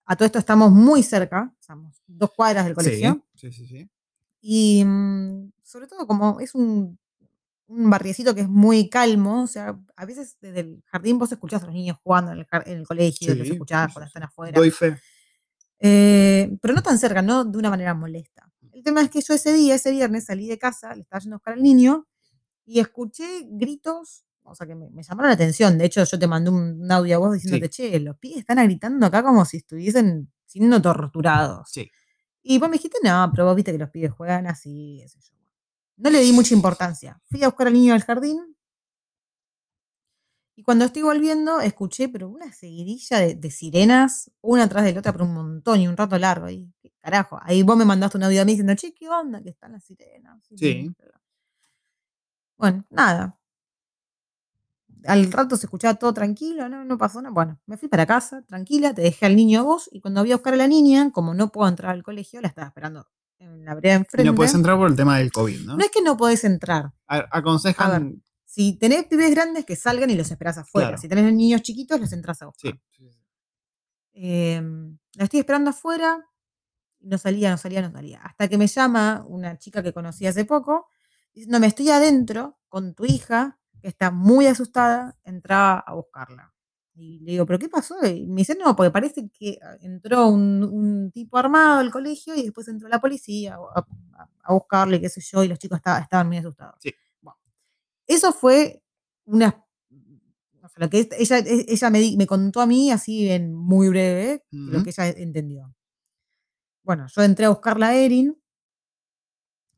A 0.06 0.16
todo 0.16 0.26
esto 0.26 0.40
estamos 0.40 0.72
muy 0.72 1.04
cerca, 1.04 1.54
estamos 1.60 2.02
dos 2.08 2.32
cuadras 2.36 2.66
del 2.66 2.74
colegio. 2.76 3.26
Sí, 3.36 3.52
sí, 3.52 3.68
sí. 3.68 3.90
Y 4.42 4.84
mm, 4.86 5.52
sobre 5.64 5.88
todo 5.88 6.08
como 6.08 6.40
es 6.40 6.56
un, 6.56 6.98
un 7.68 7.90
barriecito 7.90 8.34
que 8.34 8.42
es 8.42 8.48
muy 8.50 8.90
calmo, 8.90 9.44
o 9.44 9.48
sea, 9.48 9.78
a 9.98 10.06
veces 10.06 10.38
desde 10.40 10.62
el 10.62 10.84
jardín 10.88 11.18
vos 11.20 11.32
escuchás 11.32 11.64
a 11.64 11.66
los 11.66 11.76
niños 11.76 11.98
jugando 12.02 12.32
en 12.32 12.40
el, 12.40 12.48
en 12.66 12.78
el 12.80 12.88
colegio, 12.88 13.36
los 13.36 13.48
Sí, 13.48 13.54
escuchás 13.54 13.88
sí, 13.88 13.94
cuando 13.94 14.06
sí, 14.08 14.10
están 14.10 14.24
sí. 14.24 14.28
afuera. 14.32 14.60
Doy 14.60 14.72
fe. 14.72 14.98
Eh, 15.80 16.58
pero 16.62 16.74
no 16.74 16.82
tan 16.82 16.98
cerca, 16.98 17.22
no 17.22 17.44
de 17.44 17.58
una 17.58 17.70
manera 17.70 17.94
molesta. 17.94 18.50
El 18.72 18.84
tema 18.84 19.02
es 19.02 19.10
que 19.10 19.22
yo 19.22 19.34
ese 19.34 19.54
día, 19.54 19.76
ese 19.76 19.92
viernes, 19.92 20.26
salí 20.26 20.48
de 20.48 20.58
casa, 20.58 20.96
le 20.96 21.02
estaba 21.02 21.20
yendo 21.20 21.36
a 21.36 21.40
buscar 21.40 21.54
al 21.56 21.64
niño 21.64 22.08
y 22.68 22.80
escuché 22.80 23.48
gritos 23.50 24.28
o 24.50 24.56
sea, 24.56 24.66
que 24.66 24.76
me, 24.76 24.90
me 24.90 25.04
llamaron 25.04 25.30
la 25.30 25.36
atención. 25.36 25.78
De 25.78 25.86
hecho, 25.86 26.04
yo 26.04 26.20
te 26.20 26.28
mandé 26.28 26.50
un, 26.50 26.82
un 26.82 26.92
audio 26.92 27.16
a 27.18 27.20
vos 27.20 27.34
diciéndote, 27.34 27.70
che, 27.70 28.00
los 28.00 28.18
pibes 28.18 28.40
están 28.40 28.64
gritando 28.64 29.06
acá 29.06 29.22
como 29.24 29.44
si 29.46 29.58
estuviesen 29.58 30.32
siendo 30.46 30.82
torturados. 30.82 31.70
Sí. 31.70 31.90
Y 32.42 32.60
vos 32.60 32.70
me 32.70 32.78
dijiste, 32.78 32.98
no, 33.04 33.30
pero 33.32 33.46
vos 33.46 33.56
viste 33.56 33.74
que 33.74 33.78
los 33.78 33.90
pibes 33.90 34.12
juegan 34.12 34.48
así, 34.48 35.04
sé 35.08 35.20
yo. 35.20 35.36
No 35.98 36.10
le 36.10 36.20
di 36.22 36.32
mucha 36.32 36.54
importancia. 36.54 37.20
Fui 37.26 37.44
a 37.44 37.48
buscar 37.48 37.68
al 37.68 37.74
niño 37.74 37.94
al 37.94 38.04
jardín. 38.04 38.56
Y 40.56 40.64
cuando 40.64 40.86
estoy 40.86 41.02
volviendo, 41.02 41.60
escuché, 41.60 42.08
pero 42.10 42.30
una 42.30 42.52
seguidilla 42.52 43.20
de, 43.20 43.36
de 43.36 43.52
sirenas, 43.52 44.32
una 44.42 44.64
atrás 44.64 44.86
de 44.86 44.94
la 44.94 45.00
otra, 45.00 45.12
por 45.12 45.24
un 45.24 45.34
montón 45.34 45.82
y 45.82 45.88
un 45.88 45.98
rato 45.98 46.18
largo. 46.18 46.50
Y, 46.50 46.74
¿qué 46.82 46.92
carajo. 47.00 47.40
Ahí 47.44 47.64
vos 47.64 47.78
me 47.78 47.86
mandaste 47.86 48.18
un 48.18 48.24
audio 48.24 48.42
a 48.42 48.46
mí 48.46 48.54
diciendo, 48.54 48.76
che, 48.76 48.94
¿qué 48.94 49.10
onda? 49.10 49.42
Que 49.42 49.50
están 49.50 49.74
las 49.74 49.84
sirenas. 49.84 50.42
Sí. 50.56 50.90
Bueno, 52.58 52.84
nada. 52.90 53.38
Al 55.06 55.32
rato 55.32 55.56
se 55.56 55.68
escuchaba 55.68 55.94
todo 55.96 56.14
tranquilo, 56.14 56.68
no, 56.68 56.84
no 56.84 56.98
pasó 56.98 57.22
nada. 57.22 57.34
Bueno, 57.34 57.60
me 57.66 57.78
fui 57.78 57.88
para 57.88 58.06
casa, 58.06 58.42
tranquila, 58.44 58.94
te 58.94 59.02
dejé 59.04 59.26
al 59.26 59.36
niño 59.36 59.60
a 59.62 59.64
vos 59.64 59.90
y 59.92 60.02
cuando 60.02 60.22
voy 60.22 60.32
a 60.32 60.36
buscar 60.36 60.54
a 60.54 60.58
la 60.58 60.68
niña, 60.68 61.12
como 61.12 61.34
no 61.34 61.50
puedo 61.52 61.70
entrar 61.70 61.92
al 61.92 62.04
colegio, 62.04 62.42
la 62.42 62.48
estaba 62.48 62.68
esperando 62.68 63.08
en 63.40 63.64
la 63.64 63.74
Y 63.82 63.88
enfrente. 63.90 64.24
no 64.26 64.36
puedes 64.36 64.54
entrar 64.56 64.76
por 64.78 64.90
el 64.90 64.96
tema 64.96 65.20
del 65.20 65.32
COVID, 65.32 65.62
¿no? 65.62 65.78
No 65.78 65.84
es 65.84 65.92
que 65.92 66.02
no 66.02 66.18
podés 66.18 66.44
entrar. 66.44 66.92
A- 67.08 67.28
Aconsejan. 67.32 67.92
A 67.92 68.00
ver. 68.00 68.16
Si 68.44 68.74
tenés 68.74 69.06
pibes 69.06 69.30
grandes, 69.32 69.66
que 69.66 69.76
salgan 69.76 70.10
y 70.10 70.16
los 70.16 70.32
esperás 70.32 70.58
afuera. 70.58 70.88
Claro. 70.90 71.02
Si 71.02 71.08
tenés 71.08 71.32
niños 71.32 71.62
chiquitos, 71.62 72.00
los 72.00 72.12
entras 72.12 72.42
a 72.42 72.48
buscar. 72.48 72.72
Sí. 72.72 72.80
sí, 72.98 73.10
sí. 73.12 73.20
Eh, 74.14 74.62
la 75.14 75.24
estoy 75.26 75.40
esperando 75.42 75.70
afuera. 75.70 76.26
y 77.00 77.08
No 77.08 77.18
salía, 77.20 77.52
no 77.52 77.58
salía, 77.58 77.82
no 77.84 77.92
salía. 77.92 78.20
Hasta 78.24 78.48
que 78.48 78.58
me 78.58 78.66
llama 78.68 79.24
una 79.28 79.58
chica 79.60 79.84
que 79.84 79.94
conocí 79.94 80.26
hace 80.26 80.44
poco, 80.46 80.88
diciendo, 81.40 81.60
me 81.60 81.68
estoy 81.68 81.90
adentro 81.90 82.58
con 82.70 82.94
tu 82.96 83.06
hija, 83.06 83.60
que 83.82 83.88
está 83.88 84.12
muy 84.12 84.48
asustada, 84.48 85.18
entraba 85.24 85.80
a 85.80 85.94
buscarla. 85.94 86.54
Y 86.96 87.20
le 87.20 87.34
digo, 87.34 87.46
¿pero 87.46 87.60
qué 87.60 87.70
pasó? 87.70 87.96
Y 88.06 88.26
me 88.26 88.42
dice, 88.42 88.56
no, 88.60 88.76
porque 88.76 88.90
parece 88.92 89.30
que 89.30 89.60
entró 89.82 90.28
un, 90.30 90.64
un 90.64 91.12
tipo 91.12 91.38
armado 91.38 91.80
al 91.80 91.92
colegio 91.92 92.34
y 92.36 92.44
después 92.44 92.68
entró 92.68 92.88
la 92.90 93.00
policía 93.00 93.56
a, 93.56 93.80
a- 93.80 94.30
a 94.44 94.54
buscarle, 94.54 95.00
qué 95.00 95.10
sé 95.10 95.22
yo, 95.22 95.44
y 95.44 95.48
los 95.48 95.60
chicos 95.60 95.78
estaba- 95.78 96.00
estaban 96.00 96.28
muy 96.28 96.38
asustados. 96.38 96.76
Sí. 96.82 96.92
Bueno, 97.22 97.38
eso 98.08 98.34
fue 98.34 98.82
una... 99.26 99.64
o 100.64 100.70
sea, 100.70 100.78
lo 100.86 100.90
que 100.90 101.08
ella, 101.20 101.38
e, 101.40 101.66
ella 101.68 101.90
me, 101.92 102.16
me 102.18 102.26
contó 102.26 102.62
a 102.62 102.66
mí 102.66 102.92
así 102.92 103.30
en 103.30 103.54
muy 103.54 103.90
breve 103.90 104.44
lo 104.72 104.84
que 104.84 104.90
ella 104.90 105.08
entendió. 105.10 105.74
Bueno, 106.84 107.06
yo 107.14 107.22
entré 107.22 107.46
a 107.46 107.50
buscarla 107.50 107.90
a 107.90 107.96
Erin, 107.96 108.38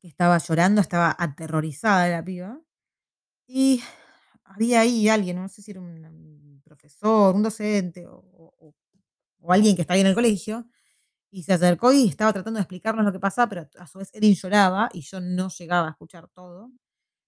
que 0.02 0.08
estaba 0.08 0.38
llorando, 0.38 0.82
estaba 0.82 1.16
aterrorizada 1.18 2.08
la 2.10 2.24
piba. 2.24 2.60
Y 3.48 3.82
había 4.44 4.82
ahí 4.82 5.10
alguien, 5.10 5.38
no 5.38 5.50
sé 5.50 5.62
si 5.62 5.72
era 5.72 5.82
un, 5.82 6.62
profesor, 6.64 7.36
un 7.36 7.44
docente 7.44 8.06
o, 8.08 8.76
alguien 9.48 9.76
que 9.76 9.82
estaba 9.82 9.96
ahí 9.96 10.02
en 10.02 10.08
el 10.08 10.16
colegio, 10.16 10.68
y 11.32 11.44
se 11.44 11.54
acercó 11.54 11.94
y 11.94 12.08
estaba 12.08 12.34
tratando 12.34 12.58
de 12.58 12.64
explicarnos 12.64 13.06
lo 13.06 13.12
que 13.12 13.20
pasaba, 13.20 13.50
pero 13.50 13.70
a 13.78 13.88
su 13.88 14.00
vez 14.00 14.10
Erin 14.14 14.36
lloraba 14.36 14.90
y 14.94 15.02
yo 15.02 15.22
no 15.22 15.50
llegaba 15.50 15.88
a 15.88 15.92
escuchar 15.92 16.28
todo. 16.30 16.72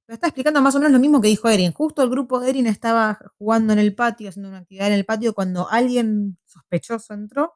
Pero 0.05 0.15
estaba 0.15 0.29
explicando 0.29 0.61
más 0.61 0.75
o 0.75 0.79
menos 0.79 0.91
lo 0.91 0.99
mismo 0.99 1.21
que 1.21 1.27
dijo 1.29 1.49
Erin. 1.49 1.71
Justo 1.71 2.03
el 2.03 2.09
grupo 2.09 2.39
de 2.39 2.49
Erin 2.49 2.67
estaba 2.67 3.19
jugando 3.37 3.73
en 3.73 3.79
el 3.79 3.95
patio, 3.95 4.29
haciendo 4.29 4.49
una 4.49 4.59
actividad 4.59 4.87
en 4.87 4.93
el 4.93 5.05
patio, 5.05 5.33
cuando 5.33 5.69
alguien 5.69 6.37
sospechoso 6.45 7.13
entró, 7.13 7.55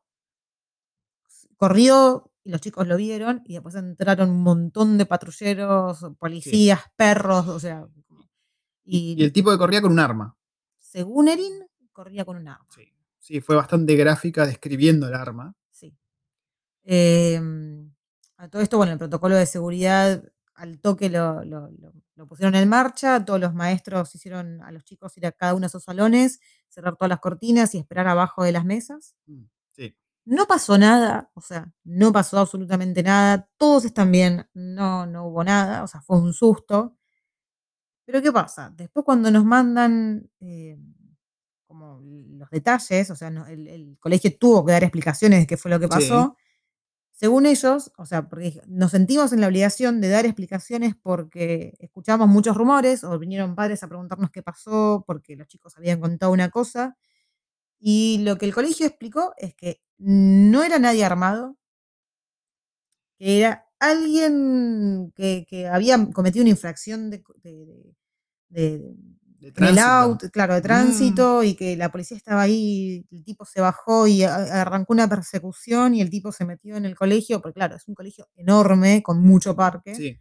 corrió 1.57 2.31
y 2.45 2.51
los 2.51 2.61
chicos 2.61 2.87
lo 2.87 2.95
vieron 2.95 3.41
y 3.45 3.53
después 3.55 3.75
entraron 3.75 4.29
un 4.29 4.41
montón 4.43 4.97
de 4.97 5.05
patrulleros, 5.05 6.05
policías, 6.17 6.79
perros, 6.95 7.47
o 7.49 7.59
sea... 7.59 7.85
Y, 8.85 9.15
Y 9.19 9.23
el 9.25 9.33
tipo 9.33 9.51
que 9.51 9.57
corría 9.57 9.81
con 9.81 9.91
un 9.91 9.99
arma. 9.99 10.37
según 10.79 11.27
Erin, 11.27 11.67
corría 11.91 12.23
con 12.23 12.37
un 12.37 12.47
arma. 12.47 12.65
Sí. 12.73 12.87
Sí, 13.19 13.41
fue 13.41 13.55
bastante 13.55 13.95
gráfica 13.95 14.45
describiendo 14.45 15.07
el 15.07 15.15
arma. 15.15 15.53
Sí. 15.71 15.97
Eh, 16.83 17.41
a 18.37 18.47
todo 18.49 18.61
esto, 18.61 18.77
bueno, 18.77 18.91
el 18.93 18.99
protocolo 18.99 19.35
de 19.35 19.45
seguridad 19.47 20.23
al 20.53 20.79
toque 20.79 21.09
lo, 21.09 21.43
lo- 21.43 21.69
lo- 21.71 21.93
lo 22.15 22.27
pusieron 22.27 22.55
en 22.55 22.69
marcha, 22.69 23.25
todos 23.25 23.39
los 23.41 23.53
maestros 23.53 24.13
hicieron 24.15 24.61
a 24.61 24.71
los 24.71 24.83
chicos 24.85 25.17
ir 25.17 25.25
a 25.25 25.31
cada 25.33 25.53
uno 25.53 25.65
de 25.65 25.69
sus 25.69 25.83
salones, 25.83 26.39
cerrar 26.69 26.95
todas 26.95 27.09
las 27.09 27.19
cortinas 27.19 27.75
y 27.75 27.79
esperar 27.79 28.07
abajo 28.07 28.43
de 28.43 28.51
las 28.53 28.63
mesas. 28.63 29.15
Mm. 29.25 29.43
No 30.27 30.47
pasó 30.47 30.77
nada, 30.77 31.29
o 31.35 31.41
sea, 31.41 31.71
no 31.83 32.11
pasó 32.11 32.39
absolutamente 32.39 33.03
nada, 33.03 33.47
todos 33.57 33.85
están 33.85 34.11
bien, 34.11 34.47
no, 34.55 35.05
no 35.05 35.27
hubo 35.27 35.43
nada, 35.43 35.83
o 35.83 35.87
sea, 35.87 36.01
fue 36.01 36.17
un 36.19 36.33
susto. 36.33 36.95
Pero 38.07 38.21
¿qué 38.21 38.31
pasa? 38.31 38.71
Después 38.75 39.03
cuando 39.05 39.31
nos 39.31 39.43
mandan 39.45 40.29
eh, 40.39 40.77
como 41.67 41.99
los 42.03 42.49
detalles, 42.51 43.09
o 43.09 43.15
sea, 43.15 43.29
no- 43.31 43.47
el, 43.47 43.67
el 43.67 43.97
colegio 43.99 44.31
tuvo 44.37 44.65
que 44.65 44.73
dar 44.73 44.83
explicaciones 44.83 45.41
de 45.41 45.47
qué 45.47 45.57
fue 45.57 45.71
lo 45.71 45.79
que 45.79 45.85
Sí. 45.87 45.89
pasó. 45.91 46.37
Según 47.13 47.45
ellos, 47.47 47.91
o 47.97 48.05
sea, 48.05 48.29
porque 48.29 48.61
nos 48.67 48.91
sentimos 48.91 49.33
en 49.33 49.41
la 49.41 49.47
obligación 49.47 50.01
de 50.01 50.09
dar 50.09 50.25
explicaciones 50.25 50.95
porque 51.01 51.75
escuchamos 51.79 52.27
muchos 52.29 52.57
rumores 52.57 53.03
o 53.05 53.19
vinieron 53.19 53.55
padres 53.55 53.83
a 53.83 53.87
preguntarnos 53.89 54.31
qué 54.31 54.43
pasó 54.43 55.03
porque 55.07 55.35
los 55.37 55.47
chicos 55.47 55.77
habían 55.77 56.01
contado 56.01 56.31
una 56.33 56.49
cosa. 56.49 56.97
Y 57.79 58.19
lo 58.23 58.37
que 58.37 58.45
el 58.45 58.53
colegio 58.55 58.87
explicó 58.87 59.33
es 59.37 59.55
que 59.55 59.81
no 59.97 60.63
era 60.63 60.79
nadie 60.79 61.03
armado, 61.05 61.57
que 63.17 63.39
era 63.39 63.65
alguien 63.79 65.11
que, 65.15 65.45
que 65.47 65.67
había 65.67 65.97
cometido 66.13 66.43
una 66.43 66.49
infracción 66.51 67.09
de, 67.09 67.23
de- 68.49 68.95
tránsito. 69.53 69.81
auto, 69.87 70.29
claro, 70.31 70.53
de 70.55 70.59
Mm. 70.61 70.63
tránsito, 70.63 71.43
y 71.43 71.55
que 71.55 71.75
la 71.75 71.91
policía 71.91 72.17
estaba 72.17 72.41
ahí, 72.41 73.05
el 73.11 73.23
tipo 73.23 73.45
se 73.45 73.61
bajó 73.61 74.07
y 74.07 74.23
arrancó 74.23 74.93
una 74.93 75.07
persecución 75.07 75.93
y 75.93 76.01
el 76.01 76.09
tipo 76.09 76.31
se 76.31 76.45
metió 76.45 76.75
en 76.77 76.85
el 76.85 76.95
colegio, 76.95 77.41
porque 77.41 77.53
claro, 77.55 77.75
es 77.75 77.87
un 77.87 77.95
colegio 77.95 78.27
enorme, 78.35 79.03
con 79.03 79.21
mucho 79.21 79.55
parque. 79.55 79.93
Sí. 79.95 80.19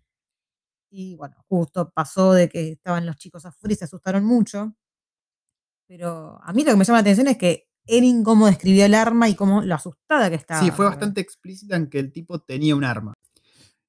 Y 0.91 1.16
bueno, 1.16 1.37
justo 1.49 1.91
pasó 1.91 2.33
de 2.33 2.49
que 2.49 2.72
estaban 2.72 3.07
los 3.07 3.16
chicos 3.16 3.45
afuera 3.47 3.72
y 3.75 3.77
se 3.77 3.85
asustaron 3.87 4.25
mucho. 4.25 4.75
Pero 5.89 6.39
a 6.43 6.53
mí 6.53 6.64
lo 6.64 6.72
que 6.72 6.77
me 6.79 6.85
llama 6.85 6.99
la 6.99 7.03
atención 7.03 7.29
es 7.29 7.37
que 7.39 7.68
Erin 7.87 8.24
cómo 8.24 8.47
describió 8.47 8.87
el 8.87 8.95
arma 8.95 9.28
y 9.28 9.35
cómo 9.35 9.62
lo 9.62 9.74
asustada 9.74 10.30
que 10.30 10.37
estaba. 10.37 10.61
Sí, 10.61 10.70
fue 10.70 10.87
bastante 10.87 11.20
explícita 11.20 11.76
en 11.76 11.89
que 11.89 11.99
el 11.99 12.12
tipo 12.12 12.39
tenía 12.41 12.74
un 12.76 12.85
arma. 12.85 13.12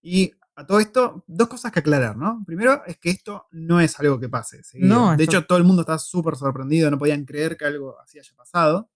Y 0.02 0.32
a 0.56 0.66
todo 0.66 0.80
esto, 0.80 1.24
dos 1.28 1.48
cosas 1.48 1.72
que 1.72 1.80
aclarar, 1.80 2.16
¿no? 2.16 2.42
Primero 2.46 2.82
es 2.86 2.98
que 2.98 3.10
esto 3.10 3.48
no 3.52 3.80
es 3.82 4.00
algo 4.00 4.20
que 4.20 4.30
pase. 4.30 4.62
No, 4.76 5.16
de 5.16 5.24
esto- 5.24 5.38
hecho, 5.38 5.46
todo 5.48 5.58
el 5.58 5.64
mundo 5.64 5.82
está 5.82 5.98
súper 5.98 6.36
sorprendido, 6.36 6.90
no 6.92 6.98
podían 6.98 7.26
creer 7.26 7.58
que 7.58 7.66
algo 7.66 8.00
así 8.00 8.20
haya 8.20 8.34
pasado. 8.36 8.90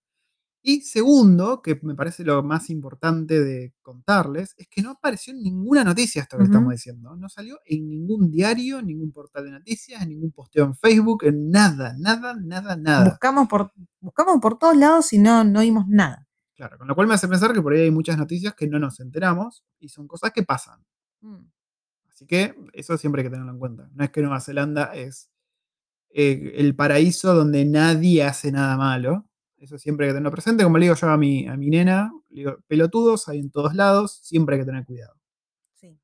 Y 0.61 0.81
segundo, 0.81 1.61
que 1.61 1.79
me 1.83 1.95
parece 1.95 2.23
lo 2.25 2.43
más 2.43 2.69
importante 2.69 3.41
de 3.41 3.73
contarles, 3.81 4.55
es 4.57 4.67
que 4.67 4.81
no 4.81 4.91
apareció 4.91 5.33
en 5.33 5.41
ninguna 5.41 5.85
noticia 5.85 6.21
esto 6.21 6.37
que 6.37 6.43
estamos 6.43 6.71
diciendo. 6.71 7.15
No 7.15 7.29
salió 7.29 7.59
en 7.65 7.87
ningún 7.87 8.29
diario, 8.29 8.81
ningún 8.81 9.11
portal 9.11 9.45
de 9.45 9.51
noticias, 9.51 10.01
en 10.01 10.09
ningún 10.09 10.31
posteo 10.31 10.65
en 10.65 10.75
Facebook, 10.75 11.23
en 11.23 11.49
nada, 11.49 11.95
nada, 11.97 12.35
nada, 12.35 12.75
nada. 12.75 13.05
Buscamos 13.05 13.47
por, 13.47 13.71
buscamos 14.01 14.39
por 14.41 14.57
todos 14.57 14.75
lados 14.75 15.13
y 15.13 15.19
no, 15.19 15.45
no 15.45 15.61
vimos 15.61 15.87
nada. 15.87 16.27
Claro, 16.55 16.77
con 16.77 16.89
lo 16.89 16.95
cual 16.95 17.07
me 17.07 17.13
hace 17.13 17.29
pensar 17.29 17.53
que 17.53 17.61
por 17.61 17.71
ahí 17.71 17.83
hay 17.83 17.91
muchas 17.91 18.17
noticias 18.17 18.53
que 18.53 18.67
no 18.67 18.79
nos 18.79 18.99
enteramos 18.99 19.63
y 19.79 19.87
son 19.87 20.07
cosas 20.07 20.31
que 20.33 20.43
pasan. 20.43 20.83
Mm. 21.21 21.45
Así 22.09 22.25
que 22.25 22.53
eso 22.73 22.97
siempre 22.97 23.21
hay 23.21 23.27
que 23.27 23.31
tenerlo 23.31 23.53
en 23.53 23.59
cuenta. 23.59 23.89
No 23.93 24.03
es 24.03 24.09
que 24.09 24.21
Nueva 24.21 24.41
Zelanda 24.41 24.93
es 24.93 25.29
eh, 26.09 26.55
el 26.55 26.75
paraíso 26.75 27.33
donde 27.33 27.63
nadie 27.63 28.25
hace 28.25 28.51
nada 28.51 28.75
malo. 28.75 29.28
Eso 29.59 29.77
siempre 29.77 30.05
hay 30.05 30.09
que 30.09 30.13
tenerlo 30.15 30.31
presente. 30.31 30.63
Como 30.63 30.77
le 30.77 30.85
digo 30.85 30.95
yo 30.95 31.07
a 31.09 31.17
mi, 31.17 31.47
a 31.47 31.57
mi 31.57 31.69
nena, 31.69 32.11
le 32.29 32.39
digo, 32.41 32.57
pelotudos 32.67 33.27
hay 33.27 33.39
en 33.39 33.51
todos 33.51 33.73
lados, 33.75 34.19
siempre 34.23 34.55
hay 34.55 34.61
que 34.61 34.65
tener 34.65 34.85
cuidado. 34.85 35.15
Sí. 35.75 35.99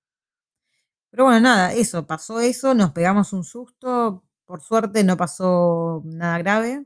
Pero 1.10 1.24
bueno, 1.26 1.40
nada, 1.40 1.74
eso, 1.74 2.06
pasó 2.06 2.40
eso, 2.42 2.74
nos 2.74 2.92
pegamos 2.92 3.32
un 3.34 3.44
susto, 3.44 4.24
por 4.46 4.62
suerte 4.62 5.04
no 5.04 5.16
pasó 5.18 6.02
nada 6.06 6.38
grave. 6.40 6.86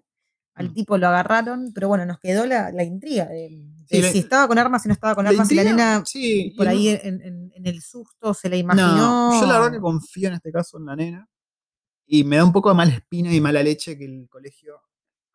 Al 0.53 0.69
Mm. 0.71 0.73
tipo 0.73 0.97
lo 0.97 1.07
agarraron, 1.07 1.71
pero 1.73 1.87
bueno, 1.87 2.05
nos 2.05 2.19
quedó 2.19 2.45
la, 2.45 2.69
la 2.71 2.83
intriga 2.83 3.25
de, 3.27 3.49
de 3.49 3.85
Sí, 3.87 4.01
la- 4.01 4.11
si 4.11 4.19
estaba 4.19 4.45
con 4.47 4.57
armas, 4.59 4.81
si 4.81 4.89
no 4.89 4.93
estaba 4.93 5.15
con 5.15 5.23
La 5.23 5.29
armas, 5.29 5.47
si 5.47 5.55
la 5.55 5.61
intriga, 5.63 5.93
nena 5.93 6.05
sí, 6.05 6.53
por 6.57 6.65
y 6.65 6.69
ahí 6.69 6.85
no- 7.01 7.09
en, 7.09 7.21
en- 7.21 7.51
en 7.55 7.65
el 7.65 7.81
susto 7.81 8.33
se 8.33 8.49
la 8.49 8.57
imaginó. 8.57 9.31
No, 9.31 9.39
yo 9.39 9.47
la 9.47 9.53
verdad 9.59 9.71
que 9.71 9.79
confío 9.79 10.27
en 10.27 10.33
este 10.35 10.51
caso 10.51 10.77
en 10.77 10.85
la 10.85 10.95
nena. 10.97 11.29
Y 12.05 12.23
me 12.25 12.35
da 12.37 12.43
un 12.43 12.51
poco 12.51 12.69
de 12.69 12.75
mala 12.75 12.91
espina 12.91 13.33
y 13.33 13.39
mala 13.39 13.63
leche 13.63 13.97
que 13.97 14.03
el 14.03 14.27
colegio 14.29 14.81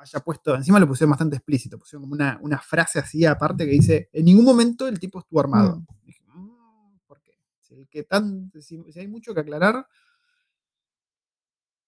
haya 0.04 0.20
puesto, 0.20 0.54
encima 0.54 0.78
lo 0.78 0.86
pusieron 0.86 1.10
bastante 1.10 1.36
explícito, 1.36 1.78
pusieron 1.78 2.02
como 2.02 2.14
una, 2.14 2.38
una 2.42 2.58
frase 2.60 2.98
así 2.98 3.24
aparte 3.24 3.64
que 3.64 3.72
dice, 3.72 4.08
en 4.12 4.24
ningún 4.26 4.44
momento 4.44 4.86
el 4.86 5.00
tipo 5.00 5.18
estuvo 5.18 5.40
armado. 5.40 5.78
Mm. 5.78 5.86
Dije, 6.04 6.22
"Mm, 6.28 6.98
¿por 7.06 7.20
qué? 7.22 7.32
Si, 7.60 7.74
el 7.74 7.88
que 7.88 8.02
tan, 8.04 8.52
si, 8.60 8.82
si 8.92 9.00
hay 9.00 9.08
mucho 9.08 9.34
que 9.34 9.40
aclarar, 9.40 9.86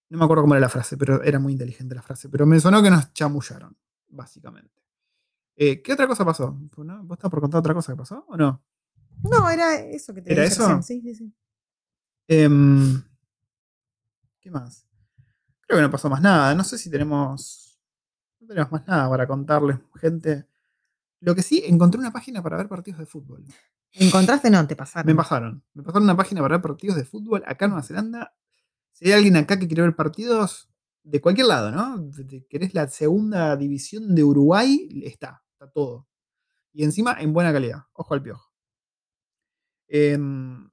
no 0.09 0.17
me 0.17 0.23
acuerdo 0.23 0.43
cómo 0.43 0.55
era 0.55 0.61
la 0.61 0.69
frase, 0.69 0.97
pero 0.97 1.21
era 1.21 1.39
muy 1.39 1.51
inteligente 1.53 1.93
la 1.93 2.01
frase, 2.01 2.29
pero 2.29 2.45
me 2.45 2.59
sonó 2.59 2.81
que 2.81 2.89
nos 2.89 3.13
chamullaron, 3.13 3.75
básicamente. 4.09 4.81
Eh, 5.55 5.81
¿Qué 5.81 5.93
otra 5.93 6.07
cosa 6.07 6.23
pasó? 6.23 6.57
¿No? 6.77 7.03
¿Vos 7.03 7.17
estás 7.17 7.29
por 7.31 7.41
contar 7.41 7.59
otra 7.59 7.73
cosa 7.73 7.91
que 7.93 7.97
pasó 7.97 8.25
o 8.27 8.37
no? 8.37 8.63
No, 9.23 9.49
era 9.49 9.75
eso 9.75 10.13
que 10.13 10.21
te 10.21 10.31
¿Era 10.31 10.45
eso? 10.45 10.67
recién, 10.77 10.83
Sí, 10.83 11.01
sí, 11.01 11.15
sí. 11.15 11.33
Em, 12.27 13.03
¿Qué 14.39 14.51
más? 14.51 14.85
Creo 15.61 15.79
que 15.79 15.81
no 15.81 15.91
pasó 15.91 16.09
más 16.09 16.21
nada. 16.21 16.53
No 16.55 16.63
sé 16.63 16.77
si 16.77 16.89
tenemos. 16.89 17.66
No 18.39 18.47
tenemos 18.47 18.71
más 18.71 18.87
nada 18.87 19.09
para 19.09 19.27
contarles, 19.27 19.77
gente. 19.95 20.45
Lo 21.21 21.35
que 21.35 21.41
sí, 21.41 21.63
encontré 21.65 21.99
una 21.99 22.11
página 22.11 22.43
para 22.43 22.57
ver 22.57 22.67
partidos 22.67 22.99
de 22.99 23.05
fútbol. 23.05 23.43
¿Encontraste? 23.93 24.49
No, 24.49 24.65
te 24.67 24.75
pasaron. 24.75 25.07
Me 25.07 25.15
pasaron. 25.15 25.63
Me 25.73 25.83
pasaron 25.83 26.03
una 26.03 26.15
página 26.17 26.41
para 26.41 26.55
ver 26.55 26.61
partidos 26.61 26.97
de 26.97 27.05
fútbol 27.05 27.43
acá 27.47 27.65
en 27.65 27.71
Nueva 27.71 27.83
Zelanda. 27.83 28.35
Si 28.91 29.05
hay 29.05 29.13
alguien 29.13 29.37
acá 29.37 29.57
que 29.57 29.67
quiere 29.67 29.83
ver 29.83 29.95
partidos 29.95 30.69
de 31.03 31.21
cualquier 31.21 31.47
lado, 31.47 31.71
¿no? 31.71 32.11
¿Querés 32.49 32.73
la 32.73 32.87
segunda 32.89 33.55
división 33.55 34.13
de 34.13 34.23
Uruguay? 34.23 35.01
Está, 35.03 35.43
está 35.53 35.69
todo. 35.69 36.07
Y 36.73 36.83
encima 36.83 37.17
en 37.19 37.33
buena 37.33 37.51
calidad. 37.53 37.85
Ojo 37.93 38.13
al 38.13 38.21
piojo. 38.21 38.51
Em, 39.87 40.69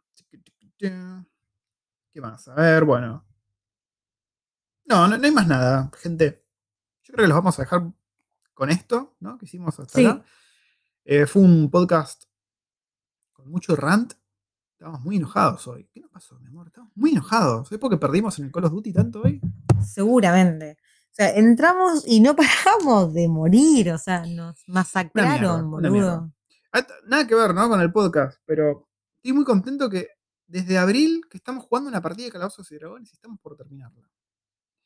¿Qué 0.78 2.20
más? 2.20 2.48
A 2.48 2.54
ver, 2.54 2.84
bueno. 2.84 3.24
No, 4.86 5.08
no, 5.08 5.16
no 5.16 5.24
hay 5.24 5.32
más 5.32 5.46
nada, 5.46 5.90
gente. 5.98 6.43
Creo 7.14 7.26
que 7.26 7.28
los 7.28 7.36
vamos 7.36 7.56
a 7.60 7.62
dejar 7.62 7.92
con 8.54 8.70
esto, 8.70 9.14
¿no? 9.20 9.38
Que 9.38 9.44
hicimos 9.46 9.78
hasta 9.78 10.00
Sí. 10.00 10.04
acá. 10.04 10.24
Eh, 11.04 11.26
fue 11.26 11.42
un 11.42 11.70
podcast 11.70 12.24
con 13.32 13.48
mucho 13.48 13.76
rant. 13.76 14.14
Estábamos 14.72 15.02
muy 15.02 15.16
enojados 15.18 15.64
hoy. 15.68 15.88
¿Qué 15.94 16.00
nos 16.00 16.10
pasó, 16.10 16.36
mi 16.40 16.48
amor? 16.48 16.66
Estamos 16.66 16.90
muy 16.96 17.12
enojados. 17.12 17.70
¿Es 17.70 17.78
porque 17.78 17.98
perdimos 17.98 18.36
en 18.40 18.46
el 18.46 18.50
Call 18.52 18.64
of 18.64 18.72
Duty 18.72 18.92
tanto 18.92 19.22
hoy? 19.22 19.40
Seguramente. 19.80 20.76
O 20.82 21.12
sea, 21.14 21.30
entramos 21.36 22.02
y 22.04 22.18
no 22.18 22.34
paramos 22.36 23.14
de 23.14 23.28
morir. 23.28 23.92
O 23.92 23.98
sea, 23.98 24.26
nos 24.26 24.64
masacraron, 24.66 25.70
mierda, 25.70 25.88
boludo. 25.90 26.32
Nada 27.06 27.26
que 27.28 27.34
ver, 27.36 27.54
¿no? 27.54 27.68
Con 27.68 27.80
el 27.80 27.92
podcast, 27.92 28.40
pero 28.44 28.88
estoy 29.18 29.34
muy 29.34 29.44
contento 29.44 29.88
que 29.88 30.08
desde 30.48 30.78
abril 30.78 31.20
que 31.30 31.36
estamos 31.36 31.64
jugando 31.64 31.88
una 31.88 32.02
partida 32.02 32.24
de 32.26 32.32
Calabozos 32.32 32.68
y 32.72 32.74
Dragones 32.74 33.10
y 33.10 33.14
estamos 33.14 33.38
por 33.38 33.56
terminarla. 33.56 34.10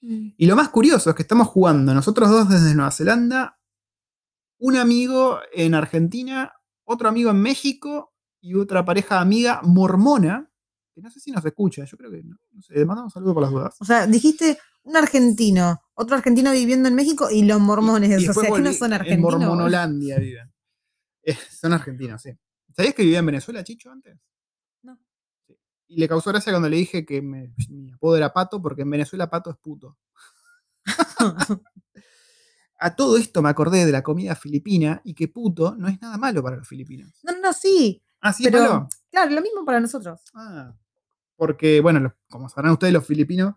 Y 0.00 0.46
lo 0.46 0.54
más 0.54 0.68
curioso 0.68 1.10
es 1.10 1.16
que 1.16 1.22
estamos 1.22 1.48
jugando 1.48 1.92
nosotros 1.92 2.30
dos 2.30 2.48
desde 2.48 2.74
Nueva 2.74 2.90
Zelanda, 2.92 3.58
un 4.58 4.76
amigo 4.76 5.40
en 5.52 5.74
Argentina, 5.74 6.52
otro 6.84 7.08
amigo 7.08 7.30
en 7.30 7.40
México 7.40 8.14
y 8.40 8.54
otra 8.54 8.84
pareja 8.84 9.20
amiga 9.20 9.60
mormona, 9.64 10.50
que 10.94 11.02
no 11.02 11.10
sé 11.10 11.20
si 11.20 11.30
nos 11.30 11.44
escucha, 11.44 11.84
yo 11.84 11.96
creo 11.96 12.10
que 12.10 12.22
no, 12.22 12.36
no 12.52 12.62
sé, 12.62 12.74
le 12.74 12.84
mandamos 12.84 13.10
un 13.10 13.14
saludo 13.14 13.34
por 13.34 13.42
las 13.42 13.52
dudas. 13.52 13.76
O 13.80 13.84
sea, 13.84 14.06
dijiste 14.06 14.58
un 14.82 14.96
argentino, 14.96 15.80
otro 15.94 16.16
argentino 16.16 16.50
viviendo 16.52 16.88
en 16.88 16.94
México 16.94 17.28
y 17.30 17.44
los 17.44 17.60
mormones. 17.60 18.10
Y 18.10 18.14
o 18.14 18.18
después 18.18 18.46
sea, 18.46 18.56
que 18.56 18.62
no 18.62 18.72
son 18.72 18.92
En 18.92 19.00
argentinos. 19.00 19.32
Mormonolandia 19.32 20.18
viven. 20.18 20.52
Eh, 21.22 21.36
son 21.50 21.72
argentinos, 21.72 22.22
sí. 22.22 22.30
¿Sabías 22.74 22.94
que 22.94 23.02
vivía 23.02 23.18
en 23.18 23.26
Venezuela, 23.26 23.62
Chicho, 23.64 23.90
antes? 23.90 24.18
Y 25.88 25.96
le 25.98 26.08
causó 26.08 26.30
gracia 26.30 26.52
cuando 26.52 26.68
le 26.68 26.76
dije 26.76 27.04
que 27.06 27.22
me- 27.22 27.52
mi 27.70 27.90
apodo 27.92 28.16
era 28.16 28.32
Pato, 28.32 28.60
porque 28.60 28.82
en 28.82 28.90
Venezuela 28.90 29.28
Pato 29.30 29.50
es 29.50 29.56
puto. 29.56 29.96
A 32.80 32.94
todo 32.94 33.16
esto 33.16 33.42
me 33.42 33.48
acordé 33.48 33.84
de 33.84 33.90
la 33.92 34.02
comida 34.02 34.36
filipina 34.36 35.00
y 35.02 35.14
que 35.14 35.26
puto 35.26 35.74
no 35.76 35.88
es 35.88 36.00
nada 36.00 36.16
malo 36.16 36.42
para 36.44 36.56
los 36.56 36.68
filipinos. 36.68 37.12
No, 37.24 37.36
no, 37.40 37.52
sí. 37.52 38.00
Ah, 38.20 38.32
sí, 38.32 38.44
Pero, 38.44 38.58
es 38.58 38.64
malo. 38.70 38.88
claro, 39.10 39.30
lo 39.32 39.42
mismo 39.42 39.64
para 39.64 39.80
nosotros. 39.80 40.20
Ah, 40.34 40.72
porque, 41.36 41.80
bueno, 41.80 41.98
los- 42.00 42.12
como 42.30 42.48
sabrán 42.48 42.72
ustedes, 42.72 42.92
los 42.92 43.04
filipinos 43.06 43.54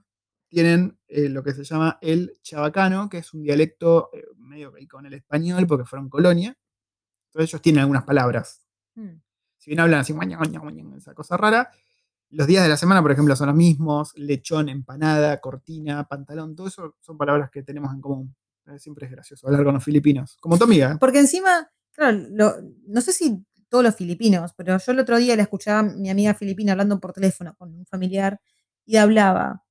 tienen 0.48 0.98
eh, 1.08 1.30
lo 1.30 1.44
que 1.44 1.54
se 1.54 1.64
llama 1.64 1.98
el 2.02 2.34
chabacano, 2.42 3.10
que 3.10 3.20
es 3.20 3.34
un 3.34 3.44
dialecto 3.44 4.10
eh, 4.14 4.26
medio 4.38 4.74
que 4.74 4.88
con 4.88 5.06
el 5.06 5.14
español, 5.14 5.68
porque 5.68 5.86
fueron 5.86 6.10
colonia. 6.10 6.58
Entonces 7.28 7.50
ellos 7.52 7.62
tienen 7.62 7.82
algunas 7.82 8.04
palabras. 8.04 8.66
Mm. 8.96 9.18
Si 9.58 9.70
bien 9.70 9.80
hablan 9.82 10.00
así, 10.00 10.14
esa 10.98 11.14
cosa 11.14 11.38
rara, 11.38 11.72
los 12.32 12.48
días 12.48 12.64
de 12.64 12.70
la 12.70 12.78
semana, 12.78 13.02
por 13.02 13.12
ejemplo, 13.12 13.36
son 13.36 13.48
los 13.48 13.56
mismos. 13.56 14.12
Lechón, 14.16 14.70
empanada, 14.70 15.40
cortina, 15.40 16.08
pantalón, 16.08 16.56
todo 16.56 16.68
eso 16.68 16.96
son 17.02 17.18
palabras 17.18 17.50
que 17.52 17.64
tenemos 17.64 17.94
en 17.94 18.02
común. 18.02 18.36
Eh, 18.68 18.80
Siempre 18.80 19.06
es 19.06 19.12
gracioso 19.12 19.48
hablar 19.48 19.64
con 19.64 19.74
los 19.74 19.84
filipinos. 19.84 20.38
Como 20.40 20.58
tu 20.58 20.64
amiga. 20.66 20.98
Porque 21.00 21.20
encima, 21.20 21.70
claro, 21.94 22.18
lo- 22.32 22.56
no 22.88 23.02
sé 23.02 23.12
si 23.14 23.46
todos 23.70 23.84
los 23.84 23.96
filipinos, 23.96 24.54
pero 24.56 24.78
yo 24.78 24.92
el 24.92 25.00
otro 25.00 25.18
día 25.18 25.36
le 25.36 25.42
escuchaba 25.44 25.80
a 25.80 25.84
mi 25.84 26.10
amiga 26.10 26.34
filipina 26.34 26.74
hablando 26.74 27.00
por 27.00 27.14
teléfono 27.14 27.56
con 27.58 27.74
un 27.74 27.86
familiar 27.86 28.40
y 28.86 28.98
hablaba 28.98 29.64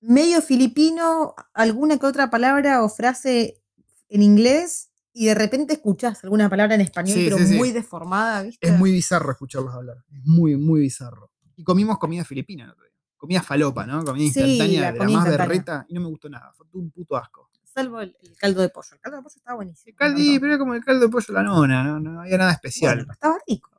medio 0.00 0.40
filipino, 0.42 1.34
alguna 1.54 1.98
que 1.98 2.06
otra 2.06 2.30
palabra 2.30 2.82
o 2.82 2.88
frase 2.88 3.62
en 4.08 4.22
inglés 4.22 4.90
y 5.12 5.26
de 5.26 5.34
repente 5.34 5.72
escuchás 5.74 6.22
alguna 6.24 6.48
palabra 6.48 6.74
en 6.74 6.80
español, 6.82 7.16
Sí, 7.18 7.24
pero 7.24 7.38
sí, 7.38 7.46
sí. 7.46 7.54
muy 7.56 7.72
deformada, 7.72 8.42
¿viste? 8.42 8.68
Es 8.68 8.78
muy 8.78 8.92
bizarro 8.92 9.30
escucharlos 9.32 9.74
hablar. 9.74 9.96
Es 10.12 10.24
muy, 10.24 10.56
muy 10.56 10.80
bizarro. 10.80 11.30
Y 11.56 11.64
comimos 11.64 11.98
comida 11.98 12.24
filipina 12.24 12.64
el 12.64 12.70
otro 12.70 12.84
día. 12.84 12.92
Comida 13.16 13.42
falopa, 13.42 13.86
¿no? 13.86 14.04
Comida 14.04 14.30
Sí, 14.32 14.40
instantánea, 14.40 14.80
la 14.80 14.92
de 14.92 14.98
la 14.98 15.04
comida 15.04 15.18
más 15.18 15.28
berreta, 15.30 15.86
y 15.88 15.94
no 15.94 16.00
me 16.02 16.08
gustó 16.08 16.28
nada. 16.28 16.52
Fue 16.52 16.66
un 16.74 16.90
puto 16.90 17.16
asco. 17.16 17.50
Salvo 17.64 18.00
el, 18.00 18.16
el 18.20 18.36
caldo 18.36 18.60
de 18.62 18.68
pollo. 18.68 18.88
El 18.92 19.00
caldo 19.00 19.16
de 19.18 19.22
pollo 19.22 19.34
estaba 19.36 19.56
buenísimo. 19.56 19.90
El 19.90 19.96
caldo, 19.96 20.18
pero 20.40 20.46
era 20.46 20.58
como 20.58 20.74
el 20.74 20.84
caldo 20.84 21.06
de 21.06 21.08
pollo 21.08 21.34
la 21.34 21.42
nona, 21.42 21.82
no, 21.82 21.98
no 22.00 22.20
había 22.20 22.38
nada 22.38 22.52
especial. 22.52 22.96
Bueno, 22.96 23.12
estaba 23.12 23.38
rico. 23.46 23.70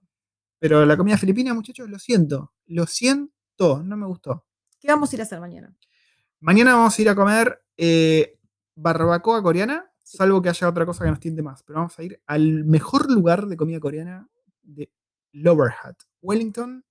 Pero 0.60 0.86
la 0.86 0.98
comida 0.98 1.18
filipina, 1.18 1.54
muchachos, 1.54 1.88
lo 1.90 2.00
siento. 2.00 2.54
Lo 2.66 2.88
siento, 2.88 3.84
no 3.84 3.96
me 3.96 4.08
gustó. 4.08 4.46
¿Qué 4.80 4.88
vamos 4.88 5.12
a 5.12 5.16
ir 5.16 5.22
a 5.22 5.24
hacer 5.24 5.40
mañana? 5.40 5.76
Mañana 6.40 6.76
vamos 6.76 6.98
a 6.98 7.02
ir 7.02 7.10
a 7.10 7.16
comer 7.16 7.64
eh, 7.78 8.40
barbacoa 8.76 9.42
coreana, 9.42 9.92
salvo 10.04 10.42
que 10.42 10.50
haya 10.50 10.70
otra 10.70 10.86
cosa 10.86 11.04
que 11.04 11.10
nos 11.12 11.20
tiente 11.20 11.42
más. 11.44 11.64
Pero 11.64 11.80
vamos 11.80 11.98
a 11.98 12.04
ir 12.04 12.22
al 12.26 12.64
mejor 12.66 13.12
lugar 13.12 13.46
de 13.48 13.58
comida 13.58 13.80
coreana 13.80 14.28
de 14.64 14.92
Lower 15.32 15.72
Hat, 15.84 15.96
Wellington. 16.22 16.84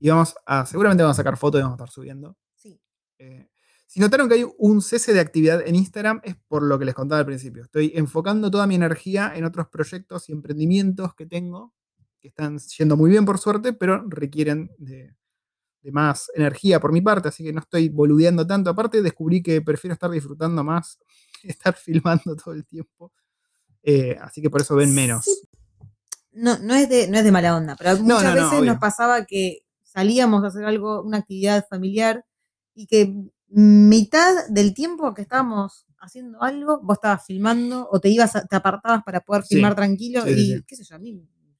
Y 0.00 0.08
vamos 0.08 0.34
a, 0.46 0.66
seguramente 0.66 1.02
vamos 1.02 1.16
a 1.16 1.22
sacar 1.22 1.36
fotos 1.36 1.60
y 1.60 1.62
vamos 1.62 1.78
a 1.78 1.84
estar 1.84 1.92
subiendo. 1.92 2.36
Sí. 2.54 2.80
Eh, 3.18 3.48
si 3.86 4.00
notaron 4.00 4.28
que 4.28 4.34
hay 4.34 4.46
un 4.58 4.82
cese 4.82 5.14
de 5.14 5.20
actividad 5.20 5.66
en 5.66 5.74
Instagram, 5.74 6.20
es 6.22 6.36
por 6.46 6.62
lo 6.62 6.78
que 6.78 6.84
les 6.84 6.94
contaba 6.94 7.20
al 7.20 7.26
principio. 7.26 7.62
Estoy 7.62 7.92
enfocando 7.94 8.50
toda 8.50 8.66
mi 8.66 8.74
energía 8.74 9.32
en 9.34 9.44
otros 9.44 9.68
proyectos 9.68 10.28
y 10.28 10.32
emprendimientos 10.32 11.14
que 11.14 11.26
tengo, 11.26 11.74
que 12.20 12.28
están 12.28 12.58
yendo 12.58 12.96
muy 12.96 13.10
bien 13.10 13.24
por 13.24 13.38
suerte, 13.38 13.72
pero 13.72 14.04
requieren 14.08 14.70
de, 14.76 15.16
de 15.82 15.92
más 15.92 16.30
energía 16.34 16.80
por 16.80 16.92
mi 16.92 17.00
parte, 17.00 17.28
así 17.28 17.44
que 17.44 17.52
no 17.52 17.60
estoy 17.60 17.88
boludeando 17.88 18.46
tanto. 18.46 18.70
Aparte, 18.70 19.02
descubrí 19.02 19.42
que 19.42 19.62
prefiero 19.62 19.94
estar 19.94 20.10
disfrutando 20.10 20.62
más 20.64 20.98
que 21.40 21.48
estar 21.48 21.74
filmando 21.74 22.36
todo 22.36 22.54
el 22.54 22.66
tiempo. 22.66 23.12
Eh, 23.82 24.16
así 24.20 24.42
que 24.42 24.50
por 24.50 24.60
eso 24.60 24.74
ven 24.76 24.94
menos. 24.94 25.24
Sí. 25.24 25.34
No, 26.32 26.58
no, 26.58 26.74
es 26.74 26.88
de, 26.88 27.08
no 27.08 27.18
es 27.18 27.24
de 27.24 27.32
mala 27.32 27.56
onda, 27.56 27.74
pero 27.76 27.96
muchas 27.96 28.22
no, 28.22 28.28
no, 28.28 28.34
veces 28.34 28.58
obvio. 28.60 28.72
nos 28.72 28.80
pasaba 28.80 29.24
que 29.24 29.64
salíamos 29.88 30.44
a 30.44 30.48
hacer 30.48 30.64
algo, 30.64 31.02
una 31.02 31.18
actividad 31.18 31.66
familiar, 31.68 32.24
y 32.74 32.86
que 32.86 33.14
mitad 33.48 34.46
del 34.50 34.74
tiempo 34.74 35.14
que 35.14 35.22
estábamos 35.22 35.86
haciendo 36.00 36.42
algo, 36.42 36.80
vos 36.82 36.98
estabas 36.98 37.24
filmando 37.24 37.88
o 37.90 37.98
te 37.98 38.08
ibas 38.10 38.36
a- 38.36 38.44
te 38.46 38.54
apartabas 38.56 39.02
para 39.04 39.20
poder 39.20 39.42
Sí. 39.44 39.54
filmar 39.54 39.74
tranquilo 39.74 40.22
Sí, 40.24 40.30
y 40.32 40.46
sí. 40.58 40.64
qué 40.66 40.76
sé 40.76 40.84
yo, 40.84 40.96
a 40.96 40.98
mí 40.98 41.12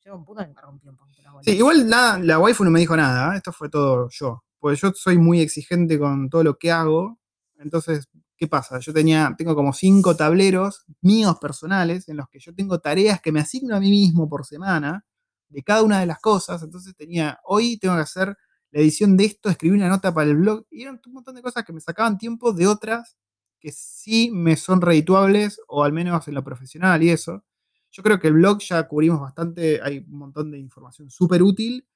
llega 0.05 0.15
un 0.17 0.25
punto 0.25 0.43
que 0.43 0.49
me 0.55 0.61
rompió 0.61 0.91
un 0.91 0.97
poquito 0.97 1.23
la 1.23 1.33
bola. 1.33 1.43
Sí, 1.45 1.53
igual 1.53 1.89
nada, 1.89 2.19
la 2.19 2.39
waifu 2.39 2.63
no 2.65 2.71
me 2.71 2.81
dijo 2.81 2.97
nada, 2.97 3.35
¿eh? 3.35 3.39
esto 3.39 3.53
fue 3.53 3.69
todo 3.69 4.09
yo. 4.11 4.45
Pues 4.61 4.81
yo 4.81 4.93
soy 4.95 5.19
muy 5.19 5.41
exigente 5.41 5.99
con 5.99 6.29
todo 6.29 6.45
lo 6.45 6.57
que 6.59 6.71
hago. 6.71 7.19
Entonces, 7.59 8.09
¿qué 8.37 8.47
pasa? 8.47 8.79
Yo 8.81 8.93
tenía, 8.93 9.35
tengo 9.37 9.55
como 9.55 9.73
cinco 9.73 10.15
tableros 10.15 10.85
míos 11.01 11.37
personales 11.41 12.09
en 12.09 12.17
los 12.19 12.29
que 12.29 12.39
yo 12.39 12.55
tengo 12.55 12.79
tareas 12.81 13.21
que 13.21 13.33
me 13.33 13.41
asigno 13.41 13.75
a 13.77 13.81
mí 13.81 13.91
mismo 13.91 14.29
por 14.29 14.45
semana 14.47 15.05
de 15.49 15.63
cada 15.63 15.83
una 15.83 16.01
de 16.01 16.07
las 16.07 16.21
cosas. 16.21 16.63
Entonces 16.63 16.95
tenía, 16.97 17.39
hoy 17.45 17.79
tengo 17.79 17.97
que 17.97 18.03
hacer 18.03 18.37
la 18.71 18.81
edición 18.81 19.17
de 19.17 19.25
esto, 19.25 19.49
escribir 19.49 19.79
una 19.79 19.89
nota 19.89 20.13
para 20.13 20.31
el 20.31 20.37
blog. 20.37 20.67
Y 20.71 20.83
eran 20.83 21.01
un 21.07 21.13
montón 21.13 21.35
de 21.35 21.43
cosas 21.43 21.65
que 21.65 21.73
me 21.73 21.81
sacaban 21.81 22.19
tiempo 22.19 22.53
de 22.53 22.67
otras 22.67 23.17
que 23.61 23.73
sí 23.73 24.31
me 24.33 24.57
son 24.57 24.81
redituables, 24.81 25.61
o 25.67 25.85
al 25.85 25.93
menos 25.93 26.29
en 26.29 26.35
lo 26.35 26.45
profesional 26.45 27.03
y 27.03 27.11
eso. 27.11 27.45
Yo 27.91 28.03
creo 28.03 28.21
que 28.21 28.29
el 28.29 28.35
blog 28.35 28.61
ya 28.61 28.87
cubrimos 28.87 29.21
bastante, 29.21 29.81
hay 29.83 29.99
un 29.99 30.19
montón 30.19 30.51
de 30.51 30.59
información 30.59 31.11
súper 31.11 31.43
útil. 31.43 31.87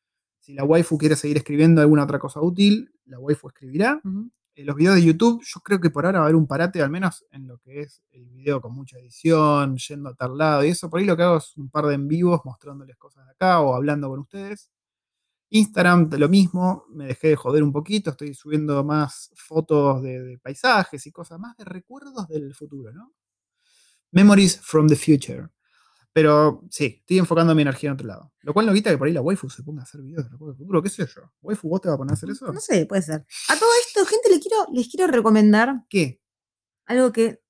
Si 0.40 0.54
la 0.54 0.64
waifu 0.64 0.98
quiere 0.98 1.14
seguir 1.14 1.36
escribiendo 1.36 1.80
alguna 1.80 2.04
otra 2.04 2.18
cosa 2.18 2.40
útil, 2.40 2.90
la 3.04 3.18
waifu 3.20 3.48
escribirá. 3.48 4.00
Los 4.56 4.76
videos 4.76 4.96
de 4.96 5.04
YouTube, 5.04 5.42
yo 5.44 5.60
creo 5.60 5.80
que 5.80 5.90
por 5.90 6.04
ahora 6.06 6.20
va 6.20 6.26
a 6.26 6.28
haber 6.28 6.36
un 6.36 6.46
parate, 6.46 6.82
al 6.82 6.90
menos 6.90 7.24
en 7.30 7.46
lo 7.48 7.58
que 7.58 7.80
es 7.80 8.02
el 8.10 8.26
video 8.26 8.60
con 8.60 8.74
mucha 8.74 8.98
edición, 8.98 9.76
yendo 9.76 10.10
a 10.10 10.14
tal 10.14 10.36
lado 10.36 10.64
y 10.64 10.68
eso. 10.68 10.90
Por 10.90 11.00
ahí 11.00 11.06
lo 11.06 11.16
que 11.16 11.22
hago 11.22 11.38
es 11.38 11.56
un 11.56 11.70
par 11.70 11.86
de 11.86 11.94
en 11.94 12.08
vivos 12.08 12.40
mostrándoles 12.44 12.96
cosas 12.96 13.24
de 13.26 13.32
acá 13.32 13.60
o 13.60 13.74
hablando 13.74 14.08
con 14.08 14.20
ustedes. 14.20 14.70
Instagram, 15.50 16.10
lo 16.12 16.28
mismo, 16.28 16.84
me 16.90 17.06
dejé 17.06 17.28
de 17.28 17.36
joder 17.36 17.62
un 17.62 17.72
poquito, 17.72 18.10
estoy 18.10 18.34
subiendo 18.34 18.82
más 18.84 19.30
fotos 19.36 20.02
de, 20.02 20.20
de 20.22 20.38
paisajes 20.38 21.06
y 21.06 21.12
cosas 21.12 21.38
más 21.38 21.56
de 21.56 21.64
recuerdos 21.64 22.26
del 22.28 22.54
futuro, 22.54 22.92
¿no? 22.92 23.12
Memories 24.12 24.60
from 24.60 24.88
the 24.88 24.96
future. 24.96 25.48
Pero 26.14 26.62
sí, 26.70 26.98
estoy 27.00 27.18
enfocando 27.18 27.54
mi 27.54 27.62
energía 27.62 27.88
en 27.88 27.94
otro 27.94 28.06
lado. 28.06 28.32
Lo 28.40 28.52
cual 28.52 28.66
no 28.66 28.74
quita 28.74 28.90
que 28.90 28.98
por 28.98 29.06
ahí 29.06 29.14
la 29.14 29.22
waifu 29.22 29.48
se 29.48 29.62
ponga 29.62 29.80
a 29.80 29.84
hacer 29.84 30.02
videos 30.02 30.24
de 30.24 30.30
recuerdos 30.30 30.58
del 30.58 30.64
futuro, 30.66 30.82
qué 30.82 30.88
sé 30.90 31.06
yo. 31.06 31.22
¿Waifu 31.40 31.68
vos 31.68 31.80
te 31.80 31.88
vas 31.88 31.94
a 31.94 31.98
poner 31.98 32.12
a 32.12 32.14
hacer 32.14 32.28
eso? 32.30 32.52
No 32.52 32.60
sé, 32.60 32.84
puede 32.86 33.00
ser. 33.02 33.24
A 33.48 33.56
todo 33.58 33.68
esto, 33.86 34.04
gente, 34.04 34.28
les 34.28 34.40
quiero, 34.40 34.66
les 34.72 34.88
quiero 34.88 35.06
recomendar 35.10 35.84
¿Qué? 35.88 36.20
algo 36.86 37.12
que. 37.12 37.40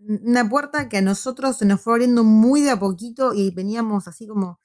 Una 0.00 0.48
puerta 0.48 0.88
que 0.88 0.98
a 0.98 1.02
nosotros 1.02 1.58
se 1.58 1.64
nos 1.66 1.80
fue 1.80 1.92
abriendo 1.94 2.22
muy 2.24 2.60
de 2.62 2.70
a 2.70 2.78
poquito 2.78 3.34
y 3.34 3.50
veníamos 3.52 4.08
así 4.08 4.26
como. 4.26 4.60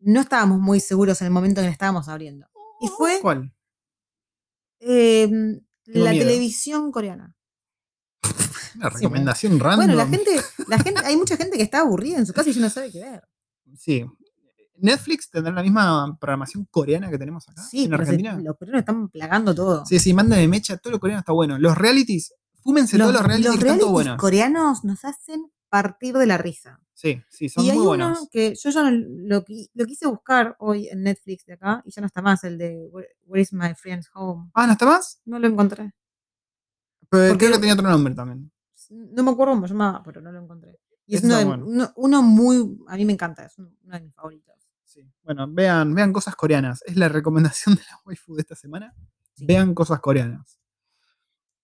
No 0.00 0.20
estábamos 0.20 0.58
muy 0.60 0.78
seguros 0.80 1.20
en 1.20 1.26
el 1.26 1.32
momento 1.32 1.60
en 1.60 1.64
que 1.64 1.68
la 1.68 1.72
estábamos 1.72 2.08
abriendo. 2.08 2.46
Y 2.80 2.88
fue 2.88 3.18
¿Cuál? 3.20 3.52
eh, 4.80 5.26
Tengo 5.28 6.04
la 6.04 6.10
miedo. 6.12 6.26
televisión 6.26 6.92
coreana. 6.92 7.34
Una 8.78 8.88
recomendación 8.90 9.58
random. 9.60 9.86
Bueno, 9.86 9.94
la 9.94 10.06
gente, 10.06 10.30
la 10.66 10.78
gente, 10.82 11.00
hay 11.04 11.16
mucha 11.16 11.36
gente 11.36 11.56
que 11.56 11.62
está 11.62 11.80
aburrida 11.80 12.18
en 12.18 12.26
su 12.26 12.32
casa 12.32 12.48
y 12.50 12.52
ya 12.52 12.60
no 12.60 12.70
sabe 12.70 12.90
qué 12.90 13.00
ver. 13.00 13.22
Sí. 13.76 14.04
Netflix 14.80 15.28
tendrá 15.30 15.52
la 15.52 15.62
misma 15.62 16.16
programación 16.20 16.66
coreana 16.70 17.10
que 17.10 17.18
tenemos 17.18 17.48
acá 17.48 17.62
Sí, 17.62 17.84
en 17.84 17.88
se- 17.90 17.94
Argentina. 17.96 18.38
los 18.40 18.56
coreanos 18.56 18.78
están 18.80 19.08
plagando 19.08 19.54
todo. 19.54 19.84
Sí, 19.84 19.98
sí, 19.98 20.14
mándenme 20.14 20.46
mecha, 20.48 20.76
todo 20.76 20.92
lo 20.92 21.00
coreano 21.00 21.18
está 21.20 21.32
bueno. 21.32 21.58
Los 21.58 21.76
realities, 21.76 22.32
fúmense 22.62 22.96
todos 22.96 23.12
los 23.12 23.22
realities 23.22 23.46
los 23.46 23.54
que 23.58 23.66
están 23.66 23.78
todos 23.80 23.90
realities 23.90 23.92
buenos. 23.92 24.20
coreanos 24.20 24.84
nos 24.84 25.04
hacen 25.04 25.50
partir 25.68 26.16
de 26.16 26.26
la 26.26 26.38
risa. 26.38 26.80
Sí, 26.94 27.20
sí, 27.28 27.48
son 27.48 27.64
y 27.64 27.70
hay 27.70 27.76
muy 27.76 27.86
uno 27.88 28.08
buenos. 28.08 28.28
que 28.30 28.54
yo 28.54 28.70
ya 28.70 28.82
lo, 28.90 29.44
lo 29.74 29.84
quise 29.86 30.06
buscar 30.06 30.56
hoy 30.60 30.88
en 30.88 31.02
Netflix 31.02 31.44
de 31.46 31.54
acá 31.54 31.82
y 31.84 31.90
ya 31.90 32.00
no 32.00 32.06
está 32.06 32.22
más, 32.22 32.42
el 32.44 32.56
de 32.56 32.88
Where, 32.90 33.08
Where 33.26 33.42
is 33.42 33.52
my 33.52 33.74
friend's 33.74 34.08
home. 34.14 34.50
Ah, 34.54 34.66
¿no 34.66 34.72
está 34.72 34.86
más? 34.86 35.20
No 35.24 35.38
lo 35.40 35.46
encontré. 35.48 35.92
Pero 37.10 37.28
Porque- 37.32 37.46
creo 37.46 37.52
que 37.56 37.58
tenía 37.60 37.74
otro 37.74 37.88
nombre 37.88 38.14
también. 38.14 38.50
No 38.90 39.22
me 39.22 39.30
acuerdo 39.30 39.54
cómo 39.54 39.66
se 39.66 39.74
llamaba, 39.74 40.02
pero 40.02 40.20
no 40.20 40.32
lo 40.32 40.40
encontré. 40.42 40.78
Y 41.06 41.16
es 41.16 41.22
uno, 41.24 41.34
está 41.34 41.38
de- 41.40 41.44
bueno. 41.46 41.66
uno, 41.66 41.92
uno 41.96 42.22
muy. 42.22 42.78
A 42.88 42.96
mí 42.96 43.04
me 43.04 43.12
encanta, 43.12 43.44
es 43.44 43.58
uno 43.58 43.70
uno 43.84 43.94
de 43.96 44.00
mis 44.02 44.14
favoritos. 44.14 44.54
Sí. 44.84 45.06
Bueno, 45.22 45.46
vean, 45.50 45.94
vean 45.94 46.12
cosas 46.12 46.34
coreanas. 46.36 46.82
Es 46.86 46.96
la 46.96 47.08
recomendación 47.08 47.74
de 47.76 47.82
la 47.82 48.00
waifu 48.04 48.34
de 48.34 48.40
esta 48.42 48.54
semana. 48.54 48.94
Sí. 49.34 49.46
Vean 49.46 49.74
cosas 49.74 50.00
coreanas. 50.00 50.58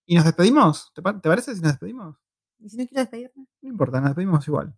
¿Y 0.07 0.15
nos 0.17 0.25
despedimos? 0.25 0.93
¿Te, 0.95 1.01
pa- 1.03 1.19
te 1.19 1.29
parece 1.29 1.55
si 1.55 1.61
nos 1.63 1.73
despedimos? 1.73 2.17
Y 2.59 2.69
si 2.69 2.77
no 2.77 2.87
quiero 2.87 3.01
despedirme, 3.03 3.47
No 3.63 3.69
importa, 3.71 4.01
nos 4.01 4.11
despedimos 4.11 4.47
igual. 4.47 4.75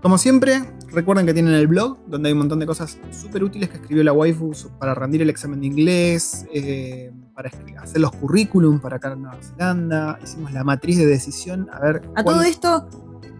Como 0.00 0.18
siempre, 0.18 0.62
recuerden 0.92 1.26
que 1.26 1.34
tienen 1.34 1.54
el 1.54 1.66
blog, 1.66 1.98
donde 2.06 2.28
hay 2.28 2.32
un 2.32 2.38
montón 2.40 2.58
de 2.58 2.66
cosas 2.66 2.98
súper 3.10 3.44
útiles 3.44 3.68
que 3.68 3.76
escribió 3.76 4.04
la 4.04 4.12
waifu 4.12 4.52
para 4.78 4.94
rendir 4.94 5.22
el 5.22 5.30
examen 5.30 5.60
de 5.60 5.66
inglés, 5.66 6.46
eh, 6.52 7.12
para 7.34 7.50
hacer 7.80 8.00
los 8.00 8.12
currículum 8.12 8.80
para 8.80 8.96
acá 8.96 9.12
en 9.12 9.22
Nueva 9.22 9.38
Zelanda. 9.42 10.18
Hicimos 10.22 10.52
la 10.52 10.64
matriz 10.64 10.98
de 10.98 11.06
decisión. 11.06 11.68
A 11.72 11.80
ver. 11.80 12.02
a 12.14 12.22
cuál- 12.22 12.36
todo 12.36 12.42
esto, 12.42 12.88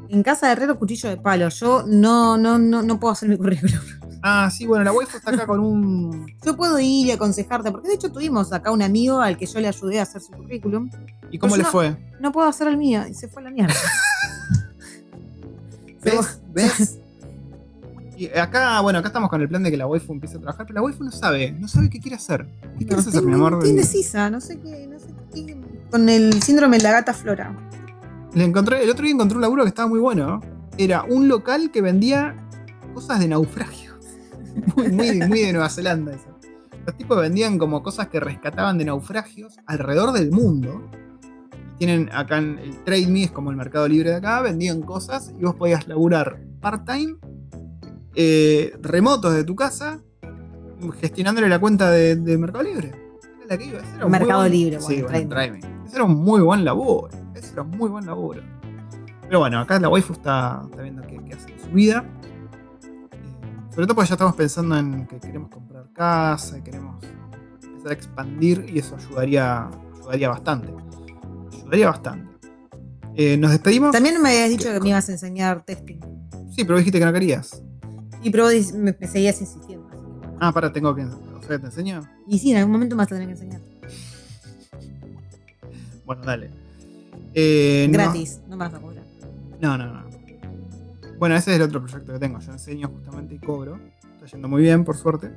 en 0.08 0.22
casa 0.22 0.46
de 0.46 0.52
Herrero, 0.52 0.78
cuchillo 0.78 1.08
de 1.08 1.16
palo. 1.18 1.48
Yo 1.48 1.84
no, 1.86 2.36
no, 2.38 2.58
no, 2.58 2.82
no 2.82 3.00
puedo 3.00 3.12
hacer 3.12 3.28
mi 3.28 3.36
currículum. 3.36 3.80
Ah, 4.24 4.50
sí, 4.56 4.66
bueno, 4.66 4.84
la 4.84 4.92
waifu 4.92 5.16
está 5.16 5.32
acá 5.32 5.46
con 5.46 5.58
un. 5.58 6.26
Yo 6.46 6.56
puedo 6.56 6.78
ir 6.78 7.08
y 7.08 7.10
aconsejarte, 7.10 7.72
porque 7.72 7.88
de 7.88 7.94
hecho 7.94 8.12
tuvimos 8.12 8.52
acá 8.52 8.70
un 8.70 8.80
amigo 8.82 9.20
al 9.20 9.36
que 9.36 9.46
yo 9.46 9.58
le 9.58 9.66
ayudé 9.66 9.98
a 9.98 10.04
hacer 10.04 10.22
su 10.22 10.30
currículum. 10.32 10.90
¿Y 11.32 11.38
cómo 11.38 11.50
Pues 11.50 11.58
le 11.58 11.64
no- 11.64 11.70
fue? 11.70 11.96
No 12.20 12.30
puedo 12.30 12.46
hacer 12.46 12.68
el 12.68 12.76
mío 12.76 13.04
y 13.08 13.14
se 13.14 13.26
fue 13.28 13.42
a 13.42 13.46
la 13.46 13.50
mierda. 13.50 13.74
¿Ves? 16.04 16.40
¿Ves? 16.52 16.98
Acá, 18.28 18.80
bueno, 18.80 18.98
acá 18.98 19.08
estamos 19.08 19.28
con 19.30 19.40
el 19.40 19.48
plan 19.48 19.62
de 19.62 19.70
que 19.70 19.76
la 19.76 19.86
waifu 19.86 20.12
empiece 20.12 20.36
a 20.36 20.40
trabajar, 20.40 20.66
pero 20.66 20.74
la 20.80 20.82
waifu 20.82 21.04
no 21.04 21.10
sabe, 21.10 21.52
no 21.52 21.68
sabe 21.68 21.88
qué 21.90 22.00
quiere 22.00 22.16
hacer. 22.16 22.46
¿Qué 22.78 22.84
No, 22.84 22.88
quieres 22.88 23.06
hacer, 23.06 23.22
mi 23.22 23.34
amor? 23.34 23.54
estoy 23.54 23.70
indecisa, 23.70 24.30
no 24.30 24.40
sé 24.40 24.58
qué, 24.60 24.86
no 24.86 24.98
sé 24.98 25.06
qué. 25.34 25.56
Con 25.90 26.08
el 26.08 26.42
síndrome 26.42 26.78
de 26.78 26.82
la 26.84 26.92
gata 26.92 27.12
flora. 27.14 27.54
Le 28.34 28.44
encontré, 28.44 28.82
el 28.82 28.90
otro 28.90 29.04
día 29.04 29.12
encontré 29.14 29.36
un 29.36 29.42
laburo 29.42 29.62
que 29.62 29.68
estaba 29.68 29.88
muy 29.88 30.00
bueno. 30.00 30.40
Era 30.78 31.04
un 31.04 31.28
local 31.28 31.70
que 31.70 31.82
vendía 31.82 32.34
cosas 32.94 33.20
de 33.20 33.28
naufragios. 33.28 33.92
Muy, 34.76 34.88
muy, 34.90 35.18
muy 35.28 35.40
de 35.40 35.52
Nueva 35.52 35.70
Zelanda 35.70 36.12
eso. 36.12 36.28
Los 36.86 36.94
tipos 36.98 37.18
vendían 37.18 37.58
como 37.58 37.82
cosas 37.82 38.08
que 38.08 38.20
rescataban 38.20 38.76
de 38.76 38.84
naufragios 38.84 39.56
alrededor 39.66 40.12
del 40.12 40.30
mundo. 40.30 40.90
Tienen 41.78 42.10
acá 42.12 42.36
en 42.36 42.58
el 42.58 42.84
Trade 42.84 43.06
Me, 43.06 43.24
es 43.24 43.30
como 43.30 43.50
el 43.50 43.56
mercado 43.56 43.88
libre 43.88 44.10
de 44.10 44.16
acá, 44.16 44.42
vendían 44.42 44.82
cosas 44.82 45.32
y 45.38 45.42
vos 45.44 45.54
podías 45.54 45.88
laburar 45.88 46.38
part-time, 46.60 47.16
eh, 48.14 48.72
remotos 48.80 49.34
de 49.34 49.44
tu 49.44 49.54
casa, 49.56 50.00
gestionándole 51.00 51.48
la 51.48 51.58
cuenta 51.58 51.90
de, 51.90 52.16
de 52.16 52.38
Mercado 52.38 52.64
Libre. 52.64 52.88
Era 53.38 53.46
la 53.48 53.58
que 53.58 53.64
iba, 53.66 53.78
ese 53.78 53.88
era 53.96 54.04
un 54.06 54.10
muy 54.10 54.18
Mercado 54.20 54.40
buen- 54.40 54.52
Libre, 54.52 54.80
Sí, 54.80 54.84
bueno, 55.02 55.08
bueno, 55.08 55.28
Trade 55.28 55.48
Trade 55.48 55.50
Me. 55.68 55.86
Ese 55.86 55.96
era 55.96 56.04
un 56.04 56.14
muy 56.22 56.40
buen 56.40 56.64
laburo. 56.64 57.08
Ese 57.34 57.52
era 57.52 57.62
un 57.62 57.70
muy 57.70 57.90
buen 57.90 58.06
laburo. 58.06 58.42
Pero 59.22 59.38
bueno, 59.40 59.60
acá 59.60 59.78
la 59.80 59.88
waifu 59.88 60.12
está, 60.12 60.62
está 60.70 60.82
viendo 60.82 61.02
qué, 61.02 61.18
qué 61.26 61.34
hace 61.34 61.52
en 61.52 61.60
su 61.60 61.68
vida. 61.70 62.04
Eh, 63.12 63.70
sobre 63.74 63.86
todo 63.86 63.94
porque 63.96 64.08
ya 64.08 64.14
estamos 64.14 64.34
pensando 64.34 64.76
en 64.78 65.06
que 65.06 65.18
queremos 65.20 65.50
comprar 65.50 65.86
casa 65.92 66.58
y 66.58 66.62
queremos 66.62 67.02
empezar 67.62 67.90
a 67.90 67.94
expandir 67.94 68.66
y 68.68 68.78
eso 68.78 68.96
ayudaría, 68.96 69.70
ayudaría 70.00 70.28
bastante. 70.28 70.74
Ayudaría 71.52 71.88
bastante. 71.90 72.32
Eh, 73.14 73.36
¿Nos 73.36 73.50
despedimos? 73.50 73.92
También 73.92 74.20
me 74.20 74.30
habías 74.30 74.50
dicho 74.50 74.70
que 74.72 74.80
me 74.80 74.88
ibas 74.90 75.08
a 75.08 75.12
enseñar 75.12 75.64
testing. 75.64 76.00
Sí, 76.54 76.64
pero 76.64 76.78
dijiste 76.78 76.98
que 76.98 77.04
no 77.04 77.12
querías. 77.12 77.62
Y 78.22 78.30
pero 78.30 78.44
vos 78.44 78.72
me, 78.72 78.96
me 78.98 79.06
seguías 79.06 79.40
insistiendo. 79.40 79.86
Ah, 80.40 80.52
para, 80.52 80.72
tengo 80.72 80.94
que. 80.94 81.02
O 81.04 81.42
sea, 81.46 81.58
¿te 81.58 81.66
enseño? 81.66 82.00
Y 82.28 82.38
sí, 82.38 82.50
en 82.52 82.58
algún 82.58 82.72
momento 82.72 82.94
me 82.96 83.00
vas 83.02 83.12
a 83.12 83.14
tener 83.16 83.26
que 83.26 83.32
enseñar. 83.32 83.60
Bueno, 86.04 86.22
dale. 86.24 86.50
Eh, 87.34 87.86
no- 87.88 87.92
Gratis, 87.94 88.40
no 88.48 88.56
me 88.56 88.64
vas 88.64 88.74
a 88.74 88.80
cobrar. 88.80 89.04
No, 89.60 89.78
no, 89.78 89.86
no. 89.86 90.02
Bueno, 91.18 91.36
ese 91.36 91.52
es 91.52 91.56
el 91.58 91.62
otro 91.62 91.80
proyecto 91.80 92.12
que 92.12 92.18
tengo. 92.18 92.40
Yo 92.40 92.52
enseño 92.52 92.88
justamente 92.88 93.34
y 93.36 93.38
cobro. 93.38 93.78
Está 94.14 94.26
yendo 94.26 94.48
muy 94.48 94.62
bien, 94.62 94.84
por 94.84 94.96
suerte. 94.96 95.30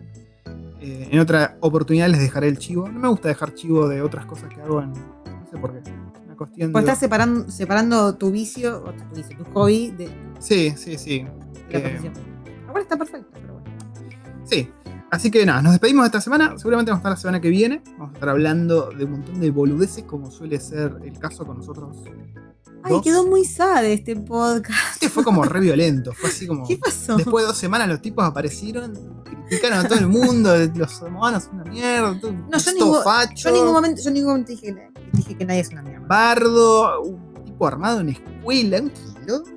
Eh, 0.82 1.10
en 1.12 1.20
otra 1.20 1.58
oportunidad 1.62 2.10
les 2.10 2.20
dejaré 2.20 2.48
el 2.48 2.58
chivo. 2.58 2.90
No 2.90 3.00
me 3.00 3.08
gusta 3.08 3.28
dejar 3.28 3.54
chivo 3.54 3.88
de 3.88 4.02
otras 4.02 4.26
cosas 4.26 4.50
que 4.54 4.60
hago 4.62 4.82
en. 4.82 4.92
No 4.92 5.48
sé 5.52 5.58
por 5.58 5.72
qué. 5.82 5.92
Una 6.26 6.36
cuestión 6.36 6.72
Pues 6.72 6.84
de. 6.84 6.92
estás 6.92 7.00
separando, 7.00 7.50
separando 7.52 8.16
tu 8.16 8.32
vicio, 8.32 8.84
o 8.84 8.92
tu 8.92 9.16
vicio, 9.16 9.38
tu 9.38 9.44
hobby 9.52 9.92
de, 9.92 10.06
de 10.08 10.12
Sí, 10.40 10.74
sí, 10.76 10.98
sí. 10.98 11.24
la 11.70 11.78
Eh, 11.78 11.82
profesión. 11.82 12.14
Está 12.82 12.98
perfecto, 12.98 13.30
pero 13.34 13.54
bueno. 13.54 13.70
Sí. 14.46 14.72
Así 15.12 15.32
que 15.32 15.46
nada, 15.46 15.62
nos 15.62 15.72
despedimos 15.74 16.06
esta 16.06 16.20
semana. 16.20 16.58
Seguramente 16.58 16.92
vamos 16.92 17.00
a 17.00 17.02
estar 17.02 17.12
la 17.12 17.18
semana 17.18 17.42
que 17.42 17.50
viene. 17.50 17.82
Vamos 17.98 18.10
a 18.12 18.14
estar 18.16 18.30
hablando 18.30 18.90
de 18.90 19.06
un 19.06 19.12
montón 19.12 19.40
de 19.40 19.50
boludeces, 19.52 20.04
como 20.04 20.30
suele 20.32 20.60
ser 20.60 20.98
el 21.04 21.18
caso 21.20 21.46
con 21.46 21.58
nosotros. 21.58 21.98
Ay, 22.84 22.92
dos. 22.94 23.02
quedó 23.04 23.26
muy 23.26 23.46
sad 23.46 23.86
este 23.86 24.16
podcast. 24.16 24.94
Este 24.96 25.10
fue 25.10 25.24
como 25.24 25.44
re 25.44 25.60
violento. 25.62 26.12
Fue 26.12 26.30
así 26.30 26.46
como. 26.48 26.68
¿Qué 26.68 26.78
pasó? 26.78 27.16
Después 27.18 27.44
de 27.44 27.48
dos 27.48 27.58
semanas 27.58 27.88
los 27.88 28.02
tipos 28.02 28.26
aparecieron, 28.26 28.94
criticaron 29.24 29.80
a 29.86 29.88
todo 29.88 30.00
el 30.00 30.08
mundo, 30.08 30.54
los 30.76 30.92
son 30.92 31.16
una 31.16 31.64
mierda, 31.70 32.20
todo, 32.20 32.32
No, 32.34 32.58
yo, 32.58 32.74
ningún, 32.74 32.98
yo 33.36 33.50
en 33.50 33.54
ningún 33.56 33.74
momento, 33.74 34.02
yo 34.02 34.08
en 34.10 34.14
ningún 34.16 34.30
momento 34.32 34.52
dije, 34.52 34.76
que- 34.76 34.92
dije 35.14 35.38
que 35.38 35.46
nadie 35.46 35.62
es 35.62 35.70
una 35.70 35.82
mierda. 35.84 36.06
bardo, 36.08 37.02
un 37.04 37.44
tipo 37.46 37.66
armado 37.68 38.02
en 38.02 38.10
escuela, 38.10 38.82
un 38.82 38.90
quilombo. 38.90 39.55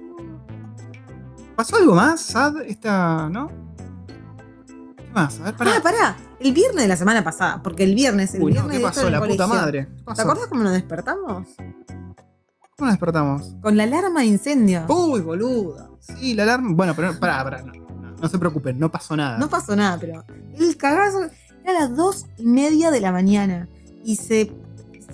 ¿Pasó 1.58 1.74
algo 1.74 1.92
más, 1.96 2.20
Sad? 2.20 2.60
Esta, 2.68 3.28
¿no? 3.30 3.50
¿Qué 4.96 5.10
más? 5.12 5.40
A 5.40 5.42
ver, 5.42 5.56
pará. 5.56 5.72
Ah, 5.76 5.82
pará. 5.82 6.16
El 6.38 6.52
viernes 6.52 6.84
de 6.84 6.86
la 6.86 6.94
semana 6.94 7.24
pasada, 7.24 7.60
porque 7.64 7.82
el 7.82 7.96
viernes, 7.96 8.32
el 8.34 8.44
Uy, 8.44 8.52
no, 8.52 8.60
viernes 8.68 8.76
¿qué 8.76 8.78
de 8.78 8.88
esto 8.88 9.00
pasó? 9.00 9.10
La 9.10 9.18
puta 9.18 9.26
colegio. 9.26 9.48
madre. 9.48 9.88
¿Qué 9.88 10.04
pasó? 10.04 10.16
¿Te 10.16 10.22
acordás 10.22 10.46
cómo 10.46 10.62
nos 10.62 10.72
despertamos? 10.72 11.48
¿Cómo 11.56 12.78
nos 12.78 12.90
despertamos? 12.90 13.56
Con 13.60 13.76
la 13.76 13.82
alarma 13.82 14.20
de 14.20 14.26
incendio. 14.26 14.84
Uy, 14.88 15.20
boluda. 15.20 15.90
Sí, 15.98 16.34
la 16.34 16.44
alarma. 16.44 16.68
Bueno, 16.74 16.94
pero 16.94 17.18
pará, 17.18 17.42
pará, 17.42 17.62
no, 17.62 17.72
no, 17.72 18.12
no 18.12 18.28
se 18.28 18.38
preocupen, 18.38 18.78
no 18.78 18.88
pasó 18.88 19.16
nada. 19.16 19.36
No 19.36 19.48
pasó 19.48 19.74
nada, 19.74 19.98
pero 19.98 20.24
el 20.56 20.76
cagazo 20.76 21.28
era 21.64 21.72
las 21.72 21.96
dos 21.96 22.26
y 22.36 22.46
media 22.46 22.92
de 22.92 23.00
la 23.00 23.10
mañana 23.10 23.68
y 24.04 24.14
se, 24.14 24.52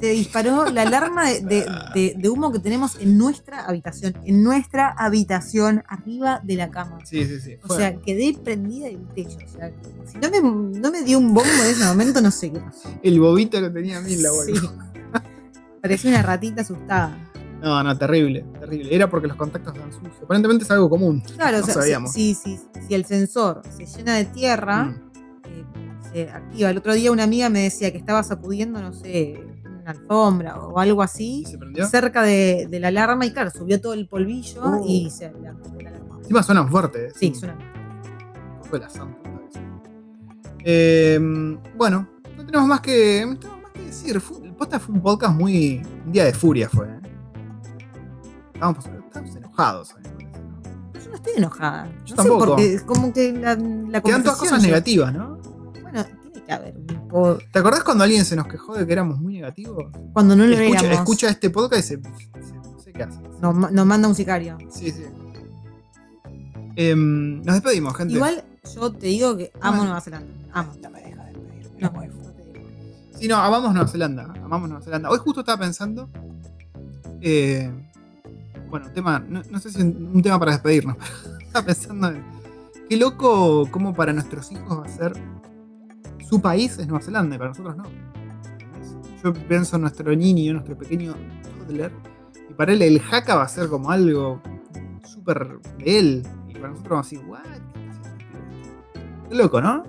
se 0.05 0.11
disparó 0.13 0.67
la 0.71 0.83
alarma 0.83 1.29
de, 1.31 1.41
de- 1.41 1.67
de- 1.95 2.15
de 2.19 2.29
humo 2.29 2.53
que 2.53 2.59
tenemos 2.59 2.97
en 3.01 3.17
nuestra 3.17 3.65
habitación, 3.65 4.15
en 4.25 4.43
nuestra 4.43 4.89
habitación, 4.91 5.83
arriba 5.89 6.41
de 6.45 6.57
la 6.57 6.71
cama. 6.71 6.99
Sí, 7.05 7.25
sí, 7.25 7.41
sí. 7.41 7.57
O 7.69 7.75
sea, 7.75 7.97
quedé 7.97 8.37
prendida 8.43 8.87
del 8.87 9.07
techo. 9.15 9.39
O 9.45 9.49
sea, 9.49 9.73
si 10.05 10.19
no 10.19 10.31
me, 10.31 10.79
no 10.81 10.91
me 10.91 11.03
dio 11.03 11.19
un 11.19 11.33
bombo 11.33 11.49
en 11.65 11.71
ese 11.71 11.85
momento, 11.85 12.21
no 12.21 12.31
sé 12.31 12.53
qué 12.53 12.61
pasó. 12.61 12.89
el 13.03 13.19
bobito 13.21 13.61
que 13.61 13.71
tenía 13.71 14.01
Mil, 14.01 14.23
la 14.23 14.31
Sí. 14.31 14.37
boluda. 14.53 14.93
Parecía 15.83 16.11
una 16.11 16.23
ratita 16.23 16.63
asustada. 16.63 17.31
No, 17.63 17.83
no, 17.83 17.97
terrible, 17.97 18.45
terrible. 18.61 18.95
Era 18.95 19.09
porque 19.09 19.27
los 19.27 19.37
contactos 19.37 19.73
estaban 19.75 19.93
sucios. 19.93 20.17
Aparentemente 20.23 20.65
es 20.65 20.71
algo 20.71 20.91
común. 20.91 21.23
Claro, 21.37 21.59
No 21.59 21.63
o 21.63 21.67
sea, 21.67 21.75
sabíamos. 21.75 22.13
si, 22.13 22.35
si- 22.35 22.61
si 22.87 22.95
el 22.95 23.05
sensor 23.07 23.63
se 23.75 23.87
llena 23.87 24.17
de 24.17 24.27
tierra, 24.27 24.85
Mm. 24.85 25.01
eh, 25.47 25.65
se 26.13 26.31
activa. 26.31 26.71
El 26.71 26.79
otro 26.79 26.93
día 26.95 27.11
una 27.11 27.23
amiga 27.25 27.49
me 27.49 27.61
decía 27.61 27.91
que 27.91 27.97
estaba 27.99 28.23
sacudiendo, 28.23 28.81
no 28.83 28.93
sé, 28.93 29.41
una 29.85 29.91
alfombra 29.93 30.59
o 30.59 30.79
algo 30.79 31.03
¿Y 31.03 31.05
así, 31.05 31.45
cerca 31.91 32.23
de, 32.23 32.67
de 32.71 32.81
la 32.81 32.89
alarma 32.89 33.27
y 33.27 33.33
claro, 33.33 33.51
subió 33.51 33.81
todo 33.81 33.93
el 33.95 34.09
polvillo 34.09 34.61
Oh. 34.65 34.83
y 34.87 35.11
se 35.11 35.31
la, 35.33 35.53
la 35.53 35.91
alarma. 35.91 36.19
Encima 36.19 36.43
suenan 36.43 36.69
fuertes. 36.71 37.13
Sí, 37.19 37.35
suena. 37.35 37.57
Fue 38.63 38.79
la 38.79 38.89
santa 38.89 39.19
eso. 39.51 39.61
Eh, 40.65 41.19
bueno, 41.77 42.09
no 42.37 42.47
tenemos 42.47 42.67
más 42.67 42.81
que, 42.81 43.27
no 43.27 43.39
tenemos 43.39 43.63
más 43.63 43.73
que 43.73 43.81
decir. 43.83 44.21
Fue, 44.21 44.47
el 44.47 44.55
posta 44.55 44.81
fue 44.81 44.95
un 44.95 45.03
podcast 45.03 45.35
muy. 45.35 45.83
Un 46.07 46.13
día 46.13 46.25
de 46.25 46.33
furia 46.33 46.69
fue. 46.71 46.87
¿eh? 46.87 47.01
Estábamos, 48.55 48.87
estábamos 48.87 49.37
enojados. 49.37 49.91
¿eh? 49.91 50.29
Yo 50.95 51.11
no 51.11 51.15
estoy 51.17 51.33
enojada. 51.37 51.87
Yo 52.07 52.17
no 52.17 52.23
sé 52.23 52.29
tampoco. 52.29 52.47
porque 52.47 52.81
como 52.87 53.13
que 53.13 53.33
la, 53.33 53.55
la 53.57 54.01
Quedan 54.01 54.23
todas 54.23 54.39
cosas 54.39 54.63
negativas, 54.63 55.13
¿no? 55.13 55.37
Bueno, 55.83 56.05
tiene 56.23 56.47
que 56.47 56.53
haber 56.53 56.75
¿Te 57.53 57.59
acordás 57.61 57.85
cuando 57.85 58.03
alguien 58.05 58.25
se 58.25 58.35
nos 58.37 58.47
quejó 58.49 58.75
de 58.75 58.85
que 58.87 58.93
éramos 58.93 59.21
muy 59.21 59.35
negativos? 59.35 59.85
Cuando 60.13 60.35
no 60.35 60.45
lo 60.47 60.53
Escucha, 60.57 60.81
éramos, 60.81 60.99
escucha 60.99 61.29
este 61.31 61.51
podcast 61.51 61.85
y 61.85 61.87
se, 61.97 62.03
se- 62.03 62.55
no 62.55 62.79
sé 62.81 62.93
qué 62.93 63.03
hace. 63.05 63.21
nos, 63.41 63.55
ma- 63.55 63.71
nos 63.71 63.87
manda 63.87 64.09
un 64.09 64.15
sicario. 64.15 64.59
Sí, 64.71 64.91
sí. 64.91 65.05
Em, 66.77 67.43
nos 67.43 67.55
despedimos, 67.55 67.97
gente. 67.97 68.15
Igual, 68.15 68.45
Yo 68.75 68.93
te 68.93 69.07
digo 69.07 69.37
que 69.37 69.53
amo 69.61 69.85
Nueva 69.85 70.01
Zelanda. 70.01 70.33
Amo. 70.53 70.73
No 70.83 70.91
me 70.91 71.01
deja 71.03 71.25
despedir. 71.25 71.71
No, 71.81 71.91
no 71.93 72.01
te 72.33 72.43
digo. 72.53 72.67
Sí, 73.19 73.29
no, 73.29 73.37
amamos 73.37 73.73
Nueva 73.75 73.89
Zelanda. 73.89 74.33
Amamos 74.43 74.69
Nueva 74.69 74.85
Zelanda. 74.85 75.11
Hoy 75.11 75.19
justo 75.19 75.41
estaba 75.41 75.59
pensando. 75.61 76.09
eh, 77.21 77.71
bueno, 78.71 78.91
tema, 78.91 79.21
no, 79.21 79.41
no 79.51 79.61
sé 79.61 79.71
si 79.71 79.81
un, 79.83 80.11
un 80.15 80.21
tema 80.23 80.37
para 80.41 80.53
despedirnos, 80.53 80.97
pero 81.23 81.39
estaba 81.39 81.67
pensando 81.67 82.09
en. 82.09 82.25
Qué 82.89 82.97
loco 82.97 83.69
cómo 83.71 83.95
para 83.95 84.13
nuestros 84.13 84.51
hijos 84.51 84.81
va 84.81 84.85
a 84.85 84.89
ser. 84.89 85.13
Su 86.29 86.41
país 86.41 86.79
es 86.79 86.87
Nueva 86.87 87.05
Zelanda 87.05 87.37
y 87.37 87.39
para 87.39 87.51
nosotros 87.51 87.77
no. 87.77 87.85
Yo 89.23 89.33
pienso 89.33 89.77
en 89.77 89.83
nuestro 89.83 90.15
niño, 90.15 90.53
nuestro 90.55 90.77
pequeño 90.77 91.15
toddler, 91.59 91.93
y 92.49 92.55
para 92.55 92.73
él 92.73 92.83
el 92.83 93.01
jaca 93.01 93.37
va 93.37 93.45
a 93.45 93.49
ser 93.49 93.69
como 93.69 93.91
algo 93.91 94.41
súper 95.05 95.61
de 95.79 95.99
él. 95.99 96.23
Y 96.49 96.55
para 96.55 96.69
nosotros 96.69 96.91
vamos 96.91 97.07
a 97.07 97.11
decir, 97.11 97.27
¿what? 97.29 97.41
¿Qué 97.43 97.87
está 97.87 98.01
haciendo 98.01 98.09
este 98.09 98.25
pibe?". 98.25 99.29
Qué 99.29 99.35
loco, 99.35 99.61
¿no? 99.61 99.83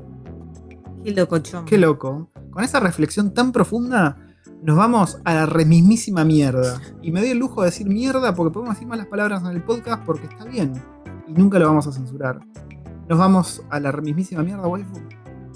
Qué 1.04 1.12
locochón. 1.12 1.66
Qué 1.66 1.78
loco. 1.78 2.30
Con 2.52 2.64
esa 2.64 2.80
reflexión 2.80 3.34
tan 3.34 3.52
profunda, 3.52 4.18
nos 4.62 4.78
vamos 4.78 5.20
a 5.26 5.34
la 5.34 5.46
remismísima 5.46 6.24
mierda. 6.24 6.82
Y 7.02 7.12
me 7.12 7.20
doy 7.20 7.30
el 7.30 7.38
lujo 7.38 7.62
de 7.62 7.68
decir 7.68 7.88
mierda 7.88 8.34
porque 8.34 8.54
podemos 8.54 8.76
decir 8.76 8.88
malas 8.88 9.08
palabras 9.08 9.44
en 9.44 9.50
el 9.50 9.64
podcast 9.64 10.04
porque 10.06 10.28
está 10.28 10.46
bien. 10.46 10.74
Y 11.28 11.34
nunca 11.34 11.60
lo 11.60 11.68
vamos 11.68 11.88
a 11.88 11.92
censurar. 11.92 12.40
Nos 13.08 13.20
vamos 13.20 13.64
a 13.70 13.80
la 13.80 13.92
remismísima 13.92 14.42
mierda, 14.44 14.68
waifu. 14.68 15.00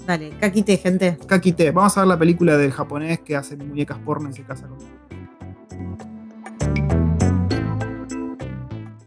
Dale, 0.06 0.30
caquite, 0.38 0.76
gente. 0.76 1.18
Kakite, 1.26 1.70
vamos 1.70 1.96
a 1.96 2.00
ver 2.00 2.08
la 2.08 2.18
película 2.18 2.56
del 2.56 2.72
japonés 2.72 3.20
que 3.20 3.36
hace 3.36 3.56
muñecas 3.56 3.98
porno 3.98 4.30
y 4.30 4.32
se 4.32 4.42
casa 4.42 4.66
con. 4.66 4.78